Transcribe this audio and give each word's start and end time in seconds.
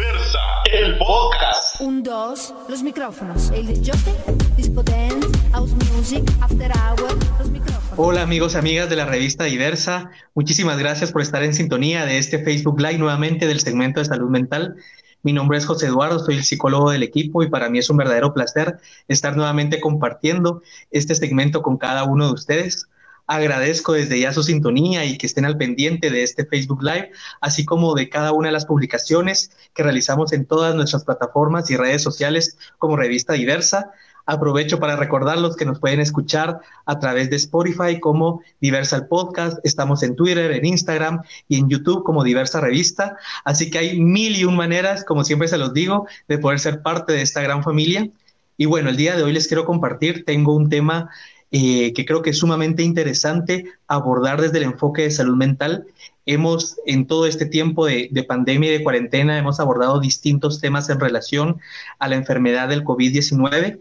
Diversa, 0.00 0.38
el 0.72 0.96
podcast. 0.96 1.78
Un, 1.82 2.02
dos, 2.02 2.54
los 2.70 2.82
micrófonos. 2.82 3.50
El 3.50 3.66
disco 3.66 4.82
dance, 4.82 5.28
house 5.52 5.72
music, 5.92 6.24
after 6.40 6.72
hour, 6.72 7.12
los 7.38 7.50
micrófonos. 7.50 7.98
Hola 7.98 8.22
amigos 8.22 8.54
y 8.54 8.56
amigas 8.56 8.88
de 8.88 8.96
la 8.96 9.04
revista 9.04 9.44
Diversa, 9.44 10.10
muchísimas 10.34 10.78
gracias 10.78 11.12
por 11.12 11.20
estar 11.20 11.42
en 11.42 11.52
sintonía 11.52 12.06
de 12.06 12.16
este 12.16 12.42
Facebook 12.42 12.80
Live 12.80 12.96
nuevamente 12.96 13.46
del 13.46 13.60
segmento 13.60 14.00
de 14.00 14.06
salud 14.06 14.30
mental. 14.30 14.76
Mi 15.22 15.34
nombre 15.34 15.58
es 15.58 15.66
José 15.66 15.88
Eduardo, 15.88 16.18
soy 16.18 16.36
el 16.36 16.44
psicólogo 16.44 16.90
del 16.90 17.02
equipo 17.02 17.42
y 17.42 17.50
para 17.50 17.68
mí 17.68 17.78
es 17.78 17.90
un 17.90 17.98
verdadero 17.98 18.32
placer 18.32 18.78
estar 19.06 19.36
nuevamente 19.36 19.80
compartiendo 19.80 20.62
este 20.90 21.14
segmento 21.14 21.60
con 21.60 21.76
cada 21.76 22.04
uno 22.04 22.28
de 22.28 22.32
ustedes. 22.32 22.88
Agradezco 23.32 23.92
desde 23.92 24.18
ya 24.18 24.32
su 24.32 24.42
sintonía 24.42 25.04
y 25.04 25.16
que 25.16 25.28
estén 25.28 25.44
al 25.44 25.56
pendiente 25.56 26.10
de 26.10 26.24
este 26.24 26.44
Facebook 26.44 26.82
Live, 26.82 27.12
así 27.40 27.64
como 27.64 27.94
de 27.94 28.08
cada 28.08 28.32
una 28.32 28.48
de 28.48 28.52
las 28.52 28.66
publicaciones 28.66 29.52
que 29.72 29.84
realizamos 29.84 30.32
en 30.32 30.46
todas 30.46 30.74
nuestras 30.74 31.04
plataformas 31.04 31.70
y 31.70 31.76
redes 31.76 32.02
sociales 32.02 32.58
como 32.78 32.96
Revista 32.96 33.34
Diversa. 33.34 33.92
Aprovecho 34.26 34.80
para 34.80 34.96
recordarlos 34.96 35.54
que 35.54 35.64
nos 35.64 35.78
pueden 35.78 36.00
escuchar 36.00 36.58
a 36.86 36.98
través 36.98 37.30
de 37.30 37.36
Spotify 37.36 38.00
como 38.00 38.42
Diversa 38.60 39.06
Podcast. 39.06 39.60
Estamos 39.62 40.02
en 40.02 40.16
Twitter, 40.16 40.50
en 40.50 40.64
Instagram 40.64 41.22
y 41.46 41.60
en 41.60 41.68
YouTube 41.68 42.02
como 42.02 42.24
Diversa 42.24 42.60
Revista. 42.60 43.16
Así 43.44 43.70
que 43.70 43.78
hay 43.78 44.00
mil 44.00 44.34
y 44.34 44.44
un 44.44 44.56
maneras, 44.56 45.04
como 45.04 45.22
siempre 45.22 45.46
se 45.46 45.56
los 45.56 45.72
digo, 45.72 46.08
de 46.26 46.38
poder 46.38 46.58
ser 46.58 46.82
parte 46.82 47.12
de 47.12 47.22
esta 47.22 47.42
gran 47.42 47.62
familia. 47.62 48.10
Y 48.56 48.66
bueno, 48.66 48.90
el 48.90 48.96
día 48.96 49.14
de 49.14 49.22
hoy 49.22 49.32
les 49.32 49.46
quiero 49.46 49.64
compartir, 49.64 50.24
tengo 50.24 50.56
un 50.56 50.68
tema 50.68 51.10
eh, 51.52 51.92
que 51.92 52.04
creo 52.04 52.22
que 52.22 52.30
es 52.30 52.38
sumamente 52.38 52.82
interesante 52.82 53.64
abordar 53.88 54.40
desde 54.40 54.58
el 54.58 54.64
enfoque 54.64 55.02
de 55.02 55.10
salud 55.10 55.36
mental. 55.36 55.86
Hemos, 56.26 56.76
en 56.86 57.06
todo 57.06 57.26
este 57.26 57.46
tiempo 57.46 57.86
de, 57.86 58.08
de 58.12 58.24
pandemia 58.24 58.70
y 58.70 58.78
de 58.78 58.84
cuarentena, 58.84 59.38
hemos 59.38 59.58
abordado 59.58 60.00
distintos 60.00 60.60
temas 60.60 60.88
en 60.90 61.00
relación 61.00 61.60
a 61.98 62.08
la 62.08 62.16
enfermedad 62.16 62.68
del 62.68 62.84
COVID-19. 62.84 63.80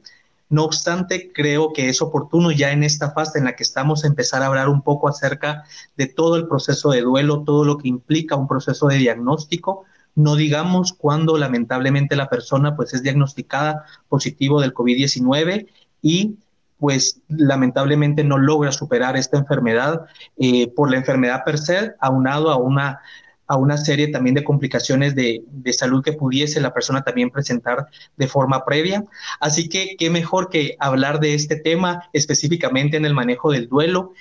No 0.49 0.63
obstante, 0.63 1.31
creo 1.31 1.73
que 1.73 1.89
es 1.89 2.01
oportuno 2.01 2.51
ya 2.51 2.71
en 2.71 2.83
esta 2.83 3.11
fase 3.11 3.37
en 3.37 3.45
la 3.45 3.55
que 3.55 3.61
estamos 3.61 4.03
empezar 4.03 4.41
a 4.41 4.47
hablar 4.47 4.67
un 4.67 4.81
poco 4.81 5.07
acerca 5.07 5.63
de 5.95 6.07
todo 6.07 6.37
el 6.37 6.47
proceso 6.47 6.89
de 6.89 7.01
duelo, 7.01 7.43
todo 7.43 7.65
lo 7.65 7.77
que 7.77 7.87
implica 7.87 8.35
un 8.35 8.47
proceso 8.47 8.87
de 8.87 8.97
diagnóstico, 8.97 9.85
no 10.15 10.35
digamos 10.35 10.93
cuando 10.93 11.37
lamentablemente 11.37 12.15
la 12.15 12.29
persona 12.29 12.75
pues 12.75 12.95
es 12.95 13.03
diagnosticada 13.03 13.85
positivo 14.09 14.59
del 14.59 14.73
COVID-19 14.73 15.67
y 16.01 16.35
pues 16.79 17.21
lamentablemente 17.27 18.23
no 18.23 18.37
logra 18.37 18.71
superar 18.71 19.17
esta 19.17 19.37
enfermedad 19.37 20.05
eh, 20.37 20.71
por 20.73 20.89
la 20.89 20.97
enfermedad 20.97 21.43
per 21.43 21.57
se, 21.57 21.93
aunado 21.99 22.49
a 22.49 22.57
una, 22.57 23.01
a 23.47 23.57
una 23.57 23.77
serie 23.77 24.07
también 24.07 24.35
de 24.35 24.43
complicaciones 24.43 25.13
de, 25.13 25.43
de, 25.45 25.73
salud 25.73 26.03
que 26.03 26.13
pudiese 26.13 26.61
la 26.61 26.73
persona 26.73 27.03
también 27.03 27.29
presentar 27.29 27.87
de 28.15 28.27
forma 28.27 28.63
previa. 28.63 29.03
Así 29.41 29.67
que 29.67 29.95
qué 29.97 30.09
mejor 30.09 30.49
que 30.49 30.75
hablar 30.79 31.19
de 31.19 31.33
este 31.33 31.57
tema 31.57 32.09
específicamente 32.13 32.95
en 32.95 33.05
el 33.05 33.13
manejo 33.13 33.51
del 33.51 33.67
duelo 33.67 34.13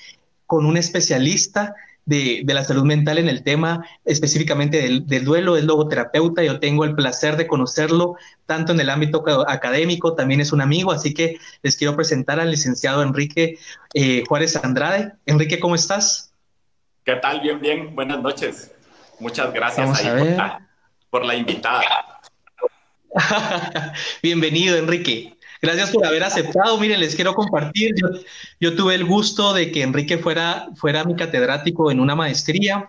con 0.46 0.66
un 0.66 0.76
especialista 0.76 1.74
de, 2.08 2.40
de, 2.42 2.54
la 2.54 2.64
salud 2.64 2.84
mental 2.84 3.18
en 3.18 3.28
el 3.28 3.44
tema 3.44 3.86
específicamente 4.06 4.80
del, 4.80 5.06
del, 5.06 5.26
duelo, 5.26 5.58
es 5.58 5.64
logoterapeuta, 5.64 6.42
yo 6.42 6.58
tengo 6.58 6.84
el 6.84 6.94
placer 6.94 7.36
de 7.36 7.46
conocerlo 7.46 8.16
tanto 8.46 8.72
en 8.72 8.80
el 8.80 8.88
ámbito 8.88 9.22
académico, 9.46 10.14
también 10.14 10.40
es 10.40 10.50
un 10.52 10.62
amigo, 10.62 10.90
así 10.90 11.12
que 11.12 11.38
les 11.62 11.76
quiero 11.76 11.94
presentar 11.94 12.40
al 12.40 12.50
licenciado 12.50 13.02
Enrique 13.02 13.58
eh, 13.92 14.24
Juárez 14.26 14.56
Andrade. 14.56 15.12
Enrique, 15.26 15.60
¿cómo 15.60 15.74
estás? 15.74 16.32
¿Qué 17.04 17.16
tal? 17.16 17.42
Bien, 17.42 17.60
bien, 17.60 17.94
buenas 17.94 18.22
noches. 18.22 18.72
Muchas 19.20 19.52
gracias 19.52 20.00
ahí 20.00 20.18
por, 20.18 20.26
la, 20.26 20.68
por 21.10 21.24
la 21.26 21.34
invitada. 21.34 21.82
Bienvenido, 24.22 24.78
Enrique. 24.78 25.37
Gracias 25.60 25.90
por 25.90 26.06
haber 26.06 26.22
aceptado. 26.22 26.78
Miren, 26.78 27.00
les 27.00 27.14
quiero 27.14 27.34
compartir. 27.34 27.94
Yo, 27.96 28.08
yo, 28.60 28.76
tuve 28.76 28.94
el 28.94 29.04
gusto 29.04 29.52
de 29.52 29.72
que 29.72 29.82
Enrique 29.82 30.18
fuera, 30.18 30.68
fuera 30.76 31.04
mi 31.04 31.16
catedrático 31.16 31.90
en 31.90 32.00
una 32.00 32.14
maestría. 32.14 32.86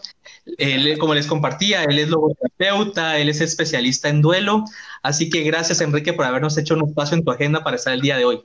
Él, 0.58 0.98
como 1.00 1.14
les 1.14 1.28
compartía, 1.28 1.84
él 1.84 2.00
es 2.00 2.10
logoterapeuta, 2.10 3.18
él 3.18 3.30
es 3.30 3.42
especialista 3.42 4.10
en 4.10 4.22
duelo. 4.22 4.66
Así 5.02 5.30
que 5.30 5.44
gracias, 5.44 5.82
Enrique, 5.82 6.14
por 6.14 6.26
habernos 6.26 6.58
hecho 6.58 6.76
un 6.76 6.88
espacio 6.88 7.18
en 7.18 7.24
tu 7.24 7.32
agenda 7.32 7.64
para 7.64 7.76
estar 7.76 7.94
el 7.94 8.02
día 8.02 8.18
de 8.18 8.26
hoy. 8.26 8.44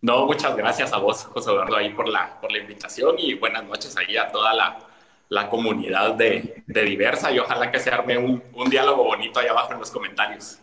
No, 0.00 0.26
muchas 0.26 0.56
gracias 0.56 0.92
a 0.92 0.98
vos, 0.98 1.24
José 1.24 1.50
Eduardo, 1.50 1.76
ahí 1.76 1.90
por 1.90 2.08
la, 2.08 2.40
por 2.40 2.52
la 2.52 2.58
invitación 2.58 3.16
y 3.18 3.34
buenas 3.34 3.64
noches 3.64 3.96
ahí 3.96 4.16
a 4.16 4.30
toda 4.30 4.54
la, 4.54 4.78
la 5.28 5.48
comunidad 5.48 6.14
de, 6.14 6.62
de, 6.66 6.82
Diversa 6.84 7.32
y 7.32 7.40
ojalá 7.40 7.72
que 7.72 7.80
se 7.80 7.90
arme 7.90 8.16
un, 8.16 8.42
un 8.54 8.70
diálogo 8.70 9.02
bonito 9.02 9.40
ahí 9.40 9.48
abajo 9.48 9.72
en 9.72 9.80
los 9.80 9.90
comentarios. 9.90 10.60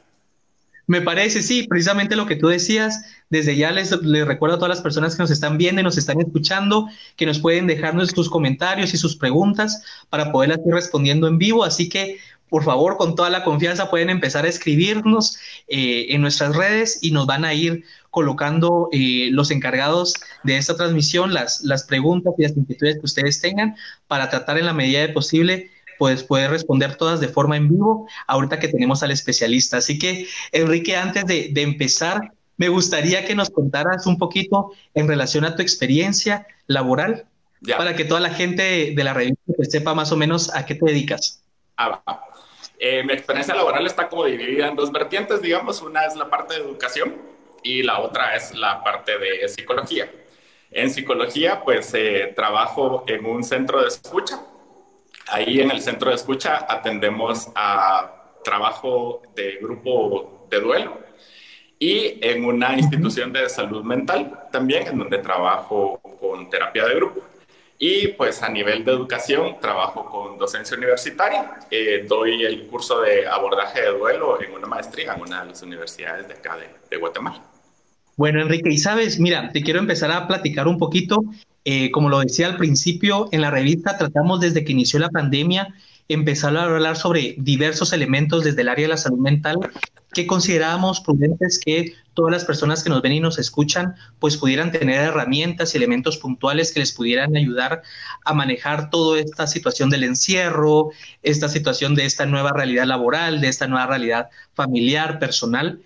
Me 0.88 1.02
parece, 1.02 1.42
sí, 1.42 1.64
precisamente 1.68 2.16
lo 2.16 2.28
que 2.28 2.36
tú 2.36 2.48
decías. 2.48 3.04
Desde 3.30 3.56
ya 3.56 3.72
les, 3.72 3.92
les, 4.04 4.28
recuerdo 4.28 4.56
a 4.56 4.60
todas 4.60 4.70
las 4.70 4.82
personas 4.82 5.16
que 5.16 5.24
nos 5.24 5.32
están 5.32 5.58
viendo 5.58 5.82
y 5.82 5.84
nos 5.84 5.98
están 5.98 6.22
escuchando 6.22 6.88
que 7.16 7.26
nos 7.26 7.40
pueden 7.40 7.66
dejarnos 7.66 8.10
sus 8.10 8.30
comentarios 8.30 8.94
y 8.94 8.98
sus 8.98 9.16
preguntas 9.16 9.84
para 10.10 10.32
poderlas 10.32 10.60
ir 10.66 10.74
respondiendo 10.74 11.28
en 11.28 11.40
vivo. 11.40 11.64
Así 11.64 11.90
que, 11.90 12.20
por 12.50 12.64
favor, 12.64 12.98
con 12.98 13.16
toda 13.16 13.32
la 13.32 13.44
confianza 13.44 13.90
pueden 13.90 14.12
empezar 14.12 14.46
a 14.46 14.50
escribirnos 14.50 15.40
eh, 15.68 16.08
en 16.10 16.22
nuestras 16.22 16.56
redes 16.56 17.00
y 17.02 17.12
nos 17.12 17.26
van 17.26 17.46
a 17.46 17.54
ir 17.54 17.84
colocando 18.12 18.88
eh, 18.94 19.30
los 19.32 19.52
encargados 19.52 20.14
de 20.44 20.56
esta 20.56 20.78
transmisión 20.78 21.34
las, 21.34 21.64
las 21.64 21.84
preguntas 21.84 22.34
y 22.38 22.44
las 22.44 22.56
inquietudes 22.56 22.96
que 22.96 23.06
ustedes 23.06 23.42
tengan 23.42 23.76
para 24.08 24.30
tratar 24.30 24.58
en 24.58 24.68
la 24.68 24.74
medida 24.74 25.02
de 25.02 25.10
posible 25.10 25.72
pues 25.98 26.24
puede 26.24 26.48
responder 26.48 26.96
todas 26.96 27.20
de 27.20 27.28
forma 27.28 27.58
en 27.58 27.70
vivo, 27.70 28.08
ahorita 28.28 28.60
que 28.60 28.68
tenemos 28.68 29.04
al 29.04 29.12
especialista. 29.12 29.78
Así 29.78 29.98
que, 30.00 30.28
Enrique, 30.52 30.96
antes 30.96 31.26
de, 31.26 31.50
de 31.52 31.62
empezar, 31.62 32.32
me 32.58 32.70
gustaría 32.70 33.26
que 33.26 33.36
nos 33.36 33.50
contaras 33.50 34.06
un 34.06 34.18
poquito 34.18 34.72
en 34.94 35.08
relación 35.08 35.46
a 35.46 35.56
tu 35.56 35.62
experiencia 35.62 36.48
laboral, 36.68 37.26
ya. 37.62 37.78
para 37.78 37.96
que 37.96 38.06
toda 38.06 38.20
la 38.20 38.30
gente 38.30 38.94
de 38.96 39.04
la 39.04 39.14
revista 39.14 39.54
pues, 39.56 39.72
sepa 39.72 39.94
más 39.94 40.12
o 40.12 40.18
menos 40.18 40.54
a 40.56 40.66
qué 40.66 40.76
te 40.76 40.86
dedicas. 40.86 41.44
Ah, 41.78 42.02
eh, 42.80 43.04
mi 43.04 43.14
experiencia 43.14 43.56
laboral 43.56 43.86
está 43.86 44.08
como 44.08 44.26
dividida 44.26 44.68
en 44.68 44.76
dos 44.76 44.92
vertientes, 44.92 45.42
digamos. 45.42 45.82
Una 45.82 46.06
es 46.06 46.16
la 46.16 46.30
parte 46.30 46.56
de 46.56 46.62
educación 46.62 47.16
y 47.64 47.84
la 47.84 48.00
otra 48.00 48.36
es 48.36 48.54
la 48.54 48.84
parte 48.84 49.18
de 49.18 49.48
psicología. 49.50 50.10
En 50.72 50.90
psicología, 50.90 51.62
pues 51.64 51.94
eh, 51.94 52.34
trabajo 52.36 53.04
en 53.08 53.26
un 53.26 53.44
centro 53.44 53.82
de 53.82 53.88
escucha 53.88 54.42
Ahí 55.28 55.60
en 55.60 55.72
el 55.72 55.82
centro 55.82 56.10
de 56.10 56.16
escucha 56.16 56.66
atendemos 56.70 57.50
a 57.56 58.34
trabajo 58.44 59.24
de 59.36 59.58
grupo 59.62 60.48
de 60.50 60.60
duelo 60.60 61.00
y 61.80 62.20
en 62.22 62.46
una 62.46 62.78
institución 62.78 63.34
de 63.34 63.50
salud 63.50 63.84
mental 63.84 64.48
también, 64.52 64.88
en 64.88 64.98
donde 64.98 65.18
trabajo 65.18 66.00
con 66.20 66.50
terapia 66.50 66.86
de 66.86 66.96
grupo. 66.96 67.22
Y 67.78 68.10
pues 68.10 68.42
a 68.42 68.50
nivel 68.50 68.86
de 68.86 68.92
educación 68.94 69.60
trabajo 69.60 70.06
con 70.06 70.38
docencia 70.38 70.78
universitaria. 70.78 71.60
Eh, 71.70 72.06
doy 72.08 72.46
el 72.46 72.68
curso 72.68 73.02
de 73.02 73.28
abordaje 73.28 73.82
de 73.82 73.90
duelo 73.90 74.42
en 74.42 74.54
una 74.54 74.68
maestría 74.68 75.14
en 75.14 75.22
una 75.22 75.42
de 75.42 75.50
las 75.50 75.62
universidades 75.62 76.28
de 76.28 76.36
acá 76.36 76.56
de, 76.56 76.70
de 76.90 76.98
Guatemala. 76.98 77.44
Bueno, 78.16 78.42
Enrique, 78.42 78.70
y 78.70 78.78
sabes, 78.78 79.20
mira, 79.20 79.52
te 79.52 79.62
quiero 79.62 79.80
empezar 79.80 80.10
a 80.10 80.26
platicar 80.26 80.70
un 80.70 80.78
poquito 80.78 81.18
eh, 81.66 81.90
como 81.92 82.10
lo 82.10 82.20
decía 82.20 82.48
al 82.48 82.58
principio, 82.58 83.28
en 83.32 83.42
la 83.42 83.50
revista 83.50 83.98
tratamos 83.98 84.40
desde 84.40 84.64
que 84.64 84.72
inició 84.72 85.00
la 85.00 85.10
pandemia 85.10 85.74
empezar 86.08 86.56
a 86.56 86.64
hablar 86.64 86.96
sobre 86.96 87.34
diversos 87.40 87.92
elementos 87.92 88.44
desde 88.44 88.62
el 88.62 88.70
área 88.70 88.84
de 88.84 88.90
la 88.90 88.98
salud 88.98 89.18
mental 89.18 89.58
que 90.14 90.28
considerábamos 90.28 91.02
prudentes 91.02 91.60
que 91.60 91.94
todas 92.14 92.32
las 92.32 92.46
personas 92.46 92.84
que 92.84 92.92
nos 92.92 93.02
ven 93.02 93.14
y 93.14 93.20
nos 93.20 93.40
escuchan 93.40 93.96
pues 94.20 94.38
pudieran 94.38 94.72
tener 94.72 95.02
herramientas 95.02 95.74
y 95.74 95.78
elementos 95.78 96.18
puntuales 96.18 96.72
que 96.72 96.80
les 96.80 96.94
pudieran 96.94 97.36
ayudar 97.36 97.82
a 98.24 98.34
manejar 98.34 98.92
toda 98.92 99.20
esta 99.20 99.48
situación 99.48 99.90
del 99.90 100.04
encierro, 100.04 100.92
esta 101.24 101.50
situación 101.50 101.96
de 101.96 102.06
esta 102.06 102.28
nueva 102.28 102.52
realidad 102.54 102.86
laboral, 102.86 103.42
de 103.42 103.48
esta 103.48 103.68
nueva 103.68 103.88
realidad 103.88 104.30
familiar, 104.54 105.18
personal 105.18 105.82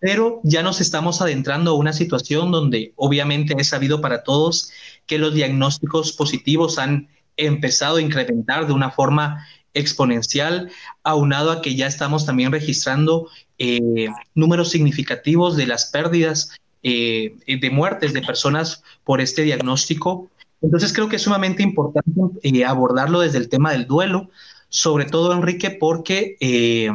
pero 0.00 0.40
ya 0.44 0.62
nos 0.62 0.80
estamos 0.80 1.20
adentrando 1.20 1.72
a 1.72 1.74
una 1.74 1.92
situación 1.92 2.50
donde 2.50 2.92
obviamente 2.96 3.54
es 3.58 3.68
sabido 3.68 4.00
para 4.00 4.22
todos 4.22 4.70
que 5.06 5.18
los 5.18 5.34
diagnósticos 5.34 6.12
positivos 6.12 6.78
han 6.78 7.08
empezado 7.36 7.96
a 7.96 8.02
incrementar 8.02 8.66
de 8.66 8.72
una 8.72 8.90
forma 8.90 9.46
exponencial, 9.74 10.70
aunado 11.02 11.50
a 11.50 11.62
que 11.62 11.74
ya 11.74 11.86
estamos 11.86 12.26
también 12.26 12.52
registrando 12.52 13.28
eh, 13.58 14.08
números 14.34 14.70
significativos 14.70 15.56
de 15.56 15.66
las 15.66 15.86
pérdidas 15.86 16.50
eh, 16.82 17.34
de 17.46 17.70
muertes 17.70 18.12
de 18.12 18.22
personas 18.22 18.82
por 19.04 19.20
este 19.20 19.42
diagnóstico. 19.42 20.30
Entonces 20.62 20.92
creo 20.92 21.08
que 21.08 21.16
es 21.16 21.22
sumamente 21.22 21.62
importante 21.62 22.20
eh, 22.42 22.64
abordarlo 22.64 23.20
desde 23.20 23.38
el 23.38 23.48
tema 23.48 23.72
del 23.72 23.86
duelo, 23.86 24.30
sobre 24.68 25.04
todo 25.04 25.32
Enrique, 25.32 25.70
porque 25.70 26.36
eh, 26.40 26.90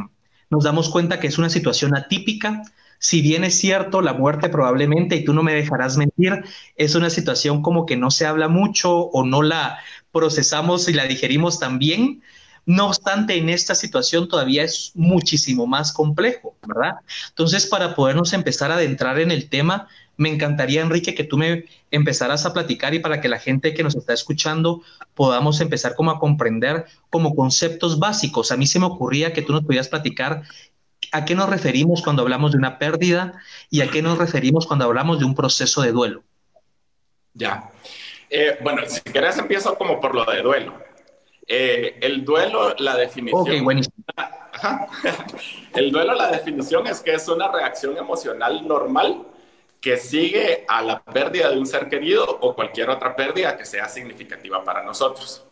nos 0.50 0.64
damos 0.64 0.88
cuenta 0.88 1.20
que 1.20 1.26
es 1.26 1.38
una 1.38 1.50
situación 1.50 1.96
atípica, 1.96 2.62
si 3.04 3.20
bien 3.20 3.44
es 3.44 3.58
cierto, 3.58 4.00
la 4.00 4.14
muerte 4.14 4.48
probablemente, 4.48 5.14
y 5.16 5.24
tú 5.24 5.34
no 5.34 5.42
me 5.42 5.52
dejarás 5.54 5.98
mentir, 5.98 6.42
es 6.76 6.94
una 6.94 7.10
situación 7.10 7.60
como 7.60 7.84
que 7.84 7.96
no 7.98 8.10
se 8.10 8.24
habla 8.24 8.48
mucho 8.48 8.90
o 8.96 9.24
no 9.26 9.42
la 9.42 9.78
procesamos 10.10 10.88
y 10.88 10.94
la 10.94 11.04
digerimos 11.04 11.58
tan 11.60 11.78
bien, 11.78 12.22
No 12.66 12.86
obstante, 12.86 13.36
en 13.36 13.50
esta 13.50 13.74
situación 13.74 14.26
todavía 14.28 14.64
es 14.64 14.92
muchísimo 14.94 15.66
más 15.66 15.92
complejo, 15.92 16.56
¿verdad? 16.66 16.94
Entonces, 17.28 17.66
para 17.66 17.94
podernos 17.94 18.32
empezar 18.32 18.70
a 18.70 18.76
adentrar 18.76 19.20
en 19.20 19.30
el 19.30 19.50
tema, 19.50 19.86
me 20.16 20.30
encantaría, 20.30 20.80
Enrique, 20.80 21.14
que 21.14 21.24
tú 21.24 21.36
me 21.36 21.64
empezaras 21.90 22.46
a 22.46 22.54
platicar 22.54 22.94
y 22.94 23.00
para 23.00 23.20
que 23.20 23.28
la 23.28 23.38
gente 23.38 23.74
que 23.74 23.82
nos 23.82 23.96
está 23.96 24.14
escuchando 24.14 24.82
podamos 25.14 25.60
empezar 25.60 25.94
como 25.94 26.10
a 26.10 26.18
comprender 26.18 26.86
como 27.10 27.34
conceptos 27.34 27.98
básicos. 27.98 28.50
A 28.50 28.56
mí 28.56 28.66
se 28.66 28.78
me 28.80 28.86
ocurría 28.86 29.32
que 29.34 29.42
tú 29.42 29.52
nos 29.52 29.64
pudieras 29.64 29.88
platicar 29.88 30.44
a 31.14 31.24
qué 31.24 31.36
nos 31.36 31.48
referimos 31.48 32.02
cuando 32.02 32.22
hablamos 32.22 32.50
de 32.50 32.58
una 32.58 32.76
pérdida 32.76 33.40
y 33.70 33.82
a 33.82 33.88
qué 33.88 34.02
nos 34.02 34.18
referimos 34.18 34.66
cuando 34.66 34.84
hablamos 34.84 35.20
de 35.20 35.24
un 35.24 35.36
proceso 35.36 35.80
de 35.80 35.92
duelo. 35.92 36.24
Ya. 37.34 37.70
Eh, 38.28 38.58
bueno, 38.62 38.82
si 38.86 39.00
querés 39.00 39.38
empiezo 39.38 39.76
como 39.76 40.00
por 40.00 40.12
lo 40.12 40.24
de 40.24 40.42
duelo. 40.42 40.74
Eh, 41.46 41.98
el 42.00 42.24
duelo, 42.24 42.74
la 42.78 42.96
definición... 42.96 43.42
Ok, 43.42 43.62
buenísimo. 43.62 43.94
El 45.74 45.92
duelo, 45.92 46.14
la 46.14 46.30
definición 46.30 46.86
es 46.86 47.00
que 47.00 47.14
es 47.14 47.28
una 47.28 47.50
reacción 47.50 47.96
emocional 47.96 48.66
normal 48.66 49.24
que 49.80 49.96
sigue 49.98 50.64
a 50.66 50.82
la 50.82 51.02
pérdida 51.02 51.50
de 51.50 51.58
un 51.58 51.66
ser 51.66 51.88
querido 51.88 52.26
o 52.40 52.54
cualquier 52.54 52.90
otra 52.90 53.14
pérdida 53.14 53.56
que 53.56 53.64
sea 53.64 53.88
significativa 53.88 54.64
para 54.64 54.82
nosotros. 54.82 55.44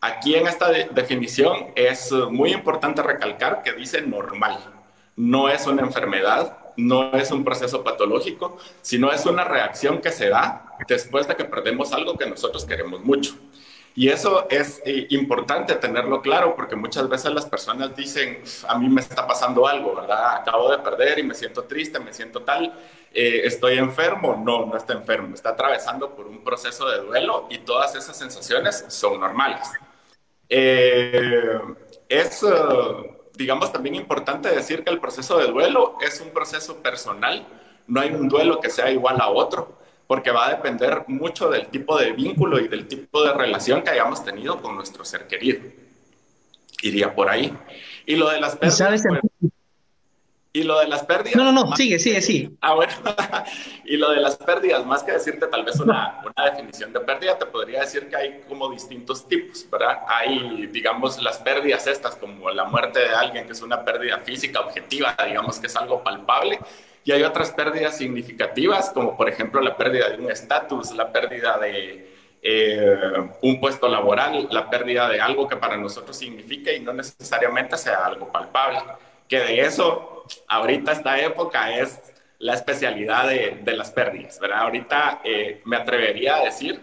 Aquí 0.00 0.34
en 0.34 0.46
esta 0.46 0.70
definición 0.70 1.72
es 1.74 2.12
muy 2.12 2.52
importante 2.52 3.02
recalcar 3.02 3.62
que 3.62 3.72
dice 3.72 4.02
normal. 4.02 4.77
No 5.18 5.48
es 5.48 5.66
una 5.66 5.82
enfermedad, 5.82 6.56
no 6.76 7.12
es 7.12 7.32
un 7.32 7.44
proceso 7.44 7.82
patológico, 7.82 8.56
sino 8.82 9.12
es 9.12 9.26
una 9.26 9.42
reacción 9.44 10.00
que 10.00 10.12
se 10.12 10.28
da 10.28 10.76
después 10.86 11.26
de 11.26 11.34
que 11.34 11.44
perdemos 11.44 11.92
algo 11.92 12.16
que 12.16 12.24
nosotros 12.24 12.64
queremos 12.64 13.02
mucho. 13.04 13.34
Y 13.96 14.10
eso 14.10 14.46
es 14.48 14.80
eh, 14.84 15.08
importante 15.10 15.74
tenerlo 15.74 16.22
claro 16.22 16.54
porque 16.54 16.76
muchas 16.76 17.08
veces 17.08 17.32
las 17.32 17.46
personas 17.46 17.96
dicen, 17.96 18.40
a 18.68 18.78
mí 18.78 18.88
me 18.88 19.00
está 19.00 19.26
pasando 19.26 19.66
algo, 19.66 19.96
¿verdad? 19.96 20.36
Acabo 20.36 20.70
de 20.70 20.78
perder 20.78 21.18
y 21.18 21.24
me 21.24 21.34
siento 21.34 21.64
triste, 21.64 21.98
me 21.98 22.12
siento 22.12 22.42
tal, 22.42 22.72
eh, 23.12 23.40
estoy 23.42 23.76
enfermo. 23.76 24.40
No, 24.40 24.66
no 24.66 24.76
está 24.76 24.92
enfermo, 24.92 25.34
está 25.34 25.48
atravesando 25.50 26.14
por 26.14 26.28
un 26.28 26.44
proceso 26.44 26.88
de 26.88 27.00
duelo 27.00 27.48
y 27.50 27.58
todas 27.58 27.96
esas 27.96 28.16
sensaciones 28.16 28.84
son 28.86 29.18
normales. 29.18 29.68
Eh, 30.48 31.58
es, 32.08 32.44
digamos, 33.38 33.72
también 33.72 33.94
importante 33.94 34.50
decir 34.50 34.82
que 34.82 34.90
el 34.90 34.98
proceso 34.98 35.38
de 35.38 35.46
duelo 35.46 35.96
es 36.00 36.20
un 36.20 36.30
proceso 36.30 36.82
personal, 36.82 37.46
no 37.86 38.00
hay 38.00 38.10
un 38.10 38.28
duelo 38.28 38.60
que 38.60 38.68
sea 38.68 38.90
igual 38.90 39.20
a 39.20 39.28
otro 39.28 39.78
porque 40.08 40.30
va 40.30 40.48
a 40.48 40.50
depender 40.50 41.04
mucho 41.06 41.48
del 41.50 41.68
tipo 41.68 41.96
de 41.96 42.12
vínculo 42.12 42.58
y 42.58 42.66
del 42.66 42.88
tipo 42.88 43.22
de 43.22 43.32
relación 43.32 43.82
que 43.82 43.90
hayamos 43.90 44.24
tenido 44.24 44.60
con 44.60 44.74
nuestro 44.74 45.04
ser 45.04 45.26
querido. 45.26 45.60
Iría 46.82 47.14
por 47.14 47.28
ahí. 47.28 47.56
Y 48.06 48.16
lo 48.16 48.30
de 48.30 48.40
las 48.40 48.56
pérdidas. 48.56 49.02
Pues, 49.38 49.52
y 50.52 50.62
lo 50.62 50.78
de 50.80 50.88
las 50.88 51.04
pérdidas. 51.04 51.36
No, 51.36 51.52
no, 51.52 51.64
no, 51.64 51.76
sigue, 51.76 51.98
sigue, 51.98 52.20
sigue. 52.20 52.50
Ah, 52.60 52.74
bueno. 52.74 52.92
y 53.84 53.96
lo 53.96 54.10
de 54.10 54.20
las 54.20 54.36
pérdidas, 54.36 54.84
más 54.86 55.02
que 55.02 55.12
decirte 55.12 55.46
tal 55.46 55.64
vez 55.64 55.78
una, 55.80 56.20
una, 56.24 56.50
definición 56.50 56.92
de 56.92 57.00
pérdida, 57.00 57.38
te 57.38 57.46
podría 57.46 57.80
decir 57.80 58.08
que 58.08 58.16
hay 58.16 58.40
como 58.48 58.70
distintos 58.70 59.28
tipos, 59.28 59.68
¿verdad? 59.70 60.00
Hay, 60.08 60.66
digamos, 60.66 61.22
las 61.22 61.38
pérdidas 61.38 61.86
estas, 61.86 62.16
como 62.16 62.50
la 62.50 62.64
muerte 62.64 63.00
de 63.00 63.10
alguien, 63.10 63.46
que 63.46 63.52
es 63.52 63.62
una 63.62 63.84
pérdida 63.84 64.18
física, 64.18 64.60
objetiva, 64.60 65.16
digamos 65.26 65.58
que 65.58 65.66
es 65.66 65.76
algo 65.76 66.02
palpable, 66.02 66.58
y 67.04 67.12
hay 67.12 67.22
otras 67.22 67.52
pérdidas 67.52 67.96
significativas, 67.96 68.90
como 68.90 69.16
por 69.16 69.28
ejemplo 69.28 69.60
la 69.60 69.76
pérdida 69.76 70.10
de 70.10 70.22
un 70.22 70.30
estatus, 70.30 70.92
la 70.92 71.10
pérdida 71.10 71.58
de 71.58 72.18
eh, 72.42 73.30
un 73.42 73.60
puesto 73.60 73.88
laboral, 73.88 74.48
la 74.50 74.68
pérdida 74.68 75.08
de 75.08 75.20
algo 75.20 75.48
que 75.48 75.56
para 75.56 75.76
nosotros 75.76 76.16
significa 76.16 76.72
y 76.72 76.80
no 76.80 76.92
necesariamente 76.92 77.76
sea 77.78 78.04
algo 78.04 78.30
palpable. 78.30 78.80
Que 79.28 79.38
de 79.38 79.60
eso, 79.60 80.24
ahorita 80.48 80.92
esta 80.92 81.20
época 81.20 81.76
es 81.78 82.00
la 82.38 82.54
especialidad 82.54 83.28
de, 83.28 83.60
de 83.62 83.76
las 83.76 83.90
pérdidas, 83.90 84.38
¿verdad? 84.40 84.60
Ahorita 84.60 85.20
eh, 85.24 85.60
me 85.64 85.76
atrevería 85.76 86.36
a 86.36 86.44
decir 86.44 86.80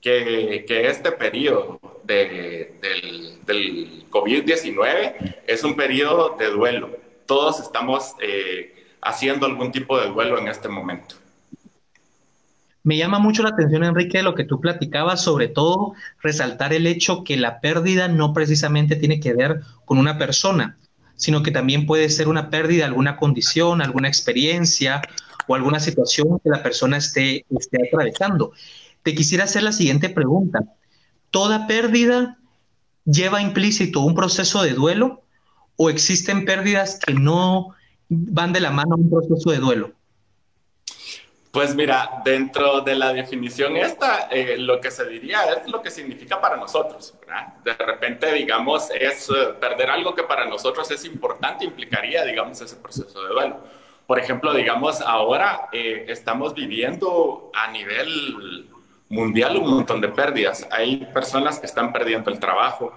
que, 0.00 0.64
este 0.68 1.12
periodo 1.12 1.80
de, 2.04 2.74
del, 2.80 3.44
del 3.44 4.10
COVID-19 4.10 5.42
es 5.46 5.64
un 5.64 5.76
periodo 5.76 6.36
de 6.38 6.46
duelo. 6.50 6.96
Todos 7.26 7.60
estamos... 7.60 8.14
Eh, 8.20 8.78
haciendo 9.02 9.46
algún 9.46 9.72
tipo 9.72 10.00
de 10.00 10.08
duelo 10.08 10.38
en 10.38 10.48
este 10.48 10.68
momento. 10.68 11.16
Me 12.84 12.96
llama 12.96 13.18
mucho 13.18 13.42
la 13.42 13.50
atención, 13.50 13.84
Enrique, 13.84 14.22
lo 14.22 14.34
que 14.34 14.44
tú 14.44 14.60
platicabas, 14.60 15.22
sobre 15.22 15.48
todo 15.48 15.94
resaltar 16.20 16.72
el 16.72 16.86
hecho 16.86 17.22
que 17.22 17.36
la 17.36 17.60
pérdida 17.60 18.08
no 18.08 18.32
precisamente 18.32 18.96
tiene 18.96 19.20
que 19.20 19.34
ver 19.34 19.60
con 19.84 19.98
una 19.98 20.18
persona, 20.18 20.76
sino 21.22 21.44
que 21.44 21.52
también 21.52 21.86
puede 21.86 22.10
ser 22.10 22.26
una 22.26 22.50
pérdida, 22.50 22.84
alguna 22.84 23.16
condición, 23.16 23.80
alguna 23.80 24.08
experiencia 24.08 25.00
o 25.46 25.54
alguna 25.54 25.78
situación 25.78 26.40
que 26.42 26.50
la 26.50 26.64
persona 26.64 26.96
esté, 26.96 27.46
esté 27.48 27.78
atravesando. 27.86 28.50
Te 29.04 29.14
quisiera 29.14 29.44
hacer 29.44 29.62
la 29.62 29.70
siguiente 29.70 30.08
pregunta. 30.08 30.64
¿Toda 31.30 31.68
pérdida 31.68 32.38
lleva 33.04 33.40
implícito 33.40 34.00
un 34.00 34.16
proceso 34.16 34.64
de 34.64 34.72
duelo 34.72 35.22
o 35.76 35.90
existen 35.90 36.44
pérdidas 36.44 36.98
que 36.98 37.14
no 37.14 37.68
van 38.08 38.52
de 38.52 38.58
la 38.58 38.72
mano 38.72 38.94
a 38.94 38.98
un 38.98 39.08
proceso 39.08 39.52
de 39.52 39.58
duelo? 39.58 39.92
Pues 41.52 41.74
mira, 41.74 42.22
dentro 42.24 42.80
de 42.80 42.94
la 42.94 43.12
definición 43.12 43.76
esta, 43.76 44.28
eh, 44.30 44.56
lo 44.56 44.80
que 44.80 44.90
se 44.90 45.04
diría 45.04 45.42
es 45.52 45.70
lo 45.70 45.82
que 45.82 45.90
significa 45.90 46.40
para 46.40 46.56
nosotros. 46.56 47.14
De 47.62 47.74
repente, 47.74 48.32
digamos, 48.32 48.90
es 48.90 49.28
eh, 49.28 49.52
perder 49.60 49.90
algo 49.90 50.14
que 50.14 50.22
para 50.22 50.46
nosotros 50.46 50.90
es 50.90 51.04
importante, 51.04 51.66
implicaría, 51.66 52.24
digamos, 52.24 52.58
ese 52.62 52.76
proceso 52.76 53.22
de 53.22 53.34
duelo. 53.34 53.60
Por 54.06 54.18
ejemplo, 54.18 54.54
digamos, 54.54 55.02
ahora 55.02 55.68
eh, 55.72 56.06
estamos 56.08 56.54
viviendo 56.54 57.50
a 57.54 57.70
nivel 57.70 58.70
mundial 59.10 59.58
un 59.58 59.70
montón 59.70 60.00
de 60.00 60.08
pérdidas. 60.08 60.66
Hay 60.70 61.04
personas 61.12 61.58
que 61.58 61.66
están 61.66 61.92
perdiendo 61.92 62.30
el 62.30 62.40
trabajo, 62.40 62.96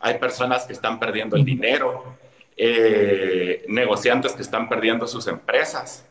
hay 0.00 0.18
personas 0.18 0.66
que 0.66 0.74
están 0.74 0.98
perdiendo 0.98 1.34
el 1.34 1.46
dinero, 1.46 2.14
eh, 2.58 3.64
negociantes 3.68 4.32
que 4.32 4.42
están 4.42 4.68
perdiendo 4.68 5.06
sus 5.06 5.26
empresas, 5.26 6.06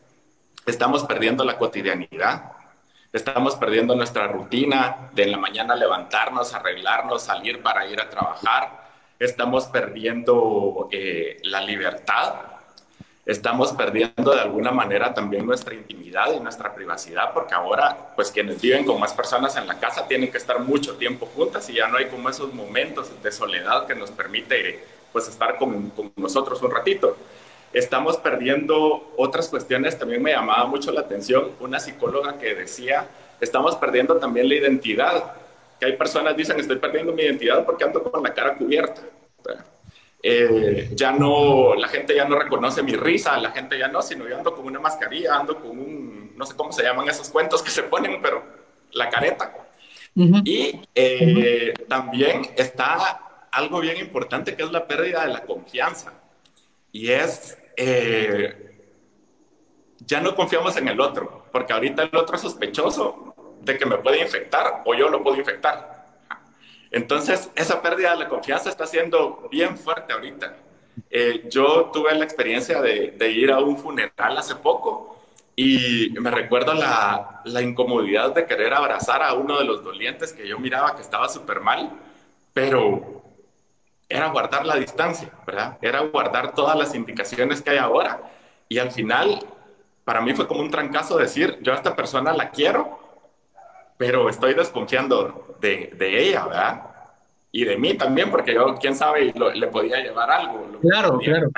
estamos 0.66 1.04
perdiendo 1.04 1.44
la 1.44 1.56
cotidianidad, 1.56 2.52
estamos 3.12 3.54
perdiendo 3.54 3.94
nuestra 3.94 4.26
rutina 4.26 5.10
de 5.14 5.22
en 5.22 5.32
la 5.32 5.38
mañana 5.38 5.76
levantarnos, 5.76 6.52
arreglarnos, 6.54 7.22
salir 7.22 7.62
para 7.62 7.86
ir 7.86 8.00
a 8.00 8.10
trabajar, 8.10 8.90
estamos 9.18 9.66
perdiendo 9.66 10.88
eh, 10.90 11.38
la 11.44 11.60
libertad, 11.60 12.34
estamos 13.24 13.72
perdiendo 13.74 14.34
de 14.34 14.40
alguna 14.40 14.72
manera 14.72 15.14
también 15.14 15.46
nuestra 15.46 15.72
intimidad 15.72 16.32
y 16.34 16.40
nuestra 16.40 16.74
privacidad, 16.74 17.32
porque 17.32 17.54
ahora, 17.54 18.12
pues 18.16 18.32
quienes 18.32 18.60
viven 18.60 18.84
con 18.84 18.98
más 18.98 19.14
personas 19.14 19.56
en 19.56 19.68
la 19.68 19.78
casa 19.78 20.08
tienen 20.08 20.32
que 20.32 20.38
estar 20.38 20.58
mucho 20.58 20.96
tiempo 20.96 21.26
juntas 21.26 21.68
y 21.70 21.74
ya 21.74 21.86
no 21.86 21.96
hay 21.96 22.06
como 22.06 22.28
esos 22.28 22.52
momentos 22.52 23.22
de 23.22 23.30
soledad 23.30 23.86
que 23.86 23.94
nos 23.94 24.10
permite 24.10 24.84
pues 25.12 25.28
estar 25.28 25.58
con, 25.58 25.90
con 25.90 26.12
nosotros 26.16 26.60
un 26.60 26.72
ratito. 26.72 27.16
Estamos 27.72 28.16
perdiendo 28.16 29.12
otras 29.16 29.48
cuestiones, 29.48 29.98
también 29.98 30.22
me 30.22 30.32
llamaba 30.32 30.66
mucho 30.66 30.92
la 30.92 31.00
atención 31.00 31.52
una 31.60 31.78
psicóloga 31.78 32.38
que 32.38 32.54
decía, 32.54 33.06
estamos 33.40 33.76
perdiendo 33.76 34.16
también 34.16 34.48
la 34.48 34.54
identidad, 34.54 35.34
que 35.78 35.86
hay 35.86 35.96
personas 35.96 36.32
que 36.34 36.38
dicen, 36.38 36.58
estoy 36.58 36.76
perdiendo 36.76 37.12
mi 37.12 37.22
identidad 37.22 37.64
porque 37.64 37.84
ando 37.84 38.02
con 38.02 38.22
la 38.22 38.32
cara 38.32 38.54
cubierta. 38.54 39.02
Eh, 40.22 40.90
ya 40.94 41.12
no, 41.12 41.74
la 41.74 41.86
gente 41.86 42.14
ya 42.16 42.24
no 42.24 42.38
reconoce 42.38 42.82
mi 42.82 42.96
risa, 42.96 43.38
la 43.38 43.52
gente 43.52 43.78
ya 43.78 43.88
no, 43.88 44.02
sino 44.02 44.26
yo 44.26 44.36
ando 44.36 44.54
con 44.54 44.64
una 44.64 44.80
mascarilla, 44.80 45.36
ando 45.36 45.60
con 45.60 45.70
un, 45.70 46.32
no 46.34 46.46
sé 46.46 46.56
cómo 46.56 46.72
se 46.72 46.82
llaman 46.82 47.08
esos 47.08 47.28
cuentos 47.28 47.62
que 47.62 47.70
se 47.70 47.84
ponen, 47.84 48.20
pero 48.20 48.42
la 48.92 49.08
careta. 49.08 49.52
Y 50.44 50.80
eh, 50.94 51.74
también 51.88 52.48
está 52.56 53.46
algo 53.52 53.80
bien 53.80 53.98
importante 53.98 54.56
que 54.56 54.62
es 54.62 54.72
la 54.72 54.86
pérdida 54.86 55.26
de 55.26 55.32
la 55.32 55.42
confianza. 55.42 56.12
Y 56.96 57.12
es, 57.12 57.58
eh, 57.76 58.74
ya 59.98 60.22
no 60.22 60.34
confiamos 60.34 60.78
en 60.78 60.88
el 60.88 60.98
otro, 60.98 61.44
porque 61.52 61.74
ahorita 61.74 62.04
el 62.04 62.16
otro 62.16 62.36
es 62.36 62.40
sospechoso 62.40 63.34
de 63.60 63.76
que 63.76 63.84
me 63.84 63.98
puede 63.98 64.22
infectar 64.22 64.82
o 64.86 64.94
yo 64.94 65.10
lo 65.10 65.22
puedo 65.22 65.36
infectar. 65.36 66.06
Entonces, 66.90 67.50
esa 67.54 67.82
pérdida 67.82 68.12
de 68.12 68.20
la 68.20 68.28
confianza 68.28 68.70
está 68.70 68.86
siendo 68.86 69.46
bien 69.52 69.76
fuerte 69.76 70.14
ahorita. 70.14 70.56
Eh, 71.10 71.46
yo 71.50 71.90
tuve 71.92 72.14
la 72.14 72.24
experiencia 72.24 72.80
de, 72.80 73.10
de, 73.10 73.30
ir 73.30 73.52
a 73.52 73.58
un 73.58 73.76
funeral 73.76 74.38
hace 74.38 74.54
poco 74.54 75.22
y 75.54 76.14
me 76.18 76.30
recuerdo 76.30 76.72
la, 76.72 77.42
la 77.44 77.60
incomodidad 77.60 78.34
de 78.34 78.46
querer 78.46 78.72
abrazar 78.72 79.22
a 79.22 79.34
uno 79.34 79.58
de 79.58 79.66
los 79.66 79.84
dolientes 79.84 80.32
que 80.32 80.48
yo 80.48 80.58
miraba 80.58 80.96
que 80.96 81.02
estaba 81.02 81.28
súper 81.28 81.60
mal, 81.60 81.92
pero 82.54 83.25
era 84.08 84.28
guardar 84.28 84.64
la 84.64 84.76
distancia, 84.76 85.30
¿verdad? 85.46 85.78
Era 85.82 86.00
guardar 86.00 86.54
todas 86.54 86.76
las 86.76 86.94
indicaciones 86.94 87.62
que 87.62 87.70
hay 87.70 87.78
ahora. 87.78 88.20
Y 88.68 88.78
al 88.78 88.90
final, 88.90 89.40
para 90.04 90.20
mí 90.20 90.32
fue 90.34 90.46
como 90.46 90.60
un 90.60 90.70
trancazo 90.70 91.18
decir, 91.18 91.58
yo 91.62 91.72
a 91.72 91.76
esta 91.76 91.96
persona 91.96 92.32
la 92.32 92.50
quiero, 92.50 92.98
pero 93.96 94.28
estoy 94.28 94.54
desconfiando 94.54 95.56
de, 95.60 95.92
de 95.96 96.28
ella, 96.28 96.46
¿verdad? 96.46 96.96
y 97.56 97.64
de 97.64 97.78
mí 97.78 97.94
también, 97.94 98.30
porque 98.30 98.52
yo, 98.52 98.74
quién 98.78 98.94
sabe, 98.94 99.32
le 99.54 99.66
podía 99.68 99.96
llevar 100.02 100.30
algo. 100.30 100.78
Claro, 100.82 101.18
claro. 101.18 101.50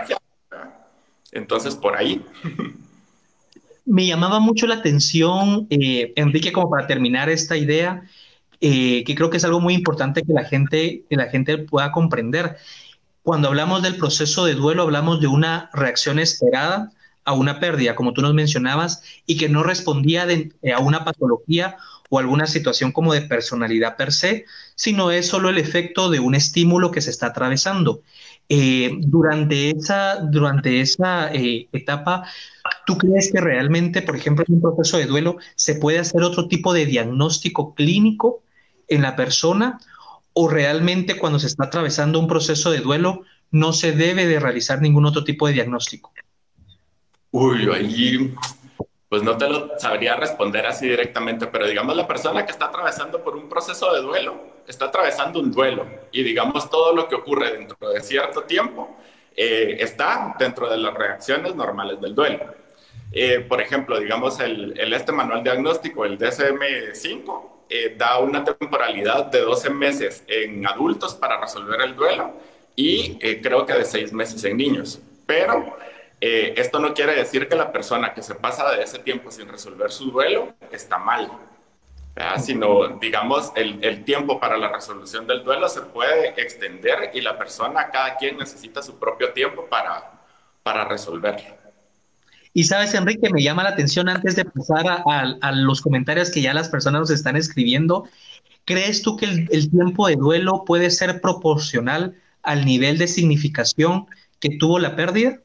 Entonces, 1.33 1.75
por 1.75 1.97
ahí. 1.97 2.25
Me 3.85 4.07
llamaba 4.07 4.39
mucho 4.39 4.69
la 4.69 4.77
atención, 4.77 5.67
eh, 5.71 6.13
Enrique, 6.15 6.53
como 6.53 6.71
para 6.71 6.87
terminar 6.87 7.29
esta 7.29 7.57
idea, 7.57 8.05
eh, 8.61 9.05
que 9.05 9.15
creo 9.15 9.31
que 9.31 9.37
es 9.37 9.45
algo 9.45 9.61
muy 9.61 9.75
importante 9.75 10.23
que 10.23 10.33
la 10.33 10.45
gente, 10.45 11.05
que 11.09 11.17
la 11.17 11.27
gente 11.27 11.59
pueda 11.59 11.93
comprender. 11.93 12.57
Cuando 13.23 13.49
hablamos 13.49 13.83
del 13.83 13.97
proceso 13.97 14.45
de 14.45 14.55
duelo, 14.55 14.83
hablamos 14.83 15.21
de 15.21 15.27
una 15.27 15.71
reacción 15.73 16.19
esperada 16.19 16.93
a 17.25 17.35
una 17.35 17.61
pérdida, 17.61 17.95
como 17.95 18.15
tú 18.15 18.23
nos 18.23 18.33
mencionabas, 18.35 19.03
y 19.27 19.37
que 19.37 19.49
no 19.49 19.63
respondía 19.63 20.27
eh, 20.31 20.73
a 20.73 20.79
una 20.79 21.05
patología 21.05 21.77
o 22.09 22.19
alguna 22.19 22.47
situación 22.47 22.91
como 22.91 23.13
de 23.13 23.21
personalidad 23.21 23.97
per 23.97 24.13
se, 24.13 24.47
sino 24.75 25.11
es 25.11 25.27
solo 25.27 25.51
el 25.51 25.59
efecto 25.59 26.09
de 26.09 26.21
un 26.21 26.35
estímulo 26.35 26.91
que 26.91 27.03
se 27.03 27.11
está 27.11 27.27
atravesando. 27.27 28.03
Eh, 28.49 28.93
durante 29.01 29.71
esa, 29.71 30.21
durante 30.21 30.81
esa 30.81 31.31
eh, 31.35 31.69
etapa, 31.73 32.25
¿tú 32.87 32.97
crees 32.97 33.31
que 33.31 33.41
realmente, 33.41 34.01
por 34.01 34.17
ejemplo, 34.17 34.45
en 34.49 34.55
un 34.55 34.63
proceso 34.63 34.97
de 34.97 35.05
duelo, 35.05 35.37
se 35.55 35.75
puede 35.75 35.99
hacer 35.99 36.23
otro 36.23 36.49
tipo 36.49 36.73
de 36.73 36.87
diagnóstico 36.87 37.75
clínico 37.75 38.43
en 38.89 39.03
la 39.03 39.17
persona? 39.17 39.79
¿O 40.33 40.49
realmente 40.49 41.19
cuando 41.19 41.39
se 41.39 41.47
está 41.47 41.65
atravesando 41.65 42.19
un 42.19 42.29
proceso 42.29 42.71
de 42.71 42.81
duelo, 42.81 43.23
no 43.51 43.73
se 43.73 43.93
debe 43.93 44.27
de 44.27 44.41
realizar 44.41 44.81
ningún 44.81 45.07
otro 45.07 45.25
tipo 45.25 45.47
de 45.47 45.55
diagnóstico? 45.55 46.13
Uy, 47.31 47.69
ahí 47.73 48.35
pues 49.09 49.23
no 49.23 49.39
te 49.39 49.49
lo 49.49 49.79
sabría 49.79 50.17
responder 50.17 50.67
así 50.67 50.87
directamente, 50.87 51.47
pero 51.47 51.67
digamos 51.67 51.97
la 51.97 52.07
persona 52.07 52.45
que 52.45 52.53
está 52.53 52.67
atravesando 52.67 53.25
por 53.25 53.37
un 53.37 53.49
proceso 53.49 53.93
de 53.95 54.03
duelo, 54.03 54.59
está 54.67 54.87
atravesando 54.87 55.41
un 55.41 55.51
duelo 55.51 55.87
y 56.13 56.23
digamos 56.23 56.69
todo 56.69 56.95
lo 56.95 57.09
que 57.09 57.15
ocurre 57.15 57.53
dentro 57.53 57.89
de 57.89 58.03
cierto 58.03 58.43
tiempo 58.43 58.97
eh, 59.35 59.77
está 59.81 60.35
dentro 60.39 60.69
de 60.69 60.77
las 60.77 60.93
reacciones 60.93 61.55
normales 61.55 62.01
del 62.01 62.15
duelo. 62.15 62.55
Eh, 63.11 63.41
por 63.41 63.63
ejemplo, 63.63 63.99
digamos 63.99 64.41
el, 64.41 64.79
este 64.93 65.13
manual 65.13 65.43
diagnóstico, 65.43 66.05
el 66.05 66.19
DSM-5, 66.19 67.43
eh, 67.69 67.95
da 67.97 68.19
una 68.19 68.45
temporalidad 68.45 69.27
de 69.27 69.41
12 69.41 69.71
meses 69.71 70.25
en 70.27 70.67
adultos 70.67 71.15
para 71.15 71.41
resolver 71.41 71.81
el 71.83 71.95
duelo 71.95 72.33
y 72.75 73.19
creo 73.41 73.67
que 73.67 73.73
de 73.73 73.85
6 73.85 74.13
meses 74.13 74.45
en 74.45 74.57
niños. 74.57 75.01
Pero 75.27 75.77
eh, 76.21 76.55
esto 76.57 76.81
no 76.81 76.95
quiere 76.95 77.15
decir 77.15 77.49
que 77.49 77.55
la 77.55 77.71
persona 77.71 78.15
que 78.15 78.23
se 78.23 78.35
pasa 78.35 78.71
de 78.73 78.83
ese 78.83 78.99
tiempo 78.99 79.31
sin 79.31 79.49
resolver 79.49 79.91
su 79.93 80.11
duelo 80.11 80.55
está 80.73 80.99
mal, 80.99 81.31
sino, 82.39 82.89
digamos, 82.99 83.53
el, 83.55 83.79
el, 83.85 84.05
tiempo 84.05 84.41
para 84.41 84.57
la 84.57 84.69
resolución 84.73 85.27
del 85.27 85.45
duelo 85.45 85.69
se 85.69 85.83
puede 85.83 86.31
extender 86.41 87.11
y 87.15 87.21
la 87.21 87.39
persona, 87.39 87.91
cada 87.91 88.17
quien 88.17 88.37
necesita 88.37 88.83
su 88.83 88.99
propio 88.99 89.33
tiempo 89.33 89.67
para, 89.67 90.19
para 90.65 90.85
resolverlo. 90.85 91.58
Y 92.59 92.65
sabes, 92.65 92.93
Enrique, 92.95 93.31
me 93.31 93.41
llama 93.41 93.63
la 93.63 93.69
atención 93.69 94.09
antes 94.09 94.35
de 94.35 94.45
pasar 94.45 95.05
a, 95.07 95.53
los 95.53 95.81
comentarios 95.81 96.29
que 96.29 96.43
ya 96.43 96.53
las 96.53 96.69
personas 96.69 97.03
nos 97.03 97.11
están 97.11 97.37
escribiendo. 97.37 98.09
¿Crees 98.65 99.01
tú 99.03 99.17
que 99.17 99.27
el, 99.27 99.49
el 99.53 99.71
tiempo 99.71 100.09
de 100.09 100.17
duelo 100.17 100.65
puede 100.67 100.91
ser 100.91 101.21
proporcional 101.21 102.17
al 102.43 102.65
nivel 102.65 102.99
de 102.99 103.07
significación 103.07 104.07
que 104.41 104.57
tuvo 104.59 104.81
la 104.81 104.97
pérdida? 104.97 105.39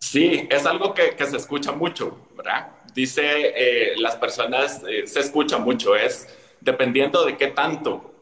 Sí, 0.00 0.48
es 0.50 0.66
algo 0.66 0.92
que, 0.92 1.14
se 1.24 1.36
escucha 1.36 1.70
mucho, 1.70 2.18
¿verdad? 2.36 2.70
Dice, 2.92 3.22
eh, 3.54 3.94
las 3.98 4.16
personas, 4.16 4.82
eh, 4.88 5.06
se 5.06 5.20
escucha 5.20 5.58
mucho, 5.58 5.94
es 5.94 6.26
dependiendo 6.60 7.24
de 7.24 7.36
qué 7.36 7.46
tanto, 7.46 8.12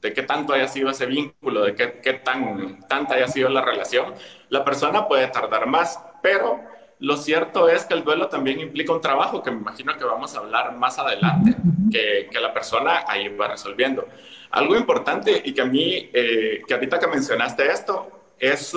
de 0.00 0.14
qué 0.14 0.22
tanto 0.22 0.54
haya 0.54 0.68
sido 0.68 0.88
ese 0.88 1.04
vínculo, 1.04 1.64
de 1.64 1.74
qué, 1.74 2.00
qué 2.02 2.14
tan, 2.14 2.80
tanta 2.88 3.16
haya 3.16 3.28
sido 3.28 3.50
la 3.50 3.60
relación, 3.60 4.14
la 4.48 4.64
persona 4.64 5.06
puede 5.06 5.28
tardar 5.28 5.66
más, 5.66 6.00
pero 6.22 6.74
lo 6.98 7.16
cierto 7.16 7.68
es 7.68 7.84
que 7.84 7.94
el 7.94 8.04
duelo 8.04 8.28
también 8.28 8.60
implica 8.60 8.92
un 8.92 9.00
trabajo 9.00 9.42
que 9.42 9.50
me 9.50 9.58
imagino 9.58 9.96
que 9.96 10.04
vamos 10.04 10.34
a 10.34 10.38
hablar 10.38 10.74
más 10.76 10.98
adelante, 10.98 11.54
que, 11.90 12.28
que 12.30 12.40
la 12.40 12.52
persona 12.54 13.04
ahí 13.06 13.28
va 13.28 13.48
resolviendo. 13.48 14.06
Algo 14.50 14.76
importante 14.76 15.42
y 15.44 15.52
que 15.52 15.62
a 15.62 15.66
mí, 15.66 16.10
eh, 16.12 16.62
que 16.66 16.74
ahorita 16.74 16.98
que 16.98 17.06
mencionaste 17.06 17.66
esto, 17.70 18.10
es 18.38 18.74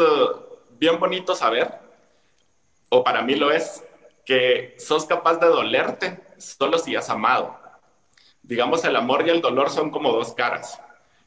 bien 0.78 1.00
bonito 1.00 1.36
saber 1.36 1.90
o 2.90 3.04
para 3.04 3.22
mí 3.22 3.36
lo 3.36 3.52
es, 3.52 3.84
que 4.26 4.76
sos 4.80 5.06
capaz 5.06 5.38
de 5.38 5.48
dolerte 5.48 6.20
solo 6.38 6.78
si 6.78 6.96
has 6.96 7.10
amado. 7.10 7.58
Digamos, 8.42 8.84
el 8.84 8.96
amor 8.96 9.26
y 9.26 9.30
el 9.30 9.42
dolor 9.42 9.70
son 9.70 9.92
como 9.92 10.12
dos 10.12 10.34
caras. 10.34 10.82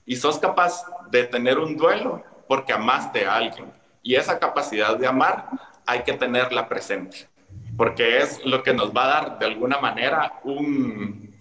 Y 0.04 0.16
sos 0.16 0.38
capaz 0.38 0.84
de 1.10 1.24
tener 1.24 1.58
un 1.58 1.76
duelo 1.76 2.22
porque 2.48 2.72
amaste 2.72 3.26
a 3.26 3.36
alguien. 3.36 3.72
Y 4.02 4.16
esa 4.16 4.38
capacidad 4.38 4.96
de 4.96 5.06
amar 5.06 5.46
hay 5.86 6.02
que 6.02 6.14
tenerla 6.14 6.68
presente, 6.68 7.28
porque 7.76 8.18
es 8.18 8.44
lo 8.44 8.62
que 8.62 8.74
nos 8.74 8.94
va 8.94 9.04
a 9.04 9.08
dar 9.08 9.38
de 9.38 9.46
alguna 9.46 9.78
manera 9.78 10.40
un, 10.44 11.36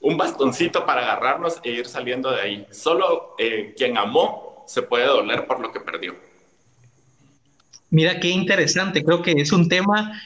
un 0.00 0.16
bastoncito 0.16 0.84
para 0.84 1.02
agarrarnos 1.02 1.60
e 1.62 1.70
ir 1.70 1.86
saliendo 1.86 2.30
de 2.30 2.40
ahí. 2.40 2.66
Solo 2.70 3.34
eh, 3.38 3.74
quien 3.76 3.96
amó 3.96 4.64
se 4.66 4.82
puede 4.82 5.06
doler 5.06 5.46
por 5.46 5.60
lo 5.60 5.72
que 5.72 5.80
perdió. 5.80 6.16
Mira 7.90 8.20
qué 8.20 8.28
interesante, 8.28 9.04
creo 9.04 9.22
que 9.22 9.32
es 9.32 9.52
un 9.52 9.68
tema 9.68 10.18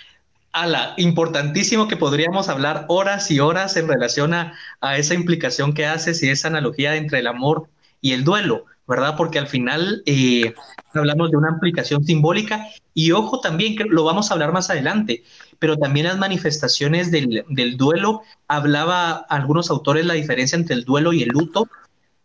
a 0.52 0.66
la, 0.66 0.94
importantísimo 0.96 1.88
que 1.88 1.96
podríamos 1.96 2.48
hablar 2.48 2.86
horas 2.88 3.30
y 3.30 3.40
horas 3.40 3.76
en 3.76 3.88
relación 3.88 4.32
a, 4.32 4.54
esa 4.96 5.14
implicación 5.14 5.74
que 5.74 5.84
haces 5.84 6.22
y 6.22 6.30
esa 6.30 6.48
analogía 6.48 6.96
entre 6.96 7.18
el 7.18 7.26
amor 7.26 7.68
y 8.00 8.12
el 8.12 8.24
duelo, 8.24 8.64
¿verdad? 8.86 9.16
Porque 9.16 9.38
al 9.38 9.48
final 9.48 10.02
eh, 10.06 10.54
hablamos 10.94 11.30
de 11.30 11.36
una 11.36 11.50
implicación 11.50 12.04
simbólica 12.04 12.66
y 12.94 13.12
ojo 13.12 13.40
también, 13.40 13.76
que 13.76 13.84
lo 13.84 14.04
vamos 14.04 14.30
a 14.30 14.34
hablar 14.34 14.52
más 14.52 14.70
adelante, 14.70 15.24
pero 15.58 15.76
también 15.76 16.06
las 16.06 16.18
manifestaciones 16.18 17.10
del, 17.10 17.44
del 17.48 17.76
duelo, 17.76 18.22
hablaba 18.48 19.12
algunos 19.28 19.70
autores 19.70 20.06
la 20.06 20.14
diferencia 20.14 20.56
entre 20.56 20.76
el 20.76 20.84
duelo 20.84 21.12
y 21.12 21.22
el 21.22 21.28
luto, 21.30 21.68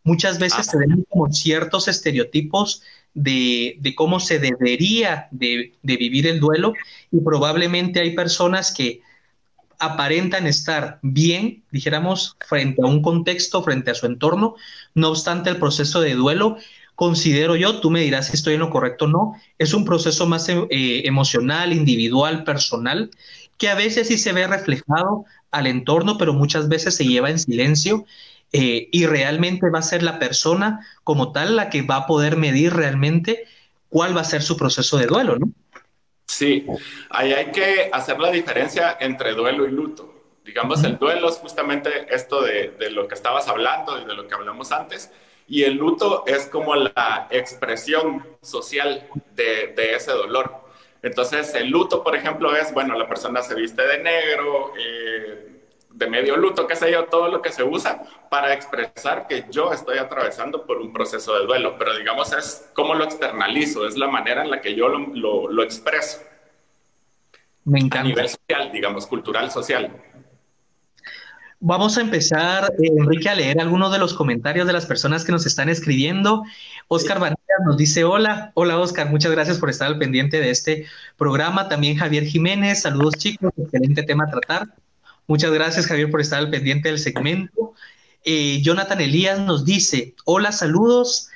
muchas 0.03 0.39
veces 0.39 0.59
ah. 0.59 0.71
se 0.71 0.77
ven 0.77 1.05
como 1.09 1.31
ciertos 1.31 1.87
estereotipos 1.87 2.83
de, 3.13 3.93
cómo 3.95 4.19
se 4.19 4.39
debería 4.39 5.27
de, 5.31 5.73
vivir 5.83 6.27
el 6.27 6.39
duelo 6.39 6.73
y 7.11 7.19
probablemente 7.19 7.99
hay 7.99 8.15
personas 8.15 8.73
que 8.73 9.01
aparentan 9.81 10.47
estar 10.47 10.99
bien, 11.01 11.63
dijéramos, 11.71 12.37
frente 12.47 12.81
a 12.83 12.85
un 12.85 13.01
contexto, 13.01 13.63
frente 13.63 13.91
a 13.91 13.95
su 13.95 14.05
entorno, 14.05 14.55
no 14.93 15.09
obstante 15.09 15.49
el 15.49 15.57
proceso 15.57 15.99
de 16.01 16.13
duelo, 16.13 16.57
considero 16.95 17.55
yo, 17.55 17.79
tú 17.79 17.89
me 17.89 18.01
dirás 18.01 18.27
si 18.27 18.33
estoy 18.33 18.53
en 18.53 18.59
lo 18.59 18.69
correcto 18.69 19.05
o 19.05 19.07
no, 19.07 19.33
es 19.57 19.73
un 19.73 19.83
proceso 19.83 20.27
más 20.27 20.47
eh, 20.49 20.65
emocional, 20.69 21.73
individual, 21.73 22.43
personal, 22.43 23.09
que 23.57 23.69
a 23.69 23.75
veces 23.75 24.07
sí 24.07 24.17
se 24.17 24.33
ve 24.33 24.45
reflejado 24.45 25.25
al 25.49 25.65
entorno, 25.65 26.17
pero 26.17 26.33
muchas 26.33 26.69
veces 26.69 26.95
se 26.95 27.05
lleva 27.05 27.31
en 27.31 27.39
silencio 27.39 28.05
eh, 28.53 28.87
y 28.91 29.07
realmente 29.07 29.69
va 29.69 29.79
a 29.79 29.83
ser 29.83 30.03
la 30.03 30.19
persona 30.19 30.85
como 31.03 31.31
tal 31.31 31.55
la 31.55 31.69
que 31.69 31.81
va 31.81 31.95
a 31.95 32.05
poder 32.05 32.37
medir 32.37 32.73
realmente 32.73 33.45
cuál 33.89 34.15
va 34.15 34.21
a 34.21 34.25
ser 34.25 34.43
su 34.43 34.55
proceso 34.55 34.97
de 34.97 35.07
duelo, 35.07 35.39
¿no? 35.39 35.51
Sí, 36.31 36.65
ahí 37.09 37.33
hay 37.33 37.51
que 37.51 37.89
hacer 37.91 38.17
la 38.17 38.31
diferencia 38.31 38.95
entre 39.01 39.33
duelo 39.33 39.67
y 39.67 39.71
luto. 39.71 40.13
Digamos, 40.45 40.81
el 40.85 40.97
duelo 40.97 41.27
es 41.27 41.35
justamente 41.35 42.07
esto 42.09 42.41
de, 42.41 42.69
de, 42.79 42.89
lo 42.89 43.05
que 43.05 43.15
estabas 43.15 43.49
hablando 43.49 44.01
y 44.01 44.05
de 44.05 44.13
lo 44.13 44.25
que 44.25 44.33
hablamos 44.33 44.71
antes, 44.71 45.11
y 45.49 45.63
el 45.63 45.73
luto 45.75 46.23
es 46.25 46.45
como 46.45 46.73
la 46.75 47.27
expresión 47.31 48.25
social 48.41 49.09
de, 49.35 49.73
de 49.75 49.95
ese 49.95 50.13
dolor. 50.13 50.55
Entonces, 51.01 51.53
el 51.53 51.69
luto, 51.69 52.01
por 52.01 52.15
ejemplo, 52.15 52.55
es, 52.55 52.73
bueno, 52.73 52.97
la 52.97 53.09
persona 53.09 53.41
se 53.41 53.53
viste 53.53 53.85
de 53.85 53.97
negro, 54.01 54.71
eh, 54.79 55.50
de 56.01 56.07
medio 56.07 56.35
luto, 56.35 56.67
qué 56.67 56.75
sé 56.75 56.91
yo, 56.91 57.05
todo 57.05 57.29
lo 57.29 57.41
que 57.41 57.51
se 57.51 57.63
usa 57.63 58.01
para 58.29 58.53
expresar 58.53 59.27
que 59.27 59.45
yo 59.49 59.71
estoy 59.71 59.99
atravesando 59.99 60.65
por 60.65 60.77
un 60.79 60.91
proceso 60.91 61.37
de 61.37 61.45
duelo, 61.45 61.77
pero 61.77 61.95
digamos 61.95 62.33
es 62.33 62.69
cómo 62.73 62.95
lo 62.95 63.05
externalizo, 63.05 63.87
es 63.87 63.95
la 63.97 64.07
manera 64.07 64.43
en 64.43 64.49
la 64.49 64.59
que 64.59 64.75
yo 64.75 64.89
lo, 64.89 65.47
lo, 65.49 65.63
expreso. 65.63 66.19
Me 67.63 67.79
encanta. 67.79 67.99
A 67.99 68.03
nivel 68.03 68.27
social, 68.27 68.71
digamos, 68.71 69.05
cultural, 69.05 69.51
social. 69.51 69.95
Vamos 71.59 71.99
a 71.99 72.01
empezar, 72.01 72.73
eh, 72.79 72.89
Enrique, 72.97 73.29
a 73.29 73.35
leer 73.35 73.61
algunos 73.61 73.91
de 73.91 73.99
los 73.99 74.15
comentarios 74.15 74.65
de 74.65 74.73
las 74.73 74.87
personas 74.87 75.23
que 75.23 75.31
nos 75.31 75.45
están 75.45 75.69
escribiendo. 75.69 76.43
Oscar 76.87 77.19
Vanilla 77.19 77.37
nos 77.63 77.77
dice 77.77 78.03
hola, 78.03 78.51
hola 78.55 78.79
Oscar, 78.79 79.11
muchas 79.11 79.31
gracias 79.31 79.59
por 79.59 79.69
estar 79.69 79.87
al 79.87 79.99
pendiente 79.99 80.41
de 80.41 80.49
este 80.49 80.87
programa. 81.17 81.69
También 81.69 81.97
Javier 81.97 82.23
Jiménez, 82.25 82.81
saludos 82.81 83.13
chicos, 83.17 83.51
excelente 83.55 84.01
tema 84.01 84.23
a 84.23 84.31
tratar. 84.31 84.67
Muchas 85.31 85.53
gracias, 85.53 85.87
Javier, 85.87 86.11
por 86.11 86.19
estar 86.19 86.39
al 86.39 86.49
pendiente 86.49 86.89
del 86.89 86.99
segmento. 86.99 87.73
Eh, 88.25 88.61
Jonathan 88.61 88.99
Elías 88.99 89.39
nos 89.39 89.63
dice, 89.63 90.13
hola, 90.25 90.51
saludos. 90.51 91.29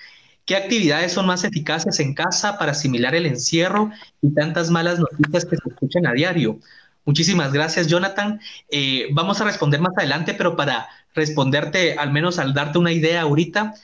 ¿Qué 0.45 0.57
actividades 0.57 1.13
son 1.13 1.25
más 1.27 1.45
eficaces 1.45 2.01
en 2.01 2.13
casa 2.13 2.57
para 2.57 2.73
asimilar 2.73 3.15
el 3.15 3.25
encierro 3.25 3.91
y 4.21 4.33
tantas 4.33 4.69
malas 4.69 4.99
noticias 4.99 5.45
que 5.45 5.55
se 5.55 5.69
escuchan 5.69 6.05
a 6.07 6.11
diario? 6.11 6.59
Muchísimas 7.05 7.53
gracias, 7.53 7.87
Jonathan. 7.87 8.41
Eh, 8.69 9.07
vamos 9.13 9.39
a 9.39 9.45
responder 9.45 9.79
más 9.79 9.93
adelante, 9.95 10.33
pero 10.33 10.57
para 10.57 10.89
responderte, 11.13 11.93
al 11.93 12.11
menos 12.11 12.37
al 12.37 12.53
darte 12.53 12.77
una 12.77 12.91
idea 12.91 13.21
ahorita, 13.21 13.75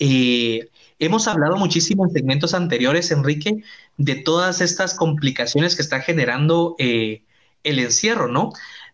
Eh, 0.00 0.68
hemos 0.98 1.28
hablado 1.28 1.56
muchísimo 1.56 2.04
en 2.06 2.10
segmentos 2.10 2.54
anteriores, 2.54 3.12
Enrique, 3.12 3.62
de 3.98 4.16
todas 4.16 4.62
estas 4.62 4.94
complicaciones 4.94 5.76
que 5.76 5.82
está 5.82 6.00
generando 6.00 6.74
eh, 6.78 7.22
el 7.62 7.78
encierro, 7.78 8.26
¿no? 8.26 8.52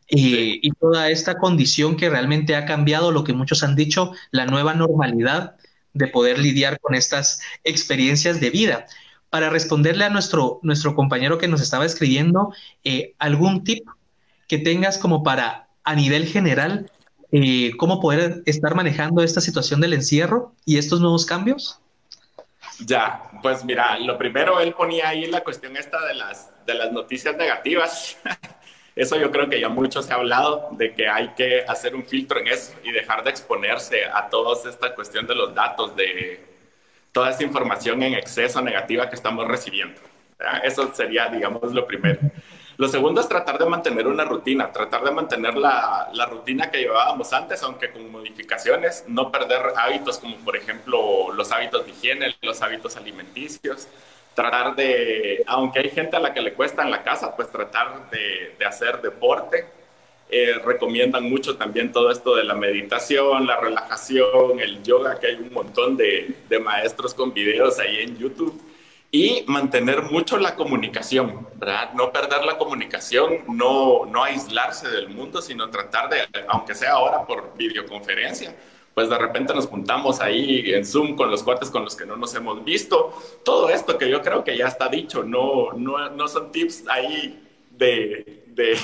Eh, 0.08 0.60
y 0.62 0.70
toda 0.72 1.10
esta 1.10 1.36
condición 1.36 1.96
que 1.96 2.08
realmente 2.08 2.54
ha 2.54 2.64
cambiado 2.64 3.10
lo 3.10 3.24
que 3.24 3.32
muchos 3.32 3.62
han 3.62 3.74
dicho, 3.74 4.12
la 4.30 4.46
nueva 4.46 4.74
normalidad 4.74 5.56
de 5.94 6.06
poder 6.08 6.38
lidiar 6.38 6.78
con 6.80 6.94
estas 6.94 7.40
experiencias 7.64 8.40
de 8.40 8.50
vida. 8.50 8.86
Para 9.30 9.50
responderle 9.50 10.04
a 10.04 10.10
nuestro, 10.10 10.60
nuestro 10.62 10.94
compañero 10.94 11.38
que 11.38 11.48
nos 11.48 11.60
estaba 11.60 11.84
escribiendo, 11.84 12.52
algún 13.18 13.64
tip 13.64 13.86
que 14.46 14.58
tengas 14.58 14.98
como 14.98 15.22
para, 15.22 15.68
a 15.84 15.94
nivel 15.94 16.26
general, 16.26 16.90
eh, 17.32 17.72
cómo 17.76 18.00
poder 18.00 18.42
estar 18.46 18.74
manejando 18.74 19.22
esta 19.22 19.40
situación 19.40 19.80
del 19.80 19.94
encierro 19.94 20.54
y 20.64 20.78
estos 20.78 21.00
nuevos 21.00 21.26
cambios? 21.26 21.80
Ya, 22.80 23.22
pues 23.42 23.64
mira, 23.64 23.98
lo 23.98 24.18
primero 24.18 24.60
él 24.60 24.74
ponía 24.74 25.08
ahí 25.08 25.26
la 25.26 25.42
cuestión 25.42 25.76
esta 25.76 26.04
de 26.06 26.14
las, 26.14 26.50
de 26.66 26.74
las 26.74 26.92
noticias 26.92 27.36
negativas. 27.36 28.16
Eso 28.96 29.16
yo 29.16 29.30
creo 29.30 29.46
que 29.50 29.60
ya 29.60 29.68
muchos 29.68 30.06
se 30.06 30.12
ha 30.14 30.16
hablado 30.16 30.68
de 30.72 30.94
que 30.94 31.06
hay 31.06 31.28
que 31.36 31.62
hacer 31.68 31.94
un 31.94 32.06
filtro 32.06 32.40
en 32.40 32.48
eso 32.48 32.72
y 32.82 32.92
dejar 32.92 33.22
de 33.22 33.28
exponerse 33.28 34.06
a 34.06 34.30
toda 34.30 34.68
esta 34.68 34.94
cuestión 34.94 35.26
de 35.26 35.34
los 35.34 35.54
datos, 35.54 35.94
de 35.94 36.40
toda 37.12 37.30
esta 37.30 37.44
información 37.44 38.02
en 38.02 38.14
exceso 38.14 38.62
negativa 38.62 39.10
que 39.10 39.14
estamos 39.14 39.46
recibiendo. 39.46 40.00
Eso 40.64 40.90
sería, 40.94 41.28
digamos, 41.28 41.72
lo 41.72 41.86
primero. 41.86 42.20
Lo 42.78 42.88
segundo 42.88 43.20
es 43.20 43.28
tratar 43.28 43.58
de 43.58 43.66
mantener 43.66 44.06
una 44.06 44.24
rutina, 44.24 44.72
tratar 44.72 45.04
de 45.04 45.10
mantener 45.10 45.56
la, 45.56 46.08
la, 46.12 46.26
rutina 46.26 46.70
que 46.70 46.78
llevábamos 46.78 47.32
antes, 47.32 47.62
aunque 47.62 47.90
con 47.90 48.10
modificaciones, 48.10 49.04
no 49.08 49.30
perder 49.30 49.72
hábitos 49.76 50.18
como 50.18 50.36
por 50.36 50.56
ejemplo 50.56 51.32
los 51.32 51.52
hábitos 51.52 51.86
de 51.86 51.92
higiene, 51.92 52.36
los 52.42 52.60
hábitos 52.60 52.96
alimenticios, 52.96 53.88
tratar 54.36 54.76
de, 54.76 55.42
aunque 55.46 55.80
hay 55.80 55.90
gente 55.90 56.14
a 56.14 56.20
la 56.20 56.32
que 56.34 56.42
le 56.42 56.52
cuesta 56.52 56.82
en 56.82 56.90
la 56.90 57.02
casa, 57.02 57.34
pues 57.34 57.50
tratar 57.50 58.08
de, 58.10 58.64
hacer 58.64 59.00
deporte. 59.00 59.66
Eh, 60.28 60.54
recomiendan 60.64 61.22
mucho 61.22 61.56
también 61.56 61.92
todo 61.92 62.10
esto 62.10 62.34
de 62.34 62.44
la 62.44 62.54
meditación, 62.54 63.46
la 63.46 63.60
relajación, 63.60 64.60
el 64.60 64.82
yoga, 64.82 65.18
que 65.18 65.28
hay 65.28 65.34
un 65.36 65.52
montón 65.52 65.96
de, 65.96 66.34
de 66.48 66.58
maestros 66.58 67.14
con 67.14 67.32
videos 67.32 67.78
ahí 67.78 67.98
en 68.00 68.18
YouTube 68.18 68.60
y 69.10 69.44
mantener 69.46 70.02
mucho 70.02 70.36
la 70.36 70.54
comunicación, 70.56 71.48
¿verdad? 71.54 71.92
No 71.94 72.12
perder 72.12 72.44
la 72.44 72.58
comunicación, 72.58 73.44
no, 73.48 74.04
no 74.04 74.24
aislarse 74.24 74.88
del 74.90 75.08
mundo, 75.08 75.40
sino 75.40 75.70
tratar 75.70 76.10
de, 76.10 76.18
aunque 76.48 76.74
sea 76.74 76.92
ahora 76.92 77.24
por 77.24 77.56
videoconferencia, 77.56 78.54
pues 78.96 79.10
de 79.10 79.18
repente 79.18 79.52
nos 79.52 79.66
juntamos 79.66 80.22
ahí 80.22 80.72
en 80.72 80.86
Zoom 80.86 81.16
con 81.16 81.30
los 81.30 81.42
cuates 81.42 81.68
con 81.68 81.84
los 81.84 81.94
que 81.94 82.06
no 82.06 82.16
nos 82.16 82.34
hemos 82.34 82.64
visto. 82.64 83.12
Todo 83.44 83.68
esto 83.68 83.98
que 83.98 84.08
yo 84.08 84.22
creo 84.22 84.42
que 84.42 84.56
ya 84.56 84.68
está 84.68 84.88
dicho, 84.88 85.22
no, 85.22 85.72
no, 85.74 86.08
no 86.08 86.26
son 86.28 86.50
tips 86.50 86.84
ahí 86.88 87.46
de, 87.72 88.44
de 88.46 88.74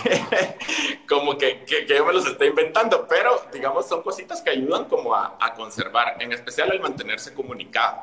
como 1.09 1.38
que, 1.38 1.64
que, 1.64 1.87
yo 1.88 2.04
me 2.04 2.12
los 2.12 2.26
estoy 2.26 2.49
inventando, 2.49 3.07
pero 3.09 3.31
digamos 3.54 3.88
son 3.88 4.02
cositas 4.02 4.42
que 4.42 4.50
ayudan 4.50 4.85
como 4.85 5.14
a, 5.14 5.38
a 5.40 5.54
conservar, 5.54 6.19
en 6.21 6.31
especial 6.33 6.71
el 6.73 6.81
mantenerse 6.81 7.33
comunicado. 7.33 8.02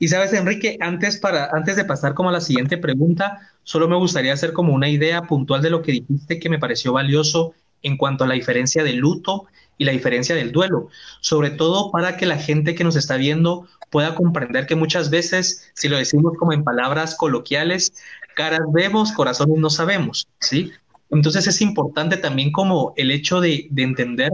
Y 0.00 0.08
sabes, 0.08 0.32
Enrique, 0.32 0.78
antes, 0.80 1.18
para, 1.18 1.48
antes 1.52 1.76
de 1.76 1.84
pasar 1.84 2.14
como 2.14 2.30
a 2.30 2.32
la 2.32 2.40
siguiente 2.40 2.76
pregunta, 2.76 3.52
solo 3.62 3.86
me 3.86 3.94
gustaría 3.94 4.32
hacer 4.32 4.52
como 4.52 4.74
una 4.74 4.88
idea 4.88 5.22
puntual 5.22 5.62
de 5.62 5.70
lo 5.70 5.80
que 5.80 5.92
dijiste 5.92 6.40
que 6.40 6.50
me 6.50 6.58
pareció 6.58 6.92
valioso 6.92 7.54
en 7.84 7.96
cuanto 7.96 8.24
a 8.24 8.26
la 8.26 8.34
diferencia 8.34 8.82
del 8.82 8.96
luto 8.96 9.46
y 9.78 9.84
la 9.84 9.92
diferencia 9.92 10.34
del 10.34 10.52
duelo, 10.52 10.88
sobre 11.20 11.50
todo 11.50 11.90
para 11.90 12.16
que 12.16 12.26
la 12.26 12.38
gente 12.38 12.74
que 12.74 12.84
nos 12.84 12.96
está 12.96 13.16
viendo 13.16 13.66
pueda 13.90 14.14
comprender 14.14 14.66
que 14.66 14.74
muchas 14.74 15.10
veces, 15.10 15.70
si 15.74 15.88
lo 15.88 15.96
decimos 15.96 16.34
como 16.38 16.52
en 16.52 16.64
palabras 16.64 17.14
coloquiales, 17.14 17.92
caras 18.34 18.62
vemos, 18.72 19.12
corazones 19.12 19.58
no 19.58 19.70
sabemos, 19.70 20.28
¿sí? 20.40 20.72
Entonces 21.10 21.46
es 21.46 21.60
importante 21.60 22.16
también 22.16 22.50
como 22.50 22.92
el 22.96 23.10
hecho 23.10 23.40
de, 23.40 23.68
de 23.70 23.82
entender 23.82 24.30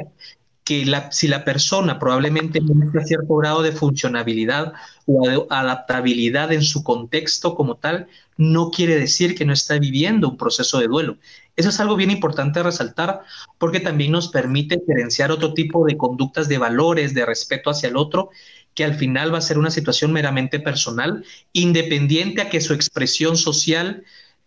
que 0.64 0.86
si 1.10 1.26
la 1.26 1.44
persona 1.44 1.98
probablemente 1.98 2.60
muestra 2.60 3.04
cierto 3.04 3.34
grado 3.36 3.62
de 3.62 3.72
funcionabilidad 3.72 4.72
o 5.04 5.46
adaptabilidad 5.50 6.52
en 6.52 6.62
su 6.62 6.84
contexto 6.84 7.54
como 7.54 7.74
tal, 7.74 8.06
no 8.36 8.70
quiere 8.70 8.96
decir 8.96 9.34
que 9.34 9.44
no 9.44 9.52
está 9.52 9.78
viviendo 9.78 10.28
un 10.28 10.36
proceso 10.36 10.78
de 10.78 10.86
duelo. 10.86 11.16
Eso 11.60 11.68
es 11.68 11.78
algo 11.78 11.94
bien 11.94 12.10
importante 12.10 12.62
resaltar 12.62 13.20
porque 13.58 13.80
también 13.80 14.12
nos 14.12 14.28
permite 14.28 14.76
diferenciar 14.76 15.30
otro 15.30 15.52
tipo 15.52 15.84
de 15.84 15.98
conductas 15.98 16.48
de 16.48 16.56
valores, 16.56 17.12
de 17.12 17.26
respeto 17.26 17.68
hacia 17.68 17.90
el 17.90 17.98
otro, 17.98 18.30
que 18.74 18.82
al 18.82 18.94
final 18.94 19.34
va 19.34 19.38
a 19.38 19.42
ser 19.42 19.58
una 19.58 19.70
situación 19.70 20.10
meramente 20.10 20.58
personal, 20.58 21.22
independiente 21.52 22.40
a 22.40 22.48
que 22.48 22.62
su 22.62 22.72
expresión 22.72 23.36
social 23.36 24.04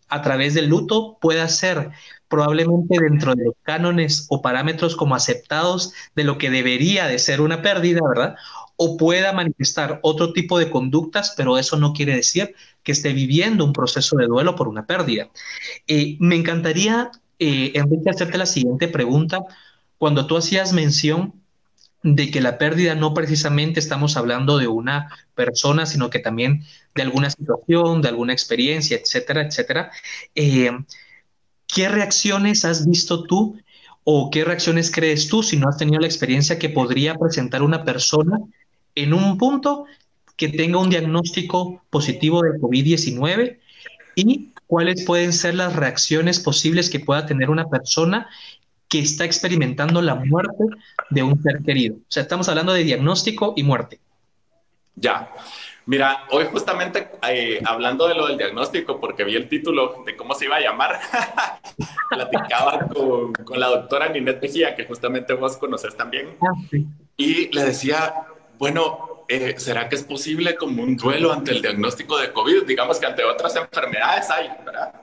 a 0.09 0.23
través 0.23 0.55
del 0.55 0.69
luto 0.69 1.19
pueda 1.21 1.47
ser 1.49 1.91
probablemente 2.27 2.97
dentro 2.99 3.35
de 3.35 3.45
los 3.45 3.53
cánones 3.61 4.25
o 4.29 4.41
parámetros 4.41 4.95
como 4.95 5.13
aceptados 5.13 5.93
de 6.15 6.23
lo 6.23 6.39
que 6.39 6.49
debería 6.49 7.05
de 7.05 7.19
ser 7.19 7.41
una 7.41 7.61
pérdida, 7.61 7.99
¿verdad? 8.09 8.35
O 8.83 8.97
pueda 8.97 9.31
manifestar 9.31 9.99
otro 10.01 10.33
tipo 10.33 10.59
de 10.59 10.69
conductas, 10.69 11.33
pero 11.37 11.57
eso 11.57 11.77
no 11.77 11.93
quiere 11.93 12.15
decir 12.15 12.53
que 12.83 12.91
esté 12.91 13.13
viviendo 13.13 13.63
un 13.63 13.71
proceso 13.71 14.17
de 14.17 14.27
duelo 14.27 14.55
por 14.55 14.67
una 14.67 14.85
pérdida. 14.85 15.29
Eh, 15.87 16.17
me 16.19 16.35
encantaría, 16.35 17.11
eh, 17.39 17.71
Enrique, 17.75 18.09
hacerte 18.09 18.37
la 18.37 18.45
siguiente 18.45 18.89
pregunta. 18.89 19.39
Cuando 19.97 20.27
tú 20.27 20.35
hacías 20.35 20.73
mención 20.73 21.33
de 22.03 22.29
que 22.29 22.41
la 22.41 22.57
pérdida 22.57 22.93
no 22.95 23.13
precisamente 23.13 23.79
estamos 23.79 24.17
hablando 24.17 24.57
de 24.57 24.67
una 24.67 25.09
persona, 25.33 25.85
sino 25.85 26.09
que 26.09 26.19
también 26.19 26.65
de 26.93 27.03
alguna 27.03 27.29
situación, 27.29 28.01
de 28.01 28.09
alguna 28.09 28.33
experiencia, 28.33 28.97
etcétera, 28.97 29.43
etcétera. 29.43 29.91
Eh, 30.35 30.71
¿Qué 31.73 31.87
reacciones 31.87 32.65
has 32.65 32.85
visto 32.85 33.23
tú 33.23 33.57
o 34.03 34.29
qué 34.29 34.43
reacciones 34.43 34.91
crees 34.91 35.29
tú 35.29 35.43
si 35.43 35.55
no 35.57 35.69
has 35.69 35.77
tenido 35.77 35.99
la 35.99 36.07
experiencia 36.07 36.59
que 36.59 36.69
podría 36.69 37.15
presentar 37.15 37.63
una 37.63 37.85
persona 37.85 38.39
en 38.95 39.13
un 39.13 39.37
punto 39.37 39.85
que 40.37 40.49
tenga 40.49 40.79
un 40.79 40.89
diagnóstico 40.89 41.81
positivo 41.89 42.41
de 42.41 42.59
COVID-19 42.59 43.59
y 44.15 44.49
cuáles 44.67 45.05
pueden 45.05 45.33
ser 45.33 45.55
las 45.55 45.75
reacciones 45.75 46.39
posibles 46.39 46.89
que 46.89 46.99
pueda 46.99 47.25
tener 47.25 47.49
una 47.49 47.69
persona 47.69 48.27
que 48.89 48.99
está 48.99 49.25
experimentando 49.25 50.01
la 50.01 50.15
muerte 50.15 50.65
de 51.09 51.23
un 51.23 51.41
ser 51.41 51.61
querido? 51.63 51.95
O 51.95 52.11
sea, 52.11 52.23
estamos 52.23 52.47
hablando 52.49 52.73
de 52.73 52.83
diagnóstico 52.83 53.53
y 53.55 53.63
muerte. 53.63 53.99
Ya. 54.95 55.31
Mira, 55.85 56.25
hoy 56.31 56.45
justamente 56.45 57.09
eh, 57.27 57.59
hablando 57.65 58.07
de 58.07 58.15
lo 58.15 58.27
del 58.27 58.37
diagnóstico, 58.37 59.01
porque 59.01 59.23
vi 59.25 59.35
el 59.35 59.49
título 59.49 60.03
de 60.05 60.15
cómo 60.15 60.33
se 60.33 60.45
iba 60.45 60.55
a 60.55 60.61
llamar, 60.61 60.97
platicaba 62.09 62.87
con, 62.87 63.33
con, 63.33 63.59
la 63.59 63.67
doctora 63.67 64.07
Ninette 64.07 64.41
Mejía, 64.41 64.75
que 64.75 64.85
justamente 64.85 65.33
vos 65.33 65.57
conoces 65.57 65.97
también, 65.97 66.37
ah, 66.41 66.53
y 67.17 67.49
le 67.53 67.63
decía, 67.65 68.13
bueno, 68.63 69.25
eh, 69.27 69.55
¿será 69.57 69.89
que 69.89 69.97
es 69.97 70.03
posible 70.03 70.55
como 70.55 70.83
un 70.83 70.95
duelo 70.95 71.33
ante 71.33 71.51
el 71.51 71.61
diagnóstico 71.61 72.17
de 72.17 72.31
COVID? 72.31 72.63
Digamos 72.63 72.97
que 72.97 73.05
ante 73.05 73.21
otras 73.25 73.53
enfermedades 73.57 74.29
hay, 74.29 74.49
¿verdad? 74.65 74.93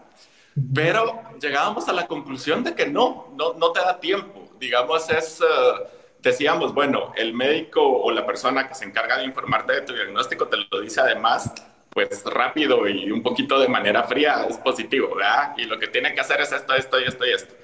Pero 0.74 1.24
llegábamos 1.38 1.86
a 1.86 1.92
la 1.92 2.06
conclusión 2.06 2.64
de 2.64 2.74
que 2.74 2.86
no, 2.86 3.34
no, 3.36 3.52
no 3.52 3.70
te 3.70 3.80
da 3.80 4.00
tiempo. 4.00 4.48
Digamos, 4.58 5.10
es... 5.10 5.42
Uh, 5.42 5.84
decíamos, 6.22 6.72
bueno, 6.72 7.12
el 7.16 7.34
médico 7.34 7.82
o 7.82 8.10
la 8.10 8.24
persona 8.24 8.66
que 8.66 8.74
se 8.74 8.86
encarga 8.86 9.18
de 9.18 9.24
informarte 9.24 9.74
de 9.74 9.82
tu 9.82 9.92
diagnóstico 9.92 10.48
te 10.48 10.56
lo 10.56 10.80
dice 10.80 11.02
además, 11.02 11.52
pues 11.90 12.24
rápido 12.24 12.88
y 12.88 13.10
un 13.10 13.22
poquito 13.22 13.60
de 13.60 13.68
manera 13.68 14.04
fría, 14.04 14.46
es 14.48 14.56
positivo, 14.56 15.14
¿verdad? 15.16 15.52
Y 15.58 15.64
lo 15.64 15.78
que 15.78 15.88
tiene 15.88 16.14
que 16.14 16.20
hacer 16.22 16.40
es 16.40 16.50
esto, 16.50 16.74
esto 16.74 16.98
y 16.98 17.04
esto 17.04 17.26
y 17.26 17.30
esto. 17.32 17.54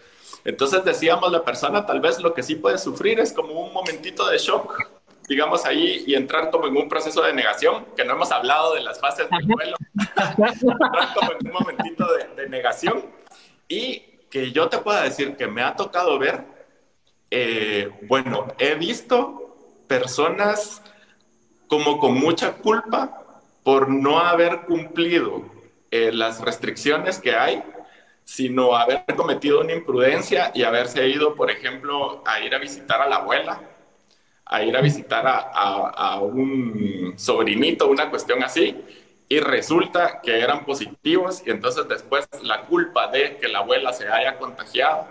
Entonces 0.44 0.84
decíamos, 0.84 1.32
la 1.32 1.42
persona 1.42 1.86
tal 1.86 2.00
vez 2.00 2.20
lo 2.20 2.34
que 2.34 2.42
sí 2.42 2.56
puede 2.56 2.76
sufrir 2.76 3.18
es 3.18 3.32
como 3.32 3.54
un 3.62 3.72
momentito 3.72 4.28
de 4.28 4.36
shock, 4.36 4.95
digamos 5.28 5.64
ahí, 5.64 6.04
y 6.06 6.14
entrar 6.14 6.50
como 6.50 6.66
en 6.66 6.76
un 6.76 6.88
proceso 6.88 7.22
de 7.22 7.32
negación, 7.32 7.86
que 7.96 8.04
no 8.04 8.14
hemos 8.14 8.30
hablado 8.30 8.74
de 8.74 8.82
las 8.82 9.00
fases 9.00 9.28
del 9.30 9.46
duelo, 9.46 9.76
entrar 9.94 11.14
como 11.14 11.32
en 11.32 11.46
un 11.46 11.52
momentito 11.52 12.06
de, 12.14 12.42
de 12.42 12.48
negación. 12.48 13.04
Y 13.68 14.00
que 14.30 14.52
yo 14.52 14.68
te 14.68 14.78
pueda 14.78 15.02
decir 15.02 15.36
que 15.36 15.46
me 15.46 15.62
ha 15.62 15.74
tocado 15.74 16.18
ver 16.18 16.56
eh, 17.30 17.90
bueno, 18.02 18.46
he 18.58 18.74
visto 18.76 19.82
personas 19.88 20.82
como 21.66 21.98
con 21.98 22.14
mucha 22.14 22.52
culpa 22.54 23.42
por 23.64 23.88
no 23.88 24.20
haber 24.20 24.62
cumplido 24.62 25.44
eh, 25.90 26.12
las 26.12 26.40
restricciones 26.40 27.18
que 27.18 27.34
hay, 27.34 27.64
sino 28.24 28.76
haber 28.76 29.04
cometido 29.16 29.60
una 29.60 29.72
imprudencia 29.72 30.52
y 30.54 30.62
haberse 30.62 31.08
ido, 31.08 31.34
por 31.34 31.50
ejemplo, 31.50 32.22
a 32.26 32.40
ir 32.40 32.54
a 32.54 32.58
visitar 32.58 33.00
a 33.00 33.08
la 33.08 33.16
abuela, 33.16 33.60
a 34.46 34.62
ir 34.62 34.76
a 34.76 34.80
visitar 34.80 35.26
a, 35.26 35.40
a 35.40 36.20
un 36.20 37.14
sobrinito, 37.16 37.88
una 37.88 38.08
cuestión 38.08 38.42
así, 38.42 38.76
y 39.28 39.40
resulta 39.40 40.20
que 40.22 40.38
eran 40.38 40.64
positivos 40.64 41.42
y 41.44 41.50
entonces 41.50 41.88
después 41.88 42.28
la 42.42 42.62
culpa 42.62 43.08
de 43.08 43.38
que 43.38 43.48
la 43.48 43.58
abuela 43.58 43.92
se 43.92 44.08
haya 44.08 44.36
contagiado, 44.36 45.06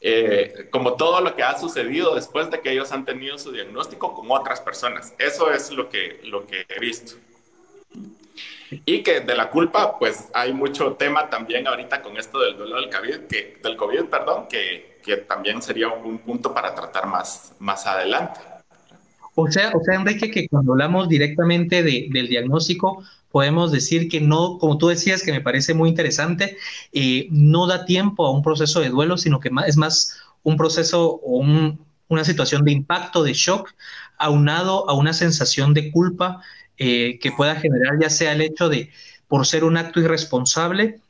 eh, 0.00 0.68
como 0.70 0.94
todo 0.94 1.20
lo 1.20 1.36
que 1.36 1.42
ha 1.42 1.58
sucedido 1.58 2.14
después 2.14 2.50
de 2.50 2.60
que 2.60 2.72
ellos 2.72 2.90
han 2.90 3.04
tenido 3.04 3.38
su 3.38 3.52
diagnóstico 3.52 4.14
con 4.14 4.30
otras 4.30 4.60
personas. 4.60 5.14
Eso 5.18 5.52
es 5.52 5.70
lo 5.70 5.88
que, 5.88 6.20
lo 6.24 6.46
que 6.46 6.66
he 6.68 6.80
visto. 6.80 7.16
Y 8.84 9.02
que 9.02 9.20
de 9.20 9.34
la 9.34 9.50
culpa, 9.50 9.98
pues 9.98 10.28
hay 10.32 10.52
mucho 10.52 10.94
tema 10.94 11.28
también 11.28 11.66
ahorita 11.66 12.02
con 12.02 12.16
esto 12.16 12.40
del 12.40 12.56
duelo 12.56 12.76
del 12.76 12.88
COVID, 12.88 13.26
que, 13.26 13.58
del 13.62 13.76
COVID, 13.76 14.04
perdón, 14.04 14.46
que, 14.48 14.89
que 15.00 15.16
también 15.18 15.62
sería 15.62 15.88
un 15.88 16.18
punto 16.18 16.52
para 16.52 16.74
tratar 16.74 17.06
más, 17.06 17.52
más 17.58 17.86
adelante. 17.86 18.40
O 19.34 19.50
sea, 19.50 19.72
o 19.74 19.82
sea, 19.82 19.94
Enrique, 19.94 20.30
que 20.30 20.48
cuando 20.48 20.72
hablamos 20.72 21.08
directamente 21.08 21.82
de, 21.82 22.08
del 22.10 22.28
diagnóstico, 22.28 23.02
podemos 23.30 23.72
decir 23.72 24.08
que 24.08 24.20
no, 24.20 24.58
como 24.58 24.76
tú 24.76 24.88
decías, 24.88 25.22
que 25.22 25.32
me 25.32 25.40
parece 25.40 25.72
muy 25.72 25.88
interesante, 25.88 26.56
eh, 26.92 27.28
no 27.30 27.66
da 27.66 27.84
tiempo 27.84 28.26
a 28.26 28.32
un 28.32 28.42
proceso 28.42 28.80
de 28.80 28.90
duelo, 28.90 29.16
sino 29.16 29.40
que 29.40 29.50
es 29.66 29.76
más 29.76 30.20
un 30.42 30.56
proceso 30.56 31.20
o 31.22 31.38
un, 31.38 31.80
una 32.08 32.24
situación 32.24 32.64
de 32.64 32.72
impacto, 32.72 33.22
de 33.22 33.32
shock, 33.32 33.72
aunado 34.18 34.88
a 34.90 34.94
una 34.94 35.12
sensación 35.12 35.74
de 35.74 35.90
culpa 35.90 36.42
eh, 36.76 37.18
que 37.20 37.32
pueda 37.32 37.54
generar 37.56 37.98
ya 38.00 38.10
sea 38.10 38.32
el 38.32 38.42
hecho 38.42 38.68
de 38.68 38.90
por 39.28 39.46
ser 39.46 39.64
un 39.64 39.76
acto 39.76 40.00
irresponsable 40.00 41.00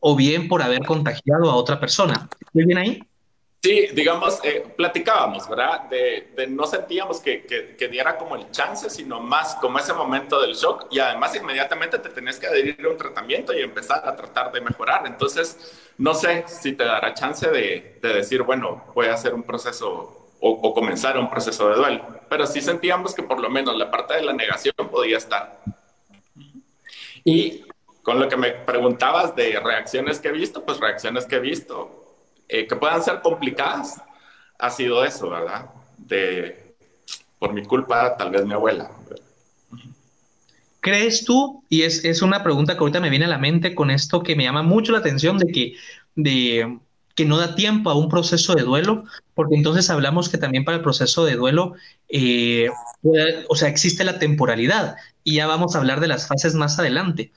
o 0.00 0.16
bien 0.16 0.48
por 0.48 0.62
haber 0.62 0.84
contagiado 0.84 1.50
a 1.50 1.54
otra 1.54 1.78
persona. 1.80 2.28
¿Muy 2.52 2.64
bien 2.64 2.78
ahí? 2.78 3.02
Sí, 3.60 3.88
digamos, 3.92 4.38
eh, 4.44 4.64
platicábamos, 4.76 5.48
¿verdad? 5.48 5.88
De, 5.90 6.46
no 6.48 6.64
sentíamos 6.64 7.18
que, 7.18 7.44
que, 7.44 7.88
diera 7.88 8.16
como 8.16 8.36
el 8.36 8.48
chance, 8.52 8.88
sino 8.88 9.18
más 9.18 9.56
como 9.56 9.80
ese 9.80 9.92
momento 9.92 10.40
del 10.40 10.54
shock 10.54 10.86
y 10.92 11.00
además 11.00 11.34
inmediatamente 11.34 11.98
te 11.98 12.08
tenés 12.10 12.38
que 12.38 12.46
adherir 12.46 12.80
a 12.86 12.88
un 12.88 12.96
tratamiento 12.96 13.52
y 13.52 13.60
empezar 13.60 14.06
a 14.06 14.14
tratar 14.14 14.52
de 14.52 14.60
mejorar. 14.60 15.06
Entonces, 15.06 15.92
no 15.98 16.14
sé 16.14 16.44
si 16.46 16.74
te 16.74 16.84
dará 16.84 17.12
chance 17.14 17.50
de, 17.50 17.98
de 18.00 18.14
decir, 18.14 18.44
bueno, 18.44 18.84
voy 18.94 19.06
a 19.06 19.14
hacer 19.14 19.34
un 19.34 19.42
proceso 19.42 20.28
o, 20.38 20.50
o, 20.50 20.72
comenzar 20.72 21.18
un 21.18 21.28
proceso 21.28 21.68
de 21.68 21.74
duelo, 21.74 22.06
pero 22.28 22.46
sí 22.46 22.60
sentíamos 22.60 23.12
que 23.12 23.24
por 23.24 23.40
lo 23.40 23.50
menos 23.50 23.76
la 23.76 23.90
parte 23.90 24.14
de 24.14 24.22
la 24.22 24.32
negación 24.32 24.74
podía 24.88 25.18
estar. 25.18 25.60
Y 27.24 27.64
con 28.08 28.18
lo 28.18 28.26
que 28.26 28.38
me 28.38 28.52
preguntabas 28.52 29.36
de 29.36 29.60
reacciones 29.60 30.18
que 30.18 30.28
he 30.28 30.32
visto, 30.32 30.64
pues 30.64 30.80
reacciones 30.80 31.26
que 31.26 31.36
he 31.36 31.40
visto 31.40 32.16
eh, 32.48 32.66
que 32.66 32.74
puedan 32.74 33.02
ser 33.02 33.20
complicadas, 33.20 34.00
ha 34.58 34.70
sido 34.70 35.04
eso, 35.04 35.28
¿verdad? 35.28 35.66
De, 35.98 36.74
por 37.38 37.52
mi 37.52 37.66
culpa, 37.66 38.16
tal 38.16 38.30
vez 38.30 38.46
mi 38.46 38.54
abuela. 38.54 38.90
¿Crees 40.80 41.26
tú, 41.26 41.62
y 41.68 41.82
es, 41.82 42.02
es, 42.02 42.22
una 42.22 42.42
pregunta 42.42 42.72
que 42.72 42.80
ahorita 42.80 42.98
me 42.98 43.10
viene 43.10 43.26
a 43.26 43.28
la 43.28 43.36
mente 43.36 43.74
con 43.74 43.90
esto 43.90 44.22
que 44.22 44.34
me 44.34 44.44
llama 44.44 44.62
mucho 44.62 44.92
la 44.92 45.00
atención 45.00 45.36
de 45.36 45.52
que, 45.52 45.74
de, 46.14 46.78
que 47.14 47.26
no 47.26 47.36
da 47.36 47.56
tiempo 47.56 47.90
a 47.90 47.94
un 47.94 48.08
proceso 48.08 48.54
de 48.54 48.62
duelo, 48.62 49.04
porque 49.34 49.54
entonces 49.54 49.90
hablamos 49.90 50.30
que 50.30 50.38
también 50.38 50.64
para 50.64 50.78
el 50.78 50.82
proceso 50.82 51.26
de 51.26 51.36
duelo, 51.36 51.74
eh, 52.08 52.70
o 53.50 53.54
sea, 53.54 53.68
existe 53.68 54.02
la 54.02 54.18
temporalidad, 54.18 54.96
y 55.24 55.34
ya 55.34 55.46
vamos 55.46 55.74
a 55.74 55.78
hablar 55.80 56.00
de 56.00 56.08
las 56.08 56.26
fases 56.26 56.54
más 56.54 56.78
adelante. 56.78 57.32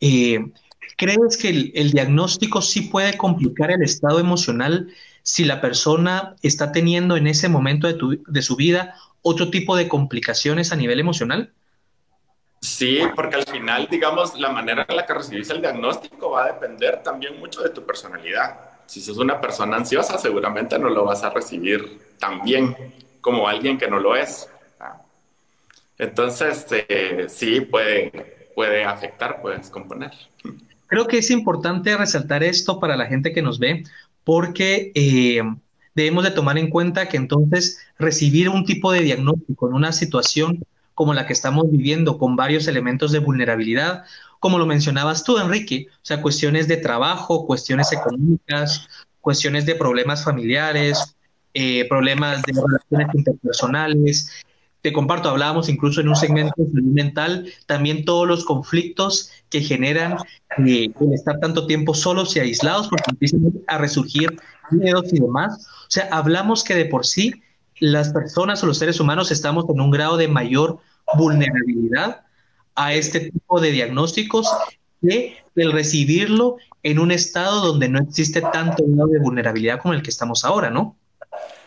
Eh, 0.00 0.52
¿Crees 0.98 1.36
que 1.36 1.70
el, 1.74 1.92
diagnóstico 1.92 2.60
sí 2.60 2.82
puede 2.82 3.16
complicar 3.16 3.70
el 3.70 3.82
estado 3.82 4.18
emocional 4.18 4.92
si 5.22 5.44
la 5.44 5.60
persona 5.60 6.34
está 6.42 6.72
teniendo 6.72 7.16
en 7.16 7.28
ese 7.28 7.48
momento 7.48 7.86
de, 7.86 8.42
su 8.42 8.56
vida 8.56 8.96
otro 9.22 9.48
tipo 9.48 9.76
de 9.76 9.86
complicaciones 9.86 10.72
a 10.72 10.76
nivel 10.76 10.98
emocional? 10.98 11.52
Sí, 12.60 12.98
porque 13.14 13.36
al 13.36 13.44
final, 13.44 13.86
digamos, 13.88 14.36
la 14.40 14.50
manera 14.50 14.84
en 14.88 14.96
la 14.96 15.06
que 15.06 15.14
recibís 15.14 15.48
el 15.50 15.60
diagnóstico 15.60 16.30
va 16.32 16.46
a 16.46 16.52
depender 16.52 17.00
también 17.04 17.38
mucho 17.38 17.62
de 17.62 17.70
tu 17.70 17.86
personalidad. 17.86 18.58
Si 18.86 19.00
sos 19.00 19.18
una 19.18 19.40
persona 19.40 19.76
ansiosa, 19.76 20.18
seguramente 20.18 20.80
no 20.80 20.88
lo 20.88 21.04
vas 21.04 21.22
a 21.22 21.30
recibir 21.30 22.00
tan 22.18 22.42
bien 22.42 22.76
como 23.20 23.46
alguien 23.46 23.78
que 23.78 23.88
no 23.88 24.00
lo 24.00 24.16
es. 24.16 24.48
Entonces, 25.96 26.66
eh, 26.70 27.26
sí, 27.28 27.60
puede, 27.60 28.37
puede 28.58 28.84
afectar, 28.84 29.40
puede 29.40 29.58
descomponer. 29.58 30.10
Creo 30.88 31.06
que 31.06 31.18
es 31.18 31.30
importante 31.30 31.96
resaltar 31.96 32.42
esto 32.42 32.80
para 32.80 32.96
la 32.96 33.06
gente 33.06 33.32
que 33.32 33.40
nos 33.40 33.60
ve, 33.60 33.84
porque 34.24 34.90
eh, 34.96 35.40
debemos 35.94 36.24
de 36.24 36.32
tomar 36.32 36.58
en 36.58 36.68
cuenta 36.68 37.08
que 37.08 37.18
entonces 37.18 37.78
recibir 38.00 38.48
un 38.48 38.64
tipo 38.64 38.90
de 38.90 39.02
diagnóstico 39.02 39.68
en 39.68 39.74
una 39.74 39.92
situación 39.92 40.58
como 40.96 41.14
la 41.14 41.24
que 41.24 41.34
estamos 41.34 41.70
viviendo, 41.70 42.18
con 42.18 42.34
varios 42.34 42.66
elementos 42.66 43.12
de 43.12 43.20
vulnerabilidad, 43.20 44.02
como 44.40 44.58
lo 44.58 44.66
mencionabas 44.66 45.22
tú, 45.22 45.38
Enrique, 45.38 45.86
o 45.92 46.00
sea, 46.02 46.20
cuestiones 46.20 46.66
de 46.66 46.78
trabajo, 46.78 47.46
cuestiones 47.46 47.92
económicas, 47.92 48.88
cuestiones 49.20 49.66
de 49.66 49.76
problemas 49.76 50.24
familiares, 50.24 51.14
eh, 51.54 51.86
problemas 51.88 52.42
de 52.42 52.54
relaciones 52.54 53.14
interpersonales, 53.14 54.32
comparto, 54.92 55.28
hablábamos 55.28 55.68
incluso 55.68 56.00
en 56.00 56.08
un 56.08 56.16
segmento 56.16 56.54
mental, 56.72 57.46
también 57.66 58.04
todos 58.04 58.26
los 58.26 58.44
conflictos 58.44 59.30
que 59.50 59.60
generan 59.60 60.16
eh, 60.66 60.90
el 61.00 61.12
estar 61.12 61.40
tanto 61.40 61.66
tiempo 61.66 61.94
solos 61.94 62.36
y 62.36 62.40
aislados, 62.40 62.88
porque 62.88 63.10
empiezan 63.10 63.52
a 63.66 63.78
resurgir 63.78 64.36
miedos 64.70 65.12
y 65.12 65.20
demás. 65.20 65.66
O 65.82 65.90
sea, 65.90 66.08
hablamos 66.10 66.64
que 66.64 66.74
de 66.74 66.84
por 66.84 67.06
sí 67.06 67.42
las 67.80 68.10
personas 68.10 68.62
o 68.62 68.66
los 68.66 68.78
seres 68.78 69.00
humanos 69.00 69.30
estamos 69.30 69.64
en 69.68 69.80
un 69.80 69.90
grado 69.90 70.16
de 70.16 70.28
mayor 70.28 70.78
vulnerabilidad 71.14 72.22
a 72.74 72.94
este 72.94 73.30
tipo 73.30 73.60
de 73.60 73.72
diagnósticos 73.72 74.48
que 75.00 75.36
el 75.54 75.72
recibirlo 75.72 76.56
en 76.82 76.98
un 76.98 77.10
estado 77.10 77.66
donde 77.66 77.88
no 77.88 78.00
existe 78.00 78.40
tanto 78.40 78.84
grado 78.86 79.08
de 79.08 79.18
vulnerabilidad 79.18 79.80
como 79.80 79.94
el 79.94 80.02
que 80.02 80.10
estamos 80.10 80.44
ahora, 80.44 80.70
¿no? 80.70 80.96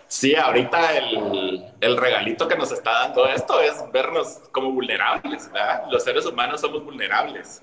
Sí, 0.07 0.35
ahorita 0.35 0.97
el, 0.97 1.50
el, 1.81 1.97
regalito 1.97 2.47
que 2.47 2.55
nos 2.55 2.71
está 2.71 2.91
dando 2.91 3.27
esto 3.27 3.59
es 3.59 3.83
vernos 3.91 4.39
como 4.51 4.71
vulnerables, 4.71 5.51
¿verdad? 5.51 5.83
Los 5.91 6.03
seres 6.03 6.25
humanos 6.25 6.61
somos 6.61 6.83
vulnerables. 6.83 7.61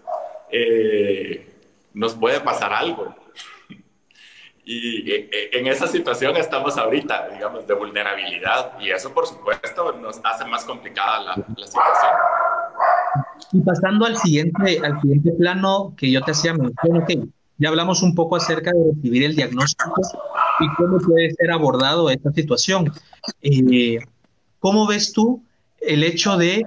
Eh, 0.51 1.55
nos 1.95 2.15
puede 2.15 2.41
pasar 2.41 2.73
algo. 2.73 3.15
Y 4.65 5.11
eh, 5.11 5.31
eh, 5.33 5.51
en 5.55 5.67
esa 5.67 5.87
situación 5.87 6.37
estamos 6.37 6.77
ahorita, 6.77 7.31
digamos, 7.31 7.67
de 7.67 7.75
vulnerabilidad. 7.75 8.79
Y 8.81 8.91
eso, 8.91 9.15
por 9.15 9.27
supuesto, 9.27 9.93
nos 9.93 10.21
hace 10.23 10.45
más 10.45 10.65
complicada 10.65 11.21
la, 11.21 11.37
la 11.57 11.67
situación. 11.67 12.13
Y 13.53 13.61
pasando 13.61 14.05
al 14.05 14.17
siguiente, 14.17 14.81
al 14.85 15.01
siguiente 15.01 15.33
plano 15.33 15.95
que 15.97 16.11
yo 16.11 16.21
te 16.21 16.33
hacía 16.33 16.53
mención, 16.53 17.07
que 17.07 17.29
ya 17.59 17.69
hablamos 17.69 18.03
un 18.03 18.15
poco 18.15 18.37
acerca 18.37 18.73
de 18.73 18.93
recibir 18.95 19.25
el 19.25 19.37
diagnóstico 19.37 20.01
y 20.61 20.75
cómo 20.77 20.99
puede 20.99 21.33
ser 21.35 21.51
abordado 21.51 22.09
esta 22.09 22.33
situación. 22.33 22.93
Eh, 23.43 23.99
¿Cómo 24.61 24.87
ves 24.87 25.13
tú 25.13 25.43
el 25.81 26.05
hecho 26.05 26.37
de 26.37 26.65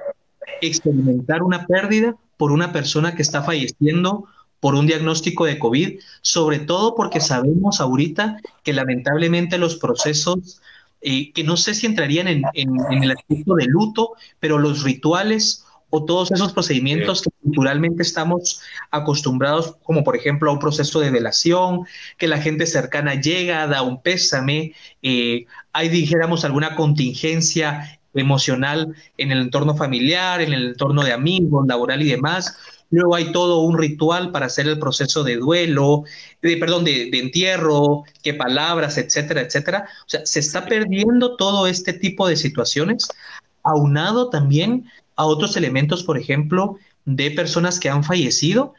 experimentar 0.61 1.43
una 1.43 1.65
pérdida 1.65 2.15
por 2.37 2.51
una 2.51 2.71
persona 2.71 3.15
que 3.15 3.21
está 3.21 3.41
falleciendo 3.41 4.25
por 4.59 4.75
un 4.75 4.85
diagnóstico 4.85 5.45
de 5.45 5.57
COVID, 5.57 5.99
sobre 6.21 6.59
todo 6.59 6.93
porque 6.95 7.19
sabemos 7.19 7.81
ahorita 7.81 8.37
que 8.63 8.73
lamentablemente 8.73 9.57
los 9.57 9.75
procesos, 9.77 10.61
eh, 11.01 11.31
que 11.33 11.43
no 11.43 11.57
sé 11.57 11.73
si 11.73 11.87
entrarían 11.87 12.27
en, 12.27 12.43
en, 12.53 13.03
el 13.03 13.11
aspecto 13.11 13.55
de 13.55 13.65
luto, 13.65 14.11
pero 14.39 14.59
los 14.59 14.83
rituales 14.83 15.65
o 15.91 16.05
todos 16.05 16.31
esos 16.31 16.53
procedimientos 16.53 17.21
que 17.21 17.29
culturalmente 17.43 18.01
estamos 18.01 18.61
acostumbrados, 18.89 19.75
como 19.83 20.03
por 20.03 20.15
ejemplo 20.15 20.49
a 20.49 20.53
un 20.53 20.59
proceso 20.59 20.99
de 21.01 21.11
velación, 21.11 21.85
que 22.17 22.27
la 22.27 22.41
gente 22.41 22.65
cercana 22.65 23.15
llega, 23.15 23.67
da 23.67 23.83
un 23.83 24.01
pésame, 24.01 24.73
eh, 25.03 25.45
hay, 25.73 25.89
dijéramos, 25.89 26.43
alguna 26.45 26.75
contingencia 26.75 27.99
emocional 28.13 28.95
en 29.17 29.31
el 29.31 29.41
entorno 29.41 29.75
familiar, 29.75 30.41
en 30.41 30.53
el 30.53 30.69
entorno 30.69 31.03
de 31.03 31.13
amigos, 31.13 31.67
laboral 31.67 32.01
y 32.01 32.09
demás. 32.09 32.57
Luego 32.89 33.15
hay 33.15 33.31
todo 33.31 33.61
un 33.61 33.77
ritual 33.77 34.31
para 34.31 34.47
hacer 34.47 34.67
el 34.67 34.79
proceso 34.79 35.23
de 35.23 35.37
duelo, 35.37 36.03
de, 36.41 36.57
perdón, 36.57 36.85
de, 36.85 37.09
de, 37.09 37.19
entierro, 37.19 38.03
qué 38.21 38.33
palabras, 38.33 38.97
etcétera, 38.97 39.41
etcétera. 39.41 39.85
O 40.05 40.09
sea, 40.09 40.25
se 40.25 40.39
está 40.39 40.65
perdiendo 40.65 41.35
todo 41.35 41.67
este 41.67 41.93
tipo 41.93 42.27
de 42.27 42.35
situaciones, 42.35 43.07
aunado 43.63 44.29
también 44.29 44.89
a 45.21 45.25
otros 45.25 45.55
elementos, 45.55 46.03
por 46.03 46.17
ejemplo, 46.17 46.77
de 47.05 47.31
personas 47.31 47.79
que 47.79 47.89
han 47.89 48.03
fallecido, 48.03 48.73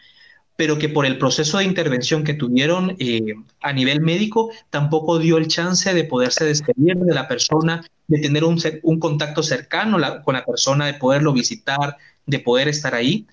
pero 0.57 0.79
que 0.79 0.89
por 0.89 1.07
el 1.07 1.19
proceso 1.19 1.59
de 1.59 1.65
intervención 1.65 2.25
que 2.25 2.35
tuvieron 2.35 2.95
eh, 2.99 3.35
a 3.61 3.73
nivel 3.73 4.01
médico 4.01 4.51
tampoco 4.71 5.19
dio 5.19 5.39
el 5.39 5.49
chance 5.49 5.93
de 5.93 6.05
poderse 6.05 6.45
despedir 6.45 6.97
de 6.97 7.15
la 7.15 7.27
persona, 7.27 7.85
de 8.07 8.19
tener 8.21 8.45
un, 8.45 8.61
un 8.83 9.01
contacto 9.01 9.43
cercano 9.43 9.99
con 10.25 10.35
la 10.35 10.45
persona, 10.45 10.87
de 10.87 10.95
poderlo 10.95 11.33
visitar, 11.33 11.97
de 12.27 12.39
poder 12.39 12.69
estar 12.69 12.95
ahí. 12.95 13.27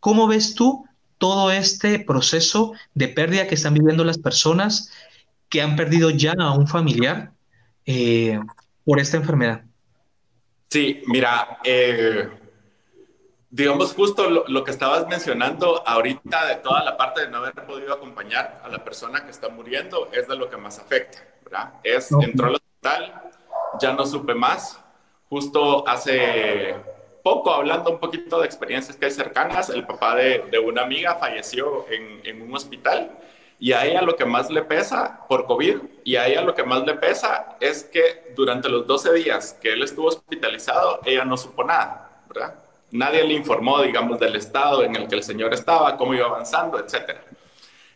¿Cómo 0.00 0.28
ves 0.28 0.54
tú 0.54 0.86
todo 1.18 1.50
este 1.50 1.98
proceso 1.98 2.72
de 2.94 3.08
pérdida 3.08 3.46
que 3.46 3.54
están 3.54 3.74
viviendo 3.74 4.04
las 4.04 4.18
personas 4.18 4.90
que 5.48 5.62
han 5.62 5.76
perdido 5.76 6.10
ya 6.10 6.32
a 6.38 6.54
un 6.54 6.66
familiar 6.66 7.32
eh, 7.86 8.40
por 8.84 8.98
esta 8.98 9.18
enfermedad? 9.18 9.62
Sí, 10.70 11.02
mira, 11.06 11.58
eh, 11.64 12.30
digamos, 13.52 13.92
justo 13.92 14.30
lo, 14.30 14.64
que 14.64 14.70
estabas 14.70 15.06
mencionando 15.06 15.86
ahorita 15.86 16.46
de 16.46 16.56
toda 16.56 16.82
la 16.82 16.96
parte 16.96 17.20
de 17.20 17.28
no 17.28 17.36
haber 17.36 17.52
podido 17.66 17.92
acompañar 17.92 18.62
a 18.64 18.68
la 18.68 18.82
persona 18.82 19.26
que 19.26 19.30
está 19.30 19.50
muriendo 19.50 20.08
es 20.10 20.26
de 20.26 20.36
lo 20.36 20.48
que 20.48 20.56
más 20.56 20.78
afecta, 20.78 21.18
¿verdad? 21.44 21.74
Es, 21.84 22.10
entró 22.12 22.46
al 22.46 22.54
hospital, 22.54 23.22
ya 23.78 23.92
no 23.92 24.06
supe 24.06 24.34
más. 24.34 24.80
Justo 25.28 25.86
hace 25.86 26.76
poco, 27.22 27.52
hablando 27.52 27.90
un 27.90 27.98
poquito 27.98 28.40
de 28.40 28.46
experiencias 28.46 28.96
que 28.96 29.04
hay 29.04 29.10
cercanas, 29.10 29.68
el 29.68 29.86
papá 29.86 30.16
de, 30.16 30.46
de 30.50 30.58
una 30.58 30.82
amiga 30.82 31.16
falleció 31.16 31.86
en, 31.90 32.22
en 32.24 32.40
un 32.40 32.56
hospital 32.56 33.18
y 33.58 33.74
a 33.74 33.84
ella 33.84 34.00
lo 34.00 34.16
que 34.16 34.24
más 34.24 34.50
le 34.50 34.62
pesa 34.62 35.26
por 35.28 35.44
COVID, 35.44 35.76
y 36.04 36.16
a 36.16 36.26
ella 36.26 36.40
lo 36.40 36.54
que 36.54 36.64
más 36.64 36.84
le 36.86 36.94
pesa 36.94 37.58
es 37.60 37.84
que 37.84 38.32
durante 38.34 38.70
los 38.70 38.86
12 38.86 39.12
días 39.12 39.58
que 39.60 39.74
él 39.74 39.82
estuvo 39.82 40.08
hospitalizado, 40.08 41.00
ella 41.04 41.26
no 41.26 41.36
supo 41.36 41.62
nada, 41.62 42.22
¿verdad? 42.26 42.61
Nadie 42.92 43.24
le 43.24 43.34
informó, 43.34 43.80
digamos, 43.82 44.18
del 44.18 44.36
estado 44.36 44.82
en 44.84 44.96
el 44.96 45.08
que 45.08 45.16
el 45.16 45.22
señor 45.22 45.52
estaba, 45.54 45.96
cómo 45.96 46.14
iba 46.14 46.26
avanzando, 46.26 46.78
etc. 46.78 47.16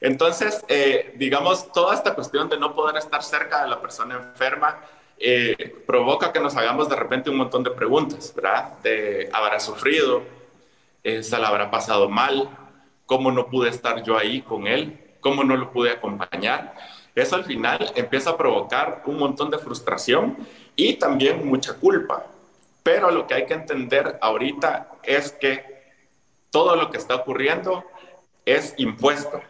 Entonces, 0.01 0.65
eh, 0.69 1.15
digamos, 1.17 1.73
toda 1.73 1.95
esta 1.95 2.15
cuestión 2.15 2.49
de 2.49 2.59
no 2.59 2.75
poder 2.75 2.97
estar 2.97 3.23
cerca 3.23 3.63
de 3.63 3.69
la 3.69 3.81
persona 3.81 4.15
enferma 4.17 4.81
eh, 5.19 5.75
provoca 5.87 6.33
que 6.33 6.41
nos 6.41 6.57
hagamos 6.57 6.89
de 6.89 6.97
repente 6.97 7.31
un 7.31 7.37
montón 7.37 7.63
de 7.63 7.71
preguntas, 7.71 8.33
¿verdad? 8.35 8.79
De, 8.83 9.31
¿habrá 9.33 9.59
sufrido? 9.61 10.23
Eh, 11.03 11.23
¿Se 11.23 11.39
le 11.39 11.47
habrá 11.47 11.71
pasado 11.71 12.09
mal? 12.09 12.51
¿Cómo 13.07 13.31
no 13.31 13.47
pude 13.47 13.71
estar 13.71 14.03
yo 14.03 14.19
ahí 14.19 14.43
con 14.43 14.67
él? 14.67 15.07
cómo 15.27 15.43
no 15.43 15.57
lo 15.57 15.73
pude 15.73 15.91
acompañar. 15.91 16.73
Eso 17.13 17.35
al 17.35 17.45
final 17.45 17.93
empieza 17.97 18.31
a 18.31 18.37
provocar 18.37 19.03
un 19.07 19.19
montón 19.19 19.51
de 19.51 19.59
frustración 19.59 20.37
y 20.77 20.95
también 20.95 21.45
mucha 21.45 21.75
culpa. 21.75 22.27
Pero 22.87 23.11
lo 23.11 23.27
que 23.27 23.35
hay 23.35 23.47
que 23.47 23.55
entender 23.55 24.17
ahorita 24.21 24.93
es 25.03 25.33
que 25.33 25.65
todo 26.53 26.77
lo 26.77 26.89
que 26.89 26.99
está 26.99 27.17
ocurriendo 27.17 27.83
es 28.45 28.75
impuesto. 28.77 29.41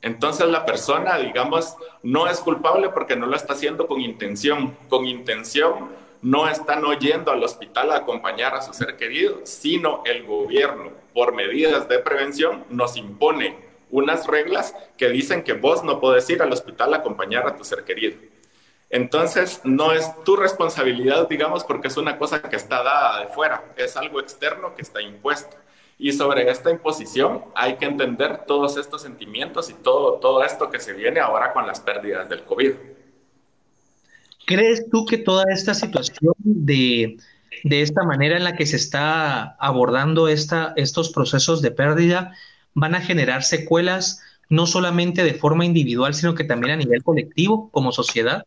Entonces 0.00 0.48
la 0.48 0.64
persona, 0.64 1.18
digamos, 1.18 1.76
no 2.02 2.26
es 2.26 2.40
culpable 2.40 2.88
porque 2.88 3.14
no 3.14 3.26
lo 3.26 3.36
está 3.36 3.52
haciendo 3.52 3.86
con 3.86 4.00
intención. 4.00 4.74
Con 4.88 5.04
intención 5.04 5.90
no 6.22 6.48
están 6.48 6.86
oyendo 6.86 7.30
al 7.32 7.44
hospital 7.44 7.92
a 7.92 7.96
acompañar 7.96 8.54
a 8.54 8.62
su 8.62 8.72
ser 8.72 8.96
querido, 8.96 9.40
sino 9.44 10.02
el 10.06 10.24
gobierno, 10.24 10.90
por 11.12 11.34
medidas 11.34 11.90
de 11.90 11.98
prevención, 11.98 12.64
nos 12.70 12.96
impone 12.96 13.58
unas 13.90 14.26
reglas 14.26 14.74
que 14.96 15.10
dicen 15.10 15.42
que 15.42 15.52
vos 15.52 15.84
no 15.84 16.00
podés 16.00 16.30
ir 16.30 16.40
al 16.40 16.50
hospital 16.50 16.94
a 16.94 16.96
acompañar 16.96 17.46
a 17.46 17.56
tu 17.56 17.62
ser 17.62 17.84
querido. 17.84 18.16
Entonces, 18.88 19.60
no 19.64 19.92
es 19.92 20.12
tu 20.24 20.36
responsabilidad, 20.36 21.28
digamos, 21.28 21.64
porque 21.64 21.88
es 21.88 21.96
una 21.96 22.18
cosa 22.18 22.40
que 22.42 22.56
está 22.56 22.82
dada 22.82 23.20
de 23.20 23.28
fuera, 23.28 23.64
es 23.76 23.96
algo 23.96 24.20
externo 24.20 24.74
que 24.74 24.82
está 24.82 25.02
impuesto. 25.02 25.56
Y 25.98 26.12
sobre 26.12 26.48
esta 26.50 26.70
imposición 26.70 27.44
hay 27.54 27.76
que 27.76 27.86
entender 27.86 28.44
todos 28.46 28.76
estos 28.76 29.02
sentimientos 29.02 29.70
y 29.70 29.74
todo, 29.74 30.14
todo 30.14 30.44
esto 30.44 30.70
que 30.70 30.78
se 30.78 30.92
viene 30.92 31.20
ahora 31.20 31.52
con 31.52 31.66
las 31.66 31.80
pérdidas 31.80 32.28
del 32.28 32.44
COVID. 32.44 32.72
¿Crees 34.46 34.88
tú 34.90 35.06
que 35.06 35.18
toda 35.18 35.44
esta 35.50 35.74
situación 35.74 36.34
de, 36.38 37.16
de 37.64 37.82
esta 37.82 38.04
manera 38.04 38.36
en 38.36 38.44
la 38.44 38.56
que 38.56 38.66
se 38.66 38.76
está 38.76 39.56
abordando 39.58 40.28
esta, 40.28 40.74
estos 40.76 41.10
procesos 41.10 41.62
de 41.62 41.70
pérdida 41.70 42.32
van 42.74 42.94
a 42.94 43.00
generar 43.00 43.42
secuelas 43.42 44.20
no 44.48 44.66
solamente 44.66 45.24
de 45.24 45.34
forma 45.34 45.64
individual, 45.64 46.14
sino 46.14 46.34
que 46.34 46.44
también 46.44 46.74
a 46.74 46.76
nivel 46.76 47.02
colectivo, 47.02 47.70
como 47.70 47.90
sociedad? 47.90 48.44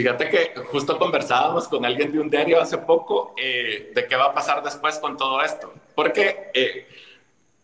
Fíjate 0.00 0.30
que 0.30 0.54
justo 0.70 0.96
conversábamos 0.96 1.66
con 1.66 1.84
alguien 1.84 2.12
de 2.12 2.20
un 2.20 2.30
diario 2.30 2.60
hace 2.60 2.78
poco 2.78 3.34
eh, 3.36 3.90
de 3.92 4.06
qué 4.06 4.14
va 4.14 4.26
a 4.26 4.32
pasar 4.32 4.62
después 4.62 4.96
con 5.00 5.16
todo 5.16 5.42
esto, 5.42 5.74
porque 5.96 6.52
eh, 6.54 6.86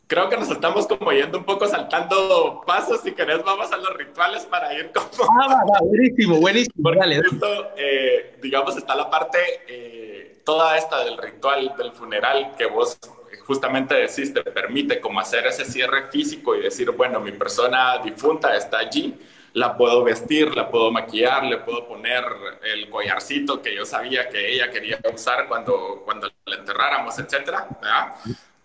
creo 0.09 0.29
que 0.29 0.37
nos 0.37 0.51
estamos 0.51 0.89
como 0.89 1.13
yendo 1.13 1.39
un 1.39 1.45
poco 1.45 1.69
saltando 1.69 2.65
pasos, 2.67 3.03
si 3.03 3.13
querés 3.13 3.45
vamos 3.45 3.71
a 3.71 3.77
los 3.77 3.95
rituales 3.97 4.45
para 4.47 4.75
ir 4.75 4.91
como... 4.93 5.07
Ah, 5.41 5.63
buenísimo, 5.85 6.41
buenísimo. 6.41 6.75
Porque 6.83 7.23
justo, 7.23 7.47
eh, 7.77 8.37
digamos, 8.43 8.77
está 8.77 8.97
la 8.97 9.09
parte, 9.09 10.43
toda 10.45 10.77
esta 10.77 11.05
del 11.05 11.17
ritual 11.17 11.73
del 11.79 11.93
funeral 11.93 12.57
que 12.59 12.67
vos 12.67 12.99
justamente 13.47 13.95
decís, 13.95 14.35
te 14.35 14.43
permite 14.43 15.01
como 15.01 15.21
hacer 15.21 15.47
ese 15.47 15.65
cierre 15.65 16.11
físico 16.11 16.57
y 16.57 16.63
decir, 16.63 16.91
bueno, 16.91 17.21
mi 17.21 17.31
persona 17.31 17.99
difunta 17.99 18.57
está 18.57 18.79
allí, 18.79 19.17
la 19.55 19.77
puedo 19.77 20.03
vestir, 20.03 20.55
la 20.55 20.69
puedo 20.69 20.91
maquillar, 20.91 21.45
le 21.45 21.59
puedo 21.59 21.87
poner 21.87 22.25
el 22.65 22.91
collarcito 22.91 23.63
que 23.63 23.75
yo 23.75 23.85
sabía 23.85 24.29
que 24.29 24.53
ella 24.53 24.69
quería 24.69 24.99
usar 25.13 25.47
cuando, 25.47 26.03
cuando 26.05 26.29
la 26.45 26.57
enterráramos, 26.57 27.19
etcétera, 27.19 27.69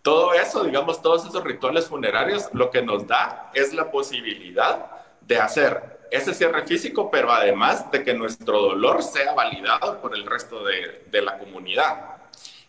Todo 0.02 0.34
eso, 0.34 0.63
digamos, 0.63 0.99
todos 1.02 1.28
esos 1.28 1.43
rituales 1.43 1.88
funerarios, 1.88 2.49
lo 2.54 2.71
que 2.71 2.82
nos 2.82 3.06
da 3.06 3.52
es 3.54 3.71
la 3.71 3.91
posibilidad 3.91 4.88
de 5.21 5.38
hacer 5.38 5.99
ese 6.10 6.34
cierre 6.34 6.65
físico, 6.65 7.12
pero 7.12 7.32
además 7.32 7.91
de 7.91 8.04
que 8.04 8.15
nuestro 8.15 8.60
dolor 8.60 9.04
sea 9.04 9.34
validado 9.34 10.02
por 10.02 10.15
el 10.15 10.25
resto 10.25 10.63
de, 10.63 11.04
de 11.12 11.21
la 11.21 11.38
comunidad. 11.38 12.17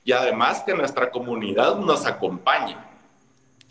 Y 0.04 0.12
además 0.12 0.62
que 0.66 0.74
nuestra 0.74 1.10
comunidad 1.10 1.76
nos 1.76 2.04
acompañe, 2.04 2.76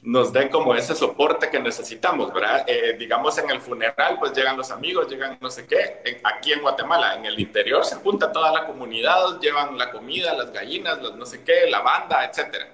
nos 0.03 0.31
dé 0.31 0.49
como 0.49 0.75
ese 0.75 0.95
soporte 0.95 1.49
que 1.49 1.59
necesitamos, 1.59 2.33
¿verdad? 2.33 2.63
Eh, 2.67 2.95
digamos 2.97 3.37
en 3.37 3.49
el 3.49 3.59
funeral, 3.59 4.17
pues 4.19 4.33
llegan 4.33 4.55
los 4.55 4.71
amigos, 4.71 5.09
llegan 5.09 5.37
no 5.41 5.49
sé 5.49 5.65
qué, 5.67 6.21
aquí 6.23 6.53
en 6.53 6.61
Guatemala, 6.61 7.15
en 7.15 7.25
el 7.25 7.39
interior 7.39 7.83
se 7.83 7.95
junta 7.95 8.31
toda 8.31 8.51
la 8.51 8.65
comunidad, 8.65 9.39
llevan 9.39 9.77
la 9.77 9.91
comida, 9.91 10.33
las 10.33 10.51
gallinas, 10.53 11.01
los 11.01 11.15
no 11.15 11.25
sé 11.25 11.43
qué, 11.43 11.69
la 11.69 11.81
banda, 11.81 12.23
etcétera. 12.25 12.67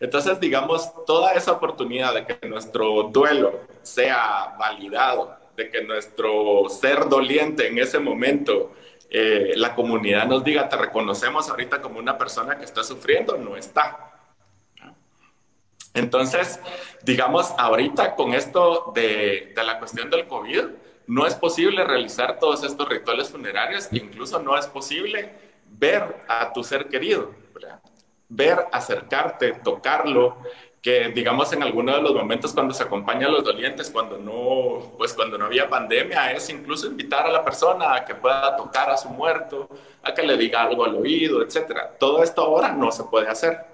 Entonces, 0.00 0.40
digamos, 0.40 0.90
toda 1.06 1.32
esa 1.34 1.52
oportunidad 1.52 2.12
de 2.12 2.26
que 2.26 2.48
nuestro 2.48 3.04
duelo 3.04 3.60
sea 3.82 4.56
validado, 4.58 5.36
de 5.56 5.70
que 5.70 5.84
nuestro 5.84 6.68
ser 6.68 7.08
doliente 7.08 7.68
en 7.68 7.78
ese 7.78 8.00
momento 8.00 8.72
eh, 9.10 9.52
la 9.56 9.74
comunidad 9.74 10.26
nos 10.26 10.42
diga, 10.42 10.68
te 10.68 10.76
reconocemos 10.76 11.48
ahorita 11.48 11.80
como 11.80 12.00
una 12.00 12.18
persona 12.18 12.58
que 12.58 12.64
está 12.64 12.82
sufriendo, 12.82 13.36
no 13.36 13.56
está. 13.56 14.11
Entonces, 15.94 16.58
digamos, 17.02 17.52
ahorita 17.58 18.14
con 18.14 18.32
esto 18.32 18.92
de, 18.94 19.52
la 19.56 19.78
cuestión 19.78 20.10
del 20.10 20.26
COVID, 20.26 20.64
no 21.06 21.26
es 21.26 21.34
posible 21.34 21.84
realizar 21.84 22.38
todos 22.38 22.64
estos 22.64 22.88
rituales 22.88 23.30
funerarios, 23.30 23.88
incluso 23.92 24.40
no 24.40 24.56
es 24.56 24.66
posible 24.66 25.32
ver 25.66 26.24
a 26.28 26.52
tu 26.52 26.64
ser 26.64 26.88
querido, 26.88 27.34
ver, 28.28 28.66
acercarte, 28.72 29.52
tocarlo, 29.52 30.38
que 30.80 31.10
digamos 31.10 31.52
en 31.52 31.62
algunos 31.62 31.94
de 31.96 32.02
los 32.02 32.14
momentos 32.14 32.52
cuando 32.52 32.74
se 32.74 32.82
acompaña 32.82 33.28
a 33.28 33.30
los 33.30 33.44
dolientes, 33.44 33.88
cuando 33.90 34.18
no, 34.18 34.92
pues 34.98 35.12
cuando 35.14 35.38
no 35.38 35.44
había 35.44 35.68
pandemia, 35.68 36.32
es 36.32 36.48
incluso 36.50 36.88
invitar 36.88 37.24
a 37.26 37.30
la 37.30 37.44
persona 37.44 37.94
a 37.94 38.04
que 38.04 38.16
pueda 38.16 38.56
tocar 38.56 38.90
a 38.90 38.96
su 38.96 39.08
muerto, 39.08 39.68
a 40.02 40.12
que 40.12 40.24
le 40.24 40.36
diga 40.36 40.62
algo 40.62 40.84
al 40.84 40.96
oído, 40.96 41.40
etcétera. 41.42 41.94
Todo 41.98 42.22
esto 42.22 42.42
ahora 42.42 42.72
no 42.72 42.90
se 42.90 43.04
puede 43.04 43.28
hacer. 43.28 43.71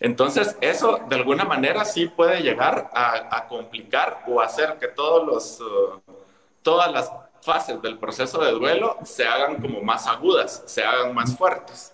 Entonces, 0.00 0.56
eso 0.60 1.00
de 1.08 1.16
alguna 1.16 1.44
manera 1.44 1.84
sí 1.84 2.06
puede 2.06 2.40
llegar 2.40 2.90
a, 2.94 3.46
complicar 3.48 4.24
o 4.28 4.40
hacer 4.40 4.76
que 4.80 4.88
todos 4.88 5.26
los, 5.26 5.60
uh, 5.60 6.12
todas 6.62 6.92
las 6.92 7.10
fases 7.40 7.80
del 7.82 7.98
proceso 7.98 8.42
de 8.42 8.52
duelo 8.52 8.96
se 9.04 9.24
hagan 9.26 9.60
como 9.60 9.80
más 9.82 10.06
agudas, 10.06 10.62
se 10.66 10.82
hagan 10.82 11.14
más 11.14 11.36
fuertes 11.36 11.92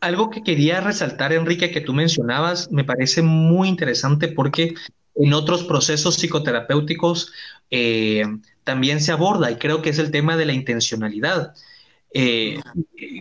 algo 0.00 0.30
que 0.30 0.42
quería 0.42 0.80
resaltar, 0.80 1.32
Enrique, 1.32 1.70
que 1.70 1.80
tú 1.80 1.92
mencionabas, 1.92 2.70
me 2.70 2.84
parece 2.84 3.22
muy 3.22 3.68
interesante 3.68 4.28
porque 4.28 4.74
en 5.14 5.32
otros 5.32 5.64
procesos 5.64 6.16
psicoterapéuticos 6.16 7.32
eh, 7.70 8.24
también 8.64 9.00
se 9.00 9.12
aborda 9.12 9.50
y 9.50 9.56
creo 9.56 9.82
que 9.82 9.90
es 9.90 9.98
el 9.98 10.10
tema 10.10 10.36
de 10.36 10.46
la 10.46 10.52
intencionalidad. 10.52 11.54
Eh, 12.18 12.58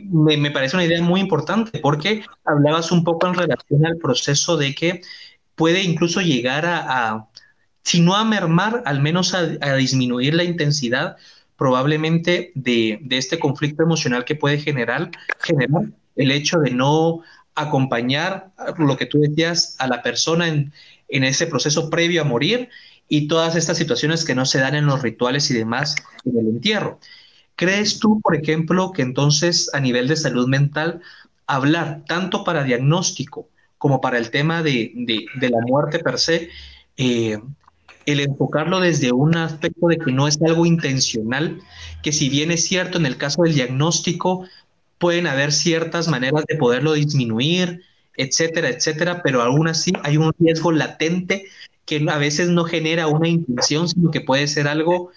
me, 0.10 0.52
parece 0.52 0.78
una 0.78 0.86
idea 0.86 1.02
muy 1.02 1.20
importante 1.20 1.80
porque 1.80 2.24
hablabas 2.46 2.94
un 2.94 3.04
poco 3.04 3.28
en 3.28 3.34
relación 3.34 3.86
al 3.86 3.98
proceso 3.98 4.56
de 4.56 4.74
que 4.74 5.02
puede 5.56 5.84
incluso 5.84 6.22
llegar 6.22 6.66
a, 6.66 7.28
si 7.84 8.00
no 8.00 8.16
a 8.16 8.24
mermar, 8.24 8.84
al 8.86 9.02
menos 9.02 9.34
a, 9.34 9.76
disminuir 9.76 10.34
la 10.34 10.46
intensidad 10.46 11.18
probablemente 11.58 12.54
de, 12.56 13.06
este 13.10 13.38
conflicto 13.38 13.84
emocional 13.84 14.24
que 14.24 14.36
puede 14.36 14.60
generar, 14.60 15.12
generar 15.42 15.90
el 16.16 16.32
hecho 16.32 16.60
de 16.60 16.72
no 16.72 17.20
acompañar 17.54 18.52
lo 18.78 18.96
que 18.96 19.08
tú 19.08 19.20
decías 19.20 19.76
a 19.78 19.88
la 19.88 20.04
persona 20.04 20.48
en, 20.48 20.72
ese 21.10 21.48
proceso 21.48 21.90
previo 21.90 22.22
a 22.22 22.26
morir 22.26 22.70
y 23.10 23.28
todas 23.28 23.58
estas 23.58 23.78
situaciones 23.78 24.24
que 24.24 24.36
no 24.36 24.46
se 24.46 24.60
dan 24.60 24.76
en 24.76 24.86
los 24.86 25.02
rituales 25.02 25.52
y 25.52 25.54
demás 25.54 25.98
en 26.24 26.38
el 26.38 26.48
entierro. 26.48 26.98
¿Crees 27.56 28.00
tú, 28.00 28.20
por 28.22 28.36
ejemplo, 28.36 28.92
que 28.92 29.02
entonces 29.02 29.70
a 29.74 29.80
nivel 29.80 30.08
de 30.08 30.18
salud 30.18 30.48
mental, 30.48 31.02
hablar 31.48 32.04
tanto 32.08 32.44
para 32.44 32.64
diagnóstico 32.64 33.48
como 33.78 34.02
para 34.02 34.18
el 34.18 34.32
tema 34.32 34.64
de, 34.64 34.92
la 35.40 35.62
muerte 35.68 36.00
per 36.00 36.18
se, 36.20 36.50
eh, 36.98 37.40
el 38.06 38.20
enfocarlo 38.20 38.80
desde 38.80 39.12
un 39.12 39.36
aspecto 39.38 39.88
de 39.88 39.98
que 39.98 40.12
no 40.12 40.28
es 40.28 40.40
algo 40.42 40.66
intencional, 40.66 41.60
que 42.04 42.12
si 42.12 42.30
bien 42.30 42.52
es 42.52 42.66
cierto 42.66 42.98
en 42.98 43.06
el 43.06 43.18
caso 43.18 43.44
del 43.44 43.56
diagnóstico, 43.56 44.48
pueden 44.98 45.28
haber 45.28 45.52
ciertas 45.52 46.08
maneras 46.08 46.46
de 46.48 46.56
poderlo 46.56 46.94
disminuir, 46.94 47.82
etcétera, 48.18 48.70
etcétera, 48.70 49.22
pero 49.24 49.42
aún 49.42 49.68
así 49.68 49.92
hay 50.04 50.18
un 50.18 50.34
riesgo 50.40 50.72
latente 50.72 51.46
que 51.86 52.04
a 52.10 52.18
veces 52.18 52.50
no 52.50 52.64
genera 52.64 53.08
una 53.08 53.28
intención, 53.28 53.88
sino 53.88 54.12
que 54.12 54.22
puede 54.22 54.48
ser 54.48 54.68
algo 54.68 55.12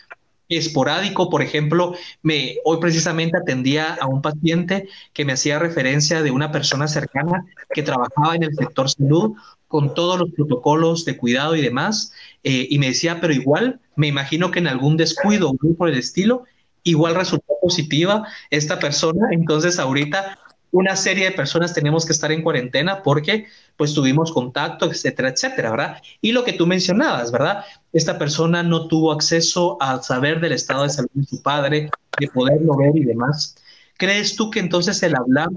esporádico. 0.48 1.28
Por 1.30 1.42
ejemplo, 1.42 1.94
me, 2.22 2.56
hoy 2.64 2.78
precisamente 2.80 3.36
atendía 3.36 3.94
a 4.00 4.06
un 4.06 4.22
paciente 4.22 4.88
que 5.12 5.24
me 5.24 5.32
hacía 5.32 5.58
referencia 5.58 6.22
de 6.22 6.30
una 6.30 6.50
persona 6.52 6.88
cercana 6.88 7.46
que 7.70 7.82
trabajaba 7.82 8.36
en 8.36 8.44
el 8.44 8.54
sector 8.54 8.88
salud 8.88 9.34
con 9.66 9.94
todos 9.94 10.18
los 10.18 10.30
protocolos 10.30 11.04
de 11.04 11.16
cuidado 11.16 11.54
y 11.54 11.60
demás, 11.60 12.12
eh, 12.42 12.66
y 12.70 12.78
me 12.78 12.88
decía, 12.88 13.20
pero 13.20 13.34
igual, 13.34 13.80
me 13.96 14.06
imagino 14.06 14.50
que 14.50 14.60
en 14.60 14.66
algún 14.66 14.96
descuido 14.96 15.50
o 15.50 15.74
por 15.76 15.90
el 15.90 15.98
estilo, 15.98 16.44
igual 16.84 17.14
resultó 17.14 17.54
positiva 17.60 18.26
esta 18.50 18.78
persona, 18.78 19.28
entonces 19.30 19.78
ahorita 19.78 20.38
una 20.70 20.96
serie 20.96 21.24
de 21.24 21.32
personas 21.32 21.74
tenemos 21.74 22.04
que 22.04 22.12
estar 22.12 22.30
en 22.32 22.42
cuarentena 22.42 23.02
porque 23.02 23.46
pues 23.76 23.94
tuvimos 23.94 24.32
contacto, 24.32 24.90
etcétera, 24.90 25.30
etcétera, 25.30 25.70
¿verdad? 25.70 26.02
Y 26.20 26.32
lo 26.32 26.44
que 26.44 26.52
tú 26.52 26.66
mencionabas, 26.66 27.30
¿verdad? 27.30 27.64
Esta 27.92 28.18
persona 28.18 28.62
no 28.62 28.88
tuvo 28.88 29.12
acceso 29.12 29.76
a 29.80 30.02
saber 30.02 30.40
del 30.40 30.52
estado 30.52 30.82
de 30.82 30.90
salud 30.90 31.10
de 31.14 31.26
su 31.26 31.42
padre, 31.42 31.90
de 32.18 32.28
poderlo 32.28 32.76
ver 32.76 32.96
y 32.96 33.04
demás. 33.04 33.56
¿Crees 33.96 34.36
tú 34.36 34.50
que 34.50 34.60
entonces 34.60 35.02
el 35.02 35.16
hablar 35.16 35.48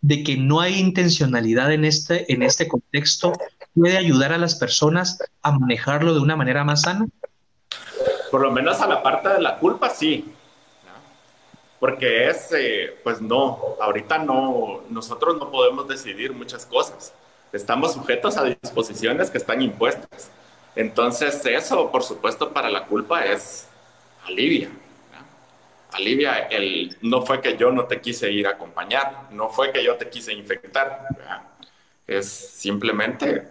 de 0.00 0.22
que 0.22 0.36
no 0.36 0.60
hay 0.60 0.78
intencionalidad 0.78 1.72
en 1.72 1.84
este, 1.84 2.32
en 2.32 2.42
este 2.42 2.68
contexto 2.68 3.32
puede 3.74 3.96
ayudar 3.96 4.32
a 4.32 4.38
las 4.38 4.54
personas 4.54 5.18
a 5.42 5.52
manejarlo 5.58 6.14
de 6.14 6.20
una 6.20 6.36
manera 6.36 6.64
más 6.64 6.82
sana? 6.82 7.06
Por 8.30 8.42
lo 8.42 8.50
menos 8.50 8.80
a 8.80 8.86
la 8.86 9.02
parte 9.02 9.28
de 9.28 9.40
la 9.40 9.58
culpa, 9.58 9.90
sí 9.90 10.24
porque 11.86 12.28
es, 12.28 12.50
eh, 12.52 12.98
pues 13.04 13.20
no, 13.20 13.76
ahorita 13.80 14.18
no, 14.18 14.82
nosotros 14.90 15.38
no 15.38 15.52
podemos 15.52 15.86
decidir 15.86 16.32
muchas 16.32 16.66
cosas. 16.66 17.14
Estamos 17.52 17.92
sujetos 17.92 18.36
a 18.36 18.42
disposiciones 18.42 19.30
que 19.30 19.38
están 19.38 19.62
impuestas. 19.62 20.32
Entonces 20.74 21.46
eso, 21.46 21.92
por 21.92 22.02
supuesto, 22.02 22.52
para 22.52 22.70
la 22.70 22.86
culpa 22.86 23.24
es 23.24 23.68
alivia. 24.24 24.68
Alivia 25.92 26.48
el, 26.48 26.96
no 27.02 27.22
fue 27.22 27.40
que 27.40 27.56
yo 27.56 27.70
no 27.70 27.84
te 27.84 28.00
quise 28.00 28.32
ir 28.32 28.48
a 28.48 28.54
acompañar, 28.58 29.28
no 29.30 29.50
fue 29.50 29.70
que 29.70 29.84
yo 29.84 29.94
te 29.94 30.10
quise 30.10 30.32
infectar. 30.32 31.06
Es 32.04 32.28
simplemente, 32.28 33.46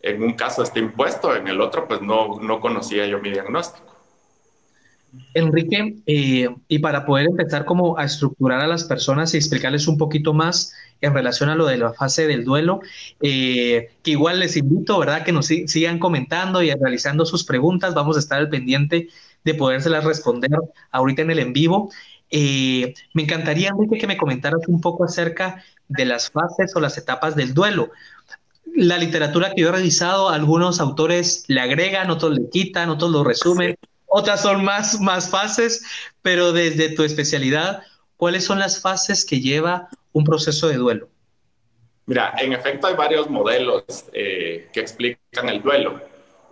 en 0.00 0.22
un 0.22 0.32
caso 0.32 0.62
está 0.62 0.78
impuesto, 0.78 1.36
en 1.36 1.46
el 1.46 1.60
otro 1.60 1.86
pues 1.86 2.00
no, 2.00 2.40
no 2.40 2.58
conocía 2.58 3.04
yo 3.04 3.18
mi 3.18 3.32
diagnóstico. 3.32 3.91
Enrique, 5.34 5.96
eh, 6.06 6.48
y 6.68 6.78
para 6.78 7.04
poder 7.04 7.26
empezar 7.26 7.64
como 7.64 7.98
a 7.98 8.04
estructurar 8.04 8.60
a 8.60 8.66
las 8.66 8.84
personas 8.84 9.34
y 9.34 9.36
explicarles 9.36 9.86
un 9.86 9.98
poquito 9.98 10.32
más 10.32 10.72
en 11.00 11.12
relación 11.12 11.50
a 11.50 11.54
lo 11.54 11.66
de 11.66 11.78
la 11.78 11.92
fase 11.92 12.26
del 12.26 12.44
duelo, 12.44 12.80
eh, 13.20 13.90
que 14.02 14.12
igual 14.12 14.40
les 14.40 14.56
invito, 14.56 14.98
¿verdad? 14.98 15.24
Que 15.24 15.32
nos 15.32 15.46
sigan 15.46 15.98
comentando 15.98 16.62
y 16.62 16.70
realizando 16.70 17.26
sus 17.26 17.44
preguntas. 17.44 17.94
Vamos 17.94 18.16
a 18.16 18.20
estar 18.20 18.38
al 18.38 18.48
pendiente 18.48 19.08
de 19.44 19.54
podérselas 19.54 20.04
responder 20.04 20.50
ahorita 20.90 21.22
en 21.22 21.30
el 21.30 21.38
en 21.40 21.52
vivo. 21.52 21.90
Eh, 22.30 22.94
me 23.12 23.22
encantaría, 23.22 23.70
Enrique, 23.70 23.98
que 23.98 24.06
me 24.06 24.16
comentaras 24.16 24.66
un 24.68 24.80
poco 24.80 25.04
acerca 25.04 25.62
de 25.88 26.06
las 26.06 26.30
fases 26.30 26.74
o 26.74 26.80
las 26.80 26.96
etapas 26.96 27.36
del 27.36 27.52
duelo. 27.52 27.90
La 28.74 28.96
literatura 28.96 29.52
que 29.54 29.60
yo 29.60 29.68
he 29.68 29.72
revisado, 29.72 30.30
algunos 30.30 30.80
autores 30.80 31.44
le 31.48 31.60
agregan, 31.60 32.10
otros 32.10 32.32
le 32.32 32.48
quitan, 32.48 32.88
otros 32.88 33.10
lo 33.10 33.24
resumen 33.24 33.76
otras 34.14 34.42
son 34.42 34.62
más, 34.62 35.00
más 35.00 35.30
fases, 35.30 35.82
pero 36.20 36.52
desde 36.52 36.90
tu 36.94 37.02
especialidad, 37.02 37.82
¿cuáles 38.18 38.44
son 38.44 38.58
las 38.58 38.82
fases 38.82 39.24
que 39.24 39.40
lleva 39.40 39.88
un 40.12 40.24
proceso 40.24 40.68
de 40.68 40.76
duelo? 40.76 41.08
Mira, 42.04 42.34
en 42.38 42.52
efecto 42.52 42.86
hay 42.88 42.94
varios 42.94 43.30
modelos 43.30 43.84
eh, 44.12 44.68
que 44.70 44.80
explican 44.80 45.48
el 45.48 45.62
duelo. 45.62 45.98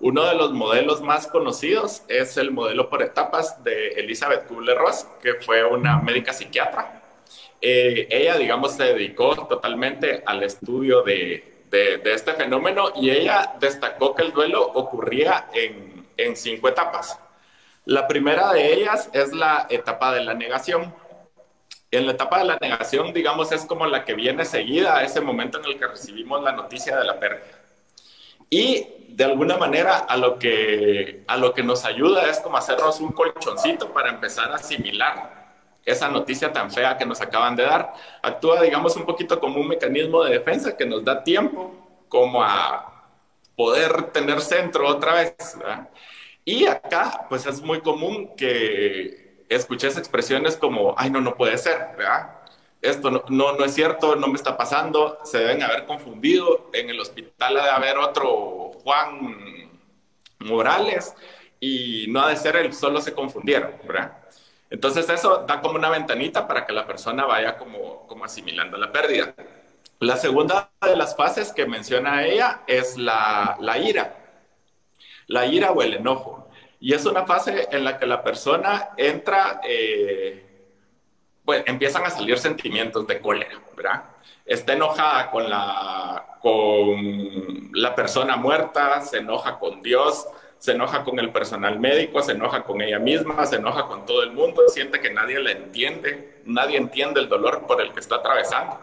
Uno 0.00 0.24
de 0.24 0.36
los 0.36 0.52
modelos 0.52 1.02
más 1.02 1.26
conocidos 1.26 2.02
es 2.08 2.38
el 2.38 2.50
modelo 2.50 2.88
por 2.88 3.02
etapas 3.02 3.62
de 3.62 3.88
Elizabeth 3.88 4.48
Kubler-Ross, 4.48 5.06
que 5.22 5.34
fue 5.34 5.62
una 5.62 5.98
médica 5.98 6.32
psiquiatra. 6.32 7.02
Eh, 7.60 8.08
ella, 8.10 8.38
digamos, 8.38 8.72
se 8.72 8.84
dedicó 8.84 9.36
totalmente 9.46 10.22
al 10.24 10.42
estudio 10.42 11.02
de, 11.02 11.64
de, 11.70 11.98
de, 11.98 12.14
este 12.14 12.32
fenómeno 12.32 12.92
y 12.96 13.10
ella 13.10 13.52
destacó 13.60 14.14
que 14.14 14.22
el 14.22 14.32
duelo 14.32 14.66
ocurría 14.66 15.50
en, 15.52 16.06
en 16.16 16.36
cinco 16.36 16.70
etapas. 16.70 17.18
La 17.84 18.06
primera 18.06 18.52
de 18.52 18.74
ellas 18.74 19.08
es 19.12 19.32
la 19.32 19.66
etapa 19.70 20.12
de 20.12 20.22
la 20.22 20.34
negación. 20.34 20.94
En 21.90 22.06
la 22.06 22.12
etapa 22.12 22.38
de 22.38 22.44
la 22.44 22.56
negación, 22.60 23.12
digamos, 23.12 23.50
es 23.52 23.64
como 23.64 23.86
la 23.86 24.04
que 24.04 24.14
viene 24.14 24.44
seguida 24.44 24.98
a 24.98 25.02
ese 25.02 25.20
momento 25.20 25.58
en 25.58 25.64
el 25.64 25.78
que 25.78 25.88
recibimos 25.88 26.42
la 26.42 26.52
noticia 26.52 26.96
de 26.96 27.04
la 27.04 27.18
pérdida. 27.18 27.58
Y 28.48 28.86
de 29.08 29.24
alguna 29.24 29.56
manera 29.56 29.98
a 29.98 30.16
lo 30.16 30.38
que, 30.38 31.24
a 31.26 31.36
lo 31.36 31.52
que 31.52 31.62
nos 31.62 31.84
ayuda 31.84 32.28
es 32.30 32.38
como 32.40 32.56
hacernos 32.56 33.00
un 33.00 33.12
colchoncito 33.12 33.92
para 33.92 34.10
empezar 34.10 34.52
a 34.52 34.56
asimilar 34.56 35.40
esa 35.84 36.08
noticia 36.08 36.52
tan 36.52 36.70
fea 36.70 36.96
que 36.96 37.06
nos 37.06 37.20
acaban 37.20 37.56
de 37.56 37.64
dar. 37.64 37.92
Actúa, 38.22 38.62
digamos, 38.62 38.96
un 38.96 39.06
poquito 39.06 39.40
como 39.40 39.60
un 39.60 39.68
mecanismo 39.68 40.22
de 40.24 40.32
defensa 40.32 40.76
que 40.76 40.86
nos 40.86 41.04
da 41.04 41.24
tiempo 41.24 41.74
como 42.08 42.42
a 42.42 43.04
poder 43.56 44.10
tener 44.12 44.40
centro 44.40 44.86
otra 44.88 45.14
vez. 45.14 45.34
¿verdad? 45.58 45.88
Y 46.50 46.66
acá, 46.66 47.26
pues 47.28 47.46
es 47.46 47.62
muy 47.62 47.80
común 47.80 48.34
que 48.36 49.44
escuches 49.48 49.96
expresiones 49.96 50.56
como, 50.56 50.96
ay, 50.98 51.08
no, 51.08 51.20
no 51.20 51.36
puede 51.36 51.56
ser, 51.56 51.94
¿verdad? 51.96 52.40
Esto 52.82 53.08
no, 53.28 53.52
no, 53.52 53.64
es 53.64 53.72
cierto, 53.72 54.16
no 54.16 54.26
me 54.26 54.34
está 54.34 54.56
pasando, 54.56 55.20
se 55.22 55.38
deben 55.38 55.62
haber 55.62 55.86
confundido, 55.86 56.68
en 56.72 56.90
el 56.90 56.98
hospital 56.98 57.56
ha 57.56 57.64
de 57.66 57.70
haber 57.70 57.98
otro 57.98 58.72
Juan 58.82 59.70
Morales 60.40 61.14
y 61.60 62.06
no 62.08 62.20
ha 62.20 62.30
de 62.30 62.36
ser 62.36 62.56
él, 62.56 62.74
solo 62.74 63.00
se 63.00 63.14
confundieron, 63.14 63.70
¿verdad? 63.86 64.18
Entonces 64.70 65.08
eso 65.08 65.44
da 65.46 65.60
como 65.60 65.76
una 65.76 65.88
ventanita 65.88 66.48
para 66.48 66.66
que 66.66 66.72
la 66.72 66.84
persona 66.84 67.26
vaya 67.26 67.56
como, 67.58 68.08
como 68.08 68.24
asimilando 68.24 68.76
la 68.76 68.90
pérdida. 68.90 69.36
La 70.00 70.16
segunda 70.16 70.72
de 70.84 70.96
las 70.96 71.14
fases 71.14 71.52
que 71.52 71.66
menciona 71.66 72.26
ella 72.26 72.62
es 72.66 72.96
la, 72.96 73.56
la 73.60 73.78
ira 73.78 74.16
la 75.30 75.46
ira 75.46 75.70
o 75.70 75.80
el 75.80 75.94
enojo. 75.94 76.39
Y 76.80 76.94
es 76.94 77.04
una 77.04 77.26
fase 77.26 77.68
en 77.70 77.84
la 77.84 77.98
que 77.98 78.06
la 78.06 78.22
persona 78.24 78.90
entra, 78.96 79.60
eh, 79.62 80.46
empiezan 81.66 82.06
a 82.06 82.10
salir 82.10 82.38
sentimientos 82.38 83.06
de 83.06 83.20
cólera, 83.20 83.60
¿verdad? 83.76 84.04
Está 84.46 84.72
enojada 84.72 85.30
con 85.30 85.48
la, 85.48 86.38
con 86.40 87.70
la 87.74 87.94
persona 87.94 88.36
muerta, 88.36 89.02
se 89.02 89.18
enoja 89.18 89.58
con 89.58 89.82
Dios, 89.82 90.26
se 90.56 90.72
enoja 90.72 91.04
con 91.04 91.18
el 91.18 91.30
personal 91.30 91.78
médico, 91.78 92.22
se 92.22 92.32
enoja 92.32 92.62
con 92.62 92.80
ella 92.80 92.98
misma, 92.98 93.44
se 93.44 93.56
enoja 93.56 93.86
con 93.86 94.06
todo 94.06 94.22
el 94.22 94.32
mundo, 94.32 94.62
siente 94.68 95.00
que 95.00 95.10
nadie 95.10 95.38
la 95.38 95.52
entiende, 95.52 96.40
nadie 96.46 96.78
entiende 96.78 97.20
el 97.20 97.28
dolor 97.28 97.66
por 97.66 97.82
el 97.82 97.92
que 97.92 98.00
está 98.00 98.16
atravesando. 98.16 98.78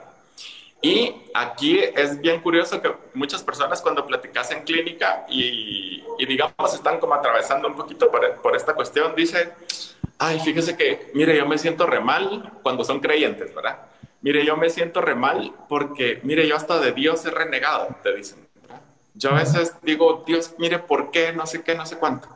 Y 0.82 1.14
aquí 1.34 1.80
es 1.80 2.22
bien 2.22 2.40
curioso 2.40 2.82
que 2.82 2.94
muchas 3.14 3.42
personas 3.44 3.82
cuando 3.82 4.06
platicas 4.06 4.52
en 4.52 4.64
clínica 4.64 5.26
y, 5.28 6.04
digamos 6.26 6.74
están 6.74 7.00
como 7.00 7.16
atravesando 7.16 7.68
un 7.68 7.76
poquito 7.76 8.12
por, 8.12 8.36
por 8.42 8.56
esta 8.56 8.76
cuestión, 8.76 9.16
dice, 9.16 9.54
ay, 10.20 10.40
fíjese 10.40 10.78
que, 10.78 11.12
mire, 11.14 11.36
yo 11.36 11.48
me 11.48 11.58
siento 11.58 11.86
re 11.88 12.00
mal 12.00 12.54
cuando 12.62 12.84
son 12.84 13.00
creyentes, 13.00 13.54
¿verdad? 13.56 13.88
Mire, 14.22 14.46
yo 14.46 14.58
me 14.58 14.70
siento 14.70 15.02
re 15.02 15.16
mal 15.16 15.54
porque, 15.70 16.20
mire, 16.24 16.48
yo 16.48 16.56
hasta 16.56 16.80
de 16.80 16.92
Dios 16.92 17.26
he 17.26 17.32
renegado, 17.32 17.88
te 18.04 18.16
dicen. 18.16 18.48
¿verdad? 18.62 18.82
Yo 19.14 19.32
a 19.32 19.36
veces 19.36 19.76
digo, 19.82 20.24
Dios, 20.26 20.54
mire, 20.58 20.80
¿por 20.80 21.12
qué? 21.12 21.34
No 21.34 21.46
sé 21.46 21.64
qué, 21.64 21.76
no 21.76 21.86
sé 21.86 21.98
cuánto. 21.98 22.28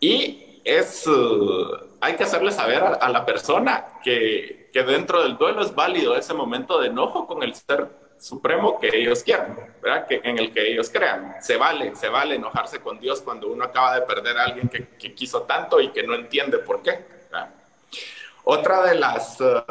Y 0.00 0.60
es, 0.64 1.06
uh, 1.06 1.87
hay 2.00 2.14
que 2.16 2.24
hacerle 2.24 2.52
saber 2.52 2.82
a 3.00 3.08
la 3.08 3.24
persona 3.24 3.86
que 4.02 4.58
que 4.72 4.82
dentro 4.82 5.22
del 5.22 5.36
duelo 5.36 5.62
es 5.62 5.74
válido 5.74 6.16
ese 6.16 6.34
momento 6.34 6.80
de 6.80 6.88
enojo 6.88 7.26
con 7.26 7.42
el 7.42 7.54
ser 7.54 7.88
supremo 8.18 8.78
que 8.78 8.90
ellos 8.92 9.22
quieran, 9.22 9.56
¿verdad? 9.80 10.06
Que, 10.06 10.20
en 10.22 10.38
el 10.38 10.52
que 10.52 10.72
ellos 10.72 10.90
crean. 10.90 11.36
Se 11.40 11.56
vale, 11.56 11.94
se 11.94 12.08
vale 12.08 12.34
enojarse 12.34 12.80
con 12.80 12.98
Dios 12.98 13.22
cuando 13.22 13.48
uno 13.48 13.64
acaba 13.64 13.94
de 13.94 14.02
perder 14.02 14.36
a 14.36 14.44
alguien 14.44 14.68
que, 14.98 15.14
quiso 15.14 15.42
tanto 15.42 15.80
y 15.80 15.90
que 15.90 16.02
no 16.02 16.14
entiende 16.14 16.58
por 16.58 16.82
qué. 16.82 17.18
Otra 18.44 18.82
de 18.82 18.94
las, 18.94 19.38
uh, 19.40 19.62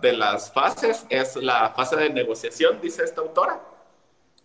de 0.00 0.12
las 0.12 0.52
fases 0.52 1.04
es 1.08 1.34
la 1.34 1.70
fase 1.70 1.96
de 1.96 2.10
negociación, 2.10 2.80
dice 2.80 3.02
esta 3.02 3.20
autora. 3.20 3.60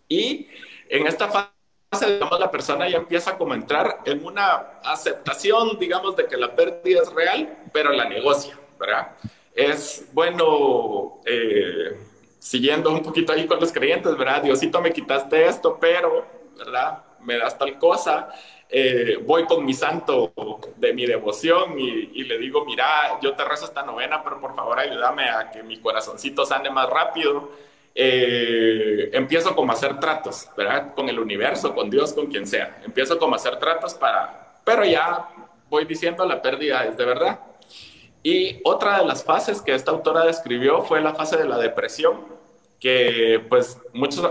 Y 0.07 0.47
en 0.89 1.05
esta 1.05 1.27
fase, 1.27 1.49
digamos, 1.91 2.39
la 2.39 2.51
persona 2.51 2.89
ya 2.89 2.97
empieza 2.97 3.37
a 3.39 3.53
entrar 3.53 3.99
en 4.05 4.25
una 4.25 4.79
aceptación, 4.83 5.77
digamos, 5.79 6.15
de 6.15 6.25
que 6.25 6.37
la 6.37 6.53
pérdida 6.53 7.01
es 7.01 7.13
real, 7.13 7.57
pero 7.71 7.91
la 7.91 8.05
negocia, 8.05 8.57
¿verdad? 8.79 9.15
es 9.55 10.05
bueno, 10.11 11.21
eh, 11.25 11.97
siguiendo 12.37 12.91
un 12.91 13.01
poquito 13.01 13.31
ahí 13.31 13.47
con 13.47 13.59
los 13.59 13.71
creyentes, 13.71 14.15
¿verdad? 14.17 14.43
Diosito, 14.43 14.81
me 14.81 14.91
quitaste 14.91 15.45
esto, 15.45 15.77
pero, 15.79 16.25
¿verdad? 16.57 17.03
Me 17.21 17.37
das 17.37 17.57
tal 17.57 17.79
cosa. 17.79 18.29
Eh, 18.69 19.17
voy 19.25 19.45
con 19.45 19.63
mi 19.63 19.73
santo 19.73 20.33
de 20.75 20.93
mi 20.93 21.05
devoción 21.05 21.79
y, 21.79 22.23
le 22.23 22.37
digo, 22.37 22.65
mira, 22.65 23.19
yo 23.21 23.33
te 23.33 23.45
rezo 23.45 23.65
esta 23.65 23.83
novena, 23.83 24.23
pero 24.23 24.39
por 24.39 24.55
favor 24.55 24.77
ayúdame 24.77 25.29
a 25.29 25.49
que 25.51 25.63
mi 25.63 25.79
corazoncito 25.79 26.45
sane 26.45 26.69
más 26.69 26.89
rápido. 26.89 27.51
Eh, 27.97 29.09
empiezo 29.13 29.55
como 29.55 29.71
a 29.71 29.75
hacer 29.75 29.99
tratos, 30.01 30.49
¿verdad? 30.57 30.93
Con 30.93 31.07
el 31.07 31.17
universo, 31.17 31.73
con 31.73 31.89
Dios, 31.89 32.11
con 32.11 32.27
quien 32.27 32.45
sea. 32.45 32.81
Empiezo 32.83 33.17
como 33.17 33.33
a 33.33 33.37
hacer 33.37 33.57
tratos 33.57 33.93
para, 33.93 34.59
pero 34.65 34.83
ya 34.83 35.29
voy 35.69 35.85
diciendo 35.85 36.25
la 36.25 36.41
pérdida 36.41 36.83
es 36.83 36.97
de 36.97 37.05
verdad. 37.05 37.39
Y 38.21 38.59
otra 38.65 38.99
de 38.99 39.05
las 39.05 39.23
fases 39.23 39.61
que 39.61 39.73
esta 39.73 39.91
autora 39.91 40.25
describió 40.25 40.81
fue 40.81 40.99
la 40.99 41.13
fase 41.13 41.37
de 41.37 41.45
la 41.45 41.57
depresión, 41.57 42.25
que 42.79 43.41
pues 43.47 43.77
muchos 43.93 44.29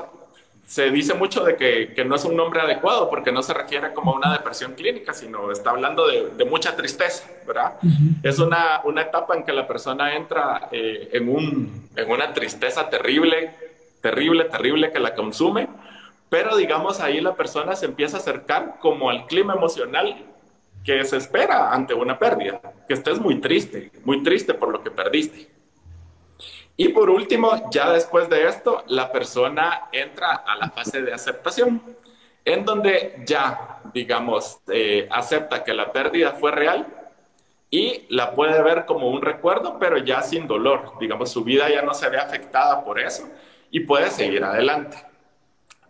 se 0.66 0.90
dice 0.90 1.14
mucho 1.14 1.44
de 1.44 1.56
que, 1.56 1.92
que, 1.94 2.04
no 2.04 2.14
es 2.14 2.24
un 2.24 2.36
nombre 2.36 2.60
adecuado 2.60 3.10
porque 3.10 3.30
no 3.30 3.42
se 3.42 3.52
refiere 3.52 3.92
como 3.92 4.12
a 4.12 4.16
una 4.16 4.32
depresión 4.32 4.72
clínica, 4.74 5.12
sino 5.12 5.52
está 5.52 5.70
hablando 5.70 6.06
de, 6.06 6.30
de 6.30 6.44
mucha 6.44 6.74
tristeza, 6.74 7.28
¿verdad? 7.46 7.74
Es 8.22 8.38
una, 8.38 8.80
una, 8.84 9.02
etapa 9.02 9.34
en 9.36 9.44
que 9.44 9.52
la 9.52 9.66
persona 9.66 10.16
entra 10.16 10.68
eh, 10.72 11.10
en, 11.12 11.28
un, 11.28 11.88
en 11.94 12.10
una 12.10 12.32
tristeza 12.32 12.88
terrible, 12.88 13.54
terrible, 14.00 14.44
terrible 14.44 14.90
que 14.90 15.00
la 15.00 15.14
consume, 15.14 15.68
pero 16.30 16.56
digamos 16.56 17.00
ahí 17.00 17.20
la 17.20 17.34
persona 17.34 17.76
se 17.76 17.86
empieza 17.86 18.16
a 18.16 18.20
acercar 18.20 18.76
como 18.80 19.10
al 19.10 19.26
clima 19.26 19.54
emocional 19.54 20.16
que 20.82 21.04
se 21.04 21.18
espera 21.18 21.72
ante 21.72 21.94
una 21.94 22.18
pérdida, 22.18 22.60
que 22.88 22.94
estés 22.94 23.18
muy 23.20 23.40
triste, 23.40 23.90
muy 24.04 24.22
triste 24.22 24.54
por 24.54 24.70
lo 24.70 24.82
que 24.82 24.90
perdiste. 24.90 25.53
Y 26.76 26.88
por 26.88 27.08
último, 27.08 27.70
ya 27.70 27.92
después 27.92 28.28
de 28.28 28.48
esto, 28.48 28.82
la 28.88 29.12
persona 29.12 29.88
entra 29.92 30.34
a 30.34 30.56
la 30.56 30.70
fase 30.70 31.02
de 31.02 31.12
aceptación, 31.12 31.80
en 32.44 32.64
donde 32.64 33.22
ya, 33.24 33.80
digamos, 33.92 34.58
eh, 34.68 35.06
acepta 35.10 35.62
que 35.62 35.72
la 35.72 35.92
pérdida 35.92 36.32
fue 36.32 36.50
real 36.50 36.86
y 37.70 38.06
la 38.08 38.32
puede 38.34 38.60
ver 38.62 38.86
como 38.86 39.08
un 39.08 39.22
recuerdo, 39.22 39.78
pero 39.78 39.98
ya 39.98 40.22
sin 40.22 40.48
dolor. 40.48 40.92
Digamos, 41.00 41.30
su 41.30 41.44
vida 41.44 41.70
ya 41.70 41.82
no 41.82 41.94
se 41.94 42.08
ve 42.08 42.18
afectada 42.18 42.82
por 42.82 42.98
eso 42.98 43.28
y 43.70 43.80
puede 43.80 44.10
seguir 44.10 44.42
adelante. 44.42 44.96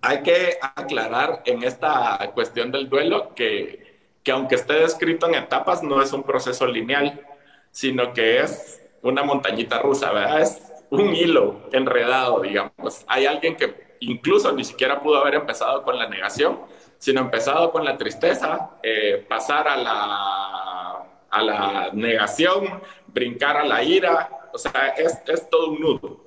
Hay 0.03 0.23
que 0.23 0.59
aclarar 0.61 1.43
en 1.47 1.63
esta 1.63 2.19
cuestión 2.35 2.71
del 2.71 2.91
duelo 2.91 3.35
que, 3.35 4.01
que 4.23 4.33
aunque 4.33 4.57
esté 4.57 4.75
descrito 4.75 5.27
en 5.29 5.35
etapas, 5.35 5.83
no 5.83 6.03
es 6.03 6.13
un 6.13 6.23
proceso 6.23 6.67
lineal, 6.67 7.27
sino 7.71 8.13
que 8.13 8.41
es 8.41 8.83
una 9.03 9.23
montañita 9.23 9.79
rusa, 9.79 10.13
¿verdad? 10.13 10.43
Es 10.43 10.74
un 10.91 11.15
hilo 11.15 11.61
enredado, 11.73 12.41
digamos. 12.41 13.05
Hay 13.07 13.27
alguien 13.27 13.57
que 13.57 13.97
incluso 14.01 14.53
ni 14.53 14.65
siquiera 14.65 15.01
pudo 15.01 15.19
haber 15.19 15.35
empezado 15.35 15.83
con 15.83 15.99
la 15.99 16.09
negación, 16.09 16.61
sino 16.99 17.21
empezado 17.21 17.71
con 17.71 17.85
la 17.85 17.97
tristeza, 17.97 18.71
eh, 18.83 19.25
pasar 19.29 19.69
a 19.69 19.77
la, 19.77 21.07
a 21.31 21.43
la 21.43 21.91
negación, 21.93 22.81
brincar 23.07 23.57
a 23.57 23.65
la 23.65 23.83
ira, 23.83 24.49
o 24.53 24.59
sea, 24.59 24.95
es, 24.97 25.21
es 25.27 25.51
todo 25.51 25.71
un 25.71 25.81
nudo, 25.81 26.25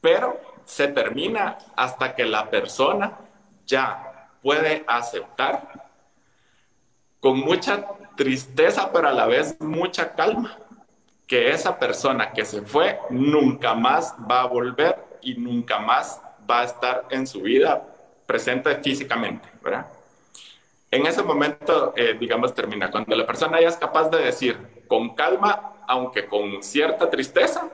pero 0.00 0.40
se 0.64 0.88
termina 0.88 1.58
hasta 1.74 2.14
que 2.14 2.24
la 2.24 2.48
persona 2.48 3.18
ya 3.66 4.28
puede 4.42 4.84
aceptar 4.86 5.90
con 7.18 7.38
mucha 7.38 7.86
tristeza, 8.16 8.90
pero 8.92 9.08
a 9.08 9.12
la 9.12 9.26
vez 9.26 9.60
mucha 9.60 10.14
calma, 10.14 10.58
que 11.30 11.48
esa 11.52 11.78
persona 11.78 12.32
que 12.32 12.44
se 12.44 12.62
fue 12.62 12.98
nunca 13.08 13.72
más 13.72 14.16
va 14.28 14.40
a 14.40 14.46
volver 14.46 14.96
y 15.22 15.34
nunca 15.34 15.78
más 15.78 16.20
va 16.50 16.62
a 16.62 16.64
estar 16.64 17.06
en 17.08 17.24
su 17.24 17.42
vida 17.42 17.86
presente 18.26 18.74
físicamente, 18.82 19.48
¿verdad? 19.62 19.86
En 20.90 21.06
ese 21.06 21.22
momento, 21.22 21.94
eh, 21.96 22.16
digamos, 22.18 22.52
termina. 22.52 22.90
Cuando 22.90 23.14
la 23.14 23.24
persona 23.24 23.60
ya 23.60 23.68
es 23.68 23.76
capaz 23.76 24.08
de 24.08 24.18
decir 24.18 24.82
con 24.88 25.14
calma, 25.14 25.74
aunque 25.86 26.26
con 26.26 26.64
cierta 26.64 27.08
tristeza, 27.08 27.70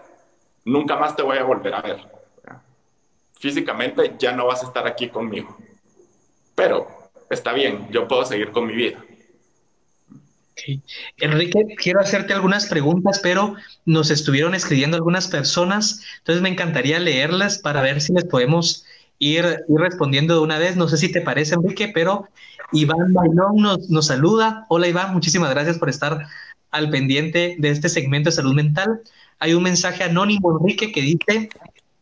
nunca 0.62 0.96
más 0.96 1.16
te 1.16 1.22
voy 1.22 1.38
a 1.38 1.44
volver 1.44 1.76
a 1.76 1.80
ver. 1.80 1.96
Físicamente 3.38 4.16
ya 4.18 4.32
no 4.32 4.48
vas 4.48 4.62
a 4.64 4.66
estar 4.66 4.86
aquí 4.86 5.09
conmigo. 5.09 5.57
Pero 6.54 6.86
está 7.30 7.54
bien, 7.54 7.88
yo 7.90 8.07
puedo 8.07 8.26
seguir 8.26 8.52
con 8.52 8.66
mi 8.66 8.74
vida. 8.74 9.02
Enrique, 11.18 11.66
quiero 11.76 12.00
hacerte 12.00 12.32
algunas 12.32 12.66
preguntas, 12.66 13.20
pero 13.22 13.54
nos 13.84 14.11
estuvieron 14.11 14.54
escribiendo 14.54 14.96
algunas 14.96 15.28
personas, 15.28 16.02
entonces 16.18 16.42
me 16.42 16.48
encantaría 16.48 16.98
leerlas 16.98 17.59
para 17.59 17.82
ver 17.82 18.00
si 18.00 18.12
les 18.12 18.24
podemos 18.24 18.84
ir, 19.18 19.44
respondiendo 19.68 20.34
de 20.34 20.40
una 20.40 20.59
vez. 20.59 20.76
No 20.76 20.88
sé 20.88 20.96
si 20.96 21.12
te 21.12 21.20
parece, 21.20 21.54
Enrique, 21.54 21.90
pero 21.94 22.28
Iván 22.72 23.12
Bailón 23.12 23.57
nos 23.88 24.07
saluda. 24.07 24.66
Hola, 24.68 24.88
Iván, 24.88 25.12
muchísimas 25.12 25.50
gracias 25.50 25.78
por 25.78 25.88
estar 25.88 26.26
al 26.70 26.90
pendiente 26.90 27.57
de 27.59 27.70
este 27.70 27.88
segmento 27.88 28.30
de 28.30 28.36
salud 28.36 28.54
mental. 28.54 29.00
Hay 29.38 29.54
un 29.54 29.62
mensaje 29.62 30.04
anónimo, 30.04 30.59
Enrique, 30.59 30.92
que 30.92 31.02
dice, 31.02 31.48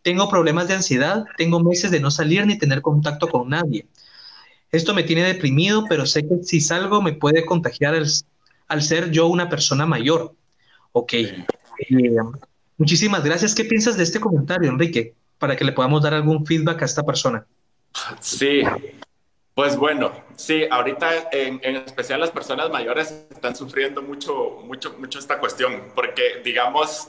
tengo 0.02 0.28
problemas 0.28 0.68
de 0.68 0.74
ansiedad, 0.74 1.24
tengo 1.36 1.60
meses 1.60 1.90
de 1.90 2.00
no 2.00 2.10
salir 2.10 2.46
ni 2.46 2.58
tener 2.58 2.82
contacto 2.82 3.28
con 3.28 3.48
nadie. 3.48 3.86
Esto 4.70 4.94
me 4.94 5.04
tiene 5.04 5.22
deprimido, 5.22 5.84
pero 5.88 6.06
sé 6.06 6.26
que 6.26 6.42
si 6.42 6.60
salgo 6.60 7.00
me 7.00 7.12
puede 7.12 7.44
contagiar 7.44 7.94
el 7.94 8.06
al 8.74 8.82
ser 8.82 9.10
yo 9.10 9.26
una 9.28 9.48
persona 9.48 9.86
mayor. 9.86 10.34
Ok. 10.92 11.14
Eh, 11.14 11.36
muchísimas 12.76 13.24
gracias. 13.24 13.54
¿Qué 13.54 13.64
piensas 13.64 13.96
de 13.96 14.02
este 14.02 14.20
comentario, 14.20 14.70
Enrique? 14.70 15.14
Para 15.38 15.56
que 15.56 15.64
le 15.64 15.72
podamos 15.72 16.02
dar 16.02 16.14
algún 16.14 16.44
feedback 16.44 16.82
a 16.82 16.84
esta 16.84 17.02
persona. 17.02 17.46
Sí, 18.20 18.62
pues 19.54 19.76
bueno, 19.76 20.12
sí, 20.34 20.64
ahorita 20.68 21.28
en, 21.30 21.60
en, 21.62 21.76
especial 21.76 22.18
las 22.20 22.32
personas 22.32 22.70
mayores 22.70 23.26
están 23.30 23.54
sufriendo 23.54 24.02
mucho, 24.02 24.60
mucho, 24.64 24.96
mucho 24.98 25.20
esta 25.20 25.38
cuestión, 25.38 25.92
porque 25.94 26.40
digamos, 26.44 27.08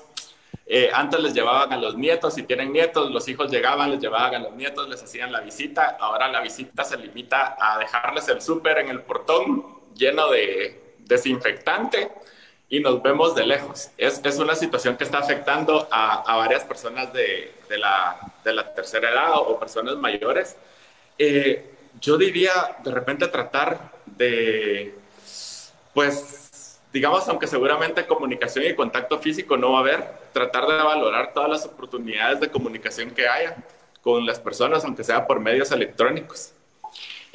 eh, 0.68 0.92
antes 0.94 1.20
les 1.22 1.34
llevaban 1.34 1.74
a 1.74 1.78
los 1.78 1.98
nietos, 1.98 2.36
si 2.36 2.44
tienen 2.44 2.72
nietos, 2.72 3.10
los 3.10 3.28
hijos 3.28 3.50
llegaban, 3.50 3.90
les 3.90 4.00
llevaban 4.00 4.36
a 4.36 4.40
los 4.40 4.54
nietos, 4.54 4.88
les 4.88 5.02
hacían 5.02 5.32
la 5.32 5.42
visita, 5.42 5.98
ahora 6.00 6.28
la 6.28 6.42
visita 6.42 6.84
se 6.84 6.98
limita 6.98 7.56
a 7.60 7.80
dejarles 7.80 8.28
el 8.30 8.40
súper 8.42 8.78
en 8.78 8.90
el 8.90 9.02
portón 9.02 9.66
lleno 9.96 10.30
de, 10.30 10.85
desinfectante 11.06 12.12
y 12.70 12.80
nos 12.80 13.02
vemos 13.02 13.36
de 13.36 13.46
lejos. 13.46 13.90
Es, 13.98 14.22
es 14.24 14.38
una 14.40 14.56
situación 14.56 14.98
que 14.98 15.04
está 15.04 15.20
afectando 15.20 15.88
a, 15.92 16.22
a 16.22 16.38
varias 16.38 16.64
personas 16.64 17.14
de, 17.14 17.54
de, 17.70 17.78
la, 17.78 18.18
de, 18.44 18.54
la, 18.54 18.74
tercera 18.74 19.12
edad 19.12 19.38
o 19.38 19.60
personas 19.60 19.96
mayores. 19.98 20.56
Eh, 21.18 21.72
yo 22.02 22.18
diría 22.18 22.78
de 22.84 22.92
repente 22.92 23.28
tratar 23.28 23.92
de, 24.06 24.96
pues, 25.94 26.80
digamos, 26.92 27.28
aunque 27.30 27.48
seguramente 27.48 28.06
comunicación 28.06 28.66
y 28.66 28.74
contacto 28.74 29.20
físico 29.20 29.58
no 29.58 29.74
va 29.74 29.78
a 29.78 29.82
haber, 29.82 30.04
tratar 30.34 30.68
de 30.68 30.84
valorar 30.84 31.34
todas 31.34 31.50
las 31.50 31.66
oportunidades 31.66 32.40
de 32.40 32.50
comunicación 32.50 33.12
que 33.12 33.28
haya 33.28 33.58
con 34.02 34.26
las 34.26 34.40
personas, 34.40 34.84
aunque 34.84 35.04
sea 35.04 35.26
por 35.26 35.40
medios 35.40 35.72
electrónicos. 35.72 36.52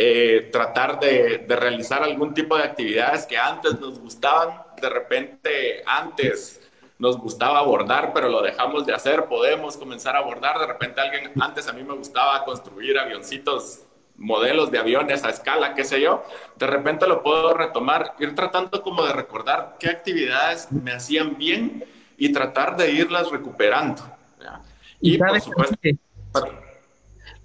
Eh, 0.03 0.49
tratar 0.51 0.99
de, 0.99 1.45
de, 1.47 1.57
realizar 1.57 2.03
algún 2.03 2.33
tipo 2.33 2.57
de 2.57 2.63
actividades 2.63 3.27
que 3.27 3.37
antes 3.37 3.79
nos 3.79 3.99
gustaban, 3.99 4.63
de 4.81 4.89
repente 4.89 5.83
antes 5.85 6.59
nos 6.99 7.19
gustaba 7.19 7.59
abordar, 7.59 8.15
pero 8.15 8.31
lo 8.31 8.41
dejamos 8.41 8.87
de 8.87 8.95
hacer, 8.95 9.27
podemos 9.27 9.77
comenzar 9.77 10.17
a 10.17 10.21
abordar, 10.21 10.59
de 10.59 10.67
repente 10.69 11.03
alguien, 11.03 11.33
antes 11.39 11.69
a 11.69 11.75
mí 11.75 11.83
me 11.83 11.93
gustaba 11.93 12.43
construir 12.47 12.99
avioncitos, 12.99 13.83
modelos 14.17 14.71
de 14.71 14.79
aviones 14.79 15.23
a 15.23 15.29
escala, 15.29 15.75
qué 15.75 15.85
sé 15.85 16.01
yo, 16.01 16.25
de 16.57 16.67
repente 16.67 17.07
lo 17.07 17.23
puedo 17.23 17.53
retomar, 17.53 18.15
ir 18.21 18.35
tratando 18.35 18.81
como 18.81 19.05
de 19.05 19.13
recordar 19.13 19.77
qué 19.79 19.91
actividades 19.91 20.73
me 20.73 20.93
hacían 20.93 21.37
bien 21.37 21.85
y 22.17 22.33
tratar 22.33 22.75
de 22.79 22.91
irlas 22.91 23.31
recuperando. 23.31 24.01
¿ya? 24.43 24.63
Y, 24.99 25.19
por 25.19 25.39
supuesto... 25.43 25.77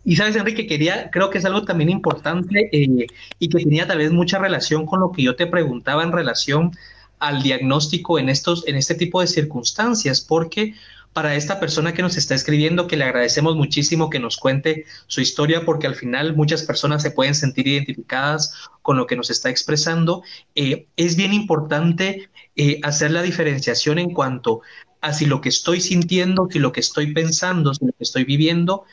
Y 0.06 0.16
sabes, 0.16 0.36
Enrique, 0.36 0.68
quería, 0.68 1.10
creo 1.10 1.32
que 1.32 1.40
es 1.40 1.46
algo 1.46 1.64
también 1.66 1.90
importante 1.90 2.70
eh, 2.72 3.08
y 3.40 3.50
que 3.50 3.64
tenía 3.64 3.88
tal 3.88 3.98
vez 3.98 4.12
mucha 4.12 4.38
relación 4.38 4.86
con 4.86 5.00
lo 5.00 5.12
que 5.12 5.24
yo 5.24 5.36
te 5.36 5.48
preguntaba 5.48 6.04
en 6.04 6.12
relación 6.12 6.72
al 7.18 7.42
diagnóstico 7.42 8.20
en 8.20 8.30
estos, 8.30 8.68
en 8.68 8.76
este 8.76 8.94
tipo 8.94 9.20
de 9.20 9.28
circunstancias, 9.28 10.22
porque 10.22 10.76
para 11.12 11.36
esta 11.36 11.60
persona 11.60 11.94
que 11.94 12.04
nos 12.04 12.18
está 12.18 12.36
escribiendo, 12.36 12.88
que 12.88 12.98
le 12.98 13.06
agradecemos 13.06 13.56
muchísimo 13.56 14.12
que 14.12 14.20
nos 14.20 14.38
cuente 14.38 14.86
su 15.08 15.22
historia, 15.22 15.66
porque 15.66 15.88
al 15.88 15.96
final 15.96 16.36
muchas 16.36 16.62
personas 16.62 17.02
se 17.02 17.10
pueden 17.10 17.34
sentir 17.34 17.68
identificadas 17.68 18.54
con 18.84 18.98
lo 18.98 19.08
que 19.08 19.16
nos 19.16 19.32
está 19.32 19.50
expresando, 19.50 20.22
eh, 20.54 20.88
es 20.98 21.16
bien 21.16 21.34
importante 21.34 22.30
eh, 22.56 22.80
hacer 22.84 23.10
la 23.10 23.24
diferenciación 23.24 23.98
en 23.98 24.12
cuanto 24.12 24.62
a 25.02 25.14
si 25.14 25.26
lo 25.26 25.42
que 25.42 25.50
estoy 25.50 25.82
sintiendo, 25.82 26.48
si 26.52 26.60
lo 26.60 26.72
que 26.72 26.82
estoy 26.82 27.12
pensando, 27.14 27.74
si 27.74 27.86
lo 27.86 27.94
que 27.94 28.04
estoy 28.04 28.24
viviendo 28.26 28.84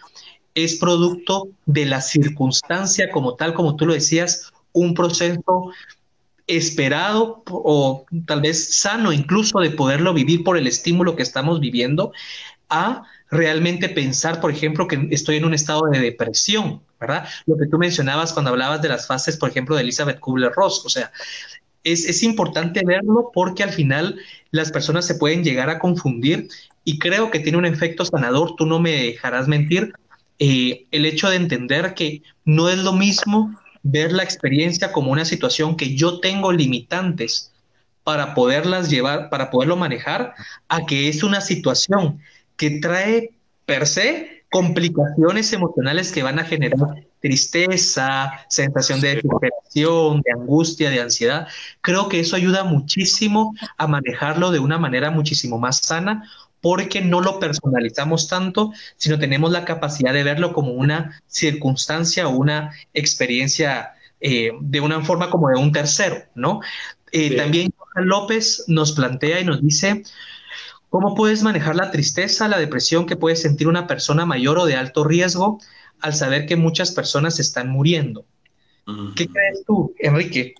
es 0.55 0.77
producto 0.77 1.49
de 1.67 1.87
la 1.87 2.01
circunstancia 2.01 3.11
como 3.11 3.35
tal, 3.35 3.55
como 3.55 3.77
tú 3.77 3.87
lo 3.87 3.95
decías, 3.95 4.53
un 4.73 4.95
proceso 4.95 5.71
esperado 6.47 7.43
o 7.47 8.05
tal 8.27 8.41
vez 8.41 8.77
sano 8.77 9.13
incluso 9.13 9.61
de 9.61 9.71
poderlo 9.71 10.13
vivir 10.13 10.45
por 10.45 10.57
el 10.57 10.67
estímulo 10.67 11.17
que 11.17 11.23
estamos 11.23 11.61
viviendo, 11.61 12.13
a 12.69 13.05
realmente 13.31 13.89
pensar, 13.89 14.41
por 14.41 14.51
ejemplo, 14.51 14.89
que 14.89 15.09
estoy 15.11 15.37
en 15.37 15.45
un 15.45 15.55
estado 15.55 15.83
de 15.91 16.01
depresión, 16.01 16.83
¿verdad? 17.01 17.27
Lo 17.47 17.57
que 17.57 17.67
tú 17.67 17.79
mencionabas 17.79 18.33
cuando 18.33 18.51
hablabas 18.51 18.83
de 18.83 18.89
las 18.89 19.07
fases, 19.07 19.37
por 19.37 19.51
ejemplo, 19.51 19.75
de 19.75 19.83
Elizabeth 19.83 20.21
Kubler-Ross, 20.21 20.85
o 20.85 20.89
sea, 20.89 21.13
es, 21.85 22.05
es, 22.09 22.23
importante 22.23 22.83
verlo 22.85 23.31
porque 23.35 23.63
al 23.65 23.71
final 23.71 24.17
las 24.53 24.71
personas 24.71 25.05
se 25.05 25.17
pueden 25.17 25.43
llegar 25.43 25.69
a 25.69 25.81
confundir 25.81 26.49
y 26.85 26.99
creo 26.99 27.31
que 27.31 27.41
tiene 27.41 27.59
un 27.59 27.67
efecto 27.67 28.05
sanador, 28.05 28.55
tú 28.57 28.67
no 28.67 28.79
me 28.79 28.93
dejarás 28.93 29.49
mentir, 29.49 29.93
eh, 30.45 30.86
el 30.90 31.07
hecho 31.07 31.30
de 31.30 31.36
entender 31.36 31.95
que 31.95 32.24
no 32.45 32.68
es 32.68 32.78
lo 32.78 32.93
mismo 32.93 33.57
ver 33.84 34.11
la 34.11 34.24
experiencia 34.24 34.90
como 34.90 35.12
una 35.12 35.24
situación 35.24 35.76
que 35.76 35.95
yo 35.95 36.18
tengo 36.18 36.51
limitantes 36.51 37.53
para 38.03 38.34
poderlas 38.34 38.90
llevar, 38.90 39.30
para 39.30 39.53
poderlo 39.53 39.76
manejar, 39.76 40.34
a 40.66 40.84
que 40.84 41.09
es 41.09 41.22
una 41.22 41.40
situación 41.40 42.20
que 42.57 42.80
trae 42.80 43.30
per 43.66 43.86
se 43.86 44.43
complicaciones 44.51 45.53
emocionales 45.53 46.11
que 46.11 46.24
van 46.24 46.40
a 46.40 46.45
generar 46.45 47.07
tristeza, 47.20 48.32
sensación 48.49 49.01
de 49.01 49.14
desesperación, 49.14 50.22
de 50.22 50.32
angustia, 50.32 50.90
de 50.90 51.01
ansiedad. 51.01 51.47
Creo 51.82 52.09
que 52.09 52.18
eso 52.18 52.34
ayuda 52.34 52.64
muchísimo 52.64 53.55
a 53.78 53.86
manejarlo 53.86 54.51
de 54.51 54.59
una 54.59 54.76
manera 54.76 55.12
muchísimo 55.12 55.57
más 55.57 55.78
sana 55.78 56.28
porque 56.63 57.03
no 57.03 57.21
lo 57.21 57.41
personalizamos 57.41 58.29
tanto, 58.29 58.73
sino 58.97 59.19
tenemos 59.19 59.51
la 59.51 59.67
capacidad 59.67 60.15
de 60.15 60.23
verlo 60.23 60.55
como 60.55 60.73
una 60.73 61.21
circunstancia 61.27 62.29
o 62.29 62.31
una 62.31 62.73
experiencia 62.95 63.95
eh, 64.21 64.53
de 64.61 64.81
una 64.81 65.05
forma 65.05 65.29
como 65.29 65.49
de 65.49 65.57
un 65.57 65.73
tercero, 65.73 66.23
¿no? 66.37 66.61
Eh, 67.11 67.37
también 67.37 67.75
Johan 67.77 68.07
López 68.07 68.65
nos 68.69 68.93
plantea 68.93 69.41
y 69.41 69.45
nos 69.45 69.61
dice, 69.61 70.05
¿cómo 70.89 71.17
puedes 71.17 71.43
manejar 71.43 71.75
la 71.75 71.91
tristeza, 71.91 72.47
la 72.47 72.59
depresión 72.59 73.07
que 73.07 73.17
puede 73.17 73.35
sentir 73.35 73.67
una 73.67 73.89
persona 73.89 74.25
mayor 74.25 74.59
o 74.59 74.65
de 74.65 74.77
alto 74.77 75.03
riesgo 75.03 75.61
al 76.01 76.15
saber 76.15 76.47
que 76.47 76.55
muchas 76.55 76.93
personas 76.93 77.41
están 77.41 77.71
muriendo? 77.71 78.25
¿Qué 79.17 79.27
crees 79.27 79.65
tú, 79.67 79.95
Enrique? 79.99 80.55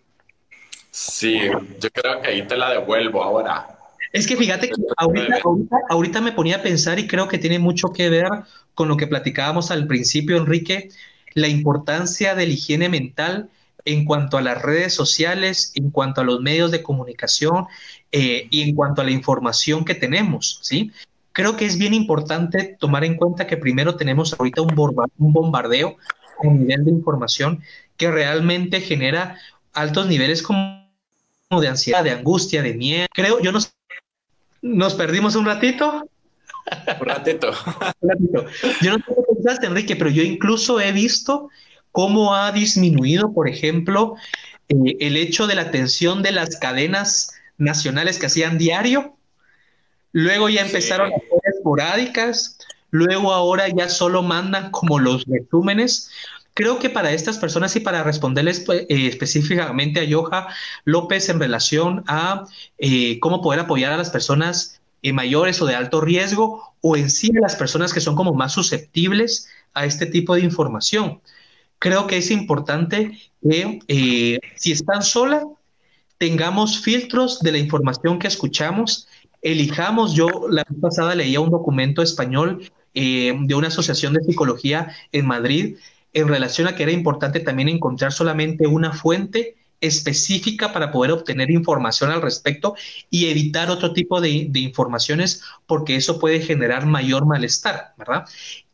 Sí, 0.90 1.38
yo 1.80 1.90
creo 1.92 2.20
que 2.20 2.28
ahí 2.28 2.46
te 2.46 2.57
la 2.57 2.70
devuelvo 2.70 3.22
ahora. 3.22 3.78
Es 4.12 4.26
que 4.26 4.36
fíjate 4.36 4.68
que 4.68 4.74
ahorita, 4.96 5.40
ahorita, 5.88 6.20
me 6.20 6.32
ponía 6.32 6.56
a 6.56 6.62
pensar 6.62 6.98
y 6.98 7.06
creo 7.06 7.28
que 7.28 7.38
tiene 7.38 7.58
mucho 7.58 7.88
que 7.88 8.10
ver 8.10 8.28
con 8.74 8.88
lo 8.88 8.96
que 8.96 9.06
platicábamos 9.06 9.70
al 9.70 9.86
principio, 9.86 10.36
Enrique, 10.36 10.90
la 11.34 11.48
importancia 11.48 12.34
de 12.34 12.46
la 12.46 12.52
higiene 12.52 12.88
mental 12.88 13.48
en 13.84 14.04
cuanto 14.04 14.36
a 14.36 14.42
las 14.42 14.60
redes 14.60 14.94
sociales, 14.94 15.72
en 15.74 15.90
cuanto 15.90 16.20
a 16.20 16.24
los 16.24 16.40
medios 16.40 16.70
de 16.70 16.82
comunicación 16.82 17.66
eh, 18.12 18.46
y 18.50 18.62
en 18.62 18.74
cuanto 18.74 19.00
a 19.00 19.04
la 19.04 19.10
información 19.10 19.84
que 19.84 19.94
tenemos, 19.94 20.58
¿sí? 20.62 20.92
Creo 21.32 21.56
que 21.56 21.64
es 21.64 21.78
bien 21.78 21.94
importante 21.94 22.76
tomar 22.78 23.04
en 23.04 23.16
cuenta 23.16 23.46
que 23.46 23.56
primero 23.56 23.96
tenemos 23.96 24.34
ahorita 24.38 24.60
un, 24.60 24.74
un 25.18 25.32
bombardeo 25.32 25.96
a 26.42 26.46
nivel 26.46 26.84
de 26.84 26.90
información 26.90 27.62
que 27.96 28.10
realmente 28.10 28.80
genera 28.80 29.38
altos 29.72 30.06
niveles 30.06 30.42
como 30.42 30.82
de 31.50 31.68
ansiedad, 31.68 32.04
de 32.04 32.10
angustia, 32.10 32.62
de 32.62 32.74
miedo. 32.74 33.06
Creo, 33.12 33.40
yo 33.40 33.52
no 33.52 33.60
sé 33.60 33.70
nos 34.62 34.94
perdimos 34.94 35.34
un 35.34 35.44
ratito. 35.44 36.08
Un 37.00 37.06
ratito. 37.06 37.52
Yo 38.80 38.92
no 38.92 38.98
sé 38.98 39.04
qué 39.06 39.34
pensaste, 39.34 39.66
Enrique, 39.66 39.96
pero 39.96 40.10
yo 40.10 40.22
incluso 40.22 40.80
he 40.80 40.92
visto 40.92 41.50
cómo 41.90 42.34
ha 42.34 42.52
disminuido, 42.52 43.32
por 43.32 43.48
ejemplo, 43.48 44.14
eh, 44.68 44.96
el 45.00 45.16
hecho 45.16 45.46
de 45.46 45.56
la 45.56 45.62
atención 45.62 46.22
de 46.22 46.32
las 46.32 46.56
cadenas 46.58 47.32
nacionales 47.58 48.18
que 48.18 48.26
hacían 48.26 48.58
diario. 48.58 49.16
Luego 50.12 50.48
ya 50.48 50.62
empezaron 50.62 51.12
a 51.12 51.16
ser 51.16 51.54
esporádicas. 51.54 52.58
Luego 52.90 53.32
ahora 53.32 53.68
ya 53.68 53.88
solo 53.88 54.22
mandan 54.22 54.70
como 54.70 54.98
los 54.98 55.24
resúmenes. 55.26 56.10
Creo 56.55 56.78
que 56.78 56.90
para 56.90 57.12
estas 57.12 57.38
personas 57.38 57.74
y 57.76 57.80
para 57.80 58.03
responderles 58.03 58.61
pues, 58.61 58.82
eh, 58.82 59.07
específicamente 59.07 60.00
a 60.00 60.05
Yoja 60.05 60.48
López 60.84 61.28
en 61.30 61.40
relación 61.40 62.05
a 62.07 62.44
eh, 62.78 63.18
cómo 63.20 63.40
poder 63.40 63.61
apoyar 63.61 63.92
a 63.92 63.96
las 63.96 64.11
personas 64.11 64.80
eh, 65.03 65.14
mayores 65.14 65.62
o 65.62 65.66
de 65.66 65.74
alto 65.74 66.03
riesgo 66.03 66.74
o 66.82 66.96
en 66.96 67.11
sí 67.11 67.30
a 67.36 67.40
las 67.40 67.57
personas 67.57 67.94
que 67.94 68.00
son 68.00 68.14
como 68.14 68.34
más 68.34 68.53
susceptibles 68.53 69.48
a 69.72 69.86
este 69.86 70.05
tipo 70.05 70.34
de 70.34 70.42
información. 70.42 71.22
Creo 71.78 72.07
que 72.07 72.18
es 72.18 72.30
importante 72.30 73.18
que 73.42 74.38
si 74.57 74.72
están 74.72 75.03
solas, 75.03 75.44
tengamos 76.18 76.80
filtros 76.80 77.40
de 77.40 77.53
la 77.53 77.59
información 77.59 78.18
que 78.18 78.28
escuchamos, 78.28 79.09
elijamos, 79.40 80.14
yo 80.14 80.28
la 80.48 80.64
vez 80.68 80.78
pasada 80.80 81.14
leía 81.16 81.40
un 81.40 81.50
documento 81.50 82.03
español 82.03 82.70
de 82.94 83.55
una 83.55 83.68
asociación 83.68 84.12
de 84.12 84.22
psicología 84.22 84.94
en 85.11 85.26
Madrid 85.26 85.76
en 86.12 86.28
relación 86.28 86.68
a 86.68 86.74
que 86.74 86.82
era 86.82 86.92
importante 86.92 87.40
también 87.40 87.68
encontrar 87.68 88.12
solamente 88.12 88.66
una 88.66 88.92
fuente 88.92 89.56
específica 89.82 90.72
para 90.72 90.92
poder 90.92 91.10
obtener 91.10 91.50
información 91.50 92.10
al 92.10 92.22
respecto 92.22 92.74
y 93.10 93.26
evitar 93.26 93.68
otro 93.68 93.92
tipo 93.92 94.20
de, 94.20 94.48
informaciones 94.54 95.42
porque 95.66 95.96
eso 95.96 96.20
puede 96.20 96.40
generar 96.40 96.86
mayor 96.86 97.26
malestar, 97.26 97.92
¿verdad? 97.98 98.24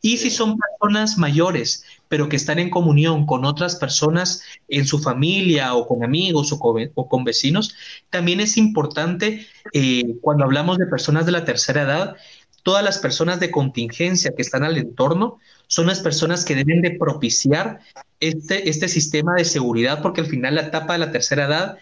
Y 0.01 0.17
si 0.17 0.29
son 0.29 0.57
personas 0.57 1.17
mayores, 1.17 1.83
pero 2.07 2.29
que 2.29 2.35
están 2.35 2.59
en 2.59 2.69
comunión 2.69 3.25
con 3.25 3.43
otras 3.43 3.75
personas 3.75 4.43
en 4.67 4.85
su 4.85 4.99
familia 4.99 5.73
o 5.73 5.87
con 5.87 6.03
amigos 6.03 6.53
o 6.53 6.59
con, 6.59 7.23
vecinos, 7.23 7.75
también 8.11 8.39
es 8.39 8.55
importante 8.55 9.47
eh, 9.73 10.15
cuando 10.21 10.43
hablamos 10.43 10.77
de 10.77 10.85
personas 10.85 11.25
de 11.25 11.31
la 11.31 11.43
tercera 11.43 11.81
edad, 11.81 12.15
todas 12.61 12.83
las 12.83 12.99
personas 12.99 13.39
de 13.39 13.49
contingencia 13.49 14.33
que 14.35 14.43
están 14.43 14.63
al 14.63 14.77
entorno 14.77 15.39
son 15.69 15.85
las 15.85 15.99
personas 15.99 16.45
que 16.45 16.55
deben 16.55 16.81
de 16.81 16.91
propiciar 16.91 17.79
este, 18.19 18.69
este 18.69 18.87
sistema 18.87 19.35
de 19.35 19.45
seguridad, 19.45 20.01
porque 20.01 20.21
al 20.21 20.27
final 20.27 20.55
la 20.55 20.61
etapa 20.61 20.93
de 20.93 20.99
la 20.99 21.11
tercera 21.11 21.45
edad 21.45 21.77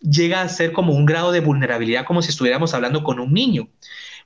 llega 0.00 0.40
a 0.40 0.48
ser 0.48 0.72
como 0.72 0.94
un 0.94 1.04
grado 1.04 1.30
de 1.30 1.40
vulnerabilidad, 1.40 2.06
como 2.06 2.22
si 2.22 2.30
estuviéramos 2.30 2.72
hablando 2.72 3.04
con 3.04 3.20
un 3.20 3.34
niño. 3.34 3.68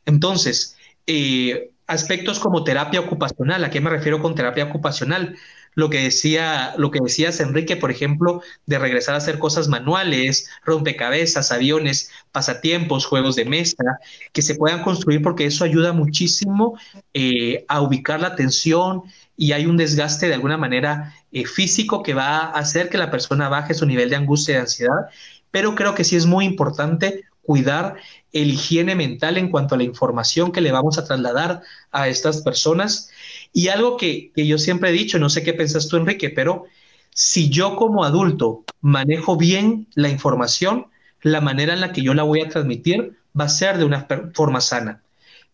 Entonces, 0.07 0.77
eh, 1.09 1.73
aspectos 1.89 2.39
como 2.39 2.63
terapia 2.63 3.01
ocupacional, 3.01 3.65
¿a 3.65 3.71
qué 3.71 3.81
me 3.81 3.91
refiero 3.91 4.23
con 4.23 4.37
terapia 4.37 4.65
ocupacional? 4.65 5.37
Lo 5.75 5.91
que 5.91 6.03
decía, 6.03 6.75
lo 6.79 6.91
que 6.91 7.01
decías, 7.01 7.41
Enrique, 7.41 7.77
por 7.77 7.91
ejemplo, 7.91 8.43
de 8.66 8.79
regresar 8.79 9.14
a 9.14 9.18
hacer 9.18 9.39
cosas 9.39 9.68
manuales, 9.68 10.49
rompecabezas, 10.64 11.53
aviones, 11.53 12.11
pasatiempos, 12.33 13.07
juegos 13.07 13.37
de 13.37 13.45
mesa, 13.45 13.99
que 14.33 14.43
se 14.43 14.55
puedan 14.55 14.83
construir 14.83 15.22
porque 15.22 15.47
eso 15.47 15.64
ayuda 15.64 15.93
muchísimo 15.93 16.79
eh, 17.12 17.64
a 17.68 17.81
ubicar 17.81 18.20
la 18.20 18.29
atención 18.29 19.03
y 19.37 19.53
hay 19.53 19.66
un 19.66 19.77
desgaste 19.77 20.29
de 20.29 20.35
alguna 20.35 20.57
manera 20.57 21.14
eh, 21.33 21.45
físico 21.47 22.03
que 22.03 22.14
va 22.14 22.39
a 22.39 22.51
hacer 22.53 22.89
que 22.89 22.99
la 22.99 23.11
persona 23.11 23.49
baje 23.49 23.75
su 23.75 23.87
nivel 23.87 24.11
de 24.11 24.16
angustia 24.16 24.53
y 24.53 24.55
de 24.57 24.61
ansiedad, 24.61 25.09
pero 25.51 25.75
creo 25.75 25.95
que 25.95 26.05
sí 26.05 26.16
es 26.16 26.27
muy 26.27 26.45
importante 26.45 27.25
cuidar 27.43 27.97
el 28.33 28.51
higiene 28.51 28.95
mental 28.95 29.37
en 29.39 29.51
cuanto 29.51 29.75
a 29.75 29.79
la 29.79 29.85
información 29.85 30.51
que 30.51 30.61
le 30.61 30.72
vamos 30.72 30.99
a 30.99 31.05
trasladar 31.05 31.62
a 31.93 32.09
estas 32.09 32.43
personas 32.43 33.11
y 33.55 33.69
algo 33.69 33.97
que, 33.97 34.33
yo 34.35 34.59
siempre 34.59 34.91
he 34.91 34.93
dicho, 34.93 35.21
no 35.21 35.31
sé 35.31 35.45
qué 35.45 35.55
pensas 35.55 35.87
tú, 35.89 35.97
Enrique, 35.97 36.29
pero 36.29 36.65
si 37.11 37.49
yo 37.49 37.77
como 37.77 38.05
adulto 38.05 38.65
manejo 38.81 39.37
bien 39.37 39.87
la 39.95 40.09
información, 40.09 40.89
la 41.23 41.41
manera 41.41 41.73
en 41.73 41.81
la 41.81 41.93
que 41.93 42.03
yo 42.03 42.15
la 42.15 42.25
voy 42.25 42.41
a 42.41 42.49
transmitir 42.49 43.17
va 43.39 43.45
a 43.45 43.49
ser 43.49 43.79
de 43.79 43.85
una 43.85 44.09
forma 44.35 44.61
sana. 44.61 45.03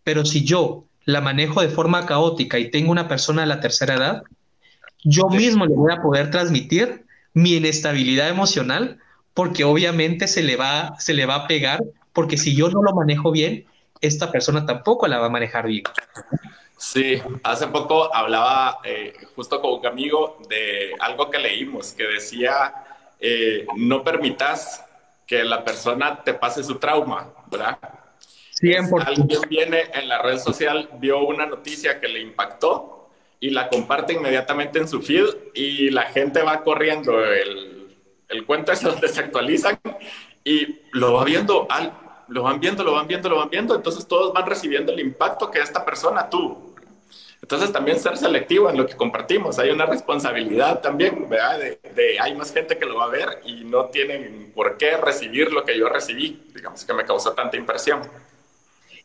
Pero 0.03 0.25
si 0.25 0.45
yo 0.45 0.87
la 1.05 1.21
manejo 1.21 1.61
de 1.61 1.69
forma 1.69 2.07
caótica 2.07 2.59
y 2.59 2.71
tengo 2.71 2.91
una 2.91 3.07
persona 3.07 3.43
de 3.43 3.49
la 3.49 3.61
tercera 3.61 3.97
edad, 3.97 4.23
yo 5.05 5.29
mismo 5.29 5.67
le 5.67 5.75
voy 5.75 5.93
a 5.93 6.01
poder 6.01 6.31
transmitir 6.31 7.05
mi 7.35 7.57
inestabilidad 7.57 8.31
emocional 8.31 8.99
porque 9.35 9.65
obviamente 9.65 10.27
se 10.27 10.43
le 10.43 10.57
va, 10.57 10.95
se 10.99 11.13
le 11.13 11.27
va 11.27 11.35
a 11.35 11.47
pegar, 11.47 11.85
porque 12.15 12.39
si 12.39 12.57
yo 12.57 12.71
no 12.71 12.83
lo 12.83 12.95
manejo 12.95 13.31
bien, 13.31 13.67
esta 14.01 14.33
persona 14.33 14.65
tampoco 14.65 15.07
la 15.07 15.19
va 15.19 15.27
a 15.27 15.31
manejar 15.31 15.67
bien. 15.67 15.85
Sí, 16.83 17.21
hace 17.43 17.67
poco 17.67 18.13
hablaba 18.15 18.79
eh, 18.85 19.13
justo 19.37 19.61
con 19.61 19.81
un 19.81 19.87
amigo 19.87 20.39
de 20.49 20.95
algo 20.99 21.31
que 21.31 21.39
leímos, 21.39 21.93
que 21.93 22.05
decía, 22.05 22.73
eh, 23.21 23.67
no 23.77 24.03
permitas 24.03 24.83
que 25.27 25.45
la 25.45 25.63
persona 25.63 26.25
te 26.25 26.33
pase 26.33 26.65
su 26.65 26.77
trauma, 26.77 27.35
¿verdad? 27.51 27.79
Alguien 29.07 29.43
viene 29.51 29.91
en 29.93 30.09
la 30.09 30.23
red 30.23 30.39
social, 30.39 30.89
vio 30.95 31.19
una 31.19 31.45
noticia 31.45 32.01
que 32.01 32.09
le 32.09 32.21
impactó 32.21 33.11
y 33.41 33.51
la 33.51 33.69
comparte 33.69 34.15
inmediatamente 34.15 34.79
en 34.79 34.89
su 34.89 35.03
feed 35.03 35.27
y 35.53 35.91
la 35.91 36.05
gente 36.05 36.41
va 36.41 36.63
corriendo, 36.63 37.23
el, 37.23 37.95
el 38.27 38.47
cuento 38.47 38.73
es 38.73 38.83
donde 38.83 39.07
se 39.09 39.21
actualizan 39.21 39.79
y 40.45 40.81
lo 40.93 41.13
va 41.13 41.25
viendo 41.25 41.67
al, 41.69 41.93
lo 42.31 42.45
van 42.45 42.61
viendo, 42.61 42.85
lo 42.85 42.93
van 42.93 43.07
viendo, 43.07 43.29
lo 43.29 43.37
van 43.37 43.51
viendo, 43.51 43.75
entonces 43.75 44.07
todos 44.07 44.33
van 44.33 44.47
recibiendo 44.47 44.93
el 44.93 45.01
impacto 45.01 45.51
que 45.51 45.59
esta 45.59 45.85
persona 45.85 46.31
tuvo. 46.31 46.70
Entonces 47.51 47.73
también 47.73 47.99
ser 47.99 48.17
selectivo 48.17 48.71
en 48.71 48.77
lo 48.77 48.87
que 48.87 48.95
compartimos. 48.95 49.59
Hay 49.59 49.71
una 49.71 49.85
responsabilidad 49.85 50.81
también, 50.81 51.29
¿verdad? 51.29 51.59
De, 51.59 52.17
hay 52.21 52.33
más 52.37 52.53
gente 52.53 52.79
que 52.79 52.87
lo 52.87 52.99
va 52.99 53.07
a 53.07 53.09
ver 53.09 53.27
y 53.45 53.65
no 53.65 53.87
tienen 53.87 54.53
por 54.55 54.77
qué 54.79 54.97
recibir 54.97 55.51
lo 55.51 55.65
que 55.65 55.77
yo 55.77 55.89
recibí, 55.89 56.41
digamos 56.55 56.85
que 56.85 56.95
me 56.95 57.05
causó 57.05 57.33
tanta 57.33 57.57
impresión. 57.57 58.03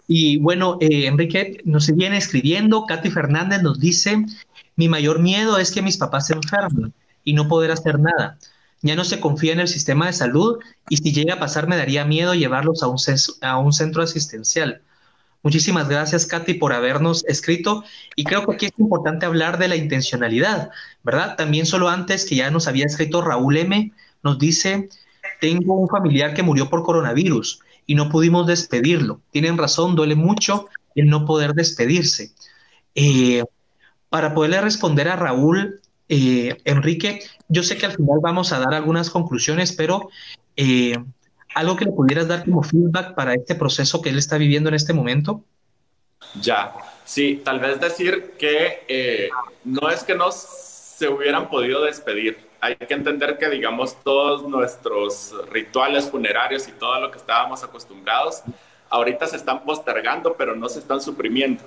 Y 0.07 0.37
bueno, 0.37 0.77
eh, 0.79 1.07
Enrique 1.07 1.57
nos 1.63 1.89
viene 1.95 2.17
escribiendo, 2.17 2.85
Katy 2.85 3.09
Fernández 3.09 3.63
nos 3.63 3.79
dice, 3.79 4.23
mi 4.75 4.89
mayor 4.89 5.17
miedo 5.17 5.57
es 5.57 5.71
que 5.71 5.81
mis 5.81 5.97
papás 5.97 6.27
se 6.27 6.35
enfermen 6.35 6.93
y 7.23 7.33
no 7.33 7.47
poder 7.47 7.71
hacer 7.71 7.97
nada. 7.97 8.37
Ya 8.83 8.95
no 8.95 9.05
se 9.05 9.19
confía 9.19 9.53
en 9.53 9.61
el 9.61 9.67
sistema 9.67 10.05
de 10.05 10.13
salud 10.13 10.59
y 10.87 10.97
si 10.97 11.11
llega 11.11 11.33
a 11.33 11.39
pasar 11.39 11.67
me 11.67 11.77
daría 11.77 12.05
miedo 12.05 12.35
llevarlos 12.35 12.83
a 12.83 12.89
un, 12.89 12.99
a 13.41 13.57
un 13.57 13.73
centro 13.73 14.03
asistencial. 14.03 14.83
Muchísimas 15.45 15.87
gracias, 15.87 16.25
Katy, 16.25 16.55
por 16.55 16.73
habernos 16.73 17.23
escrito. 17.25 17.83
Y 18.15 18.23
creo 18.23 18.47
que 18.47 18.55
aquí 18.55 18.65
es 18.65 18.73
importante 18.79 19.27
hablar 19.27 19.59
de 19.59 19.67
la 19.67 19.75
intencionalidad, 19.75 20.71
¿verdad? 21.03 21.35
También 21.35 21.67
solo 21.67 21.87
antes 21.87 22.25
que 22.25 22.37
ya 22.37 22.49
nos 22.49 22.67
había 22.67 22.87
escrito 22.87 23.21
Raúl 23.21 23.57
M, 23.57 23.91
nos 24.23 24.39
dice, 24.39 24.89
tengo 25.39 25.75
un 25.75 25.87
familiar 25.87 26.33
que 26.33 26.41
murió 26.41 26.67
por 26.67 26.81
coronavirus 26.81 27.59
y 27.85 27.93
no 27.93 28.09
pudimos 28.09 28.47
despedirlo. 28.47 29.21
Tienen 29.29 29.59
razón, 29.59 29.95
duele 29.95 30.15
mucho 30.15 30.67
el 30.95 31.09
no 31.09 31.25
poder 31.25 31.53
despedirse. 31.53 32.31
Eh, 32.95 33.43
para 34.09 34.33
poderle 34.33 34.61
responder 34.61 35.09
a 35.09 35.15
Raúl, 35.15 35.79
eh, 36.09 36.57
Enrique, 36.65 37.19
yo 37.49 37.61
sé 37.61 37.77
que 37.77 37.85
al 37.85 37.91
final 37.91 38.17
vamos 38.19 38.51
a 38.51 38.57
dar 38.57 38.73
algunas 38.73 39.11
conclusiones, 39.11 39.73
pero 39.73 40.09
eh, 40.55 40.95
algo 41.55 41.77
que 41.77 41.85
le 41.85 41.91
pudieras 41.91 42.27
dar 42.27 42.43
como 42.43 42.61
feedback 42.61 43.15
para 43.15 43.33
este 43.33 43.55
proceso 43.55 44.01
que 44.01 44.09
él 44.09 44.17
está 44.17 44.37
viviendo 44.37 44.69
en 44.69 44.75
este 44.75 44.93
momento. 44.93 45.43
Ya, 46.41 46.73
sí, 47.05 47.41
tal 47.43 47.59
vez 47.59 47.79
decir 47.79 48.33
que 48.37 48.83
eh, 48.89 49.29
no 49.63 49.89
es 49.89 50.03
que 50.03 50.15
no 50.15 50.31
se 50.31 51.07
hubieran 51.07 51.49
podido 51.49 51.83
despedir. 51.83 52.37
Hay 52.59 52.75
que 52.75 52.93
entender 52.93 53.37
que, 53.37 53.49
digamos, 53.49 53.95
todos 54.03 54.47
nuestros 54.47 55.33
rituales 55.49 56.09
funerarios 56.09 56.67
y 56.67 56.73
todo 56.73 56.99
lo 56.99 57.09
que 57.09 57.17
estábamos 57.17 57.63
acostumbrados, 57.63 58.43
ahorita 58.89 59.25
se 59.27 59.37
están 59.37 59.63
postergando, 59.63 60.35
pero 60.35 60.57
no 60.57 60.67
se 60.67 60.79
están 60.79 60.99
suprimiendo. 60.99 61.63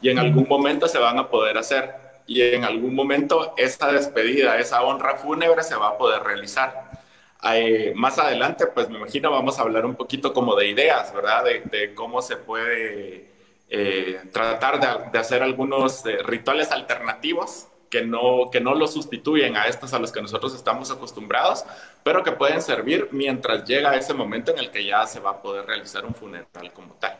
Y 0.00 0.08
en 0.08 0.18
algún 0.18 0.46
momento 0.48 0.88
se 0.88 0.98
van 0.98 1.18
a 1.18 1.28
poder 1.28 1.58
hacer. 1.58 1.94
Y 2.26 2.40
en 2.40 2.64
algún 2.64 2.94
momento 2.94 3.52
esa 3.58 3.92
despedida, 3.92 4.58
esa 4.58 4.82
honra 4.82 5.16
fúnebre 5.16 5.62
se 5.62 5.76
va 5.76 5.88
a 5.88 5.98
poder 5.98 6.22
realizar. 6.22 6.97
Eh, 7.42 7.92
más 7.94 8.18
adelante, 8.18 8.66
pues 8.66 8.88
me 8.88 8.98
imagino 8.98 9.30
vamos 9.30 9.58
a 9.58 9.62
hablar 9.62 9.86
un 9.86 9.94
poquito 9.94 10.32
como 10.32 10.56
de 10.56 10.68
ideas, 10.68 11.14
¿verdad? 11.14 11.44
De, 11.44 11.94
cómo 11.94 12.20
se 12.20 12.36
puede 12.36 13.28
eh, 13.68 14.20
tratar 14.32 15.10
de, 15.12 15.18
hacer 15.18 15.42
algunos 15.42 16.04
eh, 16.06 16.18
rituales 16.24 16.72
alternativos 16.72 17.68
que 17.90 18.02
no, 18.02 18.50
que 18.50 18.60
no 18.60 18.74
lo 18.74 18.86
sustituyen 18.86 19.56
a 19.56 19.66
estos 19.66 19.94
a 19.94 19.98
los 19.98 20.10
que 20.10 20.20
nosotros 20.20 20.54
estamos 20.54 20.90
acostumbrados, 20.90 21.64
pero 22.02 22.22
que 22.24 22.32
pueden 22.32 22.60
servir 22.60 23.08
mientras 23.12 23.64
llega 23.64 23.96
ese 23.96 24.14
momento 24.14 24.52
en 24.52 24.58
el 24.58 24.70
que 24.70 24.84
ya 24.84 25.06
se 25.06 25.20
va 25.20 25.30
a 25.30 25.42
poder 25.42 25.64
realizar 25.64 26.04
un 26.04 26.14
funeral 26.14 26.72
como 26.74 26.94
tal. 26.94 27.16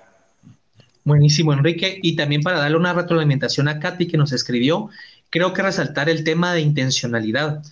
Buenísimo, 1.04 1.54
Enrique. 1.54 2.00
Y 2.02 2.16
también 2.16 2.42
para 2.42 2.58
darle 2.58 2.76
una 2.76 2.92
retroalimentación 2.92 3.68
a 3.68 3.78
Katy 3.78 4.08
que 4.08 4.18
nos 4.18 4.32
escribió, 4.32 4.90
creo 5.30 5.54
que 5.54 5.62
resaltar 5.62 6.10
el 6.10 6.22
tema 6.22 6.52
de 6.52 6.60
intencionalidad. 6.60 7.62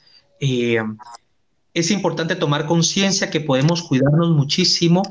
Es 1.77 1.91
importante 1.91 2.37
tomar 2.37 2.65
conciencia 2.65 3.29
que 3.29 3.43
podemos 3.43 3.83
cuidarnos 3.83 4.31
muchísimo, 4.31 5.03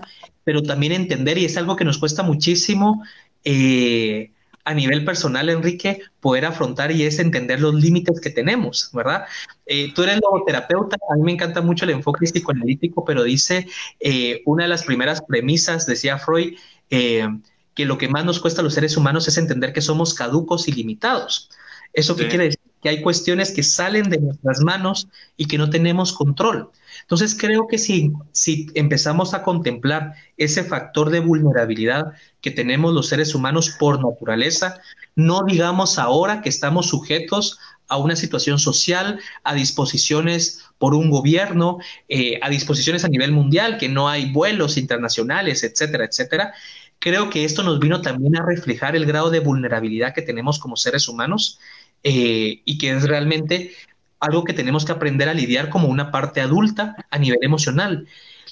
pero 0.43 0.63
también 0.63 0.93
entender, 0.93 1.37
y 1.37 1.45
es 1.45 1.57
algo 1.57 1.75
que 1.75 1.85
nos 1.85 1.99
cuesta 1.99 2.23
muchísimo 2.23 3.03
eh, 3.43 4.31
a 4.63 4.73
nivel 4.73 5.05
personal, 5.05 5.47
Enrique, 5.49 6.01
poder 6.19 6.43
afrontar 6.43 6.91
y 6.91 7.03
es 7.03 7.19
entender 7.19 7.61
los 7.61 7.75
límites 7.75 8.19
que 8.19 8.31
tenemos, 8.31 8.89
¿verdad? 8.93 9.25
Eh, 9.67 9.93
tú 9.93 10.01
eres 10.01 10.19
logoterapeuta, 10.19 10.97
a 11.07 11.15
mí 11.15 11.21
me 11.21 11.33
encanta 11.33 11.61
mucho 11.61 11.85
el 11.85 11.91
enfoque 11.91 12.25
psicoanalítico, 12.25 13.05
pero 13.05 13.21
dice, 13.21 13.67
eh, 13.99 14.41
una 14.45 14.63
de 14.63 14.69
las 14.69 14.85
primeras 14.85 15.21
premisas, 15.21 15.85
decía 15.85 16.17
Freud, 16.17 16.55
que 16.89 17.85
lo 17.85 17.99
que 17.99 18.07
más 18.07 18.25
nos 18.25 18.39
cuesta 18.39 18.61
a 18.61 18.63
los 18.63 18.73
seres 18.73 18.97
humanos 18.97 19.27
es 19.27 19.37
entender 19.37 19.71
que 19.71 19.81
somos 19.81 20.15
caducos 20.15 20.67
y 20.67 20.71
limitados. 20.71 21.51
¿Eso 21.93 22.15
qué 22.15 22.27
quiere 22.27 22.45
decir? 22.45 22.64
Que 22.85 22.89
hay 22.89 23.01
cuestiones 23.01 23.51
que 23.51 23.63
salen 23.63 24.11
de 24.11 24.19
nuestras 24.19 24.59
manos 24.59 25.07
y 25.37 25.47
que 25.47 25.57
no 25.57 25.71
tenemos 25.71 26.13
control. 26.13 26.69
Entonces 27.01 27.35
creo 27.35 27.67
que 27.67 27.79
si, 27.79 28.13
si 28.31 28.67
empezamos 28.75 29.33
a 29.33 29.41
contemplar 29.41 30.13
ese 30.37 30.63
factor 30.63 31.09
de 31.09 31.19
vulnerabilidad 31.19 32.13
que 32.41 32.51
tenemos 32.51 32.93
los 32.93 33.07
seres 33.07 33.33
humanos 33.33 33.75
por 33.79 34.05
naturaleza, 34.05 34.79
no 35.15 35.43
digamos 35.47 35.97
ahora 35.97 36.43
que 36.43 36.49
estamos 36.49 36.85
sujetos 36.85 37.57
a 37.87 37.97
una 37.97 38.15
situación 38.15 38.59
social, 38.59 39.19
a 39.43 39.55
disposiciones 39.55 40.63
por 40.77 40.93
un 40.93 41.09
gobierno, 41.09 41.79
eh, 42.07 42.39
a 42.43 42.51
disposiciones 42.51 43.03
a 43.03 43.09
nivel 43.09 43.31
mundial, 43.31 43.79
que 43.79 43.89
no 43.89 44.09
hay 44.09 44.31
vuelos 44.31 44.77
internacionales, 44.77 45.63
etcétera, 45.63 46.05
etcétera. 46.05 46.53
Creo 46.99 47.31
que 47.31 47.45
esto 47.45 47.63
nos 47.63 47.79
vino 47.79 48.01
también 48.01 48.37
a 48.37 48.45
reflejar 48.45 48.95
el 48.95 49.07
grado 49.07 49.31
de 49.31 49.39
vulnerabilidad 49.39 50.13
que 50.13 50.21
tenemos 50.21 50.59
como 50.59 50.75
seres 50.75 51.07
humanos 51.07 51.59
eh, 52.07 52.61
y 52.63 52.77
que 52.77 52.91
es 52.91 53.03
realmente 53.07 53.71
algo 54.19 54.43
que 54.43 54.53
tenemos 54.53 54.85
que 54.85 54.91
aprender 54.91 55.27
a 55.27 55.33
lidiar 55.33 55.69
como 55.69 55.87
una 55.87 56.11
parte 56.11 56.39
adulta 56.39 56.95
a 57.09 57.17
nivel 57.17 57.39
emocional. 57.41 58.07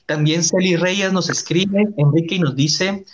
También 0.08 0.44
Celi 0.44 0.76
Reyes 0.76 1.14
nos 1.14 1.30
escribe, 1.30 1.88
Enrique, 1.98 2.36
y 2.36 2.40
nos 2.40 2.56
dice, 2.56 3.06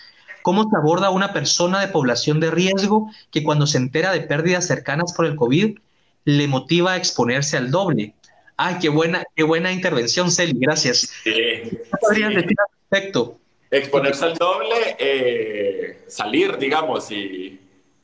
¿cómo 0.41 0.63
se 0.63 0.77
aborda 0.77 1.09
una 1.09 1.33
persona 1.33 1.81
de 1.81 1.89
población 1.89 2.39
de 2.39 2.51
riesgo 2.51 3.11
que 3.31 3.43
cuando 3.43 3.67
se 3.67 3.79
entera 3.79 4.13
de 4.13 4.21
pérdidas 4.21 4.65
cercanas 4.65 5.11
por 5.11 5.25
el 5.25 5.35
COVID 5.35 5.77
le 6.23 6.47
motiva 6.47 6.93
a 6.93 6.97
exponerse 6.97 7.57
al 7.57 7.69
doble? 7.69 8.13
Ay, 8.55 8.77
qué 8.79 8.87
buena, 8.87 9.25
qué 9.35 9.43
buena 9.43 9.73
intervención, 9.73 10.31
Celi, 10.31 10.57
gracias. 10.57 11.11
¿Qué 11.25 11.81
podrías 11.99 12.33
decir 12.33 12.55
al 12.57 12.75
respecto? 12.89 13.37
Exponerse 13.69 14.23
al 14.23 14.35
doble, 14.35 14.95
eh, 14.97 16.05
salir, 16.07 16.57
digamos, 16.57 17.11
y 17.11 17.59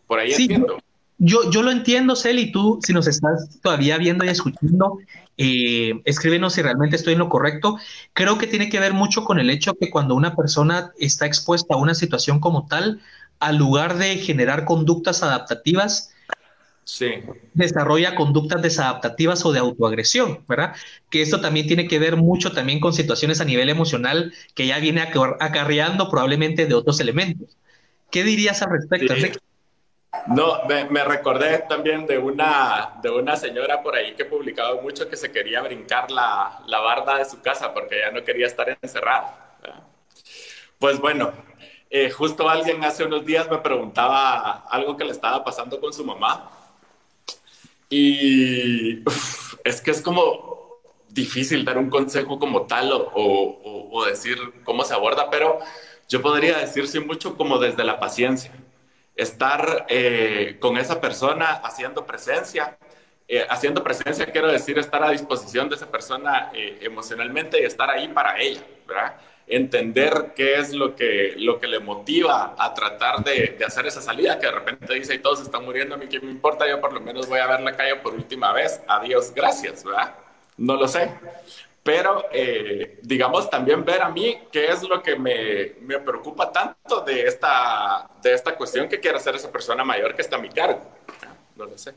por 0.06 0.20
ahí 0.20 0.34
entiendo. 0.34 0.80
Yo, 1.18 1.50
yo 1.50 1.64
lo 1.64 1.72
entiendo, 1.72 2.16
Cel, 2.16 2.52
tú, 2.52 2.80
si 2.84 2.92
nos 2.92 3.08
estás 3.08 3.60
todavía 3.62 3.98
viendo 3.98 4.26
y 4.26 4.30
escuchando, 4.30 5.00
eh, 5.38 5.94
escríbenos 6.04 6.54
si 6.54 6.62
realmente 6.62 6.96
estoy 6.96 7.14
en 7.14 7.20
lo 7.20 7.30
correcto. 7.30 7.78
Creo 8.14 8.38
que 8.38 8.48
tiene 8.48 8.70
que 8.70 8.80
ver 8.80 8.94
mucho 8.94 9.24
con 9.24 9.40
el 9.40 9.50
hecho 9.50 9.76
que 9.76 9.90
cuando 9.90 10.16
una 10.16 10.36
persona 10.36 10.92
está 11.00 11.26
expuesta 11.26 11.76
a 11.76 11.78
una 11.78 11.96
situación 11.96 12.40
como 12.40 12.68
tal, 12.68 13.02
al 13.40 13.58
lugar 13.58 13.98
de 13.98 14.18
generar 14.18 14.66
conductas 14.66 15.24
adaptativas, 15.24 16.12
desarrolla 17.54 18.16
conductas 18.16 18.62
desadaptativas 18.62 19.44
o 19.46 19.52
de 19.52 19.60
autoagresión, 19.60 20.46
¿verdad? 20.48 20.76
Que 21.10 21.22
esto 21.22 21.42
también 21.42 21.66
tiene 21.66 21.88
que 21.88 21.98
ver 21.98 22.16
mucho 22.16 22.52
también 22.52 22.80
con 22.80 22.94
situaciones 22.94 23.42
a 23.42 23.46
nivel 23.46 23.70
emocional 23.70 24.34
que 24.54 24.68
ya 24.68 24.80
viene 24.80 25.02
acarreando 25.02 26.10
probablemente 26.10 26.66
de 26.66 26.76
otros 26.76 27.00
elementos. 27.00 27.58
¿Qué 28.12 28.24
dirías 28.24 28.62
al 28.62 28.72
respecto? 28.72 29.14
No, 30.28 30.64
me, 30.66 31.04
recordé 31.04 31.60
también 31.70 32.08
de 32.08 32.18
una, 32.18 32.94
de 33.02 33.10
una 33.10 33.36
señora 33.36 33.82
por 33.84 33.96
ahí 33.96 34.16
que 34.16 34.26
publicaba 34.26 34.82
mucho 34.82 35.10
que 35.10 35.18
se 35.18 35.32
quería 35.32 35.62
brincar 35.62 36.10
la, 36.12 36.62
la 36.68 36.80
barda 36.80 37.18
de 37.18 37.26
su 37.26 37.42
casa 37.42 37.74
porque 37.74 38.00
ya 38.00 38.12
no 38.12 38.24
quería 38.24 38.48
estar 38.48 38.78
encerrada. 38.82 39.58
Pues 40.80 41.00
bueno, 41.00 41.34
eh, 41.90 42.10
justo 42.10 42.50
alguien 42.50 42.84
hace 42.84 43.06
unos 43.06 43.26
días 43.26 43.50
me 43.50 43.60
preguntaba 43.60 44.66
algo 44.70 44.98
que 44.98 45.06
le 45.06 45.12
estaba 45.12 45.44
pasando 45.44 45.80
con 45.80 45.94
su 45.94 46.04
mamá. 46.04 46.52
Y 47.90 49.04
es 49.64 49.82
que 49.82 49.92
es 49.92 50.02
como 50.02 50.80
difícil 51.08 51.64
dar 51.64 51.78
un 51.78 51.90
consejo 51.90 52.38
como 52.40 52.64
tal 52.64 52.92
o, 52.92 53.12
o, 53.14 54.06
decir 54.06 54.38
cómo 54.66 54.84
se 54.84 54.94
aborda, 54.94 55.30
pero 55.30 55.60
yo 56.10 56.22
podría 56.22 56.58
decir 56.58 56.88
sí 56.88 57.00
mucho 57.00 57.38
como 57.38 57.58
desde 57.58 57.86
la 57.86 58.00
paciencia 58.00 58.52
estar 59.16 59.86
eh, 59.90 60.58
con 60.60 60.78
esa 60.78 61.00
persona 61.00 61.62
haciendo 61.64 62.06
presencia. 62.06 62.78
Eh, 63.28 63.44
haciendo 63.50 63.84
presencia 63.84 64.28
quiero 64.28 64.52
decir 64.52 64.78
estar 64.78 65.04
a 65.04 65.10
disposición 65.10 65.68
de 65.68 65.76
esa 65.76 65.90
persona 65.90 66.52
eh, 66.54 66.78
emocionalmente 66.82 67.60
y 67.60 67.66
estar 67.66 67.90
ahí 67.90 68.08
para 68.08 68.40
ella, 68.40 68.62
¿verdad? 68.86 69.16
Entender 69.48 70.34
qué 70.36 70.60
es 70.60 70.74
lo 70.74 70.96
que, 70.96 71.34
lo 71.38 71.60
que 71.60 71.66
le 71.66 71.80
motiva 71.80 72.56
a 72.56 72.74
tratar 72.76 73.24
de, 73.24 73.56
de 73.58 73.66
hacer 73.66 73.88
esa 73.88 74.02
salida, 74.02 74.38
que 74.40 74.46
de 74.46 74.52
repente 74.52 74.94
dice, 74.94 75.16
y 75.16 75.20
todos 75.20 75.42
están 75.42 75.66
muriendo, 75.66 75.96
a 75.96 75.98
mí 75.98 76.08
qué 76.08 76.20
me 76.20 76.30
importa, 76.30 76.68
yo 76.70 76.80
por 76.80 76.94
lo 76.94 77.02
menos 77.02 77.28
voy 77.28 77.40
a 77.40 77.48
ver 77.48 77.62
la 77.62 77.76
calle 77.76 77.96
por 77.96 78.14
última 78.14 78.54
vez, 78.54 78.80
adiós, 78.88 79.34
gracias, 79.34 79.84
¿verdad? 79.84 80.14
No 80.58 80.76
lo 80.76 80.88
sé 80.88 81.10
pero 81.86 82.26
eh, 82.34 82.98
digamos 83.04 83.48
también 83.48 83.86
ver 83.86 84.02
a 84.02 84.10
mí 84.10 84.36
qué 84.52 84.70
es 84.70 84.82
lo 84.82 85.04
que 85.04 85.16
me, 85.18 85.74
me, 85.82 86.00
preocupa 86.00 86.52
tanto 86.52 87.02
de 87.02 87.28
esta, 87.28 88.10
de 88.24 88.34
esta 88.34 88.56
cuestión 88.58 88.90
que 88.90 89.00
quiere 89.00 89.18
hacer 89.18 89.36
esa 89.36 89.52
persona 89.52 89.84
mayor 89.84 90.16
que 90.16 90.24
está 90.24 90.38
a 90.38 90.40
mi 90.40 90.50
cargo. 90.50 90.82
No 91.56 91.66
lo 91.66 91.78
sé. 91.78 91.94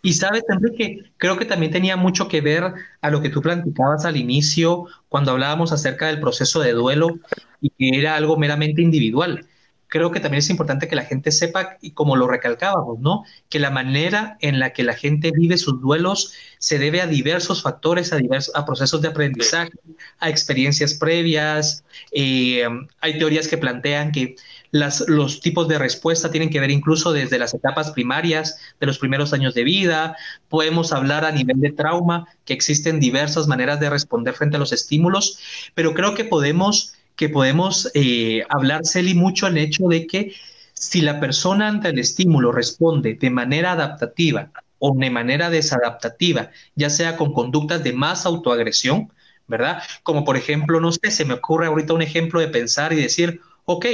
Y 0.00 0.14
sabes, 0.14 0.44
Enrique, 0.48 1.12
creo 1.18 1.36
que 1.36 1.44
también 1.44 1.70
tenía 1.70 1.98
mucho 1.98 2.26
que 2.26 2.40
ver 2.40 2.72
a 3.02 3.10
lo 3.10 3.20
que 3.20 3.28
tú 3.28 3.42
planteabas 3.42 4.06
al 4.06 4.16
inicio 4.16 4.86
cuando 5.10 5.32
hablábamos 5.32 5.72
acerca 5.72 6.06
del 6.06 6.18
proceso 6.18 6.60
de 6.60 6.72
duelo 6.72 7.18
y 7.60 7.68
que 7.68 7.98
era 7.98 8.16
algo 8.16 8.38
meramente 8.38 8.80
individual 8.80 9.46
creo 9.90 10.12
que 10.12 10.20
también 10.20 10.38
es 10.38 10.48
importante 10.48 10.88
que 10.88 10.94
la 10.96 11.04
gente 11.04 11.32
sepa, 11.32 11.76
y 11.82 11.90
como 11.90 12.16
lo 12.16 12.28
recalcábamos, 12.28 13.00
¿no? 13.00 13.24
Que 13.48 13.58
la 13.58 13.70
manera 13.70 14.38
en 14.40 14.60
la 14.60 14.72
que 14.72 14.84
la 14.84 14.94
gente 14.94 15.32
vive 15.32 15.58
sus 15.58 15.80
duelos 15.80 16.32
se 16.58 16.78
debe 16.78 17.00
a 17.02 17.08
diversos 17.08 17.60
factores, 17.60 18.12
a, 18.12 18.16
diversos, 18.16 18.54
a 18.54 18.64
procesos 18.64 19.02
de 19.02 19.08
aprendizaje, 19.08 19.72
a 20.20 20.30
experiencias 20.30 20.94
previas. 20.94 21.84
Eh, 22.12 22.66
hay 23.00 23.18
teorías 23.18 23.48
que 23.48 23.58
plantean 23.58 24.12
que 24.12 24.36
las, 24.70 25.00
los 25.08 25.40
tipos 25.40 25.66
de 25.66 25.78
respuesta 25.78 26.30
tienen 26.30 26.50
que 26.50 26.60
ver 26.60 26.70
incluso 26.70 27.12
desde 27.12 27.40
las 27.40 27.52
etapas 27.52 27.90
primarias, 27.90 28.58
de 28.78 28.86
los 28.86 28.98
primeros 28.98 29.32
años 29.32 29.54
de 29.54 29.64
vida. 29.64 30.16
Podemos 30.48 30.92
hablar 30.92 31.24
a 31.24 31.32
nivel 31.32 31.60
de 31.60 31.72
trauma, 31.72 32.28
que 32.44 32.54
existen 32.54 33.00
diversas 33.00 33.48
maneras 33.48 33.80
de 33.80 33.90
responder 33.90 34.34
frente 34.34 34.56
a 34.56 34.60
los 34.60 34.72
estímulos, 34.72 35.40
pero 35.74 35.94
creo 35.94 36.14
que 36.14 36.24
podemos 36.24 36.94
que 37.20 37.28
podemos 37.28 37.90
eh, 37.92 38.44
hablar, 38.48 38.86
Celi, 38.86 39.12
mucho 39.12 39.46
el 39.46 39.58
hecho 39.58 39.88
de 39.88 40.06
que 40.06 40.34
si 40.72 41.02
la 41.02 41.20
persona 41.20 41.68
ante 41.68 41.90
el 41.90 41.98
estímulo 41.98 42.50
responde 42.50 43.12
de 43.12 43.28
manera 43.28 43.72
adaptativa 43.72 44.50
o 44.78 44.94
de 44.96 45.10
manera 45.10 45.50
desadaptativa, 45.50 46.48
ya 46.76 46.88
sea 46.88 47.18
con 47.18 47.34
conductas 47.34 47.84
de 47.84 47.92
más 47.92 48.24
autoagresión, 48.24 49.12
¿verdad? 49.48 49.82
Como 50.02 50.24
por 50.24 50.38
ejemplo, 50.38 50.80
no 50.80 50.92
sé, 50.92 51.10
se 51.10 51.26
me 51.26 51.34
ocurre 51.34 51.66
ahorita 51.66 51.92
un 51.92 52.00
ejemplo 52.00 52.40
de 52.40 52.48
pensar 52.48 52.94
y 52.94 52.96
decir, 52.96 53.42
ok, 53.66 53.84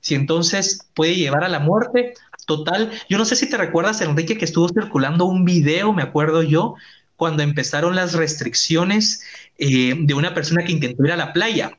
si 0.00 0.14
entonces 0.14 0.88
puede 0.94 1.16
llevar 1.16 1.44
a 1.44 1.50
la 1.50 1.58
muerte, 1.58 2.14
total, 2.46 2.92
yo 3.10 3.18
no 3.18 3.26
sé 3.26 3.36
si 3.36 3.50
te 3.50 3.58
recuerdas, 3.58 4.00
Enrique, 4.00 4.38
que 4.38 4.46
estuvo 4.46 4.70
circulando 4.70 5.26
un 5.26 5.44
video, 5.44 5.92
me 5.92 6.02
acuerdo 6.02 6.42
yo, 6.42 6.76
cuando 7.16 7.42
empezaron 7.42 7.94
las 7.94 8.14
restricciones 8.14 9.22
eh, 9.58 9.94
de 9.98 10.14
una 10.14 10.32
persona 10.32 10.64
que 10.64 10.72
intentó 10.72 11.04
ir 11.04 11.12
a 11.12 11.18
la 11.18 11.34
playa 11.34 11.76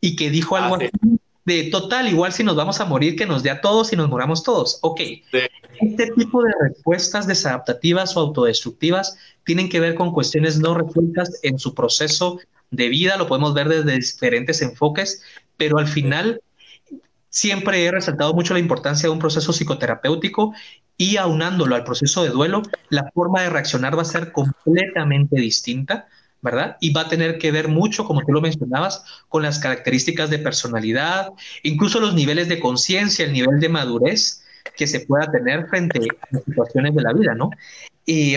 y 0.00 0.16
que 0.16 0.30
dijo 0.30 0.56
algo 0.56 0.76
ah, 0.76 0.78
así 0.78 1.18
de 1.44 1.64
total, 1.64 2.08
igual 2.08 2.32
si 2.32 2.44
nos 2.44 2.56
vamos 2.56 2.80
a 2.80 2.84
morir, 2.84 3.16
que 3.16 3.26
nos 3.26 3.42
dé 3.42 3.50
a 3.50 3.60
todos 3.60 3.92
y 3.92 3.96
nos 3.96 4.08
moramos 4.08 4.42
todos. 4.42 4.78
Ok, 4.82 5.00
este 5.80 6.06
tipo 6.16 6.42
de 6.42 6.52
respuestas 6.60 7.26
desadaptativas 7.26 8.16
o 8.16 8.20
autodestructivas 8.20 9.16
tienen 9.44 9.68
que 9.68 9.80
ver 9.80 9.94
con 9.94 10.12
cuestiones 10.12 10.58
no 10.58 10.74
resueltas 10.74 11.40
en 11.42 11.58
su 11.58 11.74
proceso 11.74 12.38
de 12.70 12.88
vida, 12.88 13.16
lo 13.16 13.26
podemos 13.26 13.54
ver 13.54 13.68
desde 13.68 13.96
diferentes 13.96 14.62
enfoques, 14.62 15.22
pero 15.56 15.78
al 15.78 15.88
final 15.88 16.40
siempre 17.30 17.84
he 17.84 17.90
resaltado 17.90 18.34
mucho 18.34 18.54
la 18.54 18.60
importancia 18.60 19.08
de 19.08 19.12
un 19.12 19.18
proceso 19.18 19.52
psicoterapéutico 19.52 20.52
y 20.96 21.16
aunándolo 21.16 21.74
al 21.74 21.84
proceso 21.84 22.22
de 22.22 22.30
duelo, 22.30 22.62
la 22.90 23.10
forma 23.12 23.42
de 23.42 23.50
reaccionar 23.50 23.96
va 23.96 24.02
a 24.02 24.04
ser 24.04 24.32
completamente 24.32 25.40
distinta 25.40 26.06
¿verdad? 26.42 26.76
Y 26.80 26.92
va 26.92 27.02
a 27.02 27.08
tener 27.08 27.38
que 27.38 27.52
ver 27.52 27.68
mucho, 27.68 28.04
como 28.04 28.22
tú 28.24 28.32
lo 28.32 28.40
mencionabas, 28.40 29.04
con 29.28 29.42
las 29.42 29.58
características 29.58 30.30
de 30.30 30.38
personalidad, 30.38 31.32
incluso 31.62 32.00
los 32.00 32.14
niveles 32.14 32.48
de 32.48 32.60
conciencia, 32.60 33.24
el 33.24 33.32
nivel 33.32 33.60
de 33.60 33.68
madurez 33.68 34.42
que 34.76 34.86
se 34.86 35.00
pueda 35.00 35.30
tener 35.30 35.68
frente 35.68 36.00
a 36.20 36.26
las 36.30 36.44
situaciones 36.44 36.94
de 36.94 37.02
la 37.02 37.12
vida, 37.12 37.34
¿no? 37.34 37.50
Y 38.06 38.36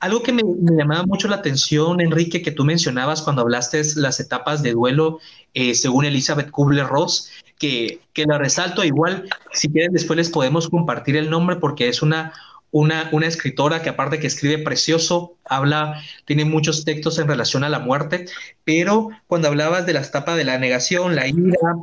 algo 0.00 0.22
que 0.22 0.32
me, 0.32 0.42
llamaba 0.76 1.04
mucho 1.04 1.28
la 1.28 1.36
atención, 1.36 2.00
Enrique, 2.00 2.42
que 2.42 2.52
tú 2.52 2.64
mencionabas 2.64 3.22
cuando 3.22 3.42
hablaste 3.42 3.82
las 3.96 4.20
etapas 4.20 4.62
de 4.62 4.72
duelo, 4.72 5.18
eh, 5.54 5.74
según 5.74 6.04
Elizabeth 6.04 6.50
Kubler-Ross, 6.50 7.30
que, 7.58 8.00
que 8.12 8.24
la 8.24 8.38
resalto 8.38 8.84
igual, 8.84 9.28
si 9.52 9.68
quieren 9.68 9.92
después 9.92 10.16
les 10.16 10.30
podemos 10.30 10.68
compartir 10.68 11.16
el 11.16 11.30
nombre 11.30 11.56
porque 11.56 11.88
es 11.88 12.02
una, 12.02 12.32
una, 12.70 13.10
escritora 13.26 13.82
que 13.82 13.88
aparte 13.88 14.18
que 14.18 14.26
escribe 14.26 14.58
precioso, 14.58 15.36
habla, 15.44 16.02
tiene 16.24 16.44
muchos 16.44 16.84
textos 16.84 17.18
en 17.18 17.28
relación 17.28 17.64
a 17.64 17.68
la 17.68 17.78
muerte, 17.78 18.26
pero 18.64 19.08
cuando 19.26 19.48
hablabas 19.48 19.86
de 19.86 19.94
la 19.94 20.02
etapa 20.02 20.36
de 20.36 20.44
la 20.44 20.58
negación, 20.58 21.16
la 21.16 21.26
ira, 21.26 21.76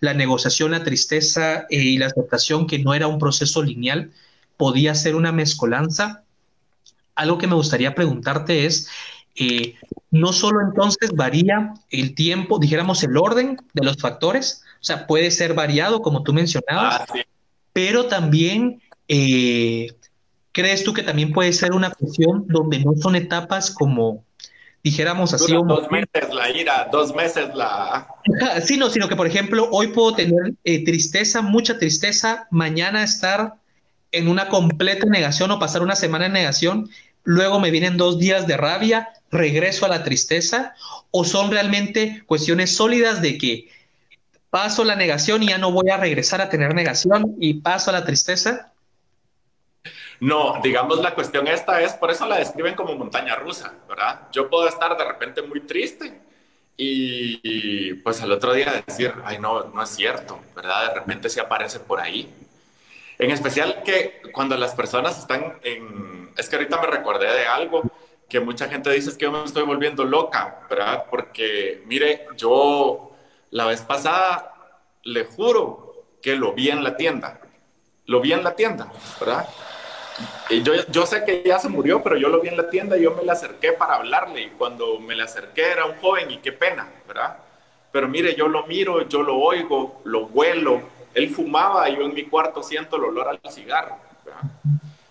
la 0.00 0.14
negociación, 0.14 0.72
la 0.72 0.82
tristeza 0.82 1.66
eh, 1.70 1.76
y 1.76 1.98
la 1.98 2.06
aceptación, 2.06 2.66
que 2.66 2.80
no 2.80 2.94
era 2.94 3.06
un 3.06 3.18
proceso 3.18 3.62
lineal, 3.62 4.10
podía 4.56 4.94
ser 4.94 5.14
una 5.14 5.32
mezcolanza. 5.32 6.24
Algo 7.14 7.38
que 7.38 7.46
me 7.46 7.54
gustaría 7.54 7.94
preguntarte 7.94 8.66
es, 8.66 8.88
eh, 9.36 9.76
no 10.10 10.32
solo 10.32 10.60
entonces 10.60 11.12
varía 11.12 11.74
el 11.90 12.14
tiempo, 12.14 12.58
dijéramos 12.58 13.02
el 13.04 13.16
orden 13.16 13.56
de 13.72 13.84
los 13.84 13.96
factores, 13.96 14.62
o 14.80 14.84
sea, 14.84 15.06
puede 15.06 15.30
ser 15.30 15.54
variado, 15.54 16.02
como 16.02 16.24
tú 16.24 16.32
mencionabas, 16.32 17.02
ah, 17.08 17.14
pero 17.72 18.06
también 18.06 18.82
eh, 19.06 19.94
¿Crees 20.52 20.84
tú 20.84 20.92
que 20.92 21.02
también 21.02 21.32
puede 21.32 21.52
ser 21.52 21.72
una 21.72 21.90
cuestión 21.90 22.44
donde 22.46 22.78
no 22.80 22.94
son 23.00 23.16
etapas 23.16 23.70
como, 23.70 24.24
dijéramos 24.84 25.32
así? 25.32 25.52
dos 25.52 25.90
meses 25.90 26.34
la 26.34 26.50
ira, 26.50 26.88
dos 26.92 27.14
meses 27.14 27.54
la... 27.54 28.06
Sí, 28.64 28.76
no, 28.76 28.90
sino 28.90 29.08
que, 29.08 29.16
por 29.16 29.26
ejemplo, 29.26 29.68
hoy 29.72 29.88
puedo 29.88 30.14
tener 30.14 30.54
eh, 30.64 30.84
tristeza, 30.84 31.40
mucha 31.40 31.78
tristeza, 31.78 32.46
mañana 32.50 33.02
estar 33.02 33.54
en 34.12 34.28
una 34.28 34.48
completa 34.48 35.06
negación 35.06 35.50
o 35.50 35.58
pasar 35.58 35.82
una 35.82 35.96
semana 35.96 36.26
en 36.26 36.34
negación, 36.34 36.90
luego 37.24 37.58
me 37.58 37.70
vienen 37.70 37.96
dos 37.96 38.18
días 38.18 38.46
de 38.46 38.58
rabia, 38.58 39.08
regreso 39.30 39.86
a 39.86 39.88
la 39.88 40.04
tristeza, 40.04 40.74
o 41.10 41.24
son 41.24 41.50
realmente 41.50 42.22
cuestiones 42.26 42.76
sólidas 42.76 43.22
de 43.22 43.38
que 43.38 43.68
paso 44.50 44.84
la 44.84 44.96
negación 44.96 45.42
y 45.42 45.48
ya 45.48 45.56
no 45.56 45.72
voy 45.72 45.88
a 45.88 45.96
regresar 45.96 46.42
a 46.42 46.50
tener 46.50 46.74
negación 46.74 47.36
y 47.40 47.54
paso 47.54 47.88
a 47.88 47.94
la 47.94 48.04
tristeza? 48.04 48.71
No, 50.22 50.60
digamos 50.62 51.00
la 51.00 51.16
cuestión 51.16 51.48
esta 51.48 51.80
es, 51.80 51.94
por 51.94 52.12
eso 52.12 52.28
la 52.28 52.38
describen 52.38 52.76
como 52.76 52.94
montaña 52.94 53.34
rusa, 53.34 53.74
¿verdad? 53.88 54.28
Yo 54.30 54.48
puedo 54.48 54.68
estar 54.68 54.96
de 54.96 55.04
repente 55.04 55.42
muy 55.42 55.62
triste 55.62 56.20
y, 56.76 57.94
pues 57.94 58.22
al 58.22 58.30
otro 58.30 58.52
día 58.52 58.84
decir, 58.86 59.12
ay 59.24 59.40
no, 59.40 59.64
no 59.64 59.82
es 59.82 59.88
cierto, 59.88 60.38
¿verdad? 60.54 60.90
De 60.90 60.94
repente 60.94 61.28
se 61.28 61.40
aparece 61.40 61.80
por 61.80 62.00
ahí. 62.00 62.32
En 63.18 63.32
especial 63.32 63.82
que 63.84 64.22
cuando 64.32 64.56
las 64.56 64.76
personas 64.76 65.18
están 65.18 65.58
en... 65.64 66.30
Es 66.36 66.48
que 66.48 66.54
ahorita 66.54 66.80
me 66.80 66.86
recordé 66.86 67.26
de 67.26 67.46
algo 67.46 67.82
que 68.28 68.38
mucha 68.38 68.68
gente 68.68 68.92
dice 68.92 69.10
es 69.10 69.16
que 69.16 69.24
yo 69.24 69.32
me 69.32 69.42
estoy 69.42 69.64
volviendo 69.64 70.04
loca, 70.04 70.60
¿verdad? 70.70 71.06
Porque, 71.10 71.82
mire, 71.86 72.28
yo 72.36 73.10
la 73.50 73.66
vez 73.66 73.80
pasada 73.80 74.54
le 75.02 75.24
juro 75.24 76.04
que 76.22 76.36
lo 76.36 76.52
vi 76.52 76.70
en 76.70 76.84
la 76.84 76.96
tienda. 76.96 77.40
Lo 78.06 78.20
vi 78.20 78.32
en 78.32 78.44
la 78.44 78.54
tienda, 78.54 78.86
¿verdad? 79.18 79.48
Yo, 80.50 80.74
yo 80.88 81.06
sé 81.06 81.24
que 81.24 81.42
ya 81.44 81.58
se 81.58 81.68
murió, 81.68 82.02
pero 82.02 82.16
yo 82.16 82.28
lo 82.28 82.40
vi 82.40 82.48
en 82.48 82.56
la 82.56 82.68
tienda 82.68 82.98
y 82.98 83.02
yo 83.02 83.12
me 83.12 83.22
le 83.22 83.32
acerqué 83.32 83.72
para 83.72 83.94
hablarle. 83.94 84.42
Y 84.42 84.48
cuando 84.50 84.98
me 85.00 85.14
le 85.14 85.22
acerqué 85.22 85.70
era 85.70 85.86
un 85.86 85.96
joven 85.96 86.30
y 86.30 86.38
qué 86.38 86.52
pena, 86.52 86.88
¿verdad? 87.06 87.38
Pero 87.90 88.08
mire, 88.08 88.34
yo 88.34 88.48
lo 88.48 88.66
miro, 88.66 89.06
yo 89.08 89.22
lo 89.22 89.36
oigo, 89.36 90.00
lo 90.04 90.26
huelo. 90.26 90.82
Él 91.14 91.30
fumaba 91.30 91.88
y 91.88 91.96
yo 91.96 92.02
en 92.02 92.14
mi 92.14 92.24
cuarto 92.24 92.62
siento 92.62 92.96
el 92.96 93.04
olor 93.04 93.28
al 93.28 93.52
cigarro, 93.52 93.96
¿verdad? 94.24 94.42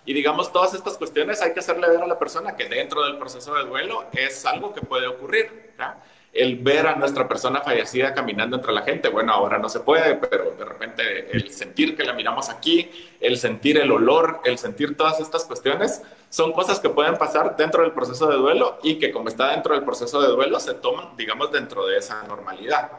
Y 0.03 0.13
digamos, 0.13 0.51
todas 0.51 0.73
estas 0.73 0.97
cuestiones 0.97 1.41
hay 1.41 1.53
que 1.53 1.59
hacerle 1.59 1.87
ver 1.87 2.01
a 2.01 2.07
la 2.07 2.17
persona 2.17 2.55
que 2.55 2.67
dentro 2.67 3.03
del 3.03 3.17
proceso 3.17 3.53
de 3.53 3.65
duelo 3.65 4.05
es 4.13 4.45
algo 4.45 4.73
que 4.73 4.81
puede 4.81 5.07
ocurrir, 5.07 5.73
¿verdad? 5.77 5.95
El 6.33 6.57
ver 6.57 6.87
a 6.87 6.95
nuestra 6.95 7.27
persona 7.27 7.61
fallecida 7.61 8.13
caminando 8.13 8.55
entre 8.55 8.71
la 8.71 8.83
gente, 8.83 9.09
bueno, 9.09 9.33
ahora 9.33 9.57
no 9.57 9.67
se 9.67 9.81
puede, 9.81 10.15
pero 10.15 10.55
de 10.57 10.63
repente 10.63 11.29
el 11.31 11.51
sentir 11.51 11.95
que 11.95 12.03
la 12.03 12.13
miramos 12.13 12.49
aquí, 12.49 12.89
el 13.19 13.37
sentir 13.37 13.77
el 13.77 13.91
olor, 13.91 14.39
el 14.45 14.57
sentir 14.57 14.95
todas 14.95 15.19
estas 15.19 15.43
cuestiones, 15.43 16.01
son 16.29 16.53
cosas 16.53 16.79
que 16.79 16.89
pueden 16.89 17.17
pasar 17.17 17.57
dentro 17.57 17.83
del 17.83 17.91
proceso 17.91 18.27
de 18.27 18.37
duelo 18.37 18.79
y 18.81 18.95
que 18.95 19.11
como 19.11 19.27
está 19.27 19.51
dentro 19.51 19.75
del 19.75 19.83
proceso 19.83 20.21
de 20.21 20.29
duelo, 20.29 20.59
se 20.61 20.73
toman, 20.75 21.17
digamos, 21.17 21.51
dentro 21.51 21.85
de 21.85 21.97
esa 21.97 22.23
normalidad. 22.23 22.91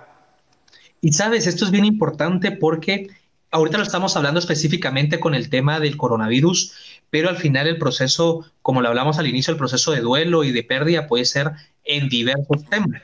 Y 1.01 1.14
sabes, 1.14 1.47
esto 1.47 1.64
es 1.64 1.70
bien 1.70 1.87
importante 1.87 2.53
porque 2.53 3.09
ahorita 3.51 3.78
lo 3.78 3.85
estamos 3.85 4.14
hablando 4.14 4.41
específicamente 4.41 5.18
con 5.18 5.35
el 5.35 5.49
tema 5.49 5.80
del 5.80 5.97
coronavirus, 5.97 7.01
pero 7.09 7.30
al 7.30 7.39
final 7.39 7.66
el 7.66 7.78
proceso, 7.78 8.45
como 8.61 8.83
lo 8.83 8.89
hablamos 8.89 9.18
al 9.18 9.26
inicio, 9.26 9.53
el 9.53 9.59
proceso 9.59 9.93
de 9.93 10.01
duelo 10.01 10.45
y 10.45 10.53
de 10.53 10.62
pérdida 10.62 11.07
puede 11.07 11.24
ser 11.24 11.53
en 11.85 12.11
diversos 12.11 12.64
temas 12.68 13.03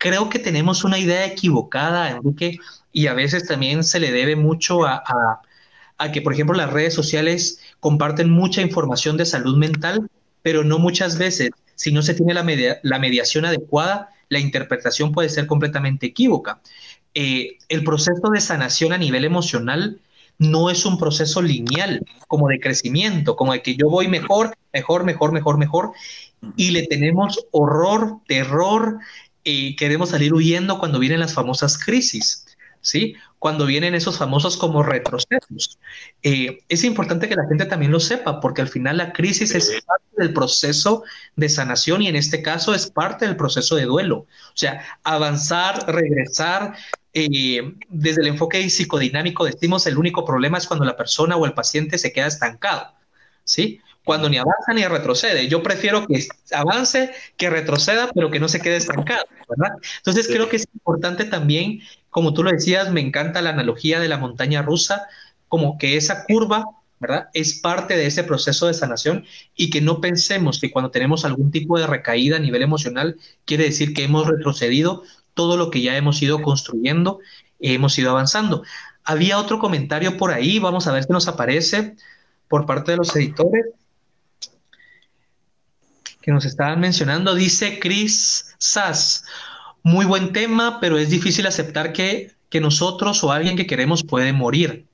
creo 0.00 0.30
que 0.30 0.38
tenemos 0.38 0.82
una 0.82 0.98
idea 0.98 1.26
equivocada, 1.26 2.10
Enrique, 2.10 2.58
y 2.90 3.06
a 3.06 3.12
veces 3.12 3.46
también 3.46 3.84
se 3.84 4.00
le 4.00 4.10
debe 4.10 4.34
mucho 4.34 4.86
a, 4.86 5.02
que, 6.10 6.22
por 6.22 6.32
ejemplo, 6.32 6.56
las 6.56 6.72
redes 6.72 6.94
sociales 6.94 7.60
comparten 7.80 8.30
mucha 8.30 8.62
información 8.62 9.18
de 9.18 9.26
salud 9.26 9.58
mental, 9.58 10.10
pero 10.40 10.64
no 10.64 10.78
muchas 10.78 11.18
veces, 11.18 11.50
si 11.74 11.92
no 11.92 12.00
se 12.00 12.14
tiene 12.14 12.32
la, 12.32 12.44
la 12.82 12.98
mediación 12.98 13.44
adecuada, 13.44 14.08
la 14.30 14.38
interpretación 14.38 15.12
puede 15.12 15.28
ser 15.28 15.46
completamente 15.46 16.06
equívoca. 16.06 16.62
Eh, 17.12 17.58
el 17.68 17.84
proceso 17.84 18.30
de 18.32 18.40
sanación 18.40 18.94
a 18.94 18.98
nivel 18.98 19.26
emocional 19.26 20.00
no 20.38 20.70
es 20.70 20.86
un 20.86 20.96
proceso 20.96 21.42
lineal, 21.42 22.06
como 22.26 22.48
de 22.48 22.58
crecimiento, 22.58 23.36
como 23.36 23.52
de 23.52 23.60
que 23.60 23.76
yo 23.76 23.90
voy 23.90 24.08
mejor, 24.08 24.56
mejor, 24.72 25.04
mejor, 25.04 25.32
mejor, 25.32 25.58
mejor, 25.58 25.92
y 26.56 26.70
le 26.70 26.86
tenemos 26.86 27.46
horror, 27.50 28.20
terror, 28.26 29.00
y 29.44 29.76
queremos 29.76 30.10
salir 30.10 30.34
huyendo 30.34 30.78
cuando 30.78 30.98
vienen 30.98 31.20
las 31.20 31.34
famosas 31.34 31.78
crisis, 31.78 32.46
¿sí? 32.80 33.14
Cuando 33.38 33.64
vienen 33.66 33.94
esos 33.94 34.18
famosos 34.18 34.56
como 34.56 34.82
retrocesos. 34.82 35.78
Eh, 36.22 36.58
es 36.68 36.84
importante 36.84 37.28
que 37.28 37.36
la 37.36 37.46
gente 37.46 37.64
también 37.64 37.92
lo 37.92 38.00
sepa, 38.00 38.40
porque 38.40 38.60
al 38.60 38.68
final 38.68 38.98
la 38.98 39.12
crisis 39.12 39.54
es 39.54 39.82
parte 39.86 40.04
del 40.18 40.32
proceso 40.32 41.04
de 41.36 41.48
sanación 41.48 42.02
y 42.02 42.08
en 42.08 42.16
este 42.16 42.42
caso 42.42 42.74
es 42.74 42.90
parte 42.90 43.26
del 43.26 43.36
proceso 43.36 43.76
de 43.76 43.84
duelo. 43.84 44.18
O 44.18 44.56
sea, 44.56 44.84
avanzar, 45.02 45.86
regresar. 45.92 46.74
Eh, 47.12 47.74
desde 47.88 48.22
el 48.22 48.28
enfoque 48.28 48.70
psicodinámico 48.70 49.44
decimos 49.44 49.84
el 49.88 49.98
único 49.98 50.24
problema 50.24 50.58
es 50.58 50.68
cuando 50.68 50.84
la 50.84 50.96
persona 50.96 51.36
o 51.36 51.44
el 51.44 51.54
paciente 51.54 51.98
se 51.98 52.12
queda 52.12 52.28
estancado, 52.28 52.94
¿sí? 53.42 53.80
Cuando 54.10 54.28
ni 54.28 54.38
avanza 54.38 54.72
ni 54.74 54.84
retrocede. 54.84 55.46
Yo 55.46 55.62
prefiero 55.62 56.04
que 56.04 56.26
avance, 56.52 57.12
que 57.36 57.48
retroceda, 57.48 58.10
pero 58.12 58.28
que 58.28 58.40
no 58.40 58.48
se 58.48 58.60
quede 58.60 58.74
estancado, 58.74 59.22
¿verdad? 59.48 59.76
Entonces 59.98 60.26
creo 60.26 60.48
que 60.48 60.56
es 60.56 60.66
importante 60.74 61.26
también, 61.26 61.78
como 62.08 62.34
tú 62.34 62.42
lo 62.42 62.50
decías, 62.50 62.90
me 62.90 63.00
encanta 63.00 63.40
la 63.40 63.50
analogía 63.50 64.00
de 64.00 64.08
la 64.08 64.18
montaña 64.18 64.62
rusa, 64.62 65.06
como 65.46 65.78
que 65.78 65.96
esa 65.96 66.24
curva, 66.24 66.64
¿verdad? 66.98 67.28
Es 67.34 67.60
parte 67.60 67.96
de 67.96 68.06
ese 68.06 68.24
proceso 68.24 68.66
de 68.66 68.74
sanación 68.74 69.26
y 69.54 69.70
que 69.70 69.80
no 69.80 70.00
pensemos 70.00 70.58
que 70.58 70.72
cuando 70.72 70.90
tenemos 70.90 71.24
algún 71.24 71.52
tipo 71.52 71.78
de 71.78 71.86
recaída 71.86 72.38
a 72.38 72.40
nivel 72.40 72.62
emocional, 72.62 73.16
quiere 73.44 73.62
decir 73.62 73.94
que 73.94 74.02
hemos 74.02 74.26
retrocedido 74.26 75.04
todo 75.34 75.56
lo 75.56 75.70
que 75.70 75.82
ya 75.82 75.96
hemos 75.96 76.20
ido 76.20 76.42
construyendo, 76.42 77.20
hemos 77.60 77.96
ido 77.96 78.10
avanzando. 78.10 78.64
Había 79.04 79.38
otro 79.38 79.60
comentario 79.60 80.16
por 80.16 80.32
ahí, 80.32 80.58
vamos 80.58 80.88
a 80.88 80.92
ver 80.92 81.04
si 81.04 81.12
nos 81.12 81.28
aparece 81.28 81.94
por 82.48 82.66
parte 82.66 82.90
de 82.90 82.96
los 82.96 83.14
editores 83.14 83.66
que 86.22 86.32
nos 86.32 86.44
estaban 86.44 86.80
mencionando. 86.80 87.34
Dice 87.34 87.78
Chris 87.78 88.54
Sass, 88.58 89.24
muy 89.82 90.04
buen 90.04 90.32
tema, 90.32 90.78
pero 90.80 90.98
es 90.98 91.10
difícil 91.10 91.46
aceptar 91.46 91.92
que, 91.92 92.32
que 92.48 92.60
nosotros 92.60 93.22
o 93.24 93.32
alguien 93.32 93.56
que 93.56 93.66
queremos 93.66 94.02
puede 94.02 94.32
morir. 94.32 94.86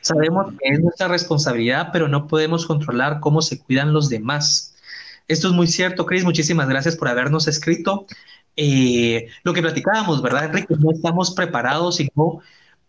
Sabemos 0.00 0.54
que 0.58 0.68
es 0.68 0.80
nuestra 0.80 1.08
responsabilidad, 1.08 1.90
pero 1.92 2.08
no 2.08 2.26
podemos 2.26 2.66
controlar 2.66 3.20
cómo 3.20 3.40
se 3.40 3.60
cuidan 3.60 3.92
los 3.92 4.08
demás. 4.08 4.74
Esto 5.28 5.48
es 5.48 5.54
muy 5.54 5.68
cierto, 5.68 6.06
Chris. 6.06 6.24
Muchísimas 6.24 6.68
gracias 6.68 6.96
por 6.96 7.08
habernos 7.08 7.46
escrito. 7.46 8.06
Eh, 8.56 9.28
lo 9.44 9.54
que 9.54 9.62
platicábamos, 9.62 10.20
¿verdad, 10.20 10.46
Enrique? 10.46 10.74
No 10.78 10.90
estamos 10.90 11.30
preparados 11.30 12.00
y 12.00 12.08
no, 12.16 12.40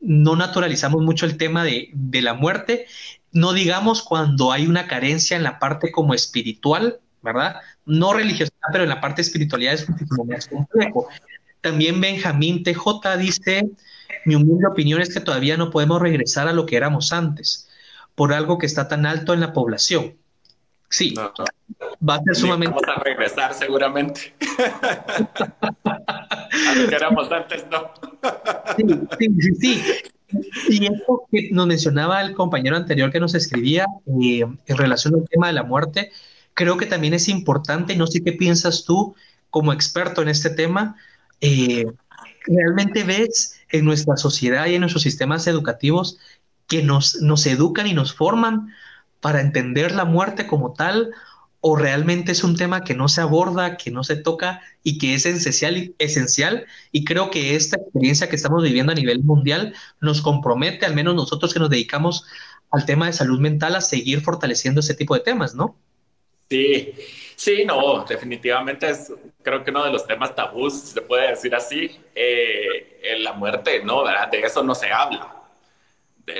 no 0.01 0.35
naturalizamos 0.35 1.03
mucho 1.03 1.27
el 1.27 1.37
tema 1.37 1.63
de, 1.63 1.89
de 1.93 2.21
la 2.23 2.33
muerte. 2.33 2.87
No 3.31 3.53
digamos 3.53 4.01
cuando 4.01 4.51
hay 4.51 4.65
una 4.65 4.87
carencia 4.87 5.37
en 5.37 5.43
la 5.43 5.59
parte 5.59 5.91
como 5.91 6.15
espiritual, 6.15 6.99
¿verdad? 7.23 7.55
No 7.85 8.13
religiosa, 8.13 8.51
pero 8.71 8.83
en 8.83 8.89
la 8.89 9.01
parte 9.01 9.21
espiritualidad 9.21 9.73
es 9.73 9.89
muchísimo 9.89 10.25
más 10.25 10.47
complejo. 10.47 11.07
También 11.61 11.99
Benjamín 11.99 12.63
TJ 12.63 13.17
dice, 13.17 13.69
mi 14.25 14.35
humilde 14.35 14.67
opinión 14.67 15.01
es 15.01 15.13
que 15.13 15.21
todavía 15.21 15.57
no 15.57 15.71
podemos 15.71 16.01
regresar 16.01 16.47
a 16.47 16.53
lo 16.53 16.65
que 16.65 16.75
éramos 16.75 17.13
antes, 17.13 17.69
por 18.13 18.33
algo 18.33 18.57
que 18.57 18.65
está 18.65 18.87
tan 18.87 19.05
alto 19.05 19.33
en 19.33 19.39
la 19.39 19.53
población. 19.53 20.15
Sí, 20.89 21.15
va 21.17 22.15
a 22.15 22.23
ser 22.23 22.35
sumamente... 22.35 22.75
Vamos 22.75 22.97
a 22.97 23.01
regresar 23.01 23.53
seguramente. 23.55 24.35
a 25.85 26.75
lo 26.75 26.87
que 26.87 26.95
éramos 26.95 27.31
antes, 27.31 27.65
no. 27.71 27.91
sí, 28.77 28.83
sí, 29.17 29.27
sí, 29.39 29.55
sí. 29.55 29.83
Y 30.69 30.85
esto 30.85 31.23
que 31.31 31.49
nos 31.51 31.67
mencionaba 31.67 32.21
el 32.21 32.33
compañero 32.33 32.75
anterior 32.75 33.11
que 33.11 33.19
nos 33.19 33.33
escribía 33.33 33.85
eh, 34.21 34.41
en 34.41 34.77
relación 34.77 35.15
al 35.15 35.27
tema 35.29 35.47
de 35.47 35.53
la 35.53 35.63
muerte, 35.63 36.11
creo 36.53 36.77
que 36.77 36.85
también 36.85 37.13
es 37.13 37.27
importante, 37.27 37.95
no 37.95 38.07
sé 38.07 38.23
qué 38.23 38.33
piensas 38.33 38.85
tú 38.85 39.15
como 39.49 39.73
experto 39.73 40.21
en 40.21 40.29
este 40.29 40.49
tema, 40.49 40.95
eh, 41.41 41.85
realmente 42.45 43.03
ves 43.03 43.59
en 43.69 43.85
nuestra 43.85 44.17
sociedad 44.17 44.65
y 44.67 44.75
en 44.75 44.81
nuestros 44.81 45.03
sistemas 45.03 45.47
educativos 45.47 46.17
que 46.67 46.83
nos, 46.83 47.15
nos 47.21 47.45
educan 47.45 47.87
y 47.87 47.93
nos 47.93 48.13
forman 48.13 48.69
para 49.19 49.41
entender 49.41 49.93
la 49.93 50.05
muerte 50.05 50.47
como 50.47 50.73
tal 50.73 51.11
o 51.65 51.77
realmente 51.77 52.33
es 52.33 52.43
un 52.43 52.57
tema 52.57 52.83
que 52.83 52.93
no 52.93 53.07
se 53.07 53.21
aborda, 53.21 53.77
que 53.77 53.89
no 53.89 54.03
se 54.03 54.17
toca 54.17 54.61
y 54.83 54.97
que 54.97 55.15
es 55.15 55.25
esencial, 55.25 55.95
esencial. 55.97 56.65
Y 56.91 57.05
creo 57.05 57.31
que 57.31 57.55
esta 57.55 57.77
experiencia 57.77 58.27
que 58.27 58.35
estamos 58.35 58.61
viviendo 58.63 58.91
a 58.91 58.95
nivel 58.95 59.23
mundial 59.23 59.73
nos 60.01 60.21
compromete, 60.21 60.85
al 60.85 60.93
menos 60.93 61.15
nosotros 61.15 61.53
que 61.53 61.61
nos 61.61 61.69
dedicamos 61.69 62.25
al 62.69 62.85
tema 62.85 63.05
de 63.05 63.13
salud 63.13 63.39
mental, 63.39 63.75
a 63.75 63.81
seguir 63.81 64.19
fortaleciendo 64.19 64.81
ese 64.81 64.93
tipo 64.93 65.15
de 65.15 65.21
temas, 65.21 65.55
¿no? 65.55 65.77
Sí, 66.53 66.93
sí, 67.35 67.65
no, 67.65 68.05
definitivamente 68.07 68.87
es, 68.87 69.11
creo 69.41 69.63
que 69.63 69.71
uno 69.71 69.83
de 69.85 69.91
los 69.91 70.05
temas 70.05 70.35
tabús, 70.35 70.73
se 70.81 71.01
puede 71.01 71.29
decir 71.29 71.55
así, 71.55 71.99
eh, 72.13 73.15
la 73.21 73.33
muerte, 73.33 73.83
no, 73.83 74.03
¿verdad? 74.03 74.27
De 74.29 74.41
eso 74.41 74.61
no 74.61 74.75
se 74.75 74.91
habla. 74.91 75.33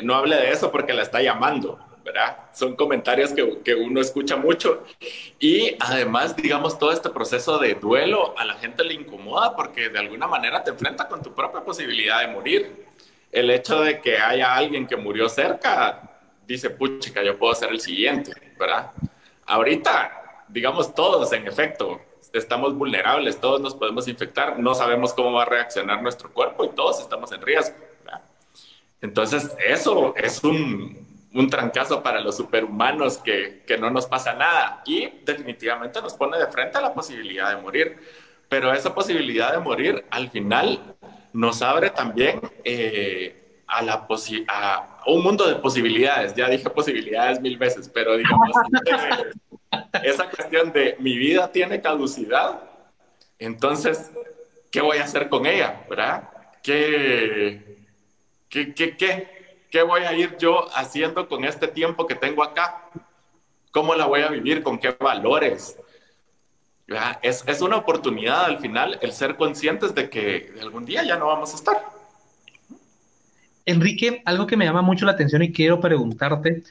no 0.04 0.14
hable 0.14 0.36
de 0.36 0.52
eso 0.52 0.72
porque 0.72 0.94
la 0.94 1.02
está 1.02 1.20
llamando, 1.20 1.80
¿verdad? 2.06 2.52
Son 2.54 2.76
comentarios 2.76 3.32
que, 3.32 3.64
que, 3.64 3.74
uno 3.74 4.02
escucha 4.02 4.36
mucho. 4.36 4.84
Y 5.40 5.76
además, 5.80 6.36
digamos, 6.36 6.78
todo 6.78 6.92
este 6.92 7.10
proceso 7.10 7.58
de 7.58 7.74
duelo 7.74 8.38
a 8.38 8.46
la 8.46 8.54
gente 8.54 8.84
le 8.84 8.94
incomoda 8.94 9.56
porque 9.56 9.90
de 9.90 9.98
alguna 9.98 10.28
manera 10.28 10.64
te 10.64 10.70
enfrenta 10.70 11.08
con 11.08 11.24
tu 11.24 11.34
propia 11.34 11.62
posibilidad 11.62 12.20
de 12.20 12.28
morir. 12.28 12.86
El 13.32 13.50
hecho 13.50 13.82
de 13.82 14.00
que 14.00 14.20
haya 14.20 14.54
alguien 14.54 14.86
que 14.86 14.96
murió 14.96 15.28
cerca, 15.28 16.20
dice, 16.46 16.70
puchica, 16.70 17.24
yo 17.24 17.36
puedo 17.40 17.56
ser 17.56 17.72
el 17.72 17.80
siguiente, 17.80 18.32
¿verdad? 18.60 18.92
Ahorita, 19.46 20.46
digamos 20.48 20.94
todos, 20.94 21.32
en 21.34 21.48
efecto, 21.48 22.02
estamos 22.34 22.76
vulnerables, 22.76 23.40
todos 23.40 23.62
nos 23.62 23.76
podemos 23.76 24.08
infectar, 24.08 24.60
no 24.60 24.74
sabemos 24.74 25.14
cómo 25.14 25.34
va 25.34 25.44
a 25.44 25.46
reaccionar 25.46 26.02
nuestro 26.02 26.32
cuerpo 26.32 26.66
y 26.66 26.70
todos 26.70 27.00
estamos 27.00 27.32
en 27.32 27.42
riesgo. 27.42 27.76
Entonces, 29.02 29.54
eso 29.66 30.14
es 30.16 30.44
un, 30.46 31.06
un 31.34 31.50
trancazo 31.50 32.02
para 32.02 32.22
los 32.22 32.38
superhumanos 32.38 33.18
que, 33.18 33.64
que, 33.68 33.78
no 33.78 33.90
nos 33.90 34.06
pasa 34.06 34.34
nada 34.34 34.82
y 34.86 35.10
definitivamente 35.26 36.02
nos 36.02 36.14
pone 36.14 36.38
de 36.38 36.48
frente 36.48 36.78
a 36.78 36.82
la 36.82 36.94
posibilidad 36.94 37.50
de 37.54 37.62
morir. 37.62 37.98
Pero 38.48 38.72
esa 38.72 38.94
posibilidad 38.94 39.52
de 39.52 39.60
morir 39.60 40.06
al 40.10 40.30
final 40.30 40.96
nos 41.34 41.62
abre 41.62 41.90
también 41.90 42.40
eh, 42.64 43.43
a, 43.74 43.82
la 43.82 44.08
a 44.48 45.04
un 45.08 45.24
mundo 45.24 45.48
de 45.48 45.56
posibilidades. 45.56 46.34
Ya 46.36 46.50
dije 46.50 46.70
posibilidades 46.70 47.42
mil 47.42 47.58
veces, 47.58 47.90
pero 47.90 48.18
digamos, 48.18 48.50
esa 50.04 50.30
cuestión 50.30 50.72
de 50.72 50.96
mi 51.00 51.18
vida 51.18 51.52
tiene 51.52 51.82
caducidad, 51.82 52.62
entonces, 53.40 54.12
¿qué 54.72 54.82
voy 54.82 54.98
a 54.98 55.04
hacer 55.04 55.30
con 55.30 55.46
ella? 55.46 55.84
¿Verdad? 55.90 56.30
¿Qué, 56.62 57.86
qué, 58.50 58.74
qué, 58.74 58.96
qué, 58.96 59.66
qué 59.70 59.82
voy 59.82 60.04
a 60.04 60.14
ir 60.14 60.38
yo 60.38 60.68
haciendo 60.76 61.28
con 61.28 61.44
este 61.44 61.68
tiempo 61.68 62.08
que 62.08 62.16
tengo 62.16 62.44
acá? 62.44 62.90
¿Cómo 63.72 63.96
la 63.96 64.06
voy 64.06 64.22
a 64.22 64.30
vivir? 64.30 64.64
¿Con 64.64 64.78
qué 64.78 64.96
valores? 64.98 65.78
Es, 67.22 67.44
es, 67.48 67.62
una 67.62 67.78
oportunidad 67.78 68.46
al 68.46 68.60
final 68.60 69.00
el 69.02 69.14
ser 69.14 69.36
conscientes 69.36 69.96
de 69.96 70.10
que 70.10 70.54
algún 70.62 70.86
día 70.86 71.04
ya 71.04 71.18
no 71.18 71.28
vamos 71.28 71.54
a 71.54 71.56
estar. 71.56 72.03
Enrique, 73.66 74.22
algo 74.26 74.48
que 74.48 74.58
me 74.58 74.66
llama 74.66 74.82
mucho 74.82 75.06
la 75.06 75.14
atención 75.14 75.42
y 75.44 75.52
quiero 75.52 75.80
preguntarte, 75.80 76.64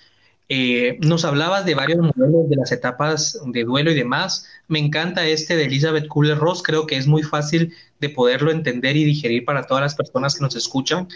eh, 0.49 0.99
nos 1.01 1.24
hablabas 1.24 1.64
de 1.64 1.74
varios 1.74 2.01
modelos 2.01 2.49
de 2.51 2.57
las 2.57 2.72
etapas 2.72 3.40
de 3.47 3.64
duelo 3.64 3.90
y 3.90 3.95
demás. 3.95 4.47
Me 4.68 4.78
encanta 4.78 5.26
este 5.26 5.57
de 5.57 5.64
Elizabeth 5.64 6.09
Kubler-Ross, 6.09 6.62
creo 6.62 6.86
que 6.86 6.97
es 6.97 7.07
muy 7.07 7.22
fácil 7.22 7.74
de 8.01 8.11
poderlo 8.11 8.51
entender 8.51 8.97
y 8.97 9.05
digerir 9.05 9.45
para 9.45 9.66
todas 9.66 9.82
las 9.82 9.95
personas 9.95 10.34
que 10.34 10.43
nos 10.43 10.55
escuchan, 10.55 11.09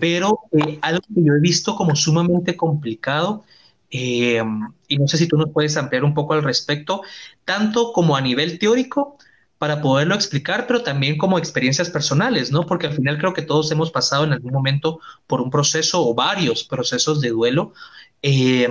pero 0.00 0.40
eh, 0.52 0.78
algo 0.80 1.02
que 1.14 1.22
yo 1.22 1.34
he 1.34 1.40
visto 1.40 1.76
como 1.76 1.94
sumamente 1.96 2.56
complicado, 2.56 3.44
eh, 3.90 4.42
y 4.88 4.96
no 4.96 5.08
sé 5.08 5.18
si 5.18 5.26
tú 5.26 5.36
nos 5.36 5.50
puedes 5.50 5.76
ampliar 5.76 6.04
un 6.04 6.14
poco 6.14 6.34
al 6.34 6.42
respecto, 6.42 7.02
tanto 7.44 7.92
como 7.92 8.16
a 8.16 8.20
nivel 8.20 8.58
teórico, 8.58 9.18
para 9.60 9.82
poderlo 9.82 10.14
explicar, 10.14 10.66
pero 10.66 10.82
también 10.82 11.18
como 11.18 11.36
experiencias 11.36 11.90
personales, 11.90 12.50
¿no? 12.50 12.64
Porque 12.64 12.86
al 12.86 12.94
final 12.94 13.18
creo 13.18 13.34
que 13.34 13.42
todos 13.42 13.70
hemos 13.70 13.90
pasado 13.90 14.24
en 14.24 14.32
algún 14.32 14.52
momento 14.52 15.00
por 15.26 15.42
un 15.42 15.50
proceso 15.50 16.02
o 16.02 16.14
varios 16.14 16.64
procesos 16.64 17.20
de 17.20 17.28
duelo 17.28 17.74
eh, 18.22 18.70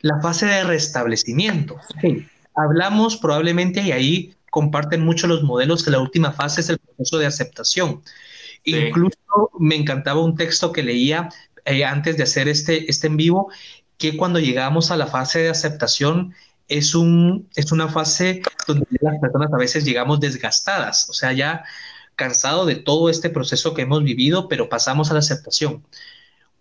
la 0.00 0.18
fase 0.22 0.46
de 0.46 0.64
restablecimiento. 0.64 1.76
Hablamos 2.54 3.18
probablemente, 3.18 3.82
y 3.82 3.92
ahí 3.92 4.34
comparten 4.50 5.04
mucho 5.04 5.26
los 5.26 5.42
modelos, 5.42 5.84
que 5.84 5.90
la 5.90 6.00
última 6.00 6.32
fase 6.32 6.62
es 6.62 6.70
el 6.70 6.78
proceso 6.78 7.18
de 7.18 7.26
aceptación. 7.26 8.00
Incluso 8.64 9.18
me 9.58 9.76
encantaba 9.76 10.24
un 10.24 10.34
texto 10.34 10.72
que 10.72 10.82
leía 10.82 11.28
eh, 11.66 11.84
antes 11.84 12.16
de 12.16 12.22
hacer 12.22 12.48
este, 12.48 12.90
este 12.90 13.08
en 13.08 13.18
vivo, 13.18 13.50
que 13.98 14.16
cuando 14.16 14.38
llegamos 14.38 14.90
a 14.90 14.96
la 14.96 15.08
fase 15.08 15.40
de 15.40 15.50
aceptación 15.50 16.34
es, 16.68 16.94
un, 16.94 17.48
es 17.54 17.72
una 17.72 17.88
fase 17.88 18.42
donde 18.66 18.86
las 19.00 19.18
personas 19.20 19.52
a 19.52 19.58
veces 19.58 19.84
llegamos 19.84 20.20
desgastadas, 20.20 21.08
o 21.08 21.12
sea, 21.12 21.32
ya 21.32 21.64
cansado 22.14 22.66
de 22.66 22.76
todo 22.76 23.10
este 23.10 23.30
proceso 23.30 23.74
que 23.74 23.82
hemos 23.82 24.02
vivido, 24.02 24.48
pero 24.48 24.68
pasamos 24.68 25.10
a 25.10 25.14
la 25.14 25.20
aceptación 25.20 25.82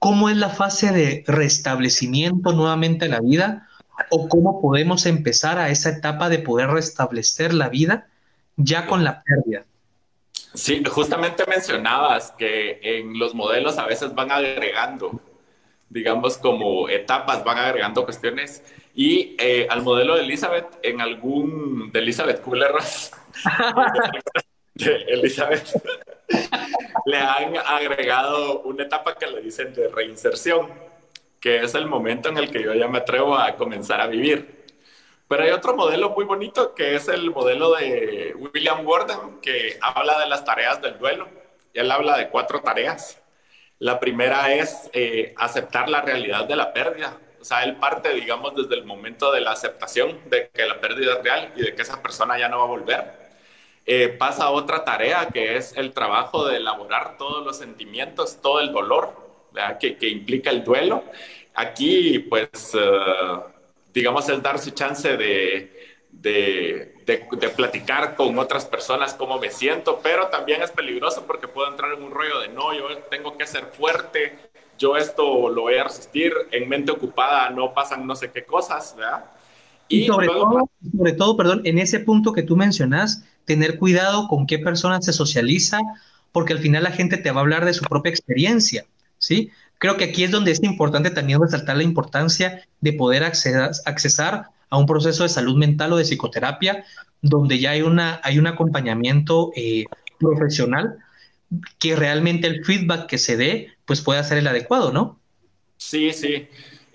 cómo 0.05 0.29
es 0.29 0.37
la 0.37 0.49
fase 0.49 0.91
de 0.91 1.23
restablecimiento 1.25 2.53
nuevamente 2.53 3.05
a 3.05 3.09
la 3.09 3.21
vida 3.21 3.67
o 4.11 4.27
cómo 4.29 4.61
podemos 4.61 5.07
empezar 5.07 5.57
a 5.57 5.69
esa 5.69 5.89
etapa 5.89 6.29
de 6.29 6.37
poder 6.37 6.69
restablecer 6.69 7.55
la 7.55 7.69
vida 7.69 8.07
ya 8.55 8.85
con 8.85 9.03
la 9.03 9.23
pérdida. 9.23 9.65
Sí, 10.53 10.83
justamente 10.85 11.43
mencionabas 11.47 12.31
que 12.37 12.79
en 12.83 13.17
los 13.17 13.33
modelos 13.33 13.79
a 13.79 13.85
veces 13.87 14.13
van 14.13 14.31
agregando, 14.31 15.19
digamos, 15.89 16.37
como 16.37 16.87
etapas, 16.87 17.43
van 17.43 17.57
agregando 17.57 18.05
cuestiones. 18.05 18.61
Y 18.95 19.35
eh, 19.37 19.67
al 19.69 19.81
modelo 19.81 20.15
de 20.15 20.21
Elizabeth, 20.21 20.79
en 20.81 21.01
algún, 21.01 21.91
de 21.91 21.99
Elizabeth 21.99 22.41
Kubler-Ross, 22.41 23.11
de 24.73 24.95
Elizabeth, 25.09 25.67
le 27.05 27.17
han 27.17 27.57
agregado 27.57 28.61
una 28.61 28.83
etapa 28.83 29.15
que 29.15 29.27
le 29.27 29.41
dicen 29.41 29.73
de 29.73 29.89
reinserción, 29.89 30.69
que 31.41 31.61
es 31.61 31.75
el 31.75 31.87
momento 31.87 32.29
en 32.29 32.37
el 32.37 32.49
que 32.49 32.63
yo 32.63 32.73
ya 32.73 32.87
me 32.87 32.99
atrevo 32.99 33.37
a 33.37 33.57
comenzar 33.57 33.99
a 33.99 34.07
vivir. 34.07 34.63
Pero 35.27 35.43
hay 35.43 35.51
otro 35.51 35.75
modelo 35.75 36.11
muy 36.11 36.23
bonito 36.23 36.73
que 36.73 36.95
es 36.95 37.09
el 37.09 37.31
modelo 37.31 37.75
de 37.75 38.33
William 38.37 38.85
Gordon, 38.85 39.41
que 39.41 39.77
habla 39.81 40.19
de 40.19 40.27
las 40.27 40.45
tareas 40.45 40.81
del 40.81 40.97
duelo. 40.99 41.27
Y 41.73 41.79
él 41.79 41.91
habla 41.91 42.17
de 42.17 42.29
cuatro 42.29 42.61
tareas. 42.61 43.21
La 43.79 43.99
primera 43.99 44.53
es 44.53 44.89
eh, 44.93 45.33
aceptar 45.35 45.89
la 45.89 46.01
realidad 46.01 46.45
de 46.45 46.55
la 46.55 46.71
pérdida. 46.71 47.17
O 47.45 47.47
sea, 47.47 47.63
él 47.63 47.75
parte, 47.75 48.11
digamos, 48.11 48.55
desde 48.55 48.73
el 48.73 48.85
momento 48.85 49.31
de 49.31 49.39
la 49.39 49.51
aceptación 49.51 50.17
de 50.31 50.49
que 50.51 50.65
la 50.65 50.81
pérdida 50.81 51.13
es 51.13 51.23
real 51.23 51.53
y 51.55 51.61
de 51.61 51.75
que 51.75 51.83
esa 51.83 52.01
persona 52.01 52.39
ya 52.39 52.49
no 52.49 52.57
va 52.57 52.63
a 52.63 52.67
volver 52.67 53.25
eh, 53.87 54.09
pasa 54.09 54.49
otra 54.49 54.83
tarea 54.83 55.27
que 55.31 55.57
es 55.57 55.77
el 55.77 55.91
trabajo 55.91 56.47
de 56.47 56.57
elaborar 56.57 57.17
todos 57.17 57.45
los 57.45 57.57
sentimientos, 57.57 58.41
todo 58.41 58.59
el 58.59 58.71
dolor 58.71 59.13
que, 59.79 59.95
que, 59.97 60.09
implica 60.09 60.49
el 60.49 60.63
duelo. 60.63 61.03
Aquí, 61.53 62.17
pues, 62.19 62.73
uh, 62.73 63.43
digamos, 63.93 64.27
es 64.27 64.41
darse 64.41 64.73
chance 64.73 65.15
de, 65.15 66.01
de, 66.09 66.95
de, 67.05 67.49
platicar 67.49 68.15
con 68.15 68.37
otras 68.39 68.65
personas 68.65 69.13
cómo 69.13 69.37
me 69.39 69.51
siento, 69.51 69.99
pero 70.01 70.27
también 70.27 70.63
es 70.63 70.71
peligroso 70.71 71.25
porque 71.27 71.47
puedo 71.47 71.69
entrar 71.69 71.93
en 71.93 72.03
un 72.03 72.11
rollo 72.11 72.39
de 72.39 72.47
no, 72.49 72.73
yo 72.73 72.97
tengo 73.11 73.37
que 73.37 73.45
ser 73.45 73.65
fuerte, 73.67 74.37
yo 74.77 74.97
esto 74.97 75.49
lo 75.49 75.63
voy 75.63 75.75
a 75.75 75.85
resistir, 75.85 76.33
en 76.51 76.67
mente 76.67 76.91
ocupada 76.91 77.49
no 77.49 77.73
pasan 77.73 78.05
no 78.05 78.15
sé 78.15 78.31
qué 78.31 78.43
cosas, 78.43 78.95
¿verdad? 78.97 79.25
Y, 79.87 80.07
sobre, 80.07 80.27
todo, 80.27 80.69
sobre 80.97 81.13
todo, 81.13 81.37
perdón, 81.37 81.61
en 81.63 81.77
ese 81.77 81.99
punto 81.99 82.33
que 82.33 82.41
tú 82.41 82.57
mencionas, 82.57 83.23
tener 83.45 83.77
cuidado 83.77 84.27
con 84.27 84.47
qué 84.47 84.57
persona 84.57 85.01
se 85.01 85.13
socializa, 85.13 85.79
porque 86.31 86.53
al 86.53 86.59
final 86.59 86.83
la 86.83 86.91
gente 86.91 87.17
te 87.17 87.31
va 87.31 87.41
a 87.41 87.43
hablar 87.43 87.65
de 87.65 87.73
su 87.73 87.83
propia 87.85 88.09
experiencia, 88.09 88.85
¿sí? 89.19 89.51
Creo 89.77 89.97
que 89.97 90.05
aquí 90.05 90.23
es 90.23 90.31
donde 90.31 90.51
es 90.51 90.63
importante 90.63 91.11
también 91.11 91.39
resaltar 91.39 91.77
la 91.77 91.83
importancia 91.83 92.65
de 92.81 92.93
poder 92.93 93.23
acceder, 93.23 93.69
accesar 93.85 94.49
a 94.69 94.77
un 94.77 94.85
proceso 94.85 95.23
de 95.23 95.29
salud 95.29 95.55
mental 95.55 95.93
o 95.93 95.97
de 95.97 96.03
psicoterapia, 96.03 96.83
donde 97.21 97.59
ya 97.59 97.71
hay, 97.71 97.81
una, 97.81 98.19
hay 98.23 98.39
un 98.39 98.47
acompañamiento 98.47 99.51
eh, 99.55 99.85
profesional 100.19 100.97
que 101.77 101.95
realmente 101.95 102.47
el 102.47 102.65
feedback 102.65 103.07
que 103.07 103.17
se 103.17 103.37
dé, 103.37 103.74
pues 103.85 104.01
pueda 104.01 104.23
ser 104.23 104.37
el 104.37 104.47
adecuado, 104.47 104.91
¿no? 104.91 105.19
Sí, 105.77 106.13
sí. 106.13 106.47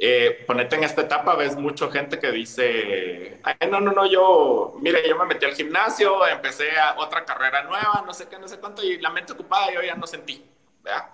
Eh, 0.03 0.45
ponete 0.47 0.77
en 0.77 0.85
esta 0.85 1.03
etapa, 1.03 1.37
ves 1.37 1.57
mucha 1.57 1.91
gente 1.91 2.19
que 2.19 2.33
dice, 2.33 3.39
no, 3.71 3.81
no, 3.81 3.93
no, 3.93 4.11
yo, 4.11 4.75
mire, 4.81 5.07
yo 5.07 5.19
me 5.19 5.27
metí 5.27 5.45
al 5.45 5.53
gimnasio, 5.53 6.27
empecé 6.27 6.71
a 6.79 6.99
otra 6.99 7.27
carrera 7.27 7.65
nueva, 7.65 8.03
no 8.07 8.15
sé 8.15 8.27
qué, 8.27 8.39
no 8.39 8.49
sé 8.49 8.59
cuánto, 8.59 8.83
y 8.83 8.99
la 8.99 9.11
mente 9.11 9.35
ocupada 9.35 9.71
yo 9.75 9.83
ya 9.83 9.95
no 9.95 10.07
sentí, 10.07 10.43
¿verdad? 10.83 11.11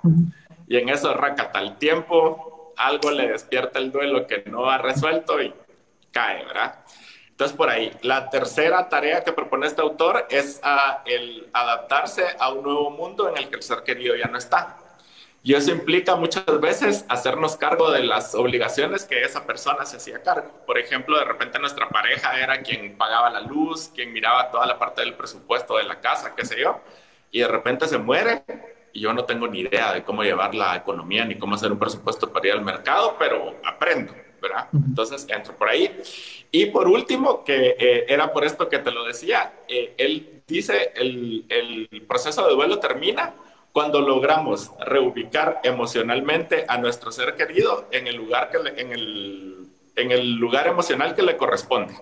Y 0.69 0.77
en 0.77 0.89
eso 0.89 1.11
arranca 1.11 1.51
tal 1.51 1.79
tiempo, 1.79 2.75
algo 2.77 3.11
le 3.11 3.27
despierta 3.27 3.81
el 3.81 3.91
duelo 3.91 4.25
que 4.29 4.45
no 4.47 4.71
ha 4.71 4.79
resuelto 4.79 5.43
y 5.43 5.53
cae, 6.13 6.45
¿verdad? 6.45 6.85
Entonces, 7.31 7.57
por 7.57 7.69
ahí, 7.69 7.91
la 8.03 8.31
tercera 8.31 8.89
tarea 8.89 9.25
que 9.25 9.33
propone 9.33 9.67
este 9.67 9.83
autor 9.83 10.27
es 10.31 10.61
a 10.63 11.03
el 11.05 11.51
adaptarse 11.53 12.25
a 12.39 12.51
un 12.51 12.63
nuevo 12.63 12.91
mundo 12.91 13.29
en 13.29 13.37
el 13.37 13.51
que 13.51 13.57
el 13.57 13.63
ser 13.63 13.83
querido 13.83 14.15
ya 14.15 14.29
no 14.29 14.39
está. 14.39 14.79
Y 15.47 15.55
eso 15.55 15.71
implica 15.71 16.17
muchas 16.17 16.45
veces 16.61 17.05
hacernos 17.09 17.57
cargo 17.57 17.93
de 17.93 18.03
las 18.03 18.35
obligaciones 18.35 19.05
que 19.05 19.23
esa 19.23 19.47
persona 19.47 19.87
se 19.87 19.99
hacía 19.99 20.21
cargo. 20.21 20.51
Por 20.67 20.77
ejemplo, 20.77 21.17
de 21.17 21.25
repente 21.25 21.61
nuestra 21.61 21.89
pareja 21.89 22.37
era 22.41 22.63
quien 22.63 22.97
pagaba 22.97 23.31
la 23.31 23.43
luz, 23.43 23.93
quien 23.95 24.13
miraba 24.13 24.51
toda 24.51 24.67
la 24.67 24.77
parte 24.77 25.03
del 25.03 25.15
presupuesto 25.15 25.77
de 25.77 25.85
la 25.85 26.01
casa, 26.01 26.35
qué 26.35 26.45
sé 26.45 26.61
yo, 26.61 26.81
y 27.31 27.39
de 27.39 27.47
repente 27.47 27.87
se 27.87 27.97
muere 27.97 28.43
y 28.93 28.99
yo 28.99 29.13
no 29.13 29.25
tengo 29.25 29.47
ni 29.47 29.61
idea 29.61 29.93
de 29.93 30.03
cómo 30.03 30.25
llevar 30.25 30.53
la 30.53 30.75
economía 30.75 31.25
ni 31.25 31.39
cómo 31.39 31.55
hacer 31.55 31.71
un 31.71 31.79
presupuesto 31.79 32.33
para 32.33 32.49
ir 32.49 32.53
al 32.55 32.63
mercado, 32.63 33.15
pero 33.17 33.55
aprendo, 33.65 34.17
¿verdad? 34.43 34.67
Entonces 34.73 35.29
entro 35.29 35.55
por 35.55 35.69
ahí. 35.69 35.97
Y 36.51 36.67
por 36.67 36.89
último, 36.89 37.45
que 37.45 37.77
eh, 37.79 38.07
era 38.09 38.33
por 38.33 38.45
esto 38.45 38.69
que 38.69 38.81
te 38.81 38.91
lo 38.91 39.05
decía, 39.05 39.53
eh, 39.69 39.95
él 39.97 40.43
dice 40.45 40.91
el, 40.97 41.45
el 41.49 42.03
proceso 42.09 42.45
de 42.49 42.53
duelo 42.53 42.81
termina 42.81 43.33
cuando 43.77 44.01
logramos 44.01 44.71
reubicar 44.79 45.61
emocionalmente 45.63 46.65
a 46.67 46.79
nuestro 46.79 47.13
ser 47.13 47.35
querido 47.35 47.87
en 47.91 48.07
el 48.07 48.17
lugar, 48.17 48.49
que 48.49 48.57
en 48.81 48.91
el, 48.91 49.69
en 49.95 50.13
el 50.13 50.37
lugar 50.37 50.67
emocional 50.67 51.15
que 51.15 51.21
le 51.21 51.37
corresponde. 51.37 51.95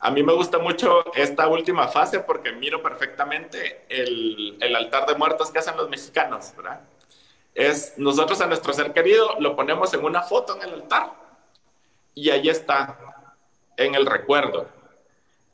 A 0.00 0.10
mí 0.10 0.22
me 0.22 0.34
gusta 0.34 0.58
mucho 0.58 1.02
esta 1.14 1.48
última 1.48 1.88
fase 1.88 2.20
porque 2.20 2.52
miro 2.52 2.82
perfectamente 2.82 3.86
el, 3.88 4.58
el 4.60 4.76
altar 4.76 5.06
de 5.06 5.14
muertos 5.14 5.50
que 5.50 5.60
hacen 5.60 5.78
los 5.78 5.88
mexicanos, 5.88 6.52
¿verdad? 6.58 6.80
Es 7.54 7.94
nosotros 7.96 8.38
a 8.42 8.46
nuestro 8.46 8.74
ser 8.74 8.92
querido 8.92 9.36
lo 9.40 9.56
ponemos 9.56 9.94
en 9.94 10.04
una 10.04 10.20
foto 10.20 10.56
en 10.56 10.68
el 10.68 10.74
altar 10.74 11.10
y 12.14 12.28
ahí 12.28 12.50
está, 12.50 12.98
en 13.78 13.94
el 13.94 14.04
recuerdo. 14.04 14.68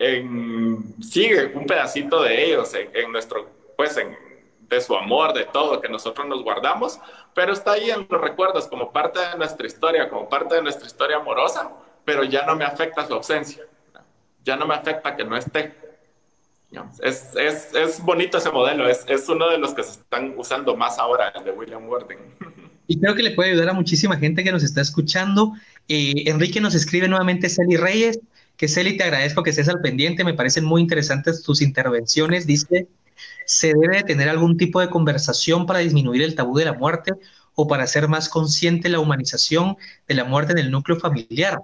En, 0.00 0.96
sigue 1.00 1.52
un 1.54 1.64
pedacito 1.64 2.24
de 2.24 2.44
ellos 2.44 2.74
en, 2.74 2.90
en 2.92 3.12
nuestro, 3.12 3.48
pues 3.76 3.96
en, 3.98 4.27
de 4.68 4.80
su 4.80 4.94
amor, 4.94 5.32
de 5.32 5.44
todo 5.46 5.80
que 5.80 5.88
nosotros 5.88 6.26
nos 6.26 6.42
guardamos, 6.42 6.98
pero 7.34 7.52
está 7.52 7.72
ahí 7.72 7.90
en 7.90 8.06
los 8.08 8.20
recuerdos 8.20 8.66
como 8.68 8.92
parte 8.92 9.18
de 9.18 9.36
nuestra 9.36 9.66
historia, 9.66 10.08
como 10.08 10.28
parte 10.28 10.56
de 10.56 10.62
nuestra 10.62 10.86
historia 10.86 11.16
amorosa, 11.16 11.70
pero 12.04 12.24
ya 12.24 12.44
no 12.44 12.56
me 12.56 12.64
afecta 12.64 13.06
su 13.06 13.14
ausencia, 13.14 13.62
ya 14.44 14.56
no 14.56 14.66
me 14.66 14.74
afecta 14.74 15.16
que 15.16 15.24
no 15.24 15.36
esté. 15.36 15.74
Es, 17.02 17.34
es, 17.34 17.74
es 17.74 18.02
bonito 18.02 18.36
ese 18.36 18.50
modelo, 18.50 18.86
es, 18.88 19.04
es, 19.08 19.26
uno 19.28 19.48
de 19.48 19.56
los 19.56 19.72
que 19.72 19.82
se 19.82 19.92
están 19.92 20.34
usando 20.36 20.76
más 20.76 20.98
ahora, 20.98 21.32
el 21.34 21.44
de 21.44 21.52
William 21.52 21.88
Worden. 21.88 22.18
Y 22.86 23.00
creo 23.00 23.14
que 23.14 23.22
le 23.22 23.30
puede 23.30 23.50
ayudar 23.50 23.70
a 23.70 23.72
muchísima 23.72 24.18
gente 24.18 24.44
que 24.44 24.52
nos 24.52 24.62
está 24.62 24.82
escuchando. 24.82 25.54
Eh, 25.88 26.24
Enrique 26.26 26.60
nos 26.60 26.74
escribe 26.74 27.08
nuevamente 27.08 27.48
Celi 27.48 27.76
Reyes, 27.76 28.20
que 28.58 28.68
Celi 28.68 28.98
te 28.98 29.04
agradezco 29.04 29.42
que 29.42 29.50
estés 29.50 29.68
al 29.68 29.80
pendiente, 29.80 30.24
me 30.24 30.34
parecen 30.34 30.64
muy 30.64 30.82
interesantes 30.82 31.42
tus 31.42 31.62
intervenciones. 31.62 32.46
Dice, 32.46 32.86
se 33.48 33.72
debe 33.74 34.02
tener 34.02 34.28
algún 34.28 34.58
tipo 34.58 34.78
de 34.78 34.90
conversación 34.90 35.64
para 35.64 35.78
disminuir 35.78 36.22
el 36.22 36.34
tabú 36.34 36.58
de 36.58 36.66
la 36.66 36.74
muerte 36.74 37.12
o 37.54 37.66
para 37.66 37.84
hacer 37.84 38.06
más 38.06 38.28
consciente 38.28 38.90
la 38.90 39.00
humanización 39.00 39.78
de 40.06 40.14
la 40.14 40.24
muerte 40.24 40.52
en 40.52 40.58
el 40.58 40.70
núcleo 40.70 41.00
familiar. 41.00 41.58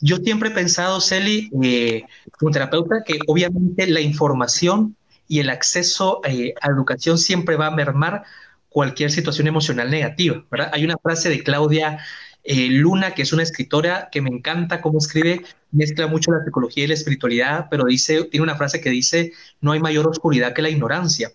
Yo 0.00 0.16
siempre 0.16 0.48
he 0.48 0.52
pensado, 0.52 1.00
Celi, 1.00 1.48
eh, 1.62 2.02
como 2.38 2.50
terapeuta, 2.50 3.04
que 3.06 3.20
obviamente 3.28 3.86
la 3.86 4.00
información 4.00 4.96
y 5.28 5.38
el 5.38 5.48
acceso 5.48 6.20
eh, 6.24 6.54
a 6.60 6.70
educación 6.70 7.16
siempre 7.18 7.54
va 7.54 7.68
a 7.68 7.70
mermar 7.70 8.24
cualquier 8.68 9.12
situación 9.12 9.46
emocional 9.46 9.92
negativa. 9.92 10.44
Hay 10.72 10.84
una 10.84 10.98
frase 10.98 11.28
de 11.28 11.44
Claudia 11.44 12.00
eh, 12.44 12.68
Luna, 12.70 13.12
que 13.14 13.22
es 13.22 13.32
una 13.32 13.42
escritora 13.42 14.08
que 14.10 14.20
me 14.20 14.30
encanta 14.30 14.80
cómo 14.80 14.98
escribe, 14.98 15.44
mezcla 15.70 16.06
mucho 16.06 16.32
la 16.32 16.44
psicología 16.44 16.84
y 16.84 16.88
la 16.88 16.94
espiritualidad, 16.94 17.66
pero 17.70 17.84
dice, 17.84 18.24
tiene 18.24 18.44
una 18.44 18.56
frase 18.56 18.80
que 18.80 18.90
dice, 18.90 19.32
no 19.60 19.72
hay 19.72 19.80
mayor 19.80 20.06
oscuridad 20.08 20.52
que 20.52 20.62
la 20.62 20.70
ignorancia. 20.70 21.30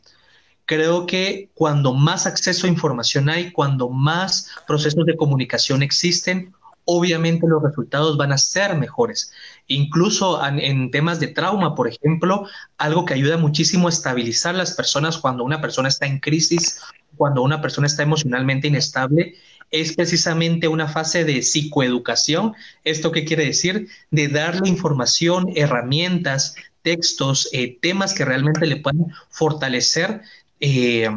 Creo 0.65 1.05
que 1.05 1.49
cuando 1.53 1.93
más 1.93 2.27
acceso 2.27 2.67
a 2.67 2.69
información 2.69 3.29
hay, 3.29 3.51
cuando 3.53 3.89
más 3.89 4.51
procesos 4.67 5.05
de 5.05 5.15
comunicación 5.15 5.81
existen, 5.81 6.53
obviamente 6.87 7.45
los 7.47 7.61
resultados 7.61 8.17
van 8.17 8.31
a 8.31 8.37
ser 8.37 8.75
mejores. 8.75 9.31
Incluso 9.67 10.43
en, 10.45 10.89
temas 10.89 11.19
de 11.19 11.27
trauma, 11.27 11.75
por 11.75 11.87
ejemplo, 11.87 12.47
algo 12.77 13.05
que 13.05 13.13
ayuda 13.13 13.37
muchísimo 13.37 13.87
a 13.87 13.91
estabilizar 13.91 14.55
las 14.55 14.73
personas 14.73 15.17
cuando 15.17 15.43
una 15.43 15.61
persona 15.61 15.89
está 15.89 16.05
en 16.05 16.19
crisis, 16.19 16.81
cuando 17.17 17.41
una 17.41 17.61
persona 17.61 17.87
está 17.87 18.03
emocionalmente 18.03 18.69
inestable, 18.69 19.35
es 19.71 19.93
precisamente 19.93 20.67
una 20.67 20.87
fase 20.87 21.23
de 21.23 21.41
psicoeducación. 21.41 22.53
¿Esto 22.83 23.11
qué 23.11 23.25
quiere 23.25 23.45
decir? 23.45 23.87
De 24.11 24.27
darle 24.27 24.69
información, 24.69 25.51
herramientas, 25.55 26.55
textos, 26.81 27.49
eh, 27.51 27.77
temas 27.81 28.13
que 28.13 28.25
realmente 28.25 28.65
le 28.65 28.77
puedan 28.77 29.07
fortalecer 29.29 30.21
eh, 30.59 31.09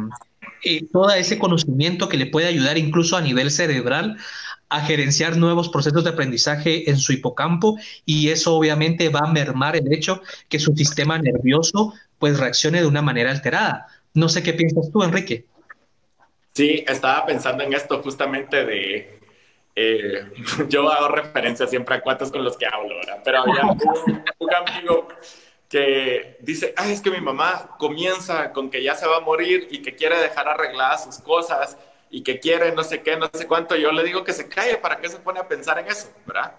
eh, 0.63 0.85
todo 0.91 1.11
ese 1.11 1.39
conocimiento 1.39 2.09
que 2.09 2.17
le 2.17 2.27
puede 2.27 2.47
ayudar 2.47 2.77
incluso 2.77 3.17
a 3.17 3.21
nivel 3.21 3.51
cerebral 3.51 4.17
a 4.69 4.81
gerenciar 4.81 5.35
nuevos 5.37 5.69
procesos 5.69 6.03
de 6.03 6.11
aprendizaje 6.11 6.89
en 6.89 6.97
su 6.97 7.11
hipocampo 7.13 7.77
y 8.05 8.29
eso 8.29 8.55
obviamente 8.55 9.09
va 9.09 9.21
a 9.23 9.31
mermar 9.31 9.75
el 9.75 9.91
hecho 9.91 10.21
que 10.47 10.59
su 10.59 10.73
sistema 10.75 11.17
nervioso 11.17 11.93
pues 12.19 12.39
reaccione 12.39 12.79
de 12.79 12.87
una 12.87 13.01
manera 13.01 13.31
alterada. 13.31 13.87
No 14.13 14.29
sé 14.29 14.43
qué 14.43 14.53
piensas 14.53 14.89
tú, 14.91 15.03
Enrique. 15.03 15.45
Sí, 16.53 16.83
estaba 16.87 17.25
pensando 17.25 17.63
en 17.63 17.73
esto 17.73 18.01
justamente 18.01 18.65
de... 18.65 19.19
Eh, 19.75 20.25
yo 20.67 20.89
hago 20.89 21.07
referencia 21.07 21.65
siempre 21.67 21.95
a 21.95 22.01
cuates 22.01 22.31
con 22.31 22.43
los 22.43 22.57
que 22.57 22.65
hablo, 22.65 22.95
¿verdad? 22.95 23.21
Pero 23.23 23.39
había 23.39 23.63
un, 24.39 24.53
amigo 24.53 25.07
que 25.69 26.37
dice, 26.41 26.73
ay, 26.75 26.91
es 26.91 27.01
que 27.01 27.09
mi 27.09 27.21
mamá 27.21 27.75
comienza 27.77 28.51
con 28.51 28.69
que 28.69 28.83
ya 28.83 28.95
se 28.95 29.07
va 29.07 29.17
a 29.17 29.21
morir 29.21 29.69
y 29.71 29.81
que 29.81 29.95
quiere 29.95 30.17
dejar 30.17 30.47
arregladas 30.49 31.05
sus 31.05 31.19
cosas 31.19 31.77
y 32.09 32.23
que 32.23 32.39
quiere 32.41 32.73
no 32.73 32.83
sé 32.83 33.01
qué, 33.01 33.15
no 33.15 33.29
sé 33.33 33.47
cuánto. 33.47 33.77
Yo 33.77 33.91
le 33.93 34.03
digo 34.03 34.25
que 34.25 34.33
se 34.33 34.49
calle, 34.49 34.75
¿para 34.77 34.97
qué 34.97 35.07
se 35.07 35.19
pone 35.19 35.39
a 35.39 35.47
pensar 35.47 35.79
en 35.79 35.87
eso, 35.87 36.09
verdad? 36.25 36.53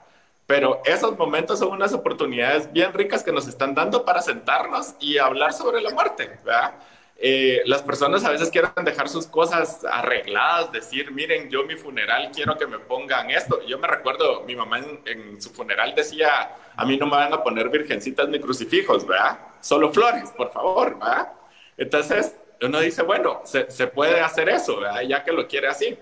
Pero 0.46 0.80
esos 0.86 1.16
momentos 1.18 1.58
son 1.58 1.72
unas 1.72 1.92
oportunidades 1.92 2.72
bien 2.72 2.92
ricas 2.94 3.22
que 3.22 3.32
nos 3.32 3.46
están 3.46 3.74
dando 3.74 4.04
para 4.04 4.22
sentarnos 4.22 4.94
y 4.98 5.18
hablar 5.18 5.52
sobre 5.52 5.82
la 5.82 5.90
muerte, 5.90 6.38
¿verdad? 6.44 6.74
Eh, 7.24 7.62
las 7.66 7.82
personas 7.82 8.24
a 8.24 8.30
veces 8.32 8.50
quieren 8.50 8.72
dejar 8.84 9.08
sus 9.08 9.28
cosas 9.28 9.84
arregladas, 9.84 10.72
decir, 10.72 11.12
miren, 11.12 11.48
yo 11.48 11.62
mi 11.62 11.76
funeral 11.76 12.32
quiero 12.34 12.58
que 12.58 12.66
me 12.66 12.80
pongan 12.80 13.30
esto. 13.30 13.62
Yo 13.64 13.78
me 13.78 13.86
recuerdo, 13.86 14.42
mi 14.42 14.56
mamá 14.56 14.80
en, 15.04 15.40
su 15.40 15.50
funeral 15.50 15.94
decía, 15.94 16.50
a 16.74 16.84
mí 16.84 16.96
no 16.96 17.06
me 17.06 17.12
van 17.12 17.32
a 17.32 17.40
poner 17.44 17.68
virgencitas 17.68 18.28
ni 18.28 18.40
crucifijos, 18.40 19.06
¿verdad? 19.06 19.38
Solo 19.60 19.92
flores, 19.92 20.32
por 20.32 20.50
favor, 20.50 20.98
¿verdad? 20.98 21.32
Entonces, 21.76 22.34
uno 22.60 22.80
dice, 22.80 23.02
bueno, 23.02 23.40
se, 23.44 23.86
puede 23.86 24.20
hacer 24.20 24.48
eso, 24.48 24.80
¿verdad? 24.80 25.02
Ya 25.02 25.22
que 25.22 25.30
lo 25.30 25.46
quiere 25.46 25.68
así. 25.68 25.96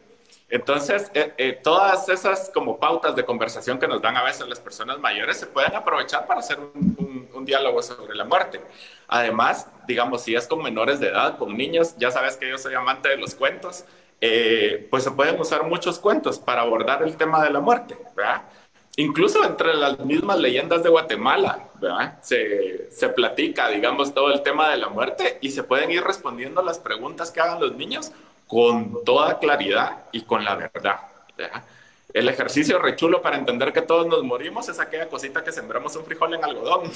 Entonces, 0.49 1.11
eh, 1.13 1.35
eh, 1.37 1.61
todas 1.63 2.09
esas 2.09 2.51
como 2.55 2.81
pautas 2.81 3.15
de 3.15 3.27
conversación 3.27 3.79
que 3.79 3.87
nos 3.87 4.01
dan 4.01 4.17
a 4.17 4.23
veces 4.23 4.49
las 4.49 4.59
personas 4.59 4.99
mayores 4.99 5.39
se 5.39 5.47
pueden 5.47 5.75
aprovechar 5.77 6.27
para 6.27 6.41
hacer 6.41 6.59
un 6.59 7.20
diálogo 7.45 7.83
sobre 7.83 8.15
la 8.15 8.25
muerte. 8.25 8.61
Además, 9.09 9.69
digamos, 9.87 10.23
si 10.23 10.35
es 10.35 10.47
con 10.47 10.63
menores 10.63 11.01
de 11.01 11.09
edad, 11.09 11.39
con 11.39 11.57
niños, 11.57 11.95
ya 11.99 12.11
sabes 12.11 12.37
que 12.37 12.49
yo 12.49 12.59
soy 12.59 12.75
amante 12.75 13.09
de 13.09 13.17
los 13.17 13.35
cuentos, 13.35 13.85
eh, 14.21 14.87
pues 14.91 15.05
se 15.05 15.11
pueden 15.11 15.41
usar 15.41 15.65
muchos 15.65 15.99
cuentos 15.99 16.39
para 16.39 16.63
abordar 16.63 17.03
el 17.03 17.17
tema 17.17 17.43
de 17.43 17.51
la 17.51 17.61
muerte, 17.61 17.97
¿verdad? 18.15 18.43
Incluso 18.97 19.45
entre 19.45 19.75
las 19.75 19.99
mismas 20.01 20.39
leyendas 20.39 20.83
de 20.83 20.91
Guatemala, 20.91 21.71
¿verdad? 21.81 22.19
Se, 22.23 22.91
se 22.91 23.09
platica, 23.09 23.69
digamos, 23.69 24.13
todo 24.13 24.33
el 24.33 24.43
tema 24.43 24.69
de 24.71 24.77
la 24.77 24.89
muerte 24.89 25.39
y 25.41 25.51
se 25.51 25.63
pueden 25.63 25.91
ir 25.91 26.03
respondiendo 26.03 26.63
las 26.63 26.79
preguntas 26.79 27.31
que 27.31 27.41
hagan 27.41 27.61
los 27.61 27.75
niños 27.77 28.13
con 28.47 29.05
toda 29.05 29.39
claridad 29.39 30.05
y 30.13 30.23
con 30.23 30.45
la 30.45 30.57
verdad. 30.57 31.01
¿verdad? 31.37 31.63
El 32.13 32.29
ejercicio 32.29 32.79
rechulo 32.79 33.23
para 33.23 33.37
entender 33.37 33.73
que 33.73 33.83
todos 33.83 34.07
nos 34.07 34.23
morimos 34.23 34.69
es 34.69 34.81
aquella 34.81 35.09
cosita 35.09 35.45
que 35.45 35.53
sembramos 35.53 35.95
un 35.97 36.05
frijol 36.05 36.35
en 36.35 36.45
algodón. 36.45 36.91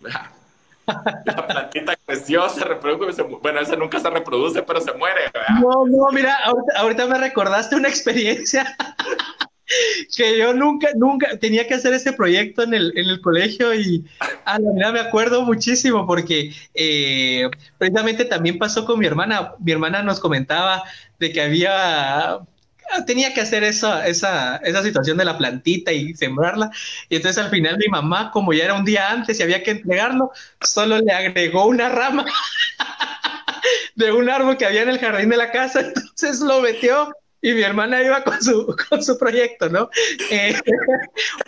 La 1.24 1.46
plantita 1.46 1.96
creció, 2.04 2.48
se 2.48 2.64
reproduce, 2.64 3.22
bueno, 3.22 3.60
esa 3.60 3.76
nunca 3.76 4.00
se 4.00 4.10
reproduce, 4.10 4.62
pero 4.62 4.80
se 4.80 4.92
muere. 4.94 5.30
¿verdad? 5.32 5.60
No, 5.60 5.86
no, 5.86 6.10
mira, 6.12 6.36
ahorita, 6.44 6.80
ahorita 6.80 7.06
me 7.06 7.18
recordaste 7.18 7.76
una 7.76 7.88
experiencia 7.88 8.76
que 10.16 10.38
yo 10.38 10.52
nunca, 10.52 10.88
nunca 10.96 11.38
tenía 11.38 11.66
que 11.66 11.74
hacer 11.74 11.94
ese 11.94 12.12
proyecto 12.12 12.62
en 12.62 12.74
el, 12.74 12.92
en 12.96 13.08
el 13.08 13.20
colegio 13.20 13.72
y 13.74 14.04
a 14.44 14.58
la 14.58 14.72
verdad 14.72 14.92
me 14.92 15.00
acuerdo 15.00 15.42
muchísimo 15.42 16.06
porque 16.06 16.52
eh, 16.74 17.48
precisamente 17.78 18.24
también 18.24 18.58
pasó 18.58 18.84
con 18.84 18.98
mi 18.98 19.06
hermana. 19.06 19.54
Mi 19.60 19.72
hermana 19.72 20.02
nos 20.02 20.18
comentaba 20.18 20.82
de 21.18 21.32
que 21.32 21.42
había 21.42 22.40
tenía 23.06 23.32
que 23.34 23.40
hacer 23.40 23.64
esa, 23.64 24.06
esa, 24.06 24.56
esa 24.56 24.82
situación 24.82 25.16
de 25.16 25.24
la 25.24 25.38
plantita 25.38 25.92
y 25.92 26.14
sembrarla. 26.14 26.70
Y 27.08 27.16
entonces 27.16 27.42
al 27.42 27.50
final 27.50 27.78
mi 27.78 27.88
mamá, 27.88 28.30
como 28.30 28.52
ya 28.52 28.64
era 28.64 28.74
un 28.74 28.84
día 28.84 29.10
antes 29.10 29.38
y 29.38 29.42
había 29.42 29.62
que 29.62 29.72
entregarlo, 29.72 30.32
solo 30.60 30.98
le 30.98 31.12
agregó 31.12 31.66
una 31.66 31.88
rama 31.88 32.24
de 33.94 34.12
un 34.12 34.28
árbol 34.28 34.56
que 34.56 34.66
había 34.66 34.82
en 34.82 34.88
el 34.88 34.98
jardín 34.98 35.30
de 35.30 35.36
la 35.36 35.50
casa. 35.50 35.80
Entonces 35.94 36.40
lo 36.40 36.60
metió 36.60 37.12
y 37.42 37.52
mi 37.52 37.62
hermana 37.62 38.02
iba 38.02 38.22
con 38.22 38.42
su, 38.42 38.76
con 38.88 39.02
su 39.02 39.18
proyecto, 39.18 39.68
¿no? 39.68 39.90
Eh, 40.30 40.54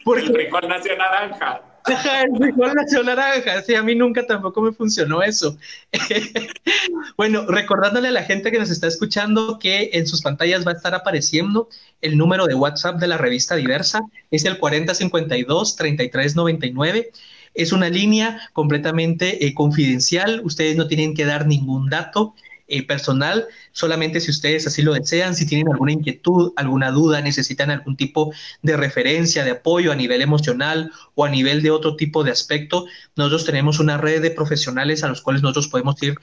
porque... 0.04 0.26
El 0.26 0.68
nació 0.68 0.96
naranja. 0.96 1.71
Nació 1.86 3.02
naranja, 3.02 3.62
a 3.78 3.82
mí 3.82 3.94
nunca 3.94 4.26
tampoco 4.26 4.62
me 4.62 4.72
funcionó 4.72 5.22
eso. 5.22 5.58
bueno, 7.16 7.46
recordándole 7.46 8.08
a 8.08 8.12
la 8.12 8.22
gente 8.22 8.50
que 8.50 8.58
nos 8.58 8.70
está 8.70 8.86
escuchando 8.86 9.58
que 9.58 9.90
en 9.92 10.06
sus 10.06 10.22
pantallas 10.22 10.66
va 10.66 10.70
a 10.72 10.74
estar 10.74 10.94
apareciendo 10.94 11.68
el 12.00 12.16
número 12.16 12.46
de 12.46 12.54
WhatsApp 12.54 12.98
de 13.00 13.08
la 13.08 13.18
revista 13.18 13.56
Diversa, 13.56 14.00
es 14.30 14.44
el 14.44 14.60
4052-3399. 14.60 17.08
Es 17.54 17.72
una 17.72 17.90
línea 17.90 18.48
completamente 18.52 19.46
eh, 19.46 19.54
confidencial, 19.54 20.40
ustedes 20.44 20.76
no 20.76 20.86
tienen 20.86 21.14
que 21.14 21.26
dar 21.26 21.46
ningún 21.46 21.90
dato 21.90 22.34
eh, 22.74 22.86
personal, 22.86 23.46
solamente 23.72 24.18
si 24.18 24.30
ustedes 24.30 24.66
así 24.66 24.80
lo 24.80 24.94
desean, 24.94 25.34
si 25.34 25.44
tienen 25.44 25.68
alguna 25.68 25.92
inquietud, 25.92 26.54
alguna 26.56 26.90
duda, 26.90 27.20
necesitan 27.20 27.70
algún 27.70 27.98
tipo 27.98 28.32
de 28.62 28.78
referencia, 28.78 29.44
de 29.44 29.50
apoyo 29.50 29.92
a 29.92 29.94
nivel 29.94 30.22
emocional 30.22 30.90
o 31.14 31.26
a 31.26 31.28
nivel 31.28 31.60
de 31.60 31.70
otro 31.70 31.96
tipo 31.96 32.24
de 32.24 32.30
aspecto, 32.30 32.86
nosotros 33.14 33.44
tenemos 33.44 33.78
una 33.78 33.98
red 33.98 34.22
de 34.22 34.30
profesionales 34.30 35.04
a 35.04 35.08
los 35.08 35.20
cuales 35.20 35.42
nosotros 35.42 35.68
podemos 35.68 36.02
ir 36.02 36.14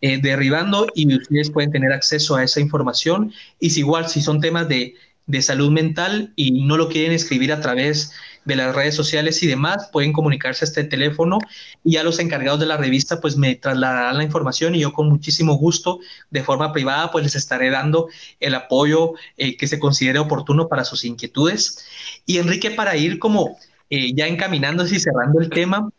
eh, 0.00 0.20
derribando 0.22 0.86
y 0.94 1.12
ustedes 1.12 1.50
pueden 1.50 1.72
tener 1.72 1.92
acceso 1.92 2.36
a 2.36 2.44
esa 2.44 2.60
información. 2.60 3.32
Y 3.58 3.70
si 3.70 3.80
igual, 3.80 4.08
si 4.08 4.22
son 4.22 4.40
temas 4.40 4.68
de, 4.68 4.94
de 5.26 5.42
salud 5.42 5.72
mental 5.72 6.32
y 6.36 6.64
no 6.64 6.76
lo 6.76 6.88
quieren 6.88 7.10
escribir 7.10 7.52
a 7.52 7.60
través 7.60 8.12
de 8.12 8.16
las 8.54 8.76
redes 8.76 8.94
sociales 8.94 9.42
y 9.42 9.48
demás, 9.48 9.88
pueden 9.92 10.12
comunicarse 10.12 10.64
a 10.64 10.68
este 10.68 10.84
teléfono 10.84 11.38
y 11.82 11.92
ya 11.92 12.04
los 12.04 12.20
encargados 12.20 12.60
de 12.60 12.66
la 12.66 12.76
revista 12.76 13.20
pues 13.20 13.36
me 13.36 13.56
trasladarán 13.56 14.18
la 14.18 14.22
información 14.22 14.76
y 14.76 14.80
yo 14.80 14.92
con 14.92 15.08
muchísimo 15.08 15.54
gusto 15.54 15.98
de 16.30 16.44
forma 16.44 16.72
privada 16.72 17.10
pues 17.10 17.24
les 17.24 17.34
estaré 17.34 17.70
dando 17.70 18.08
el 18.38 18.54
apoyo 18.54 19.14
eh, 19.36 19.56
que 19.56 19.66
se 19.66 19.80
considere 19.80 20.20
oportuno 20.20 20.68
para 20.68 20.84
sus 20.84 21.04
inquietudes. 21.04 21.84
Y 22.24 22.38
Enrique, 22.38 22.70
para 22.70 22.96
ir 22.96 23.18
como 23.18 23.58
eh, 23.90 24.12
ya 24.14 24.28
encaminándose 24.28 24.94
y 24.94 25.00
cerrando 25.00 25.40
el 25.40 25.50
tema, 25.50 25.90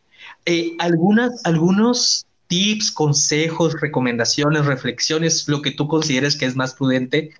eh, 0.45 0.75
algunas, 0.79 1.45
algunos 1.45 2.25
tips, 2.47 2.91
consejos, 2.91 3.75
recomendaciones, 3.81 4.65
reflexiones, 4.65 5.47
lo 5.49 5.61
que 5.61 5.71
tú 5.71 5.89
consideres 5.89 6.37
que 6.37 6.45
es 6.45 6.55
más 6.55 6.73
prudente 6.73 7.31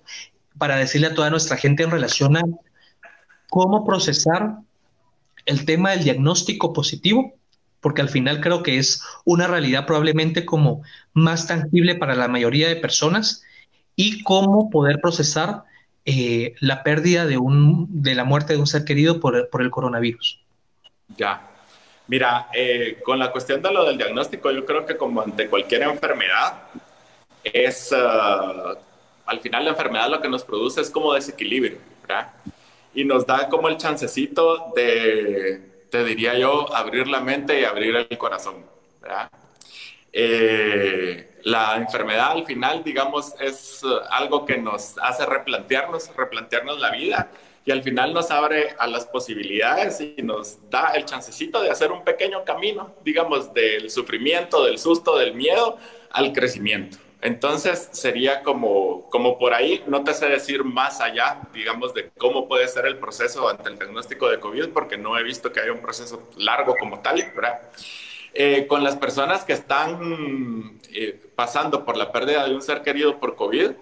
para 0.58 0.76
decirle 0.76 1.06
a 1.06 1.14
toda 1.14 1.30
nuestra 1.30 1.56
gente 1.56 1.82
en 1.82 1.90
relación 1.90 2.36
a 2.36 2.42
cómo 3.48 3.86
procesar 3.86 4.58
el 5.46 5.64
tema 5.64 5.90
del 5.90 6.04
diagnóstico 6.04 6.72
positivo, 6.72 7.34
porque 7.80 8.00
al 8.02 8.08
final 8.08 8.40
creo 8.40 8.62
que 8.62 8.78
es 8.78 9.02
una 9.24 9.46
realidad 9.46 9.86
probablemente 9.86 10.44
como 10.44 10.82
más 11.12 11.46
tangible 11.46 11.94
para 11.94 12.14
la 12.14 12.28
mayoría 12.28 12.68
de 12.68 12.76
personas 12.76 13.44
y 13.96 14.22
cómo 14.22 14.70
poder 14.70 15.00
procesar 15.00 15.62
eh, 16.04 16.54
la 16.60 16.82
pérdida 16.82 17.26
de, 17.26 17.38
un, 17.38 17.86
de 18.02 18.14
la 18.14 18.24
muerte 18.24 18.54
de 18.54 18.58
un 18.58 18.66
ser 18.66 18.84
querido 18.84 19.20
por, 19.20 19.48
por 19.50 19.62
el 19.62 19.70
coronavirus. 19.70 20.40
Ya. 21.16 21.42
Mira, 22.06 22.48
eh, 22.54 22.98
con 23.04 23.18
la 23.18 23.30
cuestión 23.30 23.60
de 23.60 23.70
lo 23.70 23.84
del 23.84 23.98
diagnóstico, 23.98 24.50
yo 24.50 24.64
creo 24.64 24.86
que 24.86 24.96
como 24.96 25.20
ante 25.20 25.48
cualquier 25.48 25.82
enfermedad, 25.82 26.54
es, 27.44 27.92
uh, 27.92 28.78
al 29.26 29.40
final 29.40 29.64
la 29.64 29.70
enfermedad 29.70 30.08
lo 30.08 30.20
que 30.20 30.28
nos 30.28 30.42
produce 30.42 30.80
es 30.80 30.90
como 30.90 31.12
desequilibrio, 31.12 31.78
¿verdad? 32.00 32.32
Y 32.94 33.04
nos 33.04 33.26
da 33.26 33.48
como 33.48 33.68
el 33.68 33.76
chancecito 33.76 34.72
de, 34.74 35.60
te 35.90 36.04
diría 36.04 36.38
yo, 36.38 36.74
abrir 36.74 37.06
la 37.08 37.20
mente 37.20 37.60
y 37.60 37.64
abrir 37.64 37.96
el 37.96 38.18
corazón. 38.18 38.64
Eh, 40.12 41.40
la 41.44 41.76
enfermedad 41.76 42.32
al 42.32 42.44
final, 42.44 42.82
digamos, 42.82 43.34
es 43.40 43.82
algo 44.10 44.44
que 44.44 44.58
nos 44.58 44.98
hace 44.98 45.24
replantearnos, 45.24 46.14
replantearnos 46.16 46.80
la 46.80 46.90
vida 46.90 47.30
y 47.64 47.70
al 47.70 47.82
final 47.82 48.14
nos 48.14 48.30
abre 48.30 48.74
a 48.78 48.86
las 48.86 49.06
posibilidades 49.06 50.00
y 50.00 50.22
nos 50.22 50.58
da 50.70 50.92
el 50.92 51.04
chancecito 51.04 51.62
de 51.62 51.70
hacer 51.70 51.92
un 51.92 52.02
pequeño 52.02 52.44
camino, 52.44 52.94
digamos, 53.04 53.52
del 53.52 53.90
sufrimiento, 53.90 54.64
del 54.64 54.78
susto, 54.78 55.18
del 55.18 55.34
miedo 55.34 55.76
al 56.10 56.32
crecimiento. 56.32 56.96
Entonces 57.20 57.88
sería 57.92 58.42
como, 58.42 59.08
como 59.10 59.38
por 59.38 59.52
ahí, 59.52 59.82
no 59.88 60.04
te 60.04 60.14
sé 60.14 60.26
decir 60.26 60.62
más 60.62 61.00
allá, 61.00 61.40
digamos, 61.52 61.92
de 61.92 62.10
cómo 62.16 62.46
puede 62.46 62.68
ser 62.68 62.86
el 62.86 62.98
proceso 62.98 63.48
ante 63.48 63.70
el 63.70 63.78
diagnóstico 63.78 64.28
de 64.28 64.38
COVID, 64.38 64.68
porque 64.68 64.96
no 64.96 65.18
he 65.18 65.24
visto 65.24 65.52
que 65.52 65.60
haya 65.60 65.72
un 65.72 65.80
proceso 65.80 66.28
largo 66.36 66.76
como 66.76 67.00
tal, 67.00 67.32
¿verdad? 67.34 67.60
Eh, 68.34 68.66
con 68.68 68.84
las 68.84 68.96
personas 68.96 69.44
que 69.44 69.52
están 69.52 70.78
eh, 70.92 71.20
pasando 71.34 71.84
por 71.84 71.96
la 71.96 72.12
pérdida 72.12 72.46
de 72.46 72.54
un 72.54 72.62
ser 72.62 72.82
querido 72.82 73.18
por 73.18 73.34
COVID, 73.34 73.72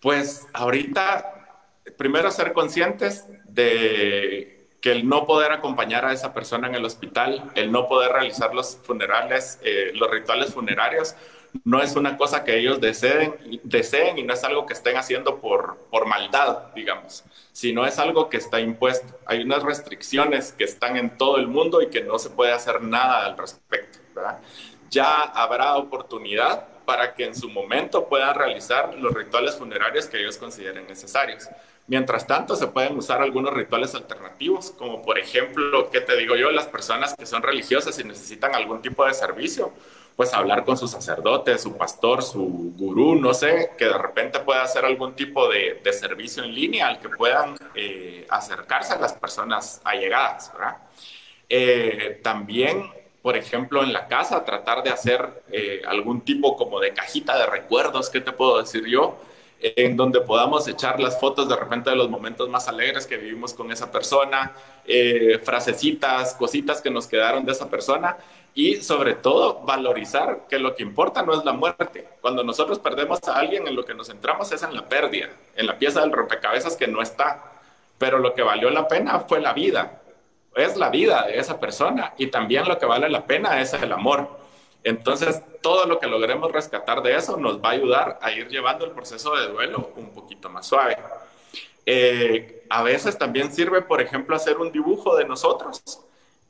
pues 0.00 0.46
ahorita, 0.52 1.62
primero 1.96 2.30
ser 2.30 2.52
conscientes 2.52 3.26
de 3.44 4.68
que 4.82 4.92
el 4.92 5.08
no 5.08 5.26
poder 5.26 5.52
acompañar 5.52 6.04
a 6.04 6.12
esa 6.12 6.32
persona 6.32 6.66
en 6.66 6.74
el 6.74 6.84
hospital, 6.84 7.50
el 7.54 7.70
no 7.70 7.86
poder 7.86 8.12
realizar 8.12 8.54
los 8.54 8.76
funerales, 8.82 9.60
eh, 9.62 9.92
los 9.94 10.10
rituales 10.10 10.54
funerarios, 10.54 11.14
no 11.64 11.82
es 11.82 11.96
una 11.96 12.16
cosa 12.16 12.44
que 12.44 12.58
ellos 12.58 12.80
deseen, 12.80 13.60
deseen 13.62 14.18
y 14.18 14.22
no 14.22 14.34
es 14.34 14.44
algo 14.44 14.66
que 14.66 14.72
estén 14.72 14.96
haciendo 14.96 15.40
por, 15.40 15.78
por 15.90 16.06
maldad, 16.06 16.72
digamos, 16.74 17.24
sino 17.52 17.86
es 17.86 17.98
algo 17.98 18.28
que 18.28 18.36
está 18.36 18.60
impuesto. 18.60 19.18
Hay 19.26 19.42
unas 19.42 19.62
restricciones 19.62 20.52
que 20.52 20.64
están 20.64 20.96
en 20.96 21.16
todo 21.16 21.36
el 21.36 21.48
mundo 21.48 21.82
y 21.82 21.88
que 21.88 22.02
no 22.02 22.18
se 22.18 22.30
puede 22.30 22.52
hacer 22.52 22.82
nada 22.82 23.26
al 23.26 23.36
respecto. 23.36 23.98
Ya 24.90 25.22
habrá 25.22 25.76
oportunidad 25.76 26.66
para 26.84 27.14
que 27.14 27.24
en 27.24 27.36
su 27.36 27.48
momento 27.48 28.08
puedan 28.08 28.34
realizar 28.34 28.94
los 28.94 29.14
rituales 29.14 29.56
funerarios 29.56 30.06
que 30.06 30.18
ellos 30.18 30.36
consideren 30.36 30.86
necesarios. 30.88 31.48
Mientras 31.90 32.24
tanto, 32.24 32.54
se 32.54 32.68
pueden 32.68 32.96
usar 32.96 33.20
algunos 33.20 33.52
rituales 33.52 33.96
alternativos, 33.96 34.70
como 34.78 35.02
por 35.02 35.18
ejemplo, 35.18 35.90
¿qué 35.90 36.00
te 36.00 36.16
digo 36.16 36.36
yo? 36.36 36.52
Las 36.52 36.68
personas 36.68 37.16
que 37.16 37.26
son 37.26 37.42
religiosas 37.42 37.98
y 37.98 38.04
necesitan 38.04 38.54
algún 38.54 38.80
tipo 38.80 39.04
de 39.04 39.12
servicio, 39.12 39.72
pues 40.14 40.32
hablar 40.32 40.64
con 40.64 40.78
su 40.78 40.86
sacerdote, 40.86 41.58
su 41.58 41.76
pastor, 41.76 42.22
su 42.22 42.74
gurú, 42.76 43.16
no 43.16 43.34
sé, 43.34 43.72
que 43.76 43.86
de 43.86 43.98
repente 43.98 44.38
pueda 44.38 44.62
hacer 44.62 44.84
algún 44.84 45.16
tipo 45.16 45.48
de, 45.48 45.80
servicio 45.92 46.44
en 46.44 46.54
línea 46.54 46.86
al 46.86 47.00
que 47.00 47.08
puedan 47.08 47.56
eh, 47.74 48.24
acercarse 48.30 48.92
a 48.92 49.00
las 49.00 49.14
personas 49.14 49.80
allegadas, 49.82 50.52
¿verdad? 50.52 50.76
Eh, 51.48 52.20
también, 52.22 52.88
por 53.20 53.36
ejemplo, 53.36 53.82
en 53.82 53.92
la 53.92 54.06
casa, 54.06 54.44
tratar 54.44 54.84
de 54.84 54.90
hacer 54.90 55.42
eh, 55.50 55.82
algún 55.84 56.20
tipo 56.20 56.56
como 56.56 56.78
de 56.78 56.94
cajita 56.94 57.36
de 57.36 57.46
recuerdos, 57.46 58.08
¿qué 58.10 58.20
te 58.20 58.30
puedo 58.30 58.60
decir 58.60 58.86
yo? 58.86 59.18
En 59.62 59.96
donde 59.96 60.20
podamos 60.20 60.66
echar 60.68 60.98
las 61.00 61.20
fotos 61.20 61.48
de 61.48 61.56
repente 61.56 61.90
de 61.90 61.96
los 61.96 62.08
momentos 62.08 62.48
más 62.48 62.66
alegres 62.68 63.06
que 63.06 63.16
vivimos 63.16 63.52
con 63.54 63.70
esa 63.70 63.90
persona, 63.90 64.52
frasecitas, 65.44 66.34
cositas 66.34 66.80
que 66.80 66.90
nos 66.90 67.06
quedaron 67.06 67.44
de 67.44 67.52
esa 67.52 67.68
persona 67.68 68.16
y 68.54 68.76
sobre 68.76 69.14
todo 69.14 69.60
valorizar 69.64 70.46
que 70.48 70.58
lo 70.58 70.74
que 70.74 70.82
importa 70.82 71.22
no 71.22 71.38
es 71.38 71.44
la 71.44 71.52
muerte. 71.52 72.08
Cuando 72.20 72.42
nosotros 72.42 72.78
perdemos 72.78 73.20
a 73.28 73.36
alguien, 73.36 73.66
en 73.68 73.76
lo 73.76 73.84
que 73.84 73.94
nos 73.94 74.08
centramos 74.08 74.50
es 74.52 74.62
en 74.62 74.74
la 74.74 74.88
pérdida, 74.88 75.28
en 75.56 75.66
la 75.66 75.78
pieza 75.78 76.00
del 76.00 76.12
rompecabezas 76.12 76.76
que 76.76 76.88
no 76.88 77.00
está. 77.02 77.44
Pero 77.98 78.18
lo 78.18 78.34
que 78.34 78.42
valió 78.42 78.70
la 78.70 78.88
pena 78.88 79.20
fue 79.20 79.40
la 79.40 79.52
vida. 79.52 80.00
es 80.56 80.76
la 80.76 80.90
vida 80.90 81.26
de 81.26 81.38
esa 81.38 81.60
persona 81.60 82.12
y 82.18 82.26
también 82.26 82.66
lo 82.66 82.76
que 82.76 82.86
vale 82.86 83.08
la 83.08 83.24
pena 83.24 83.60
es 83.60 83.72
el 83.72 83.92
amor. 83.92 84.39
Entonces, 84.82 85.42
todo 85.62 85.86
lo 85.86 85.98
que 85.98 86.06
logremos 86.06 86.50
rescatar 86.52 87.02
de 87.02 87.16
eso 87.16 87.36
nos 87.36 87.62
va 87.62 87.70
a 87.70 87.72
ayudar 87.72 88.18
a 88.22 88.32
ir 88.32 88.48
llevando 88.48 88.84
el 88.84 88.92
proceso 88.92 89.34
de 89.36 89.48
duelo 89.48 89.92
un 89.96 90.10
poquito 90.10 90.48
más 90.48 90.66
suave. 90.66 90.96
Eh, 91.86 92.64
a 92.70 92.82
veces 92.82 93.18
también 93.18 93.52
sirve, 93.52 93.82
por 93.82 94.00
ejemplo, 94.00 94.36
hacer 94.36 94.58
un 94.58 94.72
dibujo 94.72 95.16
de 95.16 95.26
nosotros 95.26 95.82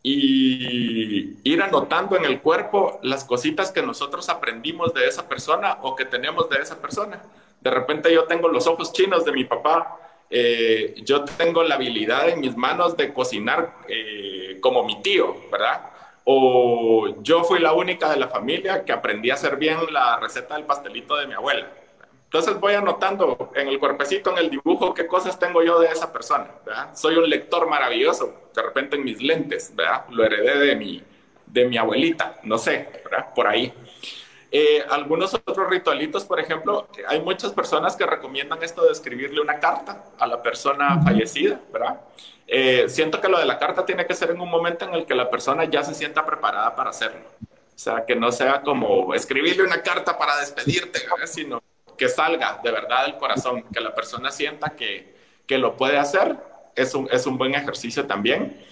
y 0.02 1.36
ir 1.42 1.62
anotando 1.62 2.16
en 2.16 2.24
el 2.24 2.40
cuerpo 2.40 2.98
las 3.02 3.24
cositas 3.24 3.70
que 3.70 3.82
nosotros 3.82 4.28
aprendimos 4.28 4.94
de 4.94 5.06
esa 5.06 5.28
persona 5.28 5.78
o 5.82 5.94
que 5.94 6.04
tenemos 6.04 6.48
de 6.48 6.58
esa 6.58 6.80
persona. 6.80 7.22
De 7.60 7.70
repente 7.70 8.12
yo 8.12 8.24
tengo 8.24 8.48
los 8.48 8.66
ojos 8.66 8.92
chinos 8.92 9.24
de 9.24 9.32
mi 9.32 9.44
papá, 9.44 9.98
eh, 10.30 10.94
yo 11.04 11.24
tengo 11.24 11.62
la 11.62 11.74
habilidad 11.74 12.28
en 12.28 12.40
mis 12.40 12.56
manos 12.56 12.96
de 12.96 13.12
cocinar 13.12 13.76
eh, 13.88 14.58
como 14.60 14.84
mi 14.84 15.02
tío, 15.02 15.36
¿verdad? 15.50 15.89
O 16.24 17.22
yo 17.22 17.44
fui 17.44 17.58
la 17.58 17.72
única 17.72 18.10
de 18.10 18.16
la 18.16 18.28
familia 18.28 18.84
que 18.84 18.92
aprendí 18.92 19.30
a 19.30 19.34
hacer 19.34 19.56
bien 19.56 19.78
la 19.90 20.18
receta 20.18 20.54
del 20.54 20.64
pastelito 20.64 21.16
de 21.16 21.26
mi 21.26 21.34
abuela. 21.34 21.66
Entonces 22.24 22.60
voy 22.60 22.74
anotando 22.74 23.50
en 23.56 23.66
el 23.66 23.80
cuerpecito, 23.80 24.30
en 24.30 24.38
el 24.38 24.50
dibujo, 24.50 24.94
qué 24.94 25.08
cosas 25.08 25.36
tengo 25.36 25.64
yo 25.64 25.80
de 25.80 25.88
esa 25.88 26.12
persona. 26.12 26.46
Soy 26.94 27.16
un 27.16 27.28
lector 27.28 27.68
maravilloso, 27.68 28.50
de 28.54 28.62
repente 28.62 28.94
en 28.94 29.04
mis 29.04 29.20
lentes, 29.20 29.74
lo 30.10 30.24
heredé 30.24 30.58
de 30.60 30.76
mi, 30.76 31.02
de 31.46 31.64
mi 31.66 31.76
abuelita, 31.76 32.36
no 32.44 32.56
sé, 32.56 32.88
¿verdad? 33.04 33.34
por 33.34 33.48
ahí. 33.48 33.74
Eh, 34.52 34.84
algunos 34.90 35.32
otros 35.32 35.70
ritualitos, 35.70 36.24
por 36.24 36.40
ejemplo, 36.40 36.88
hay 37.06 37.20
muchas 37.20 37.52
personas 37.52 37.94
que 37.94 38.04
recomiendan 38.04 38.60
esto 38.62 38.84
de 38.84 38.90
escribirle 38.90 39.40
una 39.40 39.60
carta 39.60 40.06
a 40.18 40.26
la 40.26 40.42
persona 40.42 41.00
fallecida, 41.02 41.60
¿verdad? 41.72 42.00
Eh, 42.48 42.86
siento 42.88 43.20
que 43.20 43.28
lo 43.28 43.38
de 43.38 43.44
la 43.44 43.60
carta 43.60 43.86
tiene 43.86 44.06
que 44.06 44.14
ser 44.14 44.30
en 44.30 44.40
un 44.40 44.50
momento 44.50 44.84
en 44.84 44.94
el 44.94 45.06
que 45.06 45.14
la 45.14 45.30
persona 45.30 45.64
ya 45.66 45.84
se 45.84 45.94
sienta 45.94 46.26
preparada 46.26 46.74
para 46.74 46.90
hacerlo. 46.90 47.20
O 47.40 47.78
sea, 47.78 48.04
que 48.04 48.16
no 48.16 48.32
sea 48.32 48.60
como 48.62 49.14
escribirle 49.14 49.62
una 49.62 49.82
carta 49.82 50.18
para 50.18 50.36
despedirte, 50.38 50.98
sino 51.26 51.62
que 51.96 52.08
salga 52.08 52.60
de 52.62 52.72
verdad 52.72 53.04
del 53.04 53.16
corazón, 53.16 53.62
que 53.72 53.80
la 53.80 53.94
persona 53.94 54.32
sienta 54.32 54.70
que, 54.70 55.14
que 55.46 55.58
lo 55.58 55.76
puede 55.76 55.96
hacer. 55.96 56.36
Es 56.74 56.94
un, 56.94 57.08
es 57.12 57.24
un 57.24 57.38
buen 57.38 57.54
ejercicio 57.54 58.04
también. 58.06 58.66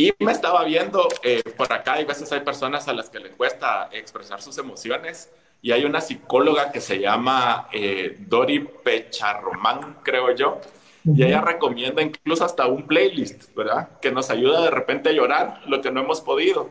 Y 0.00 0.14
me 0.18 0.32
estaba 0.32 0.64
viendo 0.64 1.06
eh, 1.22 1.42
por 1.58 1.70
acá, 1.70 1.92
hay 1.92 2.06
veces 2.06 2.32
hay 2.32 2.40
personas 2.40 2.88
a 2.88 2.94
las 2.94 3.10
que 3.10 3.20
les 3.20 3.36
cuesta 3.36 3.90
expresar 3.92 4.40
sus 4.40 4.56
emociones. 4.56 5.30
Y 5.60 5.72
hay 5.72 5.84
una 5.84 6.00
psicóloga 6.00 6.72
que 6.72 6.80
se 6.80 7.00
llama 7.00 7.68
eh, 7.70 8.16
Dori 8.20 8.60
Pecharromán, 8.60 9.98
creo 10.02 10.34
yo. 10.34 10.58
Y 11.04 11.22
ella 11.22 11.42
recomienda 11.42 12.00
incluso 12.00 12.46
hasta 12.46 12.66
un 12.66 12.86
playlist, 12.86 13.54
¿verdad? 13.54 14.00
Que 14.00 14.10
nos 14.10 14.30
ayuda 14.30 14.62
de 14.62 14.70
repente 14.70 15.10
a 15.10 15.12
llorar 15.12 15.60
lo 15.66 15.82
que 15.82 15.90
no 15.90 16.00
hemos 16.00 16.22
podido. 16.22 16.70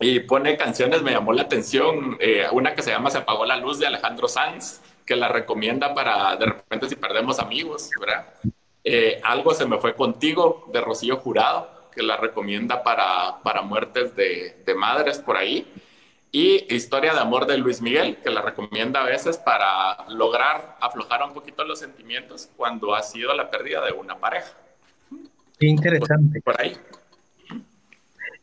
Y 0.00 0.18
pone 0.18 0.56
canciones, 0.56 1.00
me 1.00 1.12
llamó 1.12 1.32
la 1.32 1.42
atención, 1.42 2.16
eh, 2.18 2.46
una 2.50 2.74
que 2.74 2.82
se 2.82 2.90
llama 2.90 3.10
Se 3.10 3.18
apagó 3.18 3.46
la 3.46 3.56
luz 3.56 3.78
de 3.78 3.86
Alejandro 3.86 4.26
Sanz, 4.26 4.80
que 5.06 5.14
la 5.14 5.28
recomienda 5.28 5.94
para 5.94 6.34
de 6.34 6.46
repente 6.46 6.88
si 6.88 6.96
perdemos 6.96 7.38
amigos, 7.38 7.88
¿verdad? 8.00 8.34
Algo 9.22 9.54
se 9.54 9.64
me 9.64 9.78
fue 9.78 9.94
contigo 9.94 10.68
de 10.72 10.80
Rocío 10.80 11.18
Jurado 11.18 11.81
que 11.94 12.02
la 12.02 12.16
recomienda 12.16 12.82
para, 12.82 13.42
para 13.42 13.62
muertes 13.62 14.16
de, 14.16 14.62
de, 14.64 14.74
madres 14.74 15.18
por 15.18 15.36
ahí. 15.36 15.66
Y 16.30 16.74
Historia 16.74 17.12
de 17.12 17.20
Amor 17.20 17.46
de 17.46 17.58
Luis 17.58 17.82
Miguel, 17.82 18.16
que 18.22 18.30
la 18.30 18.40
recomienda 18.40 19.02
a 19.02 19.04
veces 19.04 19.36
para 19.36 20.08
lograr 20.08 20.76
aflojar 20.80 21.22
un 21.22 21.34
poquito 21.34 21.62
los 21.64 21.78
sentimientos 21.78 22.48
cuando 22.56 22.94
ha 22.94 23.02
sido 23.02 23.34
la 23.34 23.50
pérdida 23.50 23.84
de 23.84 23.92
una 23.92 24.18
pareja. 24.18 24.52
Qué 25.58 25.66
interesante. 25.66 26.40
Por, 26.40 26.60
ahí. 26.60 26.76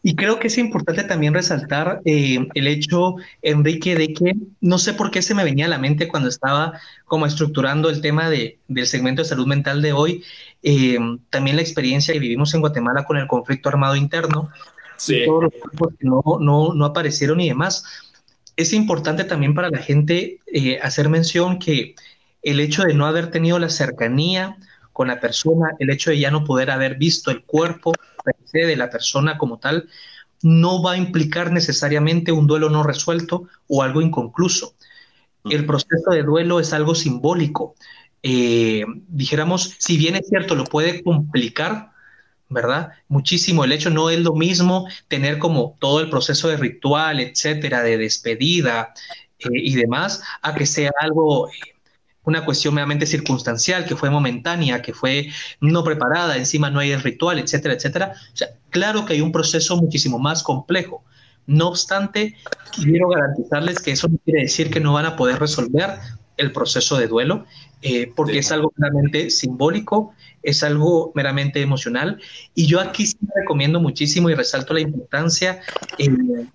Y 0.09 0.15
creo 0.15 0.39
que 0.39 0.47
es 0.47 0.57
importante 0.57 1.03
también 1.03 1.35
resaltar 1.35 2.01
eh, 2.03 2.47
el 2.55 2.65
hecho, 2.65 3.17
Enrique, 3.43 3.95
de 3.95 4.11
que 4.11 4.33
no 4.59 4.79
sé 4.79 4.95
por 4.95 5.11
qué 5.11 5.21
se 5.21 5.35
me 5.35 5.43
venía 5.43 5.65
a 5.65 5.69
la 5.69 5.77
mente 5.77 6.07
cuando 6.07 6.29
estaba 6.29 6.81
como 7.05 7.27
estructurando 7.27 7.91
el 7.91 8.01
tema 8.01 8.27
de, 8.27 8.57
del 8.67 8.87
segmento 8.87 9.21
de 9.21 9.27
salud 9.27 9.45
mental 9.45 9.83
de 9.83 9.93
hoy, 9.93 10.23
eh, 10.63 10.97
también 11.29 11.57
la 11.57 11.61
experiencia 11.61 12.11
que 12.11 12.19
vivimos 12.19 12.51
en 12.55 12.61
Guatemala 12.61 13.05
con 13.05 13.17
el 13.17 13.27
conflicto 13.27 13.69
armado 13.69 13.95
interno, 13.95 14.49
sí. 14.97 15.25
todos 15.27 15.43
los 15.43 15.53
grupos 15.61 15.93
que 15.99 16.07
no, 16.07 16.23
no, 16.39 16.73
no, 16.73 16.85
aparecieron 16.85 17.39
y 17.39 17.49
demás. 17.49 17.83
Es 18.55 18.73
importante 18.73 19.25
también 19.25 19.53
para 19.53 19.69
la 19.69 19.77
gente 19.77 20.39
eh, 20.47 20.79
hacer 20.81 21.07
mención 21.09 21.59
que 21.59 21.93
el 22.41 22.59
hecho 22.61 22.81
de 22.81 22.95
no 22.95 23.05
haber 23.05 23.29
tenido 23.29 23.59
la 23.59 23.69
cercanía 23.69 24.57
con 24.91 25.09
la 25.09 25.19
persona, 25.19 25.75
el 25.77 25.91
hecho 25.91 26.09
de 26.09 26.17
ya 26.17 26.31
no 26.31 26.45
poder 26.45 26.71
haber 26.71 26.95
visto 26.95 27.29
el 27.29 27.43
cuerpo 27.43 27.93
de 28.51 28.75
la 28.75 28.89
persona 28.89 29.37
como 29.37 29.59
tal, 29.59 29.89
no 30.41 30.81
va 30.81 30.93
a 30.93 30.97
implicar 30.97 31.51
necesariamente 31.51 32.31
un 32.31 32.47
duelo 32.47 32.69
no 32.69 32.83
resuelto 32.83 33.47
o 33.67 33.83
algo 33.83 34.01
inconcluso. 34.01 34.75
El 35.45 35.65
proceso 35.65 36.11
de 36.11 36.23
duelo 36.23 36.59
es 36.59 36.73
algo 36.73 36.95
simbólico, 36.95 37.75
eh, 38.21 38.85
dijéramos, 39.07 39.75
si 39.79 39.97
bien 39.97 40.15
es 40.15 40.27
cierto, 40.27 40.55
lo 40.55 40.65
puede 40.65 41.03
complicar, 41.03 41.91
¿verdad? 42.49 42.91
Muchísimo. 43.07 43.63
El 43.63 43.71
hecho 43.71 43.89
no 43.89 44.09
es 44.09 44.19
lo 44.19 44.33
mismo 44.33 44.87
tener 45.07 45.39
como 45.39 45.77
todo 45.79 46.01
el 46.01 46.09
proceso 46.09 46.49
de 46.49 46.57
ritual, 46.57 47.19
etcétera, 47.19 47.81
de 47.83 47.97
despedida 47.97 48.93
eh, 49.39 49.47
y 49.53 49.75
demás, 49.75 50.21
a 50.41 50.53
que 50.55 50.65
sea 50.65 50.91
algo, 50.99 51.47
eh, 51.49 51.51
una 52.23 52.45
cuestión 52.45 52.73
meramente 52.73 53.05
circunstancial, 53.05 53.85
que 53.85 53.95
fue 53.95 54.09
momentánea, 54.09 54.81
que 54.81 54.93
fue 54.93 55.29
no 55.61 55.83
preparada, 55.83 56.37
encima 56.37 56.69
no 56.69 56.79
hay 56.79 56.91
el 56.91 57.01
ritual, 57.01 57.39
etcétera, 57.39 57.73
etcétera. 57.73 58.13
O 58.33 58.37
sea, 58.37 58.49
claro 58.69 59.05
que 59.05 59.13
hay 59.13 59.21
un 59.21 59.31
proceso 59.31 59.77
muchísimo 59.77 60.19
más 60.19 60.43
complejo. 60.43 61.03
No 61.47 61.69
obstante, 61.69 62.35
quiero 62.75 63.09
garantizarles 63.09 63.79
que 63.79 63.91
eso 63.91 64.07
no 64.07 64.17
quiere 64.23 64.41
decir 64.41 64.69
que 64.69 64.79
no 64.79 64.93
van 64.93 65.07
a 65.07 65.15
poder 65.15 65.39
resolver 65.39 65.97
el 66.37 66.51
proceso 66.51 66.97
de 66.97 67.07
duelo, 67.07 67.45
eh, 67.81 68.11
porque 68.15 68.33
sí. 68.33 68.39
es 68.39 68.51
algo 68.51 68.71
meramente 68.77 69.29
simbólico, 69.29 70.13
es 70.43 70.63
algo 70.63 71.11
meramente 71.15 71.61
emocional. 71.61 72.21
Y 72.55 72.67
yo 72.67 72.79
aquí 72.79 73.07
sí 73.07 73.17
recomiendo 73.35 73.79
muchísimo 73.79 74.29
y 74.29 74.35
resalto 74.35 74.73
la 74.73 74.81
importancia 74.81 75.61
eh, 75.97 76.07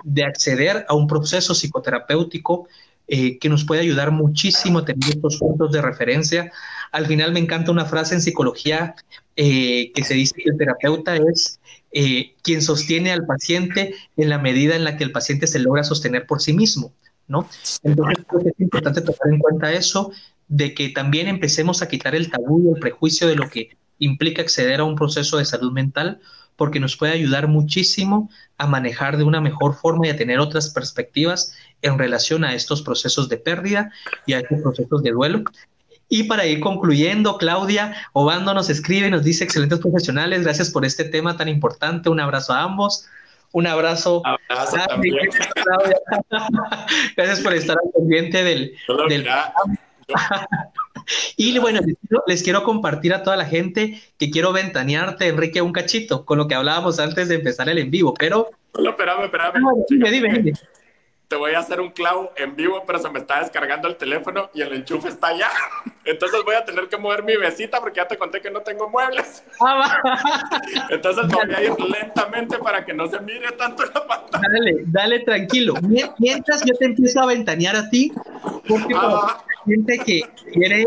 de 0.04 0.24
acceder 0.24 0.86
a 0.88 0.94
un 0.94 1.06
proceso 1.06 1.54
psicoterapéutico 1.54 2.68
eh, 3.06 3.38
que 3.38 3.48
nos 3.48 3.64
puede 3.64 3.82
ayudar 3.82 4.10
muchísimo 4.12 4.84
tener 4.84 5.10
estos 5.10 5.36
puntos 5.38 5.72
de 5.72 5.82
referencia. 5.82 6.50
Al 6.90 7.06
final 7.06 7.32
me 7.32 7.40
encanta 7.40 7.70
una 7.70 7.84
frase 7.84 8.14
en 8.14 8.22
psicología 8.22 8.94
eh, 9.36 9.92
que 9.94 10.04
se 10.04 10.14
dice 10.14 10.34
que 10.36 10.50
el 10.50 10.56
terapeuta 10.56 11.16
es 11.16 11.60
eh, 11.92 12.34
quien 12.42 12.62
sostiene 12.62 13.12
al 13.12 13.26
paciente 13.26 13.94
en 14.16 14.28
la 14.30 14.38
medida 14.38 14.74
en 14.74 14.84
la 14.84 14.96
que 14.96 15.04
el 15.04 15.12
paciente 15.12 15.46
se 15.46 15.58
logra 15.58 15.84
sostener 15.84 16.26
por 16.26 16.40
sí 16.40 16.52
mismo. 16.52 16.92
¿no? 17.28 17.48
Entonces 17.82 18.24
creo 18.28 18.42
que 18.42 18.48
es 18.50 18.60
importante 18.60 19.00
tomar 19.00 19.32
en 19.32 19.38
cuenta 19.38 19.72
eso, 19.72 20.12
de 20.48 20.74
que 20.74 20.90
también 20.90 21.28
empecemos 21.28 21.82
a 21.82 21.88
quitar 21.88 22.14
el 22.14 22.30
tabú 22.30 22.64
y 22.64 22.74
el 22.74 22.80
prejuicio 22.80 23.26
de 23.26 23.36
lo 23.36 23.48
que 23.48 23.76
implica 23.98 24.42
acceder 24.42 24.80
a 24.80 24.84
un 24.84 24.96
proceso 24.96 25.38
de 25.38 25.44
salud 25.44 25.72
mental, 25.72 26.20
porque 26.56 26.80
nos 26.80 26.96
puede 26.96 27.12
ayudar 27.12 27.48
muchísimo 27.48 28.30
a 28.58 28.66
manejar 28.66 29.16
de 29.16 29.24
una 29.24 29.40
mejor 29.40 29.74
forma 29.74 30.06
y 30.06 30.10
a 30.10 30.16
tener 30.16 30.38
otras 30.38 30.70
perspectivas 30.70 31.54
en 31.82 31.98
relación 31.98 32.44
a 32.44 32.54
estos 32.54 32.82
procesos 32.82 33.28
de 33.28 33.36
pérdida 33.36 33.92
y 34.26 34.34
a 34.34 34.40
estos 34.40 34.60
procesos 34.62 35.02
de 35.02 35.10
duelo. 35.10 35.44
Y 36.08 36.24
para 36.24 36.46
ir 36.46 36.60
concluyendo, 36.60 37.38
Claudia 37.38 37.94
Obando 38.12 38.54
nos 38.54 38.70
escribe, 38.70 39.10
nos 39.10 39.24
dice, 39.24 39.44
excelentes 39.44 39.80
profesionales, 39.80 40.44
gracias 40.44 40.70
por 40.70 40.84
este 40.84 41.04
tema 41.04 41.36
tan 41.36 41.48
importante, 41.48 42.08
un 42.08 42.20
abrazo 42.20 42.52
a 42.52 42.62
ambos. 42.62 43.06
Un 43.52 43.68
abrazo. 43.68 44.20
abrazo 44.24 44.76
también. 44.88 45.16
Gracias 47.16 47.40
por 47.40 47.54
estar 47.54 47.76
al 47.84 47.90
pendiente 47.92 48.42
del... 48.42 48.74
del... 49.08 49.28
y 51.36 51.58
bueno, 51.58 51.80
les 51.84 51.96
quiero, 51.98 52.24
les 52.26 52.42
quiero, 52.42 52.62
compartir 52.62 53.14
a 53.14 53.22
toda 53.22 53.36
la 53.36 53.46
gente 53.46 54.00
que 54.18 54.30
quiero 54.30 54.52
ventanearte, 54.52 55.28
Enrique, 55.28 55.62
un 55.62 55.72
cachito, 55.72 56.24
con 56.24 56.38
lo 56.38 56.48
que 56.48 56.54
hablábamos 56.54 56.98
antes 56.98 57.28
de 57.28 57.36
empezar 57.36 57.68
el 57.68 57.78
en 57.78 57.90
vivo, 57.90 58.14
pero... 58.14 58.50
No, 58.78 58.90
espérame, 58.90 59.24
espérame. 59.24 59.60
No, 59.60 59.84
dime, 59.88 60.10
dime, 60.10 60.32
dime. 60.38 60.52
Te 61.28 61.36
voy 61.36 61.54
a 61.54 61.60
hacer 61.60 61.80
un 61.80 61.90
clavo 61.90 62.32
en 62.36 62.54
vivo, 62.54 62.82
pero 62.86 62.98
se 62.98 63.08
me 63.08 63.18
está 63.18 63.40
descargando 63.40 63.88
el 63.88 63.96
teléfono 63.96 64.50
y 64.52 64.60
el 64.60 64.72
enchufe 64.74 65.08
está 65.08 65.28
allá. 65.28 65.50
Entonces 66.04 66.42
voy 66.44 66.54
a 66.54 66.64
tener 66.64 66.86
que 66.88 66.98
mover 66.98 67.22
mi 67.22 67.36
mesita 67.38 67.80
porque 67.80 67.96
ya 67.96 68.06
te 68.06 68.18
conté 68.18 68.40
que 68.40 68.50
no 68.50 68.60
tengo 68.60 68.90
muebles. 68.90 69.42
Entonces 70.90 71.26
me 71.26 71.34
voy 71.34 71.54
a 71.54 71.62
ir 71.62 71.80
lentamente 71.80 72.58
para 72.58 72.84
que 72.84 72.92
no 72.92 73.08
se 73.08 73.18
mire 73.20 73.52
tanto 73.52 73.84
la 73.84 74.06
pantalla. 74.06 74.48
Dale, 74.48 74.74
dale 74.86 75.20
tranquilo. 75.20 75.74
Mientras 76.18 76.62
yo 76.64 76.74
te 76.74 76.84
empiezo 76.84 77.20
a 77.20 77.26
ventanear 77.26 77.74
a 77.74 77.88
ti, 77.88 78.12
porque 78.68 78.94
ah. 78.94 79.42
Gente 79.66 79.98
que 80.04 80.22
quiere, 80.52 80.86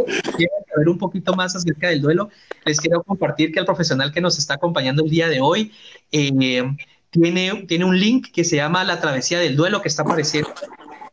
saber 0.73 0.89
un 0.89 0.97
poquito 0.97 1.35
más 1.35 1.55
acerca 1.55 1.89
del 1.89 2.01
duelo, 2.01 2.29
les 2.65 2.79
quiero 2.79 3.03
compartir 3.03 3.51
que 3.51 3.59
el 3.59 3.65
profesional 3.65 4.11
que 4.11 4.21
nos 4.21 4.37
está 4.37 4.55
acompañando 4.55 5.03
el 5.03 5.09
día 5.09 5.27
de 5.29 5.41
hoy 5.41 5.71
eh, 6.11 6.63
tiene, 7.09 7.65
tiene 7.67 7.85
un 7.85 7.99
link 7.99 8.27
que 8.31 8.43
se 8.43 8.57
llama 8.57 8.83
La 8.83 8.99
Travesía 8.99 9.39
del 9.39 9.55
Duelo, 9.55 9.81
que 9.81 9.87
está 9.87 10.03
apareciendo 10.03 10.53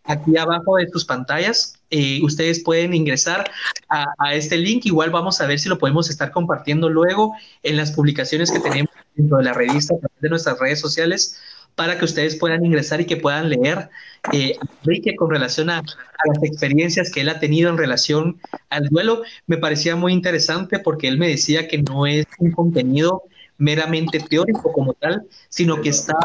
aquí 0.05 0.37
abajo 0.37 0.77
de 0.77 0.87
tus 0.87 1.05
pantallas. 1.05 1.79
Eh, 1.91 2.21
ustedes 2.23 2.63
pueden 2.63 2.95
ingresar 2.95 3.51
a, 3.89 4.05
a, 4.19 4.35
este 4.35 4.57
link. 4.57 4.85
Igual 4.87 5.11
vamos 5.11 5.41
a 5.41 5.47
ver 5.47 5.59
si 5.59 5.69
lo 5.69 5.79
podemos 5.79 6.11
estar 6.11 6.31
compartiendo 6.31 6.89
luego 6.89 7.35
en 7.63 7.77
las 7.77 7.93
publicaciones 7.93 8.51
que 8.51 8.61
tenemos 8.61 8.91
dentro 9.15 9.39
de 9.39 9.45
la 9.45 9.53
revista, 9.53 9.95
de 10.21 10.29
nuestras 10.29 10.59
redes 10.59 10.81
sociales, 10.81 11.39
para 11.75 11.99
que 11.99 12.05
ustedes 12.05 12.37
puedan 12.37 12.65
ingresar 12.65 13.01
y 13.01 13.07
que 13.07 13.17
puedan 13.17 13.49
leer 13.49 13.91
eh, 14.33 14.57
Enrique 14.83 15.17
con 15.17 15.31
relación 15.31 15.71
a, 15.71 15.83
las 15.83 16.43
experiencias 16.43 17.11
que 17.11 17.21
él 17.21 17.29
ha 17.29 17.39
tenido 17.39 17.69
en 17.69 17.77
relación 17.77 18.41
al 18.71 18.89
duelo. 18.89 19.23
Me 19.47 19.59
parecía 19.59 19.97
muy 19.97 20.13
interesante 20.13 20.79
porque 20.79 21.09
él 21.09 21.19
me 21.19 21.29
decía 21.29 21.69
que 21.69 21.83
no 21.83 22.07
es 22.07 22.25
un 22.39 22.53
contenido 22.53 23.25
meramente 23.59 24.19
teórico 24.21 24.73
como 24.73 24.95
tal, 24.95 25.23
sino 25.49 25.81
que 25.81 25.91
está 25.91 26.17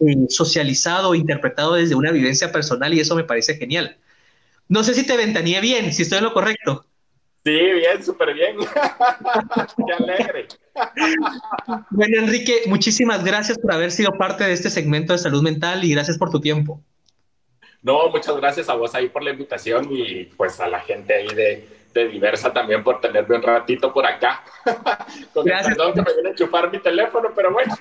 eh, 0.00 0.26
socializado, 0.28 1.14
interpretado 1.14 1.74
desde 1.74 1.94
una 1.94 2.10
vivencia 2.10 2.50
personal 2.50 2.92
y 2.92 3.00
eso 3.00 3.14
me 3.14 3.24
parece 3.24 3.54
genial. 3.54 3.96
No 4.68 4.82
sé 4.82 4.94
si 4.94 5.06
te 5.06 5.16
ventaneé 5.16 5.60
bien, 5.60 5.92
si 5.92 6.02
estoy 6.02 6.18
en 6.18 6.24
lo 6.24 6.32
correcto. 6.32 6.84
Sí, 7.44 7.52
bien, 7.52 8.02
súper 8.02 8.34
bien. 8.34 8.56
Qué 9.86 9.92
alegre. 9.92 10.48
Bueno, 11.90 12.18
Enrique, 12.18 12.62
muchísimas 12.66 13.24
gracias 13.24 13.58
por 13.58 13.72
haber 13.72 13.90
sido 13.90 14.12
parte 14.12 14.44
de 14.44 14.52
este 14.52 14.70
segmento 14.70 15.12
de 15.12 15.18
salud 15.18 15.42
mental 15.42 15.84
y 15.84 15.92
gracias 15.92 16.18
por 16.18 16.30
tu 16.30 16.40
tiempo. 16.40 16.80
No, 17.82 18.08
muchas 18.08 18.36
gracias 18.36 18.68
a 18.68 18.74
vos 18.74 18.94
ahí 18.94 19.08
por 19.08 19.22
la 19.22 19.30
invitación 19.30 19.88
y 19.90 20.24
pues 20.24 20.58
a 20.60 20.68
la 20.68 20.80
gente 20.80 21.14
ahí 21.14 21.28
de, 21.28 21.68
de 21.92 22.08
Diversa 22.08 22.52
también 22.52 22.82
por 22.82 23.00
tenerme 23.00 23.36
un 23.36 23.42
ratito 23.42 23.92
por 23.92 24.04
acá. 24.04 24.42
Con 25.34 25.44
gracias. 25.44 25.76
perdón 25.76 25.94
que 25.94 26.02
me 26.02 26.14
viene 26.14 26.30
a 26.30 26.34
chupar 26.34 26.72
mi 26.72 26.78
teléfono, 26.80 27.28
pero 27.34 27.52
bueno. 27.52 27.74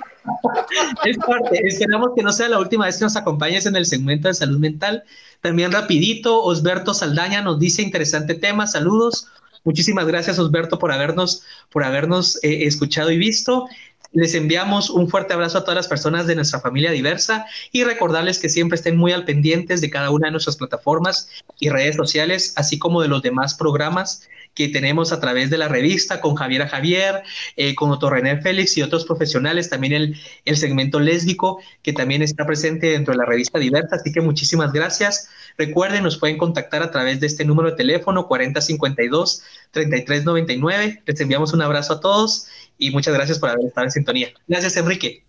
es 1.03 1.17
parte. 1.17 1.59
Esperamos 1.65 2.09
que 2.15 2.21
no 2.21 2.31
sea 2.31 2.49
la 2.49 2.59
última 2.59 2.85
vez 2.85 2.97
que 2.97 3.05
nos 3.05 3.15
acompañes 3.15 3.65
en 3.65 3.75
el 3.75 3.85
segmento 3.85 4.27
de 4.27 4.33
salud 4.33 4.59
mental. 4.59 5.03
También 5.41 5.71
rapidito, 5.71 6.43
Osberto 6.43 6.93
Saldaña 6.93 7.41
nos 7.41 7.59
dice 7.59 7.81
interesante 7.81 8.35
tema, 8.35 8.67
saludos. 8.67 9.27
Muchísimas 9.63 10.05
gracias, 10.05 10.39
Osberto, 10.39 10.77
por 10.77 10.91
habernos, 10.91 11.43
por 11.69 11.83
habernos 11.83 12.37
eh, 12.43 12.65
escuchado 12.65 13.11
y 13.11 13.17
visto. 13.17 13.67
Les 14.11 14.35
enviamos 14.35 14.89
un 14.89 15.09
fuerte 15.09 15.33
abrazo 15.33 15.57
a 15.57 15.61
todas 15.61 15.75
las 15.75 15.87
personas 15.87 16.27
de 16.27 16.35
nuestra 16.35 16.59
familia 16.59 16.91
diversa 16.91 17.47
y 17.71 17.83
recordarles 17.83 18.37
que 18.37 18.49
siempre 18.49 18.75
estén 18.75 18.95
muy 18.95 19.11
al 19.11 19.25
pendientes 19.25 19.81
de 19.81 19.89
cada 19.89 20.11
una 20.11 20.27
de 20.27 20.31
nuestras 20.31 20.57
plataformas 20.57 21.29
y 21.59 21.69
redes 21.69 21.95
sociales, 21.95 22.53
así 22.55 22.77
como 22.77 23.01
de 23.01 23.07
los 23.07 23.23
demás 23.23 23.55
programas 23.55 24.27
que 24.53 24.69
tenemos 24.69 25.11
a 25.11 25.19
través 25.19 25.49
de 25.49 25.57
la 25.57 25.67
revista 25.67 26.21
con 26.21 26.35
Javier 26.35 26.67
Javier, 26.67 27.23
eh, 27.55 27.73
con 27.73 27.89
Otto 27.89 28.09
René 28.09 28.39
Félix 28.39 28.77
y 28.77 28.83
otros 28.83 29.05
profesionales, 29.05 29.69
también 29.69 29.93
el, 29.93 30.15
el 30.45 30.57
segmento 30.57 30.99
lésbico 30.99 31.59
que 31.81 31.93
también 31.93 32.21
está 32.21 32.45
presente 32.45 32.87
dentro 32.87 33.13
de 33.13 33.17
la 33.17 33.25
revista 33.25 33.57
Diversa. 33.57 33.95
Así 33.95 34.11
que 34.11 34.21
muchísimas 34.21 34.71
gracias. 34.71 35.27
Recuerden, 35.57 36.03
nos 36.03 36.17
pueden 36.17 36.37
contactar 36.37 36.83
a 36.83 36.91
través 36.91 37.19
de 37.19 37.27
este 37.27 37.45
número 37.45 37.71
de 37.71 37.77
teléfono 37.77 38.27
4052-3399. 38.27 41.01
Les 41.05 41.21
enviamos 41.21 41.53
un 41.53 41.61
abrazo 41.61 41.93
a 41.93 41.99
todos 41.99 42.47
y 42.77 42.91
muchas 42.91 43.13
gracias 43.13 43.39
por 43.39 43.49
haber 43.49 43.65
estado 43.65 43.85
en 43.85 43.91
sintonía. 43.91 44.29
Gracias, 44.47 44.77
Enrique. 44.77 45.23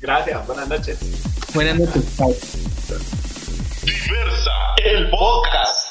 Gracias, 0.00 0.46
buenas 0.46 0.68
noches. 0.68 0.98
Buenas 1.54 1.78
noches. 1.78 2.04
Diversa, 3.84 4.50
el 4.84 5.10
podcast. 5.10 5.87